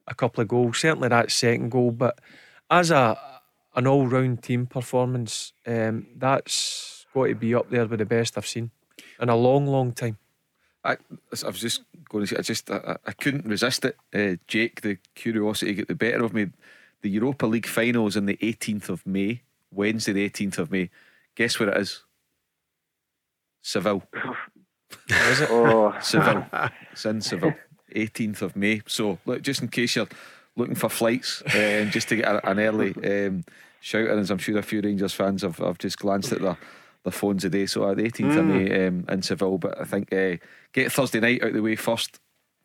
a 0.06 0.14
couple 0.14 0.42
of 0.42 0.48
goals, 0.48 0.78
certainly 0.78 1.08
that 1.08 1.30
second 1.30 1.70
goal. 1.70 1.90
But 1.90 2.18
as 2.70 2.90
a 2.90 3.18
an 3.76 3.86
all 3.86 4.06
round 4.06 4.42
team 4.42 4.66
performance, 4.66 5.52
um, 5.66 6.06
that's 6.16 7.06
got 7.14 7.26
to 7.26 7.34
be 7.34 7.54
up 7.54 7.70
there 7.70 7.86
with 7.86 7.98
the 8.00 8.04
best 8.04 8.36
I've 8.36 8.46
seen 8.46 8.70
in 9.20 9.28
a 9.28 9.36
long, 9.36 9.66
long 9.66 9.92
time. 9.92 10.18
I, 10.84 10.92
I 10.92 11.46
was 11.46 11.60
just 11.60 11.82
going 12.08 12.24
to 12.24 12.34
say, 12.34 12.36
I 12.38 12.42
just, 12.42 12.70
I, 12.70 12.96
I 13.06 13.12
couldn't 13.12 13.46
resist 13.46 13.84
it. 13.84 13.96
Uh, 14.14 14.36
Jake, 14.46 14.80
the 14.80 14.98
curiosity 15.14 15.74
got 15.74 15.88
the 15.88 15.94
better 15.94 16.24
of 16.24 16.32
me. 16.32 16.48
The 17.02 17.10
Europa 17.10 17.46
League 17.46 17.66
final 17.66 18.06
is 18.06 18.16
on 18.16 18.26
the 18.26 18.36
18th 18.38 18.88
of 18.88 19.06
May, 19.06 19.42
Wednesday, 19.70 20.12
the 20.12 20.28
18th 20.28 20.58
of 20.58 20.70
May. 20.70 20.90
Guess 21.34 21.58
where 21.58 21.70
it 21.70 21.76
is? 21.76 22.02
Seville. 23.62 24.02
Is 25.08 25.40
it? 25.40 25.48
Oh, 25.52 25.94
Seville. 26.00 26.46
it's 26.92 27.04
in 27.04 27.20
Seville. 27.20 27.54
18th 27.94 28.42
of 28.42 28.56
May. 28.56 28.82
So, 28.86 29.18
look, 29.26 29.42
just 29.42 29.62
in 29.62 29.68
case 29.68 29.96
you're 29.96 30.08
looking 30.56 30.74
for 30.74 30.88
flights, 30.88 31.42
um, 31.54 31.90
just 31.90 32.08
to 32.08 32.16
get 32.16 32.26
a, 32.26 32.50
an 32.50 32.58
early 32.58 32.94
um, 33.04 33.44
shout 33.80 34.08
in, 34.08 34.18
as 34.18 34.30
I'm 34.30 34.38
sure 34.38 34.58
a 34.58 34.62
few 34.62 34.80
Rangers 34.80 35.12
fans 35.12 35.42
have, 35.42 35.58
have 35.58 35.78
just 35.78 35.98
glanced 35.98 36.32
at 36.32 36.40
their, 36.40 36.56
their 37.04 37.12
phones 37.12 37.42
today. 37.42 37.66
So, 37.66 37.84
uh, 37.84 37.94
the 37.94 38.02
18th 38.02 38.38
of 38.38 38.44
May 38.44 38.86
um, 38.86 39.04
in 39.08 39.22
Seville. 39.22 39.58
But 39.58 39.80
I 39.80 39.84
think 39.84 40.12
uh, 40.12 40.36
get 40.72 40.92
Thursday 40.92 41.20
night 41.20 41.42
out 41.42 41.48
of 41.48 41.54
the 41.54 41.62
way 41.62 41.76
first. 41.76 42.20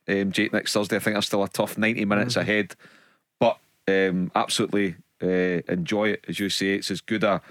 Um, 0.08 0.32
Jake, 0.32 0.54
next 0.54 0.74
Thursday, 0.74 0.98
I 0.98 1.00
think 1.00 1.16
there's 1.16 1.26
still 1.26 1.44
a 1.44 1.50
tough 1.50 1.78
90 1.78 2.06
minutes 2.06 2.36
ahead. 2.36 2.76
But 3.40 3.58
um, 3.88 4.32
absolutely 4.36 4.96
uh, 5.22 5.62
enjoy 5.68 6.10
it, 6.10 6.26
as 6.28 6.40
you 6.40 6.50
say. 6.50 6.76
It's 6.76 6.92
as 6.92 7.02
good 7.02 7.24
a, 7.24 7.42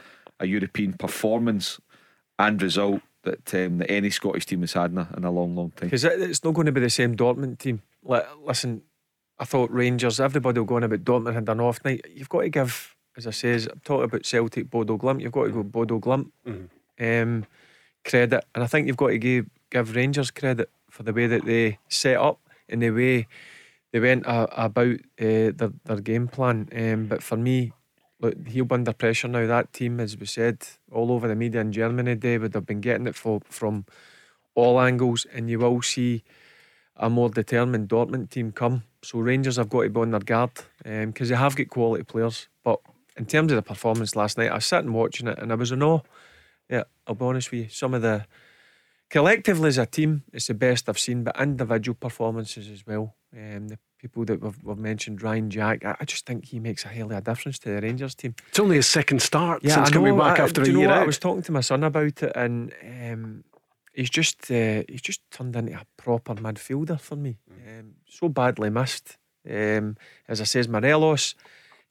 a 0.40 0.44
a 0.44 0.46
European 0.46 0.92
performance 0.92 1.80
and 2.38 2.60
result 2.62 3.02
that 3.22 3.54
um, 3.54 3.78
that 3.78 3.90
any 3.90 4.10
Scottish 4.10 4.46
team 4.46 4.60
has 4.60 4.74
had 4.74 4.92
in 4.92 4.98
a, 4.98 5.08
in 5.16 5.24
a 5.24 5.30
long, 5.30 5.56
long 5.56 5.70
time. 5.70 5.88
Because 5.88 6.04
it's 6.04 6.44
not 6.44 6.54
going 6.54 6.66
to 6.66 6.72
be 6.72 6.80
the 6.80 6.90
same 6.90 7.16
Dortmund 7.16 7.58
team. 7.58 7.82
Like, 8.02 8.26
listen, 8.44 8.82
I 9.38 9.44
thought 9.44 9.72
Rangers, 9.72 10.20
everybody 10.20 10.60
will 10.60 10.66
go 10.66 10.76
on 10.76 10.84
about 10.84 11.04
Dortmund 11.04 11.34
had 11.34 11.48
an 11.48 11.60
off 11.60 11.84
night. 11.84 12.04
You've 12.14 12.28
got 12.28 12.42
to 12.42 12.48
give, 12.48 12.93
as 13.16 13.26
I 13.26 13.30
says, 13.30 13.66
I'm 13.66 13.80
talking 13.84 14.04
about 14.04 14.26
Celtic, 14.26 14.70
Bodo 14.70 14.98
Glimt. 14.98 15.20
You've 15.20 15.32
got 15.32 15.44
to 15.44 15.50
go 15.50 15.62
Bodo 15.62 15.98
Glimt 16.00 16.30
Mm-hmm. 16.46 17.22
um, 17.22 17.46
credit, 18.04 18.44
and 18.54 18.62
I 18.64 18.66
think 18.66 18.86
you've 18.86 18.96
got 18.96 19.08
to 19.08 19.18
give 19.18 19.46
give 19.70 19.94
Rangers 19.96 20.30
credit 20.30 20.70
for 20.90 21.02
the 21.02 21.12
way 21.12 21.26
that 21.26 21.44
they 21.44 21.78
set 21.88 22.16
up 22.16 22.38
and 22.68 22.82
the 22.82 22.90
way 22.90 23.26
they 23.92 24.00
went 24.00 24.26
uh, 24.26 24.46
about 24.52 24.96
uh, 25.20 25.50
their 25.56 25.72
their 25.84 26.00
game 26.00 26.28
plan. 26.28 26.68
Um, 26.74 27.06
but 27.06 27.22
for 27.22 27.36
me, 27.36 27.72
look, 28.20 28.34
he'll 28.46 28.64
be 28.64 28.74
under 28.74 28.92
pressure 28.92 29.28
now. 29.28 29.46
That 29.46 29.72
team, 29.72 30.00
as 30.00 30.18
we 30.18 30.26
said, 30.26 30.66
all 30.92 31.12
over 31.12 31.28
the 31.28 31.34
media 31.34 31.60
in 31.60 31.72
Germany, 31.72 32.14
David, 32.16 32.54
have 32.54 32.66
been 32.66 32.80
getting 32.80 33.06
it 33.06 33.14
for, 33.14 33.40
from 33.48 33.84
all 34.54 34.80
angles, 34.80 35.26
and 35.32 35.48
you 35.48 35.58
will 35.60 35.82
see 35.82 36.22
a 36.96 37.10
more 37.10 37.28
determined 37.28 37.88
Dortmund 37.88 38.30
team 38.30 38.52
come. 38.52 38.84
So 39.02 39.18
Rangers 39.18 39.56
have 39.56 39.68
got 39.68 39.82
to 39.82 39.90
be 39.90 40.00
on 40.00 40.10
their 40.12 40.20
guard 40.20 40.50
because 40.84 41.28
they 41.28 41.34
have 41.34 41.56
got 41.56 41.68
quality 41.68 42.04
players. 42.04 42.48
But 42.62 42.80
in 43.16 43.26
terms 43.26 43.52
of 43.52 43.56
the 43.56 43.62
performance 43.62 44.16
last 44.16 44.38
night, 44.38 44.50
I 44.50 44.56
was 44.56 44.66
sitting 44.66 44.92
watching 44.92 45.28
it 45.28 45.38
and 45.38 45.52
I 45.52 45.54
was 45.54 45.72
in 45.72 45.82
awe. 45.82 46.00
Yeah, 46.68 46.84
I'll 47.06 47.14
be 47.14 47.24
honest 47.24 47.50
with 47.50 47.60
you. 47.60 47.68
Some 47.68 47.94
of 47.94 48.02
the 48.02 48.26
collectively 49.10 49.68
as 49.68 49.78
a 49.78 49.86
team, 49.86 50.24
it's 50.32 50.46
the 50.48 50.54
best 50.54 50.88
I've 50.88 50.98
seen, 50.98 51.24
but 51.24 51.38
individual 51.40 51.94
performances 51.94 52.68
as 52.68 52.86
well. 52.86 53.14
Um, 53.36 53.68
the 53.68 53.78
people 53.98 54.24
that 54.24 54.40
we've, 54.40 54.58
we've 54.62 54.78
mentioned, 54.78 55.22
Ryan 55.22 55.50
Jack, 55.50 55.84
I, 55.84 55.96
I 56.00 56.04
just 56.04 56.26
think 56.26 56.46
he 56.46 56.60
makes 56.60 56.84
a 56.84 56.88
hell 56.88 57.10
of 57.10 57.18
a 57.18 57.20
difference 57.20 57.58
to 57.60 57.68
the 57.70 57.80
Rangers 57.80 58.14
team. 58.14 58.34
It's 58.48 58.58
only 58.58 58.76
his 58.76 58.86
second 58.86 59.22
start 59.22 59.62
since 59.62 59.88
I 59.88 59.90
coming 59.90 60.18
back 60.18 60.40
I- 60.40 60.44
after 60.44 60.62
a 60.62 60.68
year 60.68 60.88
what? 60.88 60.98
I 60.98 61.04
was 61.04 61.18
talking 61.18 61.42
to 61.42 61.52
my 61.52 61.60
son 61.60 61.84
about 61.84 62.22
it, 62.22 62.32
and 62.34 62.72
um, 62.82 63.44
he's 63.92 64.10
just 64.10 64.50
uh, 64.50 64.82
he's 64.88 65.02
just 65.02 65.20
turned 65.30 65.56
into 65.56 65.74
a 65.74 65.86
proper 65.96 66.34
midfielder 66.34 67.00
for 67.00 67.16
me. 67.16 67.38
Mm. 67.50 67.80
Um, 67.80 67.94
so 68.08 68.28
badly 68.28 68.70
missed. 68.70 69.16
Um, 69.48 69.96
as 70.26 70.40
I 70.40 70.44
says, 70.44 70.68
Morelos 70.68 71.34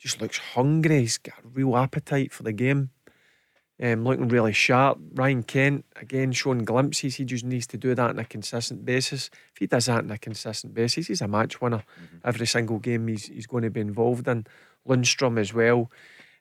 just 0.03 0.21
looks 0.21 0.37
hungry. 0.37 0.99
He's 0.99 1.17
got 1.17 1.39
a 1.39 1.47
real 1.47 1.77
appetite 1.77 2.33
for 2.33 2.43
the 2.43 2.51
game. 2.51 2.89
Um, 3.81 4.03
looking 4.03 4.27
really 4.27 4.51
sharp. 4.51 4.99
Ryan 5.13 5.43
Kent 5.43 5.85
again 5.95 6.33
showing 6.33 6.65
glimpses. 6.65 7.15
He 7.15 7.23
just 7.23 7.45
needs 7.45 7.65
to 7.67 7.77
do 7.77 7.95
that 7.95 8.09
on 8.09 8.19
a 8.19 8.25
consistent 8.25 8.83
basis. 8.83 9.29
If 9.53 9.59
he 9.59 9.67
does 9.67 9.85
that 9.85 10.03
on 10.03 10.11
a 10.11 10.17
consistent 10.17 10.73
basis, 10.73 11.07
he's 11.07 11.21
a 11.21 11.27
match 11.27 11.61
winner. 11.61 11.83
Every 12.23 12.45
single 12.45 12.79
game 12.79 13.07
he's 13.07 13.27
he's 13.27 13.47
going 13.47 13.63
to 13.63 13.69
be 13.69 13.79
involved 13.79 14.27
in. 14.27 14.45
Lundstram 14.87 15.39
as 15.39 15.53
well. 15.53 15.89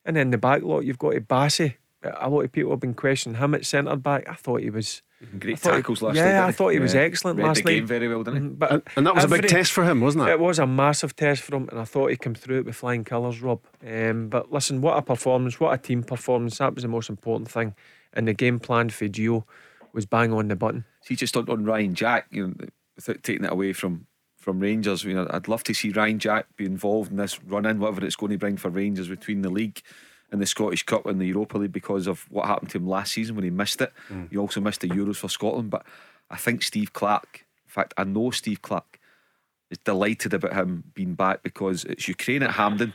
And 0.04 0.16
then 0.16 0.30
the 0.30 0.38
back 0.38 0.62
lot, 0.62 0.80
you've 0.80 0.98
got 0.98 1.12
to 1.12 1.20
Bassey. 1.20 1.76
A 2.02 2.28
lot 2.28 2.40
of 2.40 2.50
people 2.50 2.72
have 2.72 2.80
been 2.80 2.94
questioning 2.94 3.38
him 3.38 3.54
at 3.54 3.64
centre 3.64 3.94
back. 3.94 4.28
I 4.28 4.34
thought 4.34 4.60
he 4.60 4.70
was 4.70 5.02
Great 5.38 5.58
thought 5.58 5.76
tackles 5.76 6.02
last 6.02 6.16
yeah, 6.16 6.40
night. 6.40 6.48
I 6.48 6.52
thought 6.52 6.68
he 6.70 6.78
was 6.78 6.94
Yeah. 6.94 7.02
excellent 7.02 7.38
Read 7.38 7.46
last 7.46 7.56
the 7.58 7.62
game 7.62 7.78
night. 7.80 7.88
very 7.88 8.08
well, 8.08 8.22
didn't 8.24 8.42
he? 8.42 8.48
But 8.48 8.72
And, 8.72 8.82
and 8.96 9.06
that 9.06 9.14
was 9.14 9.24
a 9.24 9.28
big 9.28 9.46
test 9.46 9.72
for 9.72 9.84
him, 9.84 10.00
wasn't 10.00 10.28
it? 10.28 10.32
It 10.32 10.40
was 10.40 10.58
a 10.58 10.66
massive 10.66 11.14
test 11.14 11.42
for 11.42 11.56
him, 11.56 11.68
and 11.70 11.78
I 11.78 11.84
thought 11.84 12.10
he 12.10 12.16
came 12.16 12.34
through 12.34 12.58
it 12.60 12.64
with 12.66 12.76
flying 12.76 13.04
colours, 13.04 13.40
Rob. 13.40 13.60
Um, 13.86 14.28
but 14.28 14.52
listen, 14.52 14.80
what 14.80 14.98
a 14.98 15.02
performance! 15.02 15.60
What 15.60 15.72
a 15.72 15.78
team 15.78 16.02
performance! 16.02 16.58
That 16.58 16.74
was 16.74 16.82
the 16.82 16.88
most 16.88 17.08
important 17.08 17.50
thing. 17.50 17.74
And 18.12 18.28
the 18.28 18.34
game 18.34 18.58
plan 18.60 18.90
for 18.90 19.06
Gio 19.06 19.44
was 19.92 20.06
bang 20.06 20.32
on 20.32 20.48
the 20.48 20.56
button. 20.56 20.84
See, 21.02 21.16
just 21.16 21.36
on, 21.36 21.48
on 21.48 21.64
Ryan 21.64 21.94
Jack, 21.94 22.26
you 22.30 22.48
know, 22.48 22.54
without 22.96 23.22
taking 23.22 23.44
it 23.44 23.52
away 23.52 23.72
from 23.72 24.06
from 24.36 24.58
Rangers, 24.58 25.04
you 25.04 25.14
know, 25.14 25.28
I'd 25.30 25.46
love 25.46 25.62
to 25.64 25.72
see 25.74 25.90
Ryan 25.90 26.18
Jack 26.18 26.46
be 26.56 26.66
involved 26.66 27.12
in 27.12 27.16
this 27.16 27.42
run 27.44 27.64
in, 27.64 27.78
whatever 27.78 28.04
it's 28.04 28.16
going 28.16 28.32
to 28.32 28.38
bring 28.38 28.56
for 28.56 28.70
Rangers 28.70 29.08
between 29.08 29.42
the 29.42 29.50
league 29.50 29.80
and 30.32 30.40
the 30.40 30.46
Scottish 30.46 30.82
Cup 30.84 31.04
and 31.06 31.20
the 31.20 31.26
Europa 31.26 31.58
League 31.58 31.72
because 31.72 32.06
of 32.06 32.26
what 32.30 32.46
happened 32.46 32.70
to 32.70 32.78
him 32.78 32.86
last 32.88 33.12
season 33.12 33.36
when 33.36 33.44
he 33.44 33.50
missed 33.50 33.80
it. 33.82 33.92
He 34.30 34.38
also 34.38 34.60
missed 34.60 34.80
the 34.80 34.88
Euros 34.88 35.16
for 35.16 35.28
Scotland. 35.28 35.70
But 35.70 35.84
I 36.30 36.36
think 36.36 36.62
Steve 36.62 36.94
Clarke, 36.94 37.44
in 37.66 37.70
fact, 37.70 37.92
I 37.98 38.04
know 38.04 38.30
Steve 38.30 38.62
Clarke 38.62 38.98
is 39.70 39.78
delighted 39.78 40.32
about 40.32 40.54
him 40.54 40.84
being 40.94 41.14
back 41.14 41.42
because 41.42 41.84
it's 41.84 42.08
Ukraine 42.08 42.42
at 42.42 42.52
Hampden. 42.52 42.94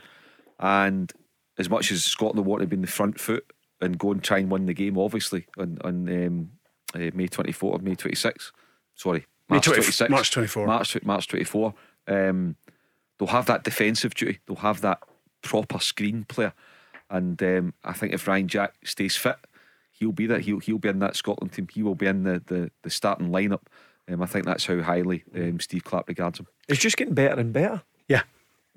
And 0.58 1.12
as 1.58 1.70
much 1.70 1.92
as 1.92 2.04
Scotland 2.04 2.44
want 2.44 2.60
to 2.62 2.66
be 2.66 2.74
in 2.74 2.82
the 2.82 2.88
front 2.88 3.20
foot 3.20 3.52
and 3.80 3.96
go 3.96 4.10
and 4.10 4.22
try 4.22 4.38
and 4.38 4.50
win 4.50 4.66
the 4.66 4.74
game, 4.74 4.98
obviously, 4.98 5.46
on, 5.56 5.78
on 5.84 6.08
um, 6.08 6.50
uh, 6.94 7.10
May 7.14 7.28
24th 7.28 7.62
or 7.62 7.78
May 7.78 7.94
26th. 7.94 8.50
Sorry, 8.96 9.26
May 9.48 9.54
March 9.54 9.64
20 9.66 9.80
26th. 9.82 10.10
March 10.10 10.30
24. 10.32 10.66
March, 10.66 11.02
March 11.04 11.28
24. 11.28 11.74
Um, 12.08 12.56
they'll 13.18 13.28
have 13.28 13.46
that 13.46 13.62
defensive 13.62 14.14
duty. 14.14 14.40
They'll 14.46 14.56
have 14.56 14.80
that 14.80 15.00
proper 15.42 15.78
screen 15.78 16.24
player. 16.24 16.52
And 17.10 17.42
um, 17.42 17.74
I 17.84 17.92
think 17.92 18.12
if 18.12 18.26
Ryan 18.26 18.48
Jack 18.48 18.74
stays 18.84 19.16
fit, 19.16 19.36
he'll 19.90 20.12
be 20.12 20.26
there. 20.26 20.40
He'll, 20.40 20.58
he'll 20.60 20.78
be 20.78 20.88
in 20.88 20.98
that 20.98 21.16
Scotland 21.16 21.52
team. 21.52 21.68
He 21.72 21.82
will 21.82 21.94
be 21.94 22.06
in 22.06 22.24
the, 22.24 22.42
the, 22.46 22.70
the 22.82 22.90
starting 22.90 23.30
lineup. 23.30 23.62
Um, 24.10 24.22
I 24.22 24.26
think 24.26 24.44
that's 24.44 24.66
how 24.66 24.80
highly 24.82 25.24
um, 25.34 25.60
Steve 25.60 25.84
Clarke 25.84 26.08
regards 26.08 26.38
him. 26.38 26.46
It's 26.68 26.80
just 26.80 26.96
getting 26.96 27.14
better 27.14 27.40
and 27.40 27.52
better. 27.52 27.82
Yeah. 28.08 28.22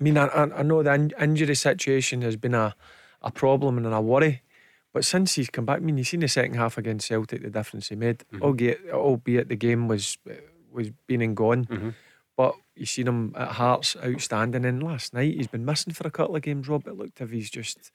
I 0.00 0.02
mean, 0.02 0.18
I, 0.18 0.26
I 0.26 0.58
I 0.58 0.62
know 0.62 0.82
the 0.82 0.92
in- 0.94 1.12
injury 1.20 1.54
situation 1.54 2.22
has 2.22 2.36
been 2.36 2.54
a, 2.54 2.74
a 3.22 3.30
problem 3.30 3.78
and 3.78 3.86
a 3.86 4.00
worry, 4.00 4.42
but 4.92 5.04
since 5.04 5.34
he's 5.34 5.48
come 5.48 5.64
back, 5.64 5.76
I 5.76 5.80
mean, 5.80 5.96
you've 5.96 6.08
seen 6.08 6.20
the 6.20 6.28
second 6.28 6.54
half 6.54 6.76
against 6.76 7.06
Celtic, 7.06 7.42
the 7.42 7.50
difference 7.50 7.88
he 7.88 7.94
made. 7.96 8.24
Albeit, 8.40 8.80
albeit 8.90 9.48
the 9.48 9.56
game 9.56 9.88
was 9.88 10.18
was 10.72 10.90
been 11.06 11.22
and 11.22 11.36
gone, 11.36 11.94
but 12.36 12.56
you 12.74 12.84
seen 12.86 13.06
him 13.06 13.32
at 13.36 13.52
Hearts 13.52 13.96
outstanding. 14.04 14.64
And 14.64 14.82
last 14.82 15.14
night 15.14 15.34
he's 15.34 15.46
been 15.46 15.64
missing 15.64 15.92
for 15.92 16.06
a 16.06 16.10
couple 16.10 16.34
of 16.36 16.42
games. 16.42 16.68
Rob, 16.68 16.86
it 16.88 16.96
looked 16.96 17.20
as 17.20 17.28
if 17.28 17.32
he's 17.32 17.50
just 17.50 17.92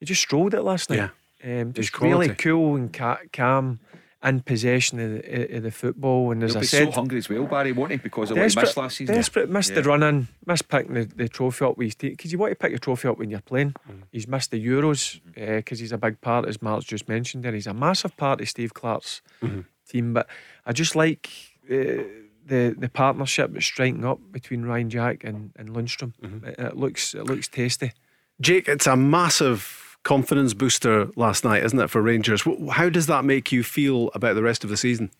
he 0.00 0.06
just 0.06 0.20
strolled 0.22 0.54
it 0.54 0.62
last 0.62 0.90
night. 0.90 1.10
Um, 1.44 1.72
He's 1.74 1.86
just 1.90 2.00
really 2.00 2.30
cool 2.30 2.76
and 2.76 2.92
ca- 2.92 3.20
calm 3.32 3.78
in 4.22 4.40
possession 4.40 4.98
of 5.00 5.10
the, 5.22 5.56
of 5.56 5.62
the 5.62 5.70
football. 5.70 6.30
And 6.32 6.42
as 6.42 6.50
He'll 6.52 6.58
I 6.58 6.60
be 6.60 6.66
said, 6.66 6.84
so 6.88 6.90
hungry 6.92 7.16
as 7.18 7.28
well, 7.30 7.44
Barry, 7.46 7.72
won't 7.72 7.92
he? 7.92 7.96
Because 7.96 8.30
of 8.30 8.36
what 8.36 8.52
he 8.52 8.60
missed 8.60 8.76
last 8.76 8.96
season. 8.98 9.14
Desperate, 9.14 9.48
missed 9.48 9.74
the 9.74 9.80
Yeah. 9.80 9.86
run 9.88 10.02
in, 10.02 10.28
missed 10.44 10.68
picking 10.68 10.92
the, 10.94 11.04
the 11.04 11.28
trophy 11.28 11.64
up 11.64 11.78
with 11.78 11.86
his 11.86 11.94
team 11.94 12.10
because 12.10 12.30
you 12.30 12.36
want 12.36 12.50
to 12.52 12.56
pick 12.56 12.70
your 12.70 12.78
trophy 12.78 13.08
up 13.08 13.16
when 13.16 13.30
you're 13.30 13.40
playing. 13.40 13.72
Mm. 13.90 14.02
He's 14.12 14.28
missed 14.28 14.50
the 14.50 14.62
Euros 14.66 15.20
because 15.34 15.78
he's 15.78 15.92
a 15.92 15.96
big 15.98 16.20
part, 16.20 16.46
as 16.46 16.60
Mark's 16.60 16.84
just 16.84 17.08
mentioned 17.08 17.44
there. 17.44 17.52
He's 17.52 17.66
a 17.66 17.72
massive 17.72 18.14
part 18.18 18.40
of 18.42 18.48
Steve 18.48 18.74
Clarke's 18.74 19.22
Mm-hmm. 19.42 19.60
team, 19.88 20.12
but 20.12 20.26
I 20.66 20.72
just 20.72 20.94
like 20.94 21.30
uh, 21.70 22.04
the 22.46 22.74
the 22.76 22.90
partnership 22.92 23.54
that's 23.54 23.64
striking 23.64 24.04
up 24.04 24.18
between 24.30 24.64
Ryan 24.64 24.90
Jack 24.90 25.24
and, 25.24 25.52
and 25.56 25.70
Lundstram. 25.70 26.12
Mm-hmm. 26.22 26.44
It, 26.46 26.58
it 26.58 26.76
looks 26.76 27.14
it 27.14 27.24
looks 27.24 27.48
tasty. 27.48 27.92
Jake, 28.38 28.68
it's 28.68 28.86
a 28.86 28.96
massive 28.96 29.79
confidence 30.02 30.54
booster 30.54 31.08
last 31.16 31.44
night, 31.44 31.62
isn't 31.64 31.78
it, 31.78 31.90
for 31.90 32.02
Rangers? 32.02 32.42
How 32.70 32.88
does 32.88 33.06
that 33.06 33.24
make 33.24 33.52
you 33.52 33.62
feel 33.62 34.10
about 34.14 34.34
the 34.34 34.42
rest 34.42 34.64
of 34.64 34.70
the 34.70 34.76
season? 34.76 35.10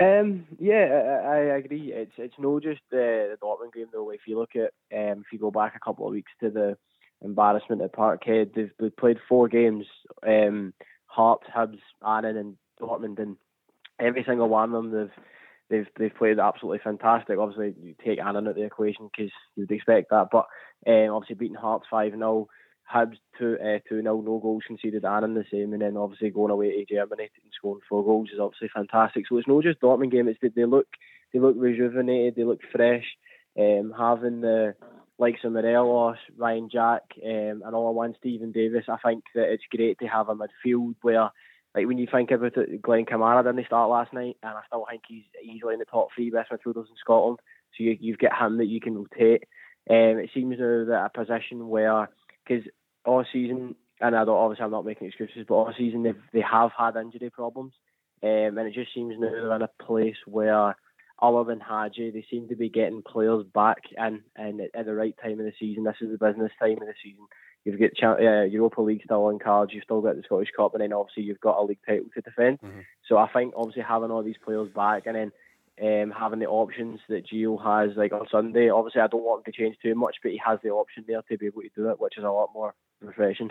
Um, 0.00 0.46
yeah, 0.60 1.22
I, 1.24 1.34
I 1.34 1.56
agree. 1.56 1.92
It's 1.92 2.12
it's 2.18 2.38
no 2.38 2.60
just 2.60 2.80
the, 2.90 3.30
the 3.30 3.36
Dortmund 3.42 3.74
game 3.74 3.88
though. 3.92 4.10
If 4.10 4.20
you 4.28 4.38
look 4.38 4.54
at 4.54 4.72
um, 4.96 5.20
if 5.20 5.32
you 5.32 5.40
go 5.40 5.50
back 5.50 5.74
a 5.74 5.80
couple 5.80 6.06
of 6.06 6.12
weeks 6.12 6.30
to 6.40 6.50
the 6.50 6.76
embarrassment 7.20 7.82
at 7.82 7.94
Parkhead, 7.94 8.54
they've, 8.54 8.70
they've 8.78 8.96
played 8.96 9.18
four 9.28 9.48
games. 9.48 9.86
Um, 10.24 10.72
Hearts, 11.06 11.48
Hibs, 11.54 11.80
Annan, 12.06 12.36
and 12.36 12.56
Dortmund, 12.80 13.18
and 13.18 13.36
every 13.98 14.22
single 14.24 14.48
one 14.48 14.72
of 14.72 14.82
them 14.84 14.92
they've 14.92 15.24
they've 15.70 15.86
they've 15.98 16.14
played 16.14 16.38
absolutely 16.38 16.80
fantastic. 16.82 17.38
Obviously, 17.38 17.74
you 17.82 17.94
take 18.04 18.18
Annan 18.18 18.46
out 18.46 18.50
of 18.50 18.56
the 18.56 18.64
equation 18.64 19.08
because 19.14 19.32
you'd 19.56 19.70
expect 19.70 20.10
that, 20.10 20.28
but 20.30 20.46
um, 20.86 21.10
obviously 21.14 21.36
beating 21.36 21.56
Hearts 21.56 21.86
five 21.90 22.12
0 22.12 22.48
Hibs 22.92 23.16
two 23.38 23.56
uh, 23.62 23.78
two 23.88 24.02
0 24.02 24.22
no 24.22 24.38
goals 24.38 24.62
conceded, 24.66 25.04
Annan 25.04 25.34
the 25.34 25.44
same, 25.50 25.72
and 25.72 25.82
then 25.82 25.96
obviously 25.96 26.30
going 26.30 26.50
away 26.50 26.70
to 26.70 26.94
Germany 26.94 27.24
and 27.42 27.52
scoring 27.56 27.80
four 27.88 28.04
goals 28.04 28.30
is 28.32 28.40
obviously 28.40 28.70
fantastic. 28.74 29.24
So 29.28 29.36
it's 29.36 29.48
not 29.48 29.62
just 29.62 29.80
Dortmund 29.80 30.12
game; 30.12 30.28
it's 30.28 30.38
they 30.54 30.64
look 30.64 30.86
they 31.32 31.38
look 31.38 31.56
rejuvenated, 31.58 32.34
they 32.36 32.44
look 32.44 32.60
fresh. 32.72 33.04
Um, 33.58 33.92
having 33.98 34.40
the 34.40 34.74
likes 35.18 35.40
of 35.44 35.52
Morelos, 35.52 36.16
Ryan 36.36 36.68
Jack, 36.70 37.02
um, 37.24 37.62
and 37.64 37.74
all 37.74 37.92
one 37.92 38.14
Steven 38.18 38.52
Davis, 38.52 38.84
I 38.88 38.96
think 39.04 39.24
that 39.34 39.52
it's 39.52 39.64
great 39.70 39.98
to 39.98 40.06
have 40.06 40.28
a 40.28 40.34
midfield 40.34 40.94
where, 41.02 41.30
like 41.74 41.86
when 41.86 41.98
you 41.98 42.06
think 42.10 42.30
about 42.30 42.56
it, 42.56 42.82
Glen 42.82 43.04
Kamara 43.04 43.44
didn't 43.44 43.66
start 43.66 43.90
last 43.90 44.12
night, 44.12 44.36
and 44.42 44.52
I 44.52 44.60
still 44.66 44.86
think 44.88 45.02
he's 45.06 45.24
easily 45.42 45.74
in 45.74 45.78
the 45.78 45.84
top 45.84 46.08
three 46.14 46.30
best 46.30 46.50
midfielders 46.50 46.88
in 46.88 46.96
Scotland. 47.00 47.38
So 47.76 47.84
you, 47.84 47.96
you've 48.00 48.18
got 48.18 48.40
him 48.40 48.58
that 48.58 48.66
you 48.66 48.80
can 48.80 48.96
rotate. 48.96 49.44
Um, 49.90 50.18
it 50.18 50.30
seems 50.34 50.56
now 50.58 50.84
that 50.86 51.10
a 51.14 51.18
position 51.18 51.68
where, 51.68 52.08
because 52.46 52.64
all 53.04 53.24
season, 53.32 53.74
and 54.00 54.16
I 54.16 54.24
don't, 54.24 54.36
obviously 54.36 54.64
I'm 54.64 54.70
not 54.70 54.84
making 54.84 55.08
excuses, 55.08 55.44
but 55.48 55.54
all 55.54 55.72
season 55.76 56.02
they've, 56.02 56.20
they 56.32 56.42
have 56.42 56.70
had 56.76 56.96
injury 56.96 57.30
problems, 57.30 57.72
um, 58.22 58.58
and 58.58 58.68
it 58.68 58.74
just 58.74 58.94
seems 58.94 59.14
now 59.18 59.30
they're 59.30 59.56
in 59.56 59.62
a 59.62 59.70
place 59.84 60.16
where, 60.26 60.76
other 61.20 61.44
than 61.44 61.60
Hagi, 61.60 62.10
they 62.10 62.24
seem 62.30 62.48
to 62.48 62.56
be 62.56 62.68
getting 62.68 63.02
players 63.02 63.44
back 63.52 63.78
in 63.96 64.22
and 64.36 64.60
at 64.74 64.86
the 64.86 64.94
right 64.94 65.14
time 65.20 65.40
of 65.40 65.46
the 65.46 65.52
season. 65.58 65.84
This 65.84 65.96
is 66.00 66.10
the 66.10 66.26
business 66.26 66.52
time 66.60 66.80
of 66.80 66.86
the 66.86 66.94
season. 67.02 67.26
You've 67.68 67.80
got 67.80 67.94
Cha- 67.94 68.24
uh, 68.24 68.44
Europa 68.44 68.80
League 68.80 69.02
still 69.04 69.26
on 69.26 69.38
cards. 69.38 69.72
You've 69.74 69.84
still 69.84 70.00
got 70.00 70.16
the 70.16 70.22
Scottish 70.22 70.50
Cup, 70.56 70.74
and 70.74 70.82
then 70.82 70.92
obviously 70.92 71.24
you've 71.24 71.40
got 71.40 71.58
a 71.58 71.62
league 71.62 71.78
title 71.86 72.06
to 72.14 72.20
defend. 72.20 72.58
So 73.06 73.18
I 73.18 73.28
think 73.28 73.54
obviously 73.56 73.82
having 73.82 74.10
all 74.10 74.22
these 74.22 74.36
players 74.42 74.68
back, 74.74 75.04
and 75.06 75.16
then 75.16 75.32
um, 75.82 76.10
having 76.10 76.40
the 76.40 76.46
options 76.46 77.00
that 77.08 77.26
Gio 77.26 77.62
has, 77.62 77.96
like 77.96 78.12
on 78.12 78.26
Sunday. 78.30 78.70
Obviously, 78.70 79.00
I 79.00 79.06
don't 79.06 79.24
want 79.24 79.46
him 79.46 79.52
to 79.52 79.58
change 79.58 79.76
too 79.82 79.94
much, 79.94 80.16
but 80.22 80.32
he 80.32 80.40
has 80.44 80.58
the 80.62 80.70
option 80.70 81.04
there 81.06 81.22
to 81.22 81.38
be 81.38 81.46
able 81.46 81.62
to 81.62 81.68
do 81.76 81.90
it, 81.90 82.00
which 82.00 82.18
is 82.18 82.24
a 82.24 82.30
lot 82.30 82.50
more 82.54 82.74
refreshing. 83.00 83.50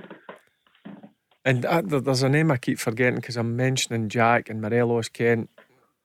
And 1.45 1.65
uh, 1.65 1.81
there's 1.85 2.23
a 2.23 2.29
name 2.29 2.51
I 2.51 2.57
keep 2.57 2.79
forgetting 2.79 3.15
because 3.15 3.37
I'm 3.37 3.55
mentioning 3.55 4.09
Jack 4.09 4.49
and 4.49 4.61
Morelos, 4.61 5.07
Kent, 5.07 5.49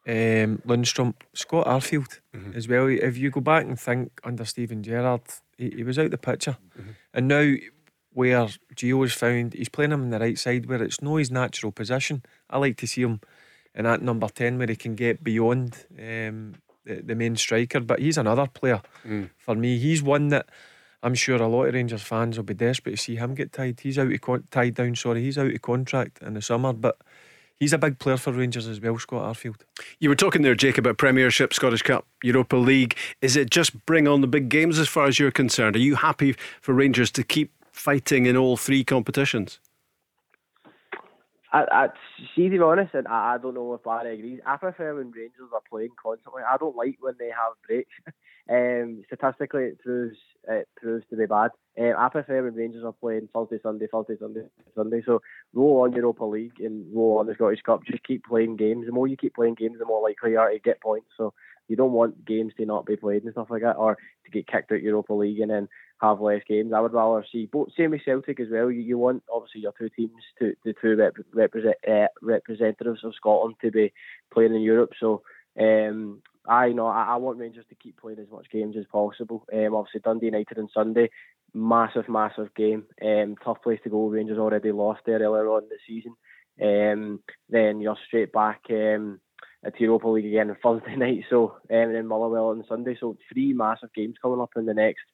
um, 0.06 0.62
Lundstram, 0.66 1.14
Scott 1.34 1.66
Arfield 1.66 2.20
mm-hmm. 2.34 2.56
as 2.56 2.68
well. 2.68 2.86
If 2.86 3.16
you 3.16 3.30
go 3.30 3.40
back 3.40 3.64
and 3.64 3.78
think 3.78 4.20
under 4.22 4.44
Steven 4.44 4.82
Gerrard, 4.84 5.22
he, 5.58 5.70
he 5.70 5.82
was 5.82 5.98
out 5.98 6.12
the 6.12 6.18
picture. 6.18 6.56
Mm-hmm. 6.78 6.90
And 7.14 7.28
now, 7.28 7.54
where 8.14 8.46
Gio's 8.74 9.12
found, 9.12 9.54
he's 9.54 9.68
playing 9.68 9.92
him 9.92 10.02
on 10.02 10.10
the 10.10 10.18
right 10.18 10.38
side 10.38 10.66
where 10.66 10.82
it's 10.82 11.00
no 11.00 11.16
his 11.16 11.30
natural 11.30 11.72
position. 11.72 12.22
I 12.50 12.58
like 12.58 12.76
to 12.78 12.86
see 12.86 13.02
him 13.02 13.20
in 13.74 13.84
that 13.84 14.02
number 14.02 14.28
10 14.28 14.58
where 14.58 14.66
he 14.66 14.76
can 14.76 14.94
get 14.94 15.24
beyond 15.24 15.86
um, 15.98 16.54
the, 16.84 17.02
the, 17.04 17.14
main 17.14 17.36
striker. 17.36 17.80
But 17.80 18.00
he's 18.00 18.18
another 18.18 18.46
player 18.46 18.82
mm. 19.06 19.30
for 19.38 19.54
me. 19.54 19.78
He's 19.78 20.02
one 20.02 20.28
that 20.28 20.48
I'm 21.02 21.14
sure 21.14 21.36
a 21.36 21.48
lot 21.48 21.66
of 21.66 21.74
Rangers 21.74 22.02
fans 22.02 22.36
will 22.36 22.44
be 22.44 22.54
desperate 22.54 22.92
to 22.92 22.96
see 22.98 23.16
him 23.16 23.34
get 23.34 23.52
tied. 23.52 23.80
He's 23.80 23.98
out 23.98 24.12
of 24.12 24.50
tied 24.50 24.74
down. 24.74 24.94
Sorry, 24.94 25.22
he's 25.22 25.38
out 25.38 25.52
of 25.52 25.62
contract 25.62 26.22
in 26.22 26.34
the 26.34 26.42
summer, 26.42 26.72
but. 26.72 26.98
He's 27.60 27.72
a 27.72 27.78
big 27.78 28.00
player 28.00 28.16
for 28.16 28.32
Rangers 28.32 28.66
as 28.66 28.80
well, 28.80 28.98
Scott 28.98 29.22
Arfield. 29.22 29.60
You 30.00 30.08
were 30.08 30.16
talking 30.16 30.42
there, 30.42 30.56
Jake, 30.56 30.78
about 30.78 30.98
Premiership, 30.98 31.54
Scottish 31.54 31.82
Cup, 31.82 32.04
Europa 32.20 32.56
League. 32.56 32.96
Is 33.20 33.36
it 33.36 33.50
just 33.50 33.86
bring 33.86 34.08
on 34.08 34.20
the 34.20 34.26
big 34.26 34.48
games 34.48 34.80
as 34.80 34.88
far 34.88 35.06
as 35.06 35.20
you're 35.20 35.30
concerned? 35.30 35.76
Are 35.76 35.78
you 35.78 35.94
happy 35.94 36.32
for 36.60 36.72
Rangers 36.72 37.12
to 37.12 37.22
keep 37.22 37.52
fighting 37.72 38.26
in 38.26 38.36
all 38.36 38.56
three 38.56 38.84
competitions? 38.84 39.58
I, 41.52 41.64
I 41.70 41.88
see, 42.34 42.48
to 42.48 42.50
be 42.50 42.58
honest, 42.58 42.94
and 42.94 43.06
I, 43.06 43.34
I 43.34 43.38
don't 43.38 43.54
know 43.54 43.74
if 43.74 43.82
Barry 43.82 44.14
agrees. 44.14 44.40
I 44.46 44.56
prefer 44.56 44.94
when 44.94 45.10
Rangers 45.10 45.50
are 45.52 45.60
playing 45.68 45.90
constantly. 46.02 46.42
I 46.48 46.56
don't 46.56 46.76
like 46.76 46.96
when 47.00 47.14
they 47.18 47.28
have 47.28 47.52
breaks. 47.66 47.92
um, 48.50 49.02
statistically, 49.06 49.64
it 49.64 49.78
proves 49.80 50.16
it 50.48 50.66
proves 50.76 51.04
to 51.10 51.16
be 51.16 51.26
bad. 51.26 51.50
Um, 51.78 51.92
I 51.98 52.08
prefer 52.08 52.42
when 52.42 52.54
Rangers 52.54 52.84
are 52.84 52.94
playing 52.94 53.28
Thursday, 53.34 53.58
Sunday, 53.62 53.86
Thursday, 53.92 54.16
Sunday, 54.18 54.44
Sunday. 54.74 55.02
So 55.04 55.20
roll 55.52 55.82
on 55.82 55.92
Europa 55.92 56.24
League 56.24 56.58
and 56.58 56.86
roll 56.94 57.18
on 57.18 57.26
the 57.26 57.34
Scottish 57.34 57.62
Cup. 57.62 57.84
Just 57.84 58.02
keep 58.04 58.24
playing 58.24 58.56
games. 58.56 58.86
The 58.86 58.92
more 58.92 59.06
you 59.06 59.18
keep 59.18 59.34
playing 59.34 59.54
games, 59.54 59.78
the 59.78 59.84
more 59.84 60.02
likely 60.02 60.32
you 60.32 60.38
are 60.38 60.50
to 60.50 60.58
get 60.58 60.80
points. 60.80 61.08
So 61.18 61.34
you 61.68 61.76
don't 61.76 61.92
want 61.92 62.24
games 62.24 62.54
to 62.56 62.64
not 62.64 62.86
be 62.86 62.96
played 62.96 63.24
and 63.24 63.32
stuff 63.32 63.48
like 63.50 63.62
that, 63.62 63.76
or 63.76 63.96
to 64.24 64.30
get 64.30 64.46
kicked 64.46 64.72
out 64.72 64.76
of 64.76 64.82
Europa 64.82 65.12
League 65.12 65.40
and 65.40 65.50
then 65.50 65.68
have 66.02 66.20
less 66.20 66.42
games. 66.48 66.72
I 66.74 66.80
would 66.80 66.92
rather 66.92 67.24
see 67.30 67.46
both. 67.46 67.68
Same 67.76 67.92
with 67.92 68.02
Celtic 68.04 68.40
as 68.40 68.48
well. 68.50 68.70
You, 68.70 68.80
you 68.80 68.98
want 68.98 69.22
obviously 69.32 69.60
your 69.60 69.72
two 69.78 69.88
teams, 69.88 70.12
to 70.40 70.54
the 70.64 70.74
two 70.80 70.96
rep, 70.96 71.14
represent, 71.32 71.76
uh, 71.88 72.08
representatives 72.20 73.04
of 73.04 73.14
Scotland 73.14 73.54
to 73.62 73.70
be 73.70 73.92
playing 74.32 74.54
in 74.54 74.62
Europe. 74.62 74.90
So 74.98 75.22
um, 75.58 76.20
I 76.46 76.70
know 76.70 76.88
I, 76.88 77.04
I, 77.04 77.16
want 77.16 77.38
Rangers 77.38 77.64
to 77.68 77.76
keep 77.76 78.00
playing 78.00 78.18
as 78.18 78.30
much 78.30 78.50
games 78.50 78.76
as 78.76 78.84
possible. 78.90 79.46
Um, 79.52 79.74
obviously 79.74 80.00
Dundee 80.00 80.26
United 80.26 80.58
on 80.58 80.68
Sunday, 80.74 81.08
massive, 81.54 82.08
massive 82.08 82.52
game. 82.54 82.84
Um, 83.00 83.36
tough 83.42 83.62
place 83.62 83.80
to 83.84 83.90
go. 83.90 84.08
Rangers 84.08 84.38
already 84.38 84.72
lost 84.72 85.02
there 85.06 85.20
earlier 85.20 85.48
on 85.48 85.62
the 85.68 85.76
season. 85.86 86.16
Um, 86.60 87.20
then 87.48 87.80
you're 87.80 87.96
straight 88.06 88.32
back. 88.32 88.62
Um, 88.70 89.20
at 89.64 89.80
Europa 89.80 90.08
League 90.08 90.26
again 90.26 90.50
on 90.50 90.56
Thursday 90.62 90.96
night, 90.96 91.24
so 91.30 91.50
um, 91.50 91.60
and 91.70 91.94
then 91.94 92.08
Motherwell 92.08 92.48
on 92.48 92.64
Sunday. 92.68 92.96
So 92.98 93.16
three 93.32 93.52
massive 93.52 93.94
games 93.94 94.16
coming 94.20 94.40
up 94.40 94.50
in 94.56 94.66
the 94.66 94.74
next 94.74 95.04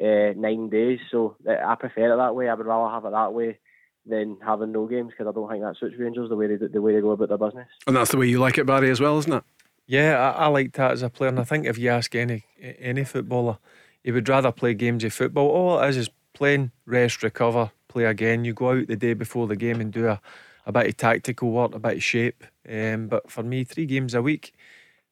uh, 0.00 0.32
nine 0.36 0.68
days. 0.68 1.00
So 1.10 1.36
uh, 1.48 1.52
I 1.64 1.74
prefer 1.74 2.12
it 2.12 2.16
that 2.16 2.34
way. 2.34 2.48
I 2.48 2.54
would 2.54 2.66
rather 2.66 2.92
have 2.92 3.04
it 3.04 3.12
that 3.12 3.32
way 3.32 3.58
than 4.06 4.38
having 4.44 4.72
no 4.72 4.86
games 4.86 5.12
because 5.12 5.30
I 5.30 5.32
don't 5.32 5.48
think 5.48 5.62
that 5.62 5.76
suits 5.78 5.96
Rangers 5.98 6.28
the 6.28 6.36
way 6.36 6.48
they 6.48 6.66
the 6.66 6.82
way 6.82 6.94
they 6.94 7.00
go 7.00 7.12
about 7.12 7.28
their 7.28 7.38
business. 7.38 7.68
And 7.86 7.96
that's 7.96 8.10
the 8.10 8.16
way 8.16 8.26
you 8.26 8.38
like 8.38 8.58
it, 8.58 8.66
Barry, 8.66 8.90
as 8.90 9.00
well, 9.00 9.18
isn't 9.18 9.32
it? 9.32 9.44
Yeah, 9.86 10.18
I, 10.18 10.44
I 10.44 10.46
like 10.46 10.72
that 10.72 10.92
as 10.92 11.02
a 11.02 11.10
player, 11.10 11.28
and 11.28 11.40
I 11.40 11.44
think 11.44 11.66
if 11.66 11.78
you 11.78 11.90
ask 11.90 12.14
any 12.14 12.44
any 12.60 13.04
footballer, 13.04 13.58
he 14.02 14.12
would 14.12 14.28
rather 14.28 14.52
play 14.52 14.74
games 14.74 15.04
of 15.04 15.12
football. 15.12 15.48
All 15.48 15.80
it 15.80 15.88
is 15.90 15.96
is 15.96 16.10
playing, 16.32 16.72
rest, 16.86 17.22
recover, 17.22 17.70
play 17.88 18.04
again. 18.04 18.44
You 18.44 18.54
go 18.54 18.70
out 18.70 18.86
the 18.86 18.96
day 18.96 19.14
before 19.14 19.46
the 19.46 19.56
game 19.56 19.80
and 19.80 19.92
do 19.92 20.08
a, 20.08 20.20
a 20.66 20.72
bit 20.72 20.86
of 20.86 20.96
tactical 20.96 21.50
work, 21.50 21.74
a 21.74 21.78
bit 21.78 21.96
of 21.96 22.02
shape. 22.02 22.44
Um, 22.68 23.08
but 23.08 23.30
for 23.30 23.42
me, 23.42 23.64
three 23.64 23.86
games 23.86 24.14
a 24.14 24.22
week 24.22 24.54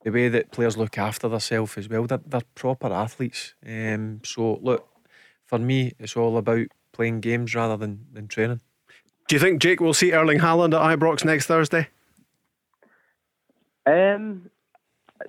the 0.03 0.11
way 0.11 0.29
that 0.29 0.51
players 0.51 0.77
look 0.77 0.99
after 0.99 1.29
themselves 1.29 1.77
as 1.77 1.89
well. 1.89 2.07
They're, 2.07 2.21
they're 2.25 2.41
proper 2.55 2.93
athletes. 2.93 3.55
Um, 3.67 4.21
so, 4.25 4.59
look, 4.63 4.89
for 5.47 5.59
me, 5.59 5.93
it's 5.99 6.17
all 6.17 6.37
about 6.37 6.69
playing 6.93 7.21
games 7.21 7.55
rather 7.55 7.77
than, 7.77 8.07
than 8.13 8.29
training. 8.29 8.61
Do 9.29 9.37
you 9.37 9.41
think 9.41 9.61
Jake 9.61 9.81
will 9.81 9.95
see 9.95 10.13
Erling 10.13 10.41
Haaland 10.41 10.75
at 10.75 10.99
Ibrox 10.99 11.25
next 11.25 11.47
Thursday? 11.47 11.89
Um, 13.87 14.51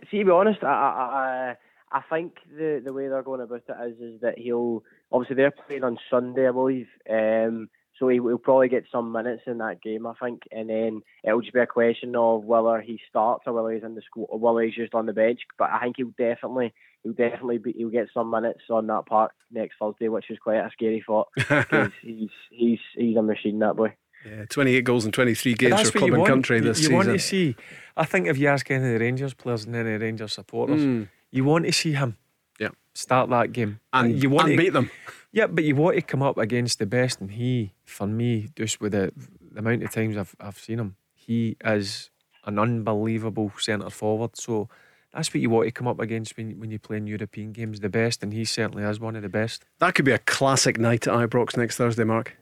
see, 0.10 0.20
to 0.20 0.26
be 0.26 0.32
honest, 0.32 0.64
I, 0.64 1.56
I, 1.92 1.98
I 1.98 2.02
think 2.10 2.38
the, 2.50 2.82
the 2.84 2.94
way 2.94 3.08
they're 3.08 3.22
going 3.24 3.42
about 3.42 3.64
it 3.68 3.92
is 3.92 4.00
is 4.00 4.22
that 4.22 4.38
he'll 4.38 4.84
obviously 5.12 5.36
they're 5.36 5.52
playing 5.52 5.84
on 5.84 5.98
Sunday, 6.10 6.48
I 6.48 6.52
believe. 6.52 6.88
Um, 7.10 7.70
so 8.00 8.08
he 8.08 8.20
will 8.20 8.38
probably 8.38 8.68
get 8.68 8.86
some 8.92 9.12
minutes 9.12 9.44
in 9.46 9.60
that 9.60 9.82
game, 9.82 10.08
I 10.08 10.14
think, 10.22 10.44
and 10.52 10.70
then 10.70 11.02
it'll 11.24 11.42
just 11.42 11.54
be 11.54 11.60
a 11.60 11.68
question 11.68 12.16
of 12.16 12.44
whether 12.44 12.82
he 12.82 13.00
starts 13.08 13.44
or 13.46 13.54
whether 13.54 13.72
he's 13.72 13.84
in 13.84 13.96
the 13.96 14.02
school 14.02 14.28
or 14.30 14.40
whether 14.40 14.66
he's 14.66 14.76
just 14.76 14.96
on 14.96 15.06
the 15.06 15.14
bench. 15.14 15.42
But 15.58 15.70
I 15.72 15.80
think 15.82 15.98
he'll 15.98 16.14
definitely, 16.18 16.74
he'll 17.04 17.14
definitely 17.14 17.60
be, 17.60 17.74
he'll 17.74 17.90
get 17.90 18.08
some 18.14 18.32
minutes 18.32 18.62
on 18.70 18.88
that 18.88 19.06
park 19.06 19.34
next 19.52 19.76
Thursday, 19.80 20.08
which 20.08 20.32
is 20.32 20.40
quite 20.40 20.58
a 20.58 20.70
scary 20.74 21.04
thought 21.06 21.28
because 21.36 21.92
he's 22.02 22.30
he's 22.50 22.80
he's 22.96 23.18
a 23.18 23.22
machine 23.22 23.60
that 23.60 23.76
boy. 23.76 23.94
Yeah, 24.26 24.46
28 24.46 24.84
goals 24.84 25.06
in 25.06 25.12
23 25.12 25.54
games 25.56 25.90
for 25.90 25.98
club 25.98 26.14
and 26.14 26.28
country 26.28 26.60
this 26.60 26.78
you 26.78 26.84
season. 26.84 26.92
You 26.92 26.98
want 26.98 27.10
to 27.10 27.20
see, 27.20 27.56
I 27.98 28.06
think 28.06 28.28
if 28.28 28.38
you 28.38 28.48
ask 28.48 28.70
any 28.70 28.86
of 28.86 28.92
the 28.92 29.00
Rangers 29.00 29.34
players 29.34 29.66
and 29.66 29.76
any 29.76 29.98
Rangers 29.98 30.34
supporters, 30.34 30.82
mm. 30.82 31.10
you 31.32 31.44
want 31.44 31.66
to 31.66 31.72
see 31.72 31.94
him 31.94 32.18
yeah. 32.60 32.70
start 32.94 33.32
that 33.32 33.52
game. 33.52 33.80
And 33.92 34.22
you 34.22 34.30
want 34.30 34.50
and 34.50 34.58
to, 34.58 34.64
beat 34.64 34.74
them. 34.74 34.92
Yeah, 35.32 35.48
but 35.48 35.64
you 35.64 35.76
want 35.76 35.96
to 35.96 36.02
come 36.02 36.22
up 36.22 36.38
against 36.38 36.80
the 36.80 36.86
best, 36.86 37.22
and 37.22 37.32
he, 37.32 37.74
for 37.86 38.06
me, 38.06 38.50
just 38.56 38.82
with 38.82 38.92
the, 38.92 39.14
the 39.52 39.60
amount 39.60 39.84
of 39.84 39.92
times 39.92 40.18
I've 40.18 40.36
I've 40.40 40.60
seen 40.60 40.80
him, 40.80 40.96
he 41.14 41.56
is 41.64 42.10
an 42.46 42.60
unbelievable 42.60 43.52
centre 43.58 43.90
forward. 43.90 44.36
So 44.36 44.68
that's 45.14 45.34
what 45.34 45.42
you 45.42 45.50
want 45.50 45.68
to 45.68 45.72
come 45.72 45.88
up 45.88 46.00
against 46.00 46.36
when 46.36 46.60
when 46.60 46.72
you 46.72 46.80
play 46.80 46.98
in 46.98 47.08
European 47.08 47.54
games, 47.54 47.80
the 47.80 47.90
best, 47.90 48.24
and 48.24 48.34
he 48.34 48.44
certainly 48.44 48.84
is 48.84 49.00
one 49.00 49.16
of 49.16 49.22
the 49.22 49.30
best. 49.30 49.66
That 49.80 49.96
could 49.96 50.06
be 50.06 50.12
a 50.12 50.18
classic 50.18 50.78
night 50.78 51.08
at 51.08 51.14
Ibrox 51.14 51.56
next 51.56 51.78
Thursday, 51.78 52.04
Mark. 52.04 52.36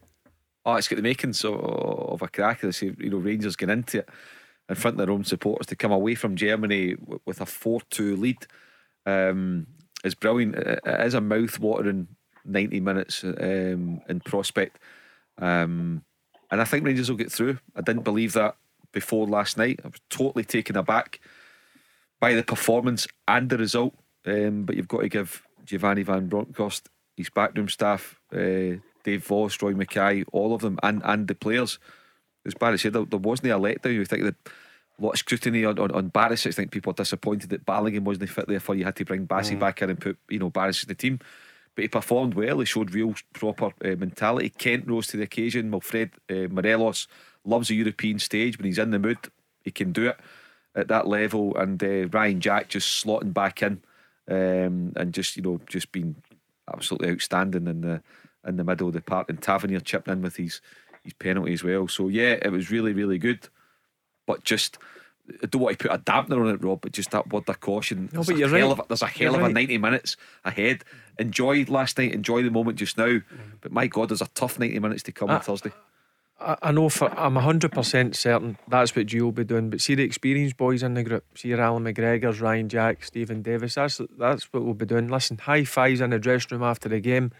Oh, 0.65 0.75
it's 0.75 0.87
got 0.87 0.97
the 0.97 1.01
makings 1.01 1.43
of, 1.45 1.55
of 1.55 2.21
a 2.21 2.27
crack. 2.27 2.63
You 2.63 2.93
know, 3.09 3.17
Rangers 3.17 3.55
get 3.55 3.69
into 3.69 3.99
it 3.99 4.09
in 4.67 4.75
front 4.75 4.99
of 4.99 5.05
their 5.05 5.13
own 5.13 5.23
supporters 5.23 5.67
to 5.67 5.75
come 5.75 5.91
away 5.91 6.15
from 6.15 6.35
Germany 6.35 6.95
with 7.25 7.39
a 7.39 7.45
four-two 7.45 8.15
lead. 8.15 8.45
Um, 9.05 9.67
is 10.03 10.15
brilliant. 10.15 10.55
It 10.55 10.79
is 10.85 11.13
a 11.13 11.21
mouth-watering 11.21 12.07
90 12.45 12.79
minutes 12.79 13.23
um, 13.23 14.01
in 14.07 14.21
prospect. 14.23 14.79
Um, 15.37 16.03
and 16.51 16.61
I 16.61 16.63
think 16.63 16.85
Rangers 16.85 17.09
will 17.09 17.17
get 17.17 17.31
through. 17.31 17.59
I 17.75 17.81
didn't 17.81 18.03
believe 18.03 18.33
that 18.33 18.55
before 18.91 19.27
last 19.27 19.57
night. 19.57 19.79
I 19.83 19.87
was 19.87 20.01
totally 20.09 20.43
taken 20.43 20.75
aback 20.75 21.19
by 22.19 22.33
the 22.33 22.43
performance 22.43 23.07
and 23.27 23.49
the 23.49 23.57
result. 23.57 23.93
Um, 24.25 24.63
but 24.63 24.75
you've 24.75 24.87
got 24.87 25.01
to 25.01 25.09
give 25.09 25.43
Giovanni 25.65 26.03
Van 26.03 26.27
Bronckhorst, 26.27 26.89
his 27.15 27.29
backroom 27.29 27.69
staff, 27.69 28.19
uh, 28.33 28.77
Dave 29.03 29.25
Vos, 29.25 29.61
Roy 29.61 29.73
Makaay, 29.73 30.25
all 30.31 30.53
of 30.53 30.61
them, 30.61 30.79
and, 30.83 31.01
and 31.05 31.27
the 31.27 31.35
players. 31.35 31.79
As 32.45 32.53
Barry 32.53 32.79
said, 32.79 32.93
there, 32.93 33.05
there 33.05 33.19
wasn't 33.19 33.51
a 33.51 33.57
letdown. 33.57 33.93
You 33.93 34.05
think 34.05 34.23
that 34.23 34.35
a 34.99 35.03
lot 35.03 35.11
of 35.11 35.19
scrutiny 35.19 35.65
on, 35.65 35.79
on, 35.79 35.91
on 35.91 36.11
Barisic. 36.11 36.47
I 36.47 36.51
think 36.51 36.71
people 36.71 36.91
are 36.91 36.95
disappointed 36.95 37.49
that 37.51 37.65
Balogun 37.65 38.01
wasn't 38.01 38.29
fit 38.29 38.47
there 38.47 38.59
for 38.59 38.75
you 38.75 38.85
had 38.85 38.95
to 38.97 39.05
bring 39.05 39.27
Bassey 39.27 39.55
mm. 39.55 39.59
back 39.59 39.81
in 39.81 39.89
and 39.89 39.99
put 39.99 40.17
you 40.29 40.39
know 40.39 40.49
Barisic 40.49 40.83
in 40.83 40.89
the 40.89 40.95
team 40.95 41.19
but 41.79 41.83
he 41.83 41.87
performed 41.87 42.33
well. 42.33 42.59
He 42.59 42.65
showed 42.65 42.93
real 42.93 43.15
proper 43.31 43.67
uh, 43.67 43.95
mentality. 43.95 44.49
Kent 44.49 44.85
rose 44.85 45.07
to 45.07 45.15
the 45.15 45.23
occasion. 45.23 45.71
Wilfred 45.71 46.11
uh, 46.29 46.49
Morelos 46.49 47.07
loves 47.45 47.69
the 47.69 47.75
European 47.75 48.19
stage. 48.19 48.57
When 48.57 48.65
he's 48.65 48.77
in 48.77 48.91
the 48.91 48.99
mood, 48.99 49.17
he 49.63 49.71
can 49.71 49.93
do 49.93 50.09
it 50.09 50.17
at 50.75 50.89
that 50.89 51.07
level. 51.07 51.55
And 51.55 51.81
uh, 51.81 52.09
Ryan 52.09 52.41
Jack 52.41 52.67
just 52.67 53.01
slotting 53.01 53.33
back 53.33 53.63
in 53.63 53.81
um, 54.29 54.91
and 54.97 55.13
just 55.13 55.37
you 55.37 55.41
know 55.41 55.61
just 55.69 55.93
being 55.93 56.17
absolutely 56.67 57.11
outstanding 57.11 57.65
in 57.65 57.79
the 57.79 58.03
in 58.45 58.57
the 58.57 58.65
middle 58.65 58.89
of 58.89 58.93
the 58.93 58.99
park. 58.99 59.29
And 59.29 59.41
Tavernier 59.41 59.79
chipped 59.79 60.09
in 60.09 60.21
with 60.21 60.35
his 60.35 60.59
his 61.05 61.13
penalty 61.13 61.53
as 61.53 61.63
well. 61.63 61.87
So 61.87 62.09
yeah, 62.09 62.39
it 62.41 62.51
was 62.51 62.69
really 62.69 62.91
really 62.91 63.19
good. 63.19 63.47
But 64.27 64.43
just 64.43 64.77
I 65.43 65.45
don't 65.45 65.61
want 65.61 65.79
to 65.79 65.87
put 65.87 65.95
a 65.95 66.03
dampener 66.03 66.41
on 66.41 66.53
it, 66.53 66.63
Rob, 66.63 66.81
but 66.81 66.91
just 66.91 67.11
that 67.11 67.31
word 67.31 67.47
of 67.47 67.59
caution. 67.59 68.09
No, 68.11 68.23
but 68.23 68.37
you're 68.37 68.49
right. 68.49 68.63
Of, 68.63 68.81
there's 68.87 69.01
a 69.01 69.07
hell 69.07 69.33
you're 69.33 69.41
of 69.41 69.49
a 69.49 69.53
90 69.53 69.77
minutes 69.77 70.17
ahead. 70.43 70.83
Enjoy 71.19 71.65
last 71.65 71.97
night, 71.97 72.13
enjoy 72.13 72.43
the 72.43 72.49
moment 72.49 72.79
just 72.79 72.97
now. 72.97 73.19
But 73.61 73.71
my 73.71 73.87
God, 73.87 74.09
there's 74.09 74.21
a 74.21 74.27
tough 74.29 74.57
90 74.57 74.79
minutes 74.79 75.03
to 75.03 75.11
come 75.11 75.29
I, 75.29 75.35
on 75.35 75.41
Thursday. 75.41 75.71
I, 76.39 76.55
I 76.61 76.71
know 76.71 76.89
for 76.89 77.11
I'm 77.19 77.35
100% 77.35 78.15
certain 78.15 78.57
that's 78.67 78.95
what 78.95 79.07
Gio 79.07 79.21
will 79.21 79.31
be 79.31 79.43
doing. 79.43 79.69
But 79.69 79.81
see 79.81 79.95
the 79.95 80.03
experienced 80.03 80.57
boys 80.57 80.81
in 80.81 80.93
the 80.93 81.03
group, 81.03 81.25
see 81.35 81.49
your 81.49 81.61
Allan 81.61 81.83
McGregor's, 81.83 82.39
Ryan 82.39 82.69
Jack, 82.69 83.03
Steven 83.03 83.41
Davis, 83.41 83.75
that's, 83.75 83.99
that's 84.17 84.51
what 84.53 84.63
we'll 84.63 84.73
be 84.73 84.85
doing. 84.85 85.09
Listen, 85.09 85.37
high 85.37 85.65
fives 85.65 86.01
in 86.01 86.11
the 86.11 86.19
dressing 86.19 86.57
room 86.57 86.63
after 86.63 86.87
the 86.87 86.99
game. 86.99 87.31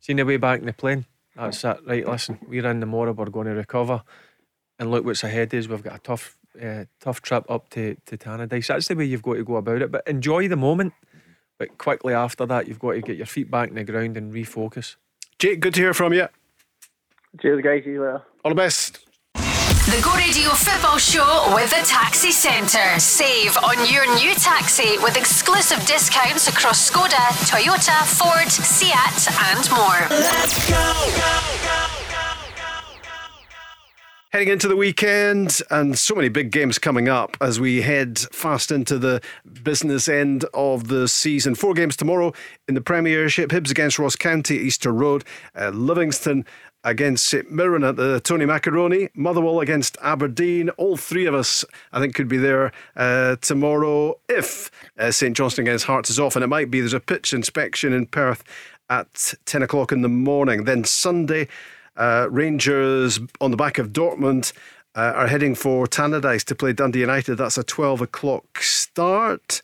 Seen 0.00 0.16
the 0.16 0.24
way 0.24 0.36
back 0.36 0.60
in 0.60 0.66
the 0.66 0.72
plane. 0.72 1.06
That's 1.36 1.62
it. 1.64 1.78
Right, 1.86 2.06
listen, 2.06 2.38
we're 2.48 2.66
in 2.66 2.80
the 2.80 2.86
morrow, 2.86 3.12
we're 3.12 3.26
going 3.26 3.46
to 3.46 3.54
recover. 3.54 4.02
And 4.78 4.90
look 4.90 5.04
what's 5.04 5.24
ahead 5.24 5.54
is 5.54 5.68
we've 5.68 5.82
got 5.82 5.96
a 5.96 6.00
tough 6.00 6.36
uh, 6.62 6.84
tough 7.00 7.22
trip 7.22 7.44
up 7.50 7.68
to, 7.70 7.96
to 8.06 8.16
Tannadice. 8.16 8.68
That's 8.68 8.88
the 8.88 8.94
way 8.94 9.04
you've 9.04 9.22
got 9.22 9.34
to 9.34 9.44
go 9.44 9.56
about 9.56 9.82
it. 9.82 9.92
But 9.92 10.06
enjoy 10.06 10.48
the 10.48 10.56
moment. 10.56 10.94
But 11.58 11.78
quickly 11.78 12.14
after 12.14 12.46
that, 12.46 12.68
you've 12.68 12.78
got 12.78 12.92
to 12.92 13.00
get 13.00 13.16
your 13.16 13.26
feet 13.26 13.50
back 13.50 13.70
in 13.70 13.74
the 13.74 13.84
ground 13.84 14.16
and 14.16 14.32
refocus. 14.32 14.96
Jake, 15.38 15.60
good 15.60 15.74
to 15.74 15.80
hear 15.80 15.94
from 15.94 16.12
you. 16.12 16.28
Cheers, 17.40 17.62
guys. 17.62 17.84
See 17.84 17.90
you 17.90 18.00
later. 18.00 18.22
All 18.44 18.50
the 18.50 18.54
best. 18.54 19.06
The 19.86 20.00
Go 20.02 20.12
Radio 20.16 20.50
Football 20.50 20.98
Show 20.98 21.52
with 21.54 21.70
the 21.70 21.86
Taxi 21.86 22.32
Centre. 22.32 22.98
Save 22.98 23.56
on 23.58 23.76
your 23.88 24.04
new 24.16 24.34
taxi 24.34 24.98
with 24.98 25.16
exclusive 25.16 25.78
discounts 25.86 26.48
across 26.48 26.90
Skoda, 26.90 27.24
Toyota, 27.46 28.04
Ford, 28.18 28.50
Seat, 28.50 28.92
and 29.52 29.70
more. 29.70 30.08
Let's 30.10 30.68
go. 30.68 31.65
Heading 34.36 34.52
into 34.52 34.68
the 34.68 34.76
weekend, 34.76 35.62
and 35.70 35.98
so 35.98 36.14
many 36.14 36.28
big 36.28 36.50
games 36.50 36.78
coming 36.78 37.08
up 37.08 37.38
as 37.40 37.58
we 37.58 37.80
head 37.80 38.18
fast 38.18 38.70
into 38.70 38.98
the 38.98 39.22
business 39.62 40.08
end 40.08 40.44
of 40.52 40.88
the 40.88 41.08
season. 41.08 41.54
Four 41.54 41.72
games 41.72 41.96
tomorrow 41.96 42.34
in 42.68 42.74
the 42.74 42.82
Premiership 42.82 43.48
Hibs 43.48 43.70
against 43.70 43.98
Ross 43.98 44.14
County, 44.14 44.58
Easter 44.58 44.92
Road, 44.92 45.24
uh, 45.58 45.70
Livingston 45.70 46.44
against 46.84 47.24
St 47.24 47.50
Mirren 47.50 47.82
at 47.82 47.96
the 47.96 48.20
Tony 48.20 48.44
Macaroni, 48.44 49.08
Motherwell 49.14 49.60
against 49.60 49.96
Aberdeen. 50.02 50.68
All 50.68 50.98
three 50.98 51.24
of 51.24 51.32
us, 51.32 51.64
I 51.90 51.98
think, 51.98 52.14
could 52.14 52.28
be 52.28 52.36
there 52.36 52.72
uh, 52.94 53.36
tomorrow 53.36 54.20
if 54.28 54.70
uh, 54.98 55.12
St 55.12 55.34
Johnstone 55.34 55.66
against 55.66 55.86
Hearts 55.86 56.10
is 56.10 56.20
off, 56.20 56.36
and 56.36 56.44
it 56.44 56.48
might 56.48 56.70
be. 56.70 56.80
There's 56.80 56.92
a 56.92 57.00
pitch 57.00 57.32
inspection 57.32 57.94
in 57.94 58.04
Perth 58.04 58.44
at 58.90 59.32
10 59.46 59.62
o'clock 59.62 59.92
in 59.92 60.02
the 60.02 60.10
morning. 60.10 60.64
Then 60.64 60.84
Sunday, 60.84 61.48
uh, 61.96 62.28
Rangers 62.30 63.20
on 63.40 63.50
the 63.50 63.56
back 63.56 63.78
of 63.78 63.92
Dortmund 63.92 64.52
uh, 64.94 65.12
are 65.14 65.26
heading 65.26 65.54
for 65.54 65.86
Tannadice 65.86 66.44
to 66.44 66.54
play 66.54 66.72
Dundee 66.72 67.00
United. 67.00 67.36
That's 67.36 67.58
a 67.58 67.64
12 67.64 68.02
o'clock 68.02 68.62
start. 68.62 69.60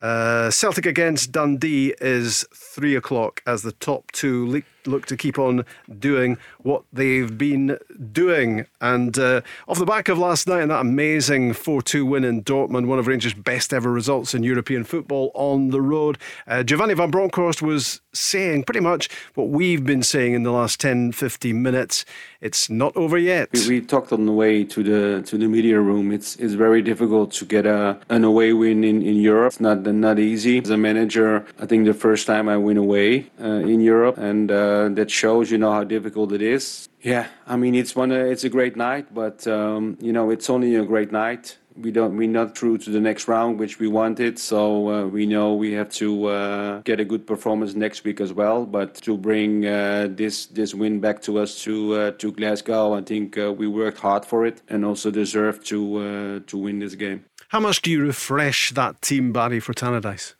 Uh, 0.00 0.50
Celtic 0.50 0.86
against 0.86 1.32
Dundee 1.32 1.94
is 2.00 2.44
three 2.54 2.94
o'clock 2.94 3.42
as 3.46 3.62
the 3.62 3.72
top 3.72 4.12
two 4.12 4.46
le- 4.46 4.62
look 4.86 5.06
to 5.06 5.16
keep 5.16 5.38
on 5.38 5.64
doing 5.98 6.38
what 6.62 6.84
they've 6.92 7.36
been 7.36 7.78
doing. 8.12 8.66
And 8.80 9.18
uh, 9.18 9.42
off 9.68 9.78
the 9.78 9.86
back 9.86 10.08
of 10.08 10.18
last 10.18 10.46
night 10.46 10.62
and 10.62 10.70
that 10.70 10.80
amazing 10.80 11.52
4 11.52 11.82
2 11.82 12.06
win 12.06 12.24
in 12.24 12.42
Dortmund, 12.42 12.86
one 12.86 12.98
of 12.98 13.06
Rangers' 13.06 13.34
best 13.34 13.72
ever 13.72 13.90
results 13.90 14.34
in 14.34 14.42
European 14.42 14.84
football 14.84 15.30
on 15.34 15.70
the 15.70 15.80
road, 15.80 16.18
uh, 16.46 16.62
Giovanni 16.62 16.94
Van 16.94 17.10
Bronckhorst 17.10 17.62
was 17.62 18.00
saying 18.12 18.64
pretty 18.64 18.80
much 18.80 19.08
what 19.34 19.48
we've 19.48 19.84
been 19.84 20.02
saying 20.02 20.34
in 20.34 20.42
the 20.42 20.52
last 20.52 20.80
10 20.80 21.12
15 21.12 21.62
minutes. 21.62 22.04
It's 22.40 22.70
not 22.70 22.96
over 22.96 23.18
yet. 23.18 23.48
We, 23.52 23.68
we 23.68 23.80
talked 23.80 24.12
on 24.12 24.26
the 24.26 24.32
way 24.32 24.64
to 24.64 24.82
the 24.82 25.22
to 25.26 25.38
the 25.38 25.48
media 25.48 25.80
room. 25.80 26.12
It's 26.12 26.36
it's 26.36 26.54
very 26.54 26.82
difficult 26.82 27.32
to 27.38 27.44
get 27.44 27.66
a 27.66 27.98
an 28.08 28.24
away 28.24 28.52
win 28.52 28.84
in, 28.84 29.02
in 29.02 29.16
Europe. 29.16 29.52
It's 29.54 29.60
not 29.60 29.78
not 29.86 30.18
easy. 30.18 30.58
As 30.58 30.70
a 30.70 30.76
manager, 30.76 31.44
I 31.58 31.66
think 31.66 31.86
the 31.86 31.94
first 32.06 32.26
time 32.26 32.48
I 32.48 32.56
win 32.56 32.76
away 32.76 33.08
uh, 33.40 33.62
in 33.72 33.80
Europe, 33.80 34.16
and 34.18 34.50
uh, 34.50 34.75
that 34.98 35.10
shows 35.10 35.50
you 35.50 35.58
know 35.58 35.72
how 35.72 35.84
difficult 35.84 36.32
it 36.32 36.42
is. 36.42 36.88
Yeah, 37.02 37.26
I 37.46 37.56
mean 37.56 37.74
it's 37.74 37.94
one 37.94 38.10
uh, 38.12 38.32
it's 38.32 38.44
a 38.44 38.48
great 38.48 38.76
night, 38.76 39.06
but 39.14 39.46
um, 39.46 39.96
you 40.00 40.12
know 40.12 40.30
it's 40.30 40.48
only 40.50 40.74
a 40.76 40.84
great 40.84 41.12
night. 41.12 41.58
We 41.78 41.90
don't 41.90 42.16
we're 42.16 42.28
not 42.40 42.56
through 42.56 42.78
to 42.78 42.90
the 42.90 43.00
next 43.00 43.28
round, 43.28 43.60
which 43.60 43.78
we 43.78 43.86
wanted. 43.86 44.38
So 44.38 44.88
uh, 44.88 45.06
we 45.06 45.26
know 45.26 45.54
we 45.54 45.72
have 45.72 45.90
to 46.02 46.26
uh, 46.26 46.80
get 46.82 47.00
a 47.00 47.04
good 47.04 47.26
performance 47.26 47.74
next 47.74 48.02
week 48.04 48.20
as 48.20 48.32
well. 48.32 48.64
But 48.64 48.94
to 49.06 49.16
bring 49.16 49.66
uh, 49.66 50.08
this 50.10 50.46
this 50.46 50.74
win 50.74 51.00
back 51.00 51.20
to 51.22 51.38
us 51.38 51.62
to 51.64 51.94
uh, 51.94 52.10
to 52.12 52.32
Glasgow, 52.32 52.94
I 52.94 53.02
think 53.02 53.36
uh, 53.36 53.52
we 53.52 53.66
worked 53.66 53.98
hard 53.98 54.24
for 54.24 54.46
it 54.46 54.62
and 54.68 54.84
also 54.84 55.10
deserve 55.10 55.62
to 55.64 55.78
uh, 55.98 56.40
to 56.46 56.56
win 56.56 56.78
this 56.78 56.94
game. 56.94 57.24
How 57.48 57.60
much 57.60 57.82
do 57.82 57.90
you 57.90 58.02
refresh 58.02 58.72
that 58.72 59.00
team, 59.02 59.32
Barry, 59.32 59.60
for 59.60 59.74
Tannadice? 59.74 60.34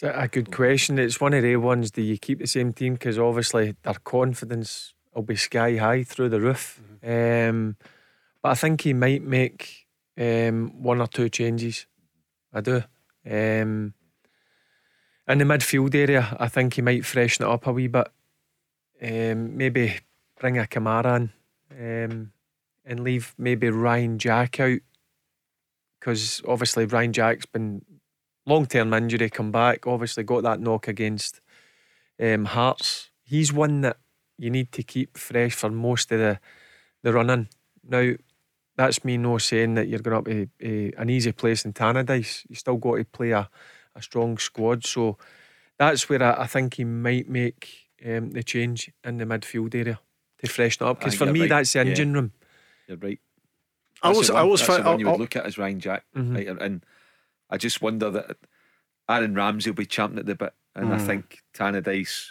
It's 0.00 0.16
a 0.16 0.28
good 0.28 0.52
question. 0.52 0.96
It's 0.96 1.20
one 1.20 1.34
of 1.34 1.42
the 1.42 1.56
ones. 1.56 1.90
Do 1.90 2.02
you 2.02 2.18
keep 2.18 2.38
the 2.38 2.46
same 2.46 2.72
team? 2.72 2.92
Because 2.92 3.18
obviously 3.18 3.74
their 3.82 3.94
confidence 3.94 4.94
will 5.12 5.22
be 5.22 5.34
sky 5.34 5.76
high 5.76 6.04
through 6.04 6.28
the 6.28 6.40
roof. 6.40 6.80
Mm-hmm. 7.02 7.50
Um, 7.50 7.76
but 8.40 8.50
I 8.50 8.54
think 8.54 8.82
he 8.82 8.92
might 8.92 9.24
make 9.24 9.88
um, 10.16 10.80
one 10.80 11.00
or 11.00 11.08
two 11.08 11.28
changes. 11.28 11.86
I 12.52 12.60
do. 12.60 12.76
Um, 13.26 13.94
in 15.26 15.38
the 15.38 15.44
midfield 15.44 15.92
area, 15.96 16.36
I 16.38 16.46
think 16.46 16.74
he 16.74 16.82
might 16.82 17.04
freshen 17.04 17.44
it 17.44 17.50
up 17.50 17.66
a 17.66 17.72
wee 17.72 17.88
bit. 17.88 18.08
Um, 19.02 19.56
maybe 19.56 19.98
bring 20.38 20.58
a 20.58 20.64
Kamara 20.64 21.28
in 21.76 22.04
um, 22.10 22.32
and 22.84 23.00
leave 23.00 23.34
maybe 23.36 23.68
Ryan 23.68 24.20
Jack 24.20 24.60
out 24.60 24.78
because 25.98 26.40
obviously 26.46 26.86
Ryan 26.86 27.12
Jack's 27.12 27.46
been 27.46 27.82
long 28.48 28.66
term 28.66 28.92
injury, 28.94 29.30
come 29.30 29.52
back, 29.52 29.86
obviously 29.86 30.24
got 30.24 30.42
that 30.42 30.60
knock 30.60 30.88
against 30.88 31.40
um, 32.20 32.46
Hearts. 32.46 33.10
He's 33.22 33.52
one 33.52 33.82
that 33.82 33.98
you 34.38 34.50
need 34.50 34.72
to 34.72 34.82
keep 34.82 35.18
fresh 35.18 35.54
for 35.54 35.70
most 35.70 36.10
of 36.12 36.18
the, 36.18 36.40
the 37.02 37.12
running. 37.12 37.48
Now, 37.86 38.12
that's 38.76 39.04
me 39.04 39.16
no 39.16 39.38
saying 39.38 39.74
that 39.74 39.88
you're 39.88 39.98
going 39.98 40.24
to 40.24 40.48
be 40.58 40.94
an 40.96 41.10
easy 41.10 41.32
place 41.32 41.64
in 41.64 41.72
Tannadice. 41.72 42.46
You 42.48 42.54
still 42.54 42.76
got 42.76 42.96
to 42.96 43.04
play 43.04 43.32
a, 43.32 43.48
a 43.94 44.02
strong 44.02 44.38
squad. 44.38 44.86
So 44.86 45.18
that's 45.78 46.08
where 46.08 46.22
I, 46.22 46.42
I 46.42 46.46
think 46.46 46.74
he 46.74 46.84
might 46.84 47.28
make 47.28 47.88
um, 48.06 48.30
the 48.30 48.42
change 48.42 48.90
in 49.02 49.18
the 49.18 49.24
midfield 49.24 49.74
area 49.74 49.98
to 50.38 50.48
freshen 50.48 50.86
it 50.86 50.90
up. 50.90 51.00
Because 51.00 51.16
for 51.16 51.26
me, 51.26 51.40
right. 51.40 51.48
that's 51.48 51.72
the 51.72 51.80
engine 51.80 52.10
yeah. 52.10 52.14
room. 52.14 52.32
You're 52.86 52.98
right. 52.98 53.20
I 54.00 54.10
was, 54.10 54.30
I 54.30 54.42
was, 54.44 54.64
that's 54.64 54.80
the 54.80 54.88
one 54.88 55.00
you 55.00 55.10
would 55.10 55.18
look 55.18 55.34
at 55.34 55.44
as 55.44 55.58
Ryan 55.58 55.80
Jack, 55.80 56.04
mm-hmm. 56.16 56.36
right? 56.36 56.46
and 56.46 56.84
I 57.50 57.56
just 57.56 57.82
wonder 57.82 58.10
that 58.10 58.36
Aaron 59.08 59.34
Ramsey 59.34 59.70
will 59.70 59.76
be 59.76 59.86
champing 59.86 60.18
at 60.18 60.26
the 60.26 60.34
bit, 60.34 60.54
and 60.74 60.90
mm. 60.90 60.94
I 60.94 60.98
think 60.98 61.38
Tannadice, 61.54 62.28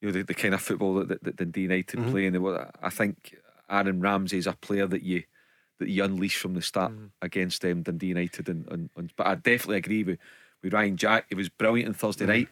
you 0.00 0.08
know, 0.08 0.12
the, 0.12 0.22
the 0.22 0.34
kind 0.34 0.54
of 0.54 0.62
football 0.62 0.94
that, 0.94 1.08
that, 1.08 1.24
that 1.24 1.36
Dundee 1.36 1.62
United 1.62 2.00
mm-hmm. 2.00 2.10
play, 2.10 2.26
and 2.26 2.68
I 2.82 2.90
think 2.90 3.36
Aaron 3.68 4.00
Ramsey 4.00 4.38
is 4.38 4.46
a 4.46 4.52
player 4.52 4.86
that 4.86 5.02
you 5.02 5.24
that 5.78 5.88
you 5.88 6.04
unleash 6.04 6.36
from 6.36 6.54
the 6.54 6.62
start 6.62 6.92
mm. 6.92 7.10
against 7.20 7.64
um, 7.64 7.82
Dundee 7.82 8.08
United, 8.08 8.48
and, 8.48 8.68
and, 8.68 8.90
and, 8.96 9.12
but 9.16 9.26
I 9.26 9.34
definitely 9.34 9.78
agree 9.78 10.04
with 10.04 10.18
with 10.62 10.72
Ryan 10.72 10.96
Jack. 10.96 11.26
He 11.28 11.34
was 11.34 11.48
brilliant 11.48 11.88
on 11.88 11.94
Thursday 11.94 12.24
mm. 12.24 12.28
night, 12.28 12.48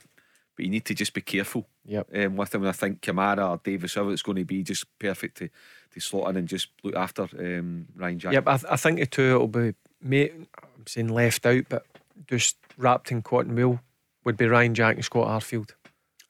but 0.56 0.64
you 0.64 0.70
need 0.70 0.84
to 0.86 0.94
just 0.94 1.14
be 1.14 1.20
careful 1.20 1.68
yep. 1.84 2.09
um, 2.14 2.36
with 2.36 2.55
him. 2.55 2.62
And 2.62 2.68
I 2.68 2.72
think 2.72 3.01
Kamara 3.01 3.48
or 3.48 3.60
Davis, 3.62 3.94
whoever 3.94 4.12
it's 4.12 4.22
going 4.22 4.38
to 4.38 4.44
be, 4.44 4.64
just 4.64 4.86
perfect 4.98 5.36
to 5.38 5.48
to 5.92 6.01
slot 6.01 6.30
in 6.30 6.36
and 6.36 6.48
just 6.48 6.68
look 6.82 6.94
after 6.94 7.22
um, 7.22 7.86
Ryan 7.97 8.18
Jack. 8.18 8.32
Yep, 8.32 8.48
I, 8.48 8.56
th- 8.56 8.72
I 8.72 8.76
think 8.76 8.98
the 9.01 9.06
two 9.06 9.38
will 9.38 9.48
be. 9.48 9.74
Mate, 10.02 10.32
I'm 10.81 10.86
saying 10.86 11.09
left 11.09 11.47
out, 11.47 11.65
but 11.69 11.85
just 12.27 12.57
wrapped 12.77 13.11
in 13.12 13.23
cotton 13.23 13.55
wool 13.55 13.81
would 14.24 14.36
be 14.36 14.47
Ryan 14.47 14.74
Jack 14.74 14.97
and 14.97 15.05
Scott 15.05 15.28
Arfield. 15.28 15.70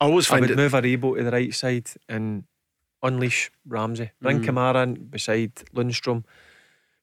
I 0.01 0.07
always 0.07 0.27
find 0.27 0.45
I 0.45 0.49
would 0.49 0.51
it... 0.51 0.57
move 0.57 0.73
Aribo 0.73 1.17
to 1.17 1.23
the 1.23 1.31
right 1.31 1.55
side 1.55 1.89
and 2.09 2.45
unleash 3.03 3.51
Ramsey. 3.67 4.11
Bring 4.21 4.41
mm. 4.41 4.47
Kamara 4.47 4.83
in 4.83 4.95
beside 4.95 5.55
Lundstram. 5.75 6.25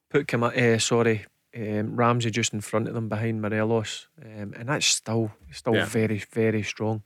Put 0.10 0.28
Kamara, 0.28 0.76
uh, 0.76 0.80
sorry, 0.80 1.26
um, 1.56 1.95
Ramsey 1.95 2.32
just 2.32 2.53
in 2.53 2.61
front 2.61 2.88
of 2.88 2.94
them 2.94 3.10
behind 3.10 3.41
Morelos, 3.41 4.07
um, 4.24 4.53
and 4.57 4.69
that's 4.69 4.86
still 4.86 5.32
still 5.52 5.76
yeah. 5.76 5.86
very 5.86 6.24
very 6.32 6.64
strong 6.64 7.03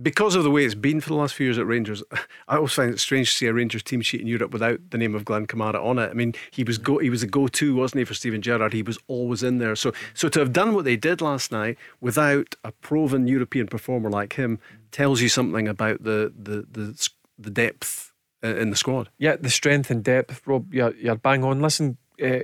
because 0.00 0.34
of 0.34 0.44
the 0.44 0.50
way 0.50 0.64
it's 0.64 0.74
been 0.74 1.00
for 1.00 1.08
the 1.08 1.14
last 1.14 1.34
few 1.34 1.46
years 1.46 1.58
at 1.58 1.66
Rangers, 1.66 2.02
I 2.48 2.56
always 2.56 2.72
find 2.72 2.92
it 2.92 3.00
strange 3.00 3.30
to 3.30 3.36
see 3.36 3.46
a 3.46 3.52
Rangers 3.52 3.82
team 3.82 4.00
sheet 4.00 4.20
in 4.20 4.26
Europe 4.26 4.52
without 4.52 4.78
the 4.90 4.98
name 4.98 5.14
of 5.14 5.24
Glen 5.24 5.46
Kamara 5.46 5.84
on 5.84 5.98
it. 5.98 6.10
I 6.10 6.14
mean, 6.14 6.34
he 6.50 6.64
was 6.64 6.78
go 6.78 6.98
he 6.98 7.10
was 7.10 7.22
a 7.22 7.26
go 7.26 7.48
to, 7.48 7.74
wasn't 7.74 8.00
he, 8.00 8.04
for 8.04 8.14
Steven 8.14 8.42
Gerrard? 8.42 8.72
He 8.72 8.82
was 8.82 8.98
always 9.08 9.42
in 9.42 9.58
there. 9.58 9.76
So 9.76 9.92
so 10.14 10.28
to 10.28 10.38
have 10.38 10.52
done 10.52 10.74
what 10.74 10.84
they 10.84 10.96
did 10.96 11.20
last 11.20 11.52
night 11.52 11.76
without 12.00 12.54
a 12.64 12.72
proven 12.72 13.26
European 13.26 13.66
performer 13.66 14.10
like 14.10 14.34
him 14.34 14.58
tells 14.90 15.20
you 15.20 15.28
something 15.28 15.68
about 15.68 16.02
the 16.02 16.32
the 16.36 16.66
the, 16.70 17.08
the 17.38 17.50
depth 17.50 18.12
in 18.42 18.70
the 18.70 18.76
squad. 18.76 19.10
Yeah, 19.18 19.36
the 19.36 19.50
strength 19.50 19.90
and 19.90 20.02
depth, 20.02 20.46
Rob. 20.46 20.72
You're 20.72 20.94
you're 20.96 21.16
bang 21.16 21.44
on. 21.44 21.60
Listen, 21.60 21.98
uh, 22.22 22.40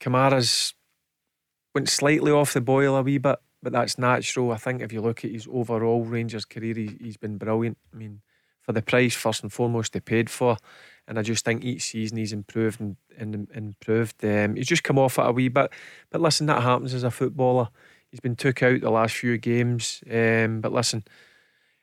Kamara's 0.00 0.74
went 1.74 1.88
slightly 1.88 2.32
off 2.32 2.52
the 2.52 2.60
boil 2.60 2.96
a 2.96 3.02
wee 3.02 3.18
bit 3.18 3.38
but 3.62 3.72
that's 3.72 3.98
natural. 3.98 4.52
I 4.52 4.56
think 4.56 4.82
if 4.82 4.92
you 4.92 5.00
look 5.00 5.24
at 5.24 5.30
his 5.30 5.46
overall 5.50 6.04
Rangers 6.04 6.44
career, 6.44 6.74
he, 6.74 6.96
has 7.04 7.16
been 7.16 7.38
brilliant. 7.38 7.78
I 7.92 7.96
mean, 7.96 8.20
for 8.60 8.72
the 8.72 8.82
price, 8.82 9.14
first 9.14 9.42
and 9.42 9.52
foremost, 9.52 9.92
they 9.92 10.00
paid 10.00 10.28
for. 10.28 10.56
And 11.06 11.18
I 11.18 11.22
just 11.22 11.44
think 11.44 11.64
each 11.64 11.82
season 11.82 12.18
he's 12.18 12.32
improved 12.32 12.80
and, 12.80 12.96
and, 13.16 13.48
improved. 13.54 14.24
Um, 14.24 14.56
he's 14.56 14.68
just 14.68 14.84
come 14.84 14.98
off 14.98 15.18
it 15.18 15.26
a 15.26 15.32
wee 15.32 15.48
bit. 15.48 15.70
But 16.10 16.20
listen, 16.20 16.46
that 16.46 16.62
happens 16.62 16.94
as 16.94 17.02
a 17.02 17.10
footballer. 17.10 17.68
He's 18.10 18.20
been 18.20 18.36
took 18.36 18.62
out 18.62 18.80
the 18.80 18.90
last 18.90 19.16
few 19.16 19.36
games. 19.38 20.02
Um, 20.10 20.60
but 20.60 20.72
listen, 20.72 21.04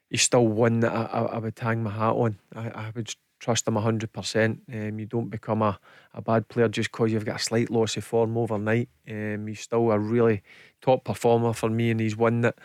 he's 0.09 0.21
still 0.21 0.47
one 0.47 0.79
that 0.81 0.93
I, 0.93 1.03
I, 1.03 1.21
I 1.21 1.37
would 1.39 1.59
hang 1.59 1.83
my 1.83 1.91
hat 1.91 2.13
on. 2.13 2.39
I, 2.55 2.69
I 2.69 2.91
would 2.95 3.13
trust 3.39 3.67
him 3.67 3.75
100%. 3.75 4.59
Um, 4.71 4.99
you 4.99 5.05
don't 5.05 5.29
become 5.29 5.61
a, 5.61 5.79
a 6.13 6.21
bad 6.21 6.47
player 6.47 6.67
just 6.67 6.91
because 6.91 7.11
you've 7.11 7.25
got 7.25 7.39
a 7.39 7.43
slight 7.43 7.69
loss 7.69 7.97
of 7.97 8.03
form 8.03 8.37
overnight. 8.37 8.89
Um, 9.09 9.47
he's 9.47 9.61
still 9.61 9.91
a 9.91 9.99
really 9.99 10.41
top 10.81 11.03
performer 11.03 11.53
for 11.53 11.69
me, 11.69 11.91
and 11.91 11.99
he's 11.99 12.17
one 12.17 12.41
that 12.41 12.55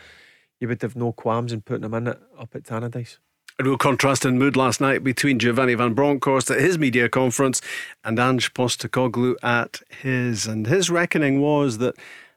you 0.60 0.68
would 0.68 0.82
have 0.82 0.96
no 0.96 1.12
qualms 1.12 1.52
in 1.52 1.62
putting 1.62 1.84
him 1.84 1.94
in 1.94 2.08
it 2.08 2.20
up 2.38 2.54
at 2.54 2.64
Tannadice. 2.64 3.18
A 3.60 3.64
real 3.64 3.78
contrast 3.78 4.24
in 4.24 4.36
mood 4.36 4.56
last 4.56 4.80
night 4.80 5.04
between 5.04 5.38
Giovanni 5.38 5.74
Van 5.74 5.94
Bronckhorst 5.94 6.50
at 6.50 6.60
his 6.60 6.76
media 6.76 7.08
conference 7.08 7.60
and 8.02 8.18
Ange 8.18 8.52
Postecoglou 8.52 9.36
at 9.44 9.80
his. 10.02 10.46
And 10.46 10.66
his 10.66 10.90
reckoning 10.90 11.40
was 11.40 11.78
that 11.78 11.94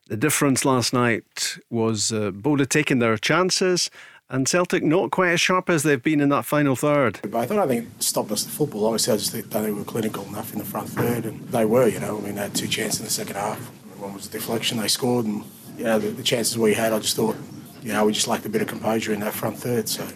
the 0.09 0.15
difference 0.15 0.63
last 0.63 0.93
night 0.93 1.57
was 1.71 2.11
uh, 2.11 2.29
Bodø 2.31 2.69
taking 2.69 2.99
their 2.99 3.17
chances 3.17 3.89
and 4.29 4.47
Celtic 4.47 4.83
not 4.83 5.11
quite 5.11 5.29
as 5.29 5.41
sharp 5.41 5.69
as 5.69 5.83
they've 5.83 6.01
been 6.01 6.19
in 6.19 6.29
that 6.29 6.45
final 6.45 6.75
third. 6.75 7.19
But 7.21 7.35
I 7.35 7.45
thought 7.45 7.59
I 7.59 7.67
think 7.67 7.87
it 7.95 8.03
stopped 8.03 8.31
us 8.31 8.43
the 8.43 8.51
football. 8.51 8.85
Obviously, 8.85 9.13
I 9.13 9.17
just 9.17 9.31
don't 9.31 9.43
think 9.43 9.53
they 9.53 9.71
were 9.71 9.83
clinical 9.83 10.23
enough 10.25 10.51
in 10.53 10.59
the 10.59 10.65
front 10.65 10.89
third, 10.89 11.25
and 11.25 11.47
they 11.49 11.65
were. 11.65 11.87
You 11.87 11.99
know, 11.99 12.17
I 12.17 12.21
mean, 12.21 12.35
they 12.35 12.41
had 12.41 12.55
two 12.55 12.67
chances 12.67 12.99
in 12.99 13.05
the 13.05 13.11
second 13.11 13.35
half. 13.35 13.59
One 13.99 14.13
was 14.13 14.27
a 14.27 14.31
deflection 14.31 14.77
they 14.77 14.87
scored, 14.87 15.25
and 15.25 15.43
you 15.77 15.85
know 15.85 15.99
the, 15.99 16.09
the 16.09 16.23
chances 16.23 16.57
we 16.57 16.73
had, 16.73 16.93
I 16.93 16.99
just 16.99 17.15
thought, 17.15 17.35
you 17.81 17.93
know, 17.93 18.05
we 18.05 18.13
just 18.13 18.27
lacked 18.27 18.45
a 18.45 18.49
bit 18.49 18.61
of 18.61 18.67
composure 18.67 19.13
in 19.13 19.21
that 19.21 19.33
front 19.33 19.57
third. 19.57 19.87
So, 19.89 20.07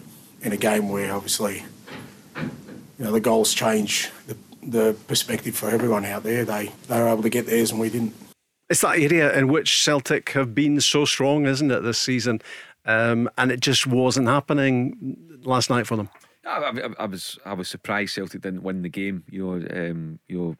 in 0.42 0.52
a 0.52 0.56
game 0.56 0.88
where 0.88 1.12
obviously, 1.12 1.64
you 2.36 3.04
know, 3.04 3.12
the 3.12 3.20
goals 3.20 3.54
change 3.54 4.10
the, 4.26 4.36
the 4.62 4.96
perspective 5.06 5.56
for 5.56 5.70
everyone 5.70 6.04
out 6.04 6.22
there. 6.22 6.44
They 6.44 6.70
they 6.88 7.00
were 7.00 7.08
able 7.08 7.22
to 7.22 7.30
get 7.30 7.46
theirs, 7.46 7.70
and 7.70 7.80
we 7.80 7.88
didn't. 7.88 8.14
It's 8.68 8.80
that 8.80 8.98
area 8.98 9.36
in 9.36 9.48
which 9.48 9.82
Celtic 9.82 10.30
have 10.30 10.54
been 10.54 10.80
so 10.80 11.04
strong, 11.04 11.44
isn't 11.44 11.70
it, 11.70 11.80
this 11.80 11.98
season? 11.98 12.40
Um, 12.84 13.30
and 13.38 13.52
it 13.52 13.60
just 13.60 13.86
wasn't 13.86 14.28
happening 14.28 15.16
last 15.44 15.70
night 15.70 15.86
for 15.86 15.96
them. 15.96 16.08
I, 16.44 16.58
I, 16.58 16.88
I, 17.04 17.06
was 17.06 17.38
I 17.44 17.54
was 17.54 17.68
surprised 17.68 18.14
Celtic 18.14 18.40
didn't 18.40 18.62
win 18.62 18.82
the 18.82 18.88
game. 18.88 19.24
You 19.30 19.46
know, 19.46 19.90
um, 19.90 20.18
you 20.26 20.38
know, 20.38 20.56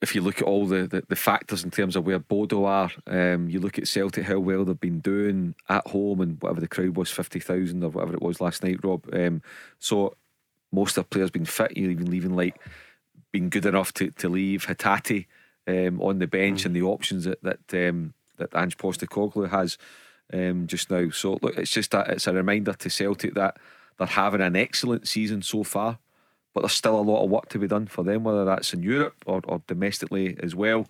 if 0.00 0.14
you 0.14 0.20
look 0.20 0.38
at 0.38 0.46
all 0.46 0.66
the, 0.66 0.86
the, 0.86 1.02
the, 1.08 1.16
factors 1.16 1.64
in 1.64 1.70
terms 1.70 1.96
of 1.96 2.06
where 2.06 2.18
Bodo 2.18 2.64
are, 2.66 2.90
um, 3.06 3.48
you 3.48 3.58
look 3.58 3.78
at 3.78 3.88
Celtic 3.88 4.26
how 4.26 4.38
well 4.38 4.64
they've 4.64 4.78
been 4.78 5.00
doing 5.00 5.54
at 5.68 5.86
home 5.88 6.20
and 6.20 6.40
whatever 6.40 6.60
the 6.60 6.68
crowd 6.68 6.96
was 6.96 7.10
fifty 7.10 7.40
thousand 7.40 7.82
or 7.82 7.90
whatever 7.90 8.14
it 8.14 8.22
was 8.22 8.40
last 8.40 8.62
night, 8.62 8.80
Rob. 8.84 9.08
Um, 9.12 9.42
so 9.78 10.16
most 10.70 10.98
of 10.98 11.04
the 11.04 11.08
players 11.08 11.30
been 11.30 11.46
fit. 11.46 11.76
You 11.76 11.90
even 11.90 12.10
leaving 12.10 12.36
like 12.36 12.60
being 13.32 13.48
good 13.48 13.66
enough 13.66 13.92
to, 13.94 14.10
to 14.12 14.28
leave 14.28 14.66
Hatate 14.66 15.26
um, 15.66 16.00
on 16.00 16.18
the 16.18 16.26
bench 16.26 16.62
mm. 16.62 16.66
and 16.66 16.76
the 16.76 16.82
options 16.82 17.24
that 17.24 17.42
that 17.42 17.88
um, 17.88 18.14
that 18.36 18.54
Ange 18.54 18.76
Postecoglou 18.76 19.50
has 19.50 19.78
um, 20.32 20.66
just 20.66 20.90
now. 20.90 21.10
So 21.10 21.38
look, 21.42 21.56
it's 21.56 21.70
just 21.70 21.90
that 21.92 22.08
it's 22.08 22.26
a 22.26 22.32
reminder 22.32 22.72
to 22.72 22.90
Celtic 22.90 23.34
that 23.34 23.56
they're 23.98 24.06
having 24.06 24.40
an 24.40 24.56
excellent 24.56 25.08
season 25.08 25.42
so 25.42 25.64
far, 25.64 25.98
but 26.54 26.60
there's 26.60 26.72
still 26.72 26.98
a 26.98 27.02
lot 27.02 27.24
of 27.24 27.30
work 27.30 27.48
to 27.50 27.58
be 27.58 27.66
done 27.66 27.86
for 27.86 28.04
them, 28.04 28.24
whether 28.24 28.44
that's 28.44 28.72
in 28.72 28.82
Europe 28.82 29.16
or, 29.26 29.40
or 29.46 29.62
domestically 29.66 30.36
as 30.42 30.54
well. 30.54 30.86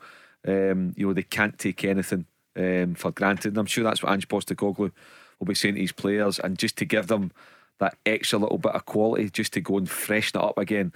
Um, 0.47 0.93
you 0.97 1.07
know 1.07 1.13
they 1.13 1.23
can't 1.23 1.59
take 1.59 1.85
anything 1.85 2.27
um, 2.57 2.95
for 2.95 3.11
granted, 3.11 3.49
and 3.49 3.59
I'm 3.59 3.67
sure 3.67 3.85
that's 3.85 4.03
what 4.03 4.13
Ange 4.13 4.29
Postecoglou 4.29 4.93
will 5.39 5.47
be 5.47 5.55
saying 5.55 5.75
to 5.75 5.81
his 5.81 5.93
players, 5.93 6.39
and 6.39 6.59
just 6.59 6.77
to 6.79 6.85
give 6.85 7.07
them 7.09 7.33
that 7.79 7.97
extra 8.05 8.39
little 8.39 8.59
bit 8.59 8.73
of 8.73 8.85
quality, 8.87 9.31
just 9.31 9.53
to 9.55 9.61
go 9.61 9.79
and 9.79 9.89
freshen 9.89 10.41
it 10.41 10.45
up 10.45 10.59
again. 10.59 10.93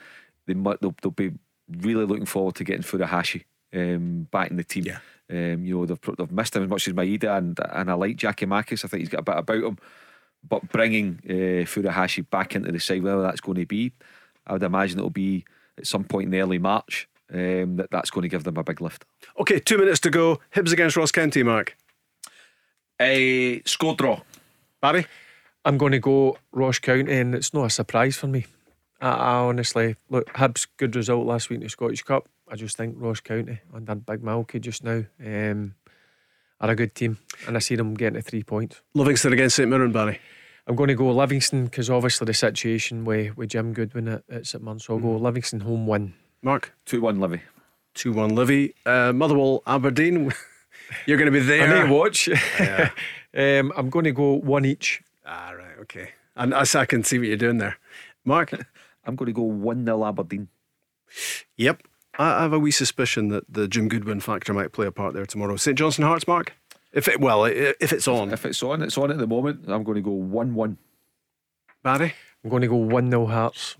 They 0.46 0.54
might 0.54 0.80
they'll, 0.80 0.94
they'll 1.00 1.12
be 1.12 1.32
really 1.68 2.04
looking 2.04 2.26
forward 2.26 2.56
to 2.56 2.64
getting 2.64 2.82
Furuhashi 2.82 3.44
um, 3.72 4.26
back 4.30 4.50
in 4.50 4.56
the 4.56 4.64
team. 4.64 4.84
Yeah. 4.84 4.98
Um, 5.32 5.64
you 5.64 5.78
know 5.78 5.86
they've, 5.86 6.16
they've 6.18 6.30
missed 6.30 6.54
him 6.54 6.64
as 6.64 6.68
much 6.68 6.86
as 6.86 6.94
Maeda 6.94 7.38
and 7.38 7.58
and 7.70 7.90
I 7.90 7.94
like 7.94 8.16
Giakoumakis. 8.16 8.84
I 8.84 8.88
think 8.88 9.00
he's 9.00 9.08
got 9.08 9.20
a 9.20 9.22
bit 9.22 9.38
about 9.38 9.64
him, 9.64 9.78
but 10.46 10.70
bringing 10.70 11.20
uh, 11.24 11.64
Furuhashi 11.64 12.28
back 12.28 12.54
into 12.54 12.70
the 12.70 12.78
side, 12.78 13.02
whether 13.02 13.22
that's 13.22 13.40
going 13.40 13.56
to 13.56 13.66
be, 13.66 13.92
I 14.46 14.52
would 14.52 14.62
imagine 14.62 14.98
it'll 14.98 15.10
be 15.10 15.46
at 15.78 15.86
some 15.86 16.04
point 16.04 16.32
in 16.32 16.40
early 16.40 16.58
March. 16.58 17.08
Um, 17.32 17.76
that 17.76 17.90
that's 17.90 18.10
going 18.10 18.22
to 18.22 18.28
give 18.28 18.44
them 18.44 18.58
a 18.58 18.62
big 18.62 18.82
lift. 18.82 19.06
Okay, 19.40 19.58
two 19.58 19.78
minutes 19.78 20.00
to 20.00 20.10
go. 20.10 20.38
Hibs 20.54 20.70
against 20.70 20.98
Ross 20.98 21.10
County, 21.10 21.42
Mark. 21.42 21.78
A 23.00 23.62
score 23.62 23.94
draw. 23.94 24.20
Barry, 24.82 25.06
I'm 25.64 25.78
going 25.78 25.92
to 25.92 25.98
go 25.98 26.36
Ross 26.50 26.78
County, 26.78 27.10
and 27.10 27.34
it's 27.34 27.54
not 27.54 27.64
a 27.64 27.70
surprise 27.70 28.16
for 28.16 28.26
me. 28.26 28.44
I, 29.00 29.08
I 29.08 29.34
honestly 29.36 29.96
look 30.10 30.26
Hibs 30.34 30.66
good 30.76 30.94
result 30.94 31.26
last 31.26 31.48
week 31.48 31.58
in 31.58 31.62
the 31.62 31.70
Scottish 31.70 32.02
Cup. 32.02 32.28
I 32.52 32.54
just 32.54 32.76
think 32.76 32.96
Ross 32.98 33.20
County 33.20 33.60
under 33.72 33.94
Big 33.94 34.20
Malky 34.20 34.60
just 34.60 34.84
now 34.84 35.04
um, 35.24 35.74
are 36.60 36.70
a 36.70 36.76
good 36.76 36.94
team, 36.94 37.16
and 37.46 37.56
I 37.56 37.60
see 37.60 37.76
them 37.76 37.94
getting 37.94 38.20
to 38.20 38.22
three 38.22 38.42
points. 38.42 38.82
Livingston 38.92 39.32
against 39.32 39.56
St 39.56 39.70
Mirren, 39.70 39.90
Barry. 39.90 40.20
I'm 40.66 40.76
going 40.76 40.88
to 40.88 40.94
go 40.94 41.10
Livingston 41.10 41.64
because 41.64 41.88
obviously 41.88 42.26
the 42.26 42.34
situation 42.34 43.06
with, 43.06 43.38
with 43.38 43.48
Jim 43.48 43.72
Goodwin 43.72 44.06
at, 44.06 44.24
at 44.30 44.46
St 44.46 44.62
Mirren, 44.62 44.78
so 44.80 44.92
I'll 44.92 45.00
go 45.00 45.18
mm. 45.18 45.22
Livingston 45.22 45.60
home 45.60 45.86
win. 45.86 46.12
Mark? 46.42 46.74
2 46.84 47.00
1 47.00 47.20
Livy. 47.20 47.40
2 47.94 48.12
1 48.12 48.34
Livy. 48.34 48.74
Uh, 48.84 49.14
Motherwell 49.14 49.62
Aberdeen. 49.66 50.30
You're 51.06 51.16
going 51.16 51.32
to 51.32 51.38
be 51.38 51.40
there. 51.40 51.62
I 51.62 51.84
may 51.84 51.90
watch. 51.90 52.28
Yeah. 52.60 52.90
um, 53.34 53.72
I'm 53.78 53.88
going 53.88 54.04
to 54.04 54.12
go 54.12 54.34
one 54.34 54.66
each. 54.66 55.02
Ah, 55.24 55.52
right, 55.56 55.78
okay. 55.80 56.10
And 56.36 56.54
I, 56.54 56.64
I 56.74 56.84
can 56.84 57.02
see 57.02 57.18
what 57.18 57.28
you're 57.28 57.38
doing 57.38 57.56
there. 57.56 57.78
Mark? 58.26 58.52
I'm 59.06 59.16
going 59.16 59.28
to 59.28 59.32
go 59.32 59.42
1 59.42 59.86
0 59.86 60.04
Aberdeen. 60.04 60.48
Yep. 61.56 61.82
I 62.18 62.42
have 62.42 62.52
a 62.52 62.58
wee 62.58 62.70
suspicion 62.70 63.28
that 63.28 63.44
the 63.48 63.66
Jim 63.66 63.88
Goodwin 63.88 64.20
factor 64.20 64.52
might 64.52 64.72
play 64.72 64.86
a 64.86 64.92
part 64.92 65.14
there 65.14 65.26
tomorrow. 65.26 65.56
St 65.56 65.78
Johnstone 65.78 66.06
Hearts, 66.06 66.26
Mark? 66.26 66.54
If 66.92 67.08
it 67.08 67.20
well, 67.20 67.44
if 67.44 67.92
it's 67.92 68.06
on. 68.06 68.32
If 68.32 68.44
it's 68.44 68.62
on, 68.62 68.82
it's 68.82 68.98
on 68.98 69.10
at 69.10 69.18
the 69.18 69.26
moment. 69.26 69.64
I'm 69.68 69.82
going 69.82 69.96
to 69.96 70.02
go 70.02 70.10
1 70.10 70.54
1. 70.54 70.76
Barry? 71.82 72.14
I'm 72.44 72.50
going 72.50 72.62
to 72.62 72.68
go 72.68 72.76
1 72.76 73.10
0 73.10 73.26
Hearts. 73.26 73.76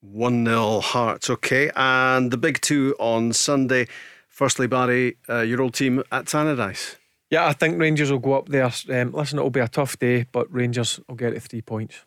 1 0.00 0.44
0 0.44 0.80
Hearts, 0.80 1.30
okay. 1.30 1.70
And 1.76 2.30
the 2.30 2.36
big 2.36 2.60
two 2.60 2.96
on 2.98 3.32
Sunday. 3.32 3.86
Firstly, 4.28 4.66
Barry, 4.66 5.16
uh, 5.28 5.40
your 5.40 5.62
old 5.62 5.74
team 5.74 6.02
at 6.10 6.26
Tannadice. 6.26 6.96
Yeah, 7.30 7.46
I 7.46 7.52
think 7.52 7.80
Rangers 7.80 8.10
will 8.10 8.18
go 8.18 8.34
up 8.34 8.48
there. 8.48 8.70
Um, 8.90 9.12
listen, 9.12 9.38
it'll 9.38 9.50
be 9.50 9.60
a 9.60 9.68
tough 9.68 9.98
day, 9.98 10.26
but 10.30 10.52
Rangers 10.52 11.00
will 11.08 11.16
get 11.16 11.32
it 11.32 11.42
three 11.42 11.62
points. 11.62 12.04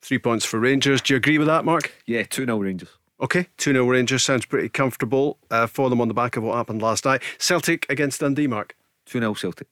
Three 0.00 0.18
points 0.18 0.44
for 0.44 0.58
Rangers. 0.58 1.02
Do 1.02 1.14
you 1.14 1.16
agree 1.18 1.38
with 1.38 1.48
that, 1.48 1.64
Mark? 1.64 1.92
Yeah, 2.06 2.22
2 2.22 2.44
0 2.46 2.58
Rangers. 2.58 2.90
Okay, 3.20 3.48
2 3.56 3.72
0 3.72 3.86
Rangers 3.86 4.22
sounds 4.22 4.44
pretty 4.44 4.68
comfortable 4.68 5.38
uh, 5.50 5.66
for 5.66 5.88
them 5.88 6.00
on 6.00 6.08
the 6.08 6.14
back 6.14 6.36
of 6.36 6.42
what 6.42 6.56
happened 6.56 6.82
last 6.82 7.04
night. 7.04 7.22
Celtic 7.38 7.86
against 7.88 8.20
Dundee, 8.20 8.46
Mark. 8.46 8.76
2 9.06 9.20
0 9.20 9.34
Celtic. 9.34 9.68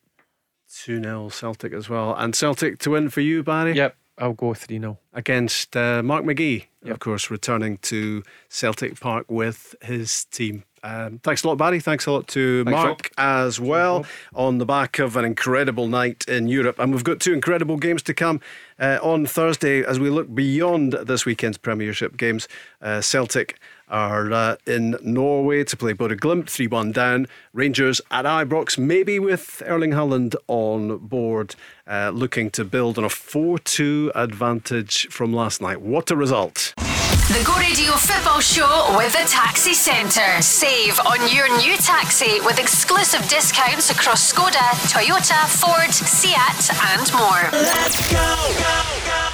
2 0.75 1.03
0 1.03 1.29
Celtic 1.29 1.73
as 1.73 1.89
well. 1.89 2.15
And 2.15 2.35
Celtic 2.35 2.79
to 2.81 2.91
win 2.91 3.11
for 3.11 3.21
you, 3.21 3.43
Barry? 3.43 3.75
Yep, 3.75 3.97
I'll 4.19 4.33
go 4.33 4.55
3 4.55 4.79
0. 4.79 4.99
Against 5.13 5.77
uh, 5.77 6.03
Mark 6.03 6.25
McGhee, 6.25 6.67
yep. 6.83 6.95
of 6.95 7.01
course, 7.01 7.31
returning 7.31 7.79
to 7.79 8.23
Celtic 8.49 9.01
Park 9.01 9.27
with 9.29 9.75
his 9.83 10.25
team. 10.27 10.65
Um, 10.85 11.19
thanks 11.23 11.43
a 11.43 11.49
lot, 11.49 11.57
Barry. 11.57 11.81
Thanks 11.81 12.05
a 12.05 12.13
lot 12.13 12.29
to 12.29 12.63
thanks, 12.63 12.77
Mark 12.77 13.11
Rob. 13.17 13.45
as 13.45 13.59
well 13.59 14.05
on 14.35 14.59
the 14.59 14.67
back 14.67 14.99
of 14.99 15.17
an 15.17 15.25
incredible 15.25 15.89
night 15.89 16.27
in 16.29 16.47
Europe. 16.47 16.79
And 16.79 16.93
we've 16.93 17.03
got 17.03 17.21
two 17.21 17.33
incredible 17.33 17.79
games 17.79 18.03
to 18.03 18.13
come 18.13 18.41
uh, 18.79 18.99
on 19.03 19.25
Thursday 19.25 19.83
as 19.83 19.99
we 19.99 20.11
look 20.11 20.33
beyond 20.35 20.93
this 20.93 21.25
weekend's 21.25 21.57
Premiership 21.57 22.19
games. 22.19 22.49
Uh, 22.83 23.01
Celtic 23.01 23.59
are 23.89 24.33
uh, 24.33 24.57
in 24.67 24.97
Norway 25.03 25.65
to 25.65 25.77
play 25.77 25.93
Bodø 25.93 26.17
Glimt, 26.17 26.49
3 26.49 26.67
1 26.67 26.93
down. 26.93 27.27
Rangers 27.53 28.01
at 28.11 28.25
Ibrox, 28.25 28.79
maybe 28.79 29.19
with 29.19 29.63
Erling 29.67 29.93
Haaland 29.93 30.35
on 30.49 30.99
board, 30.99 31.55
uh, 31.87 32.11
looking 32.15 32.51
to 32.51 32.65
build 32.65 32.99
on 32.99 33.05
a 33.05 33.09
4 33.09 33.59
2 33.59 34.13
advantage 34.15 35.09
from 35.09 35.33
last 35.33 35.61
night. 35.61 35.81
What 35.81 36.11
a 36.11 36.17
result! 36.17 36.75
The 37.29 37.43
Go 37.43 37.57
Radio 37.57 37.93
Football 37.93 38.41
Show 38.41 38.95
with 38.99 39.13
the 39.13 39.27
Taxi 39.27 39.73
Centre. 39.73 40.43
Save 40.43 41.01
on 41.01 41.35
your 41.35 41.49
new 41.57 41.75
taxi 41.79 42.39
with 42.41 42.59
exclusive 42.59 43.27
discounts 43.31 43.91
across 43.91 44.31
Skoda, 44.31 44.69
Toyota, 44.93 45.49
Ford, 45.49 45.91
Seat, 45.91 46.37
and 46.93 47.13
more. 47.15 47.49
Let's 47.51 48.13
go, 48.13 48.37
go, 48.59 49.07
go. 49.07 49.34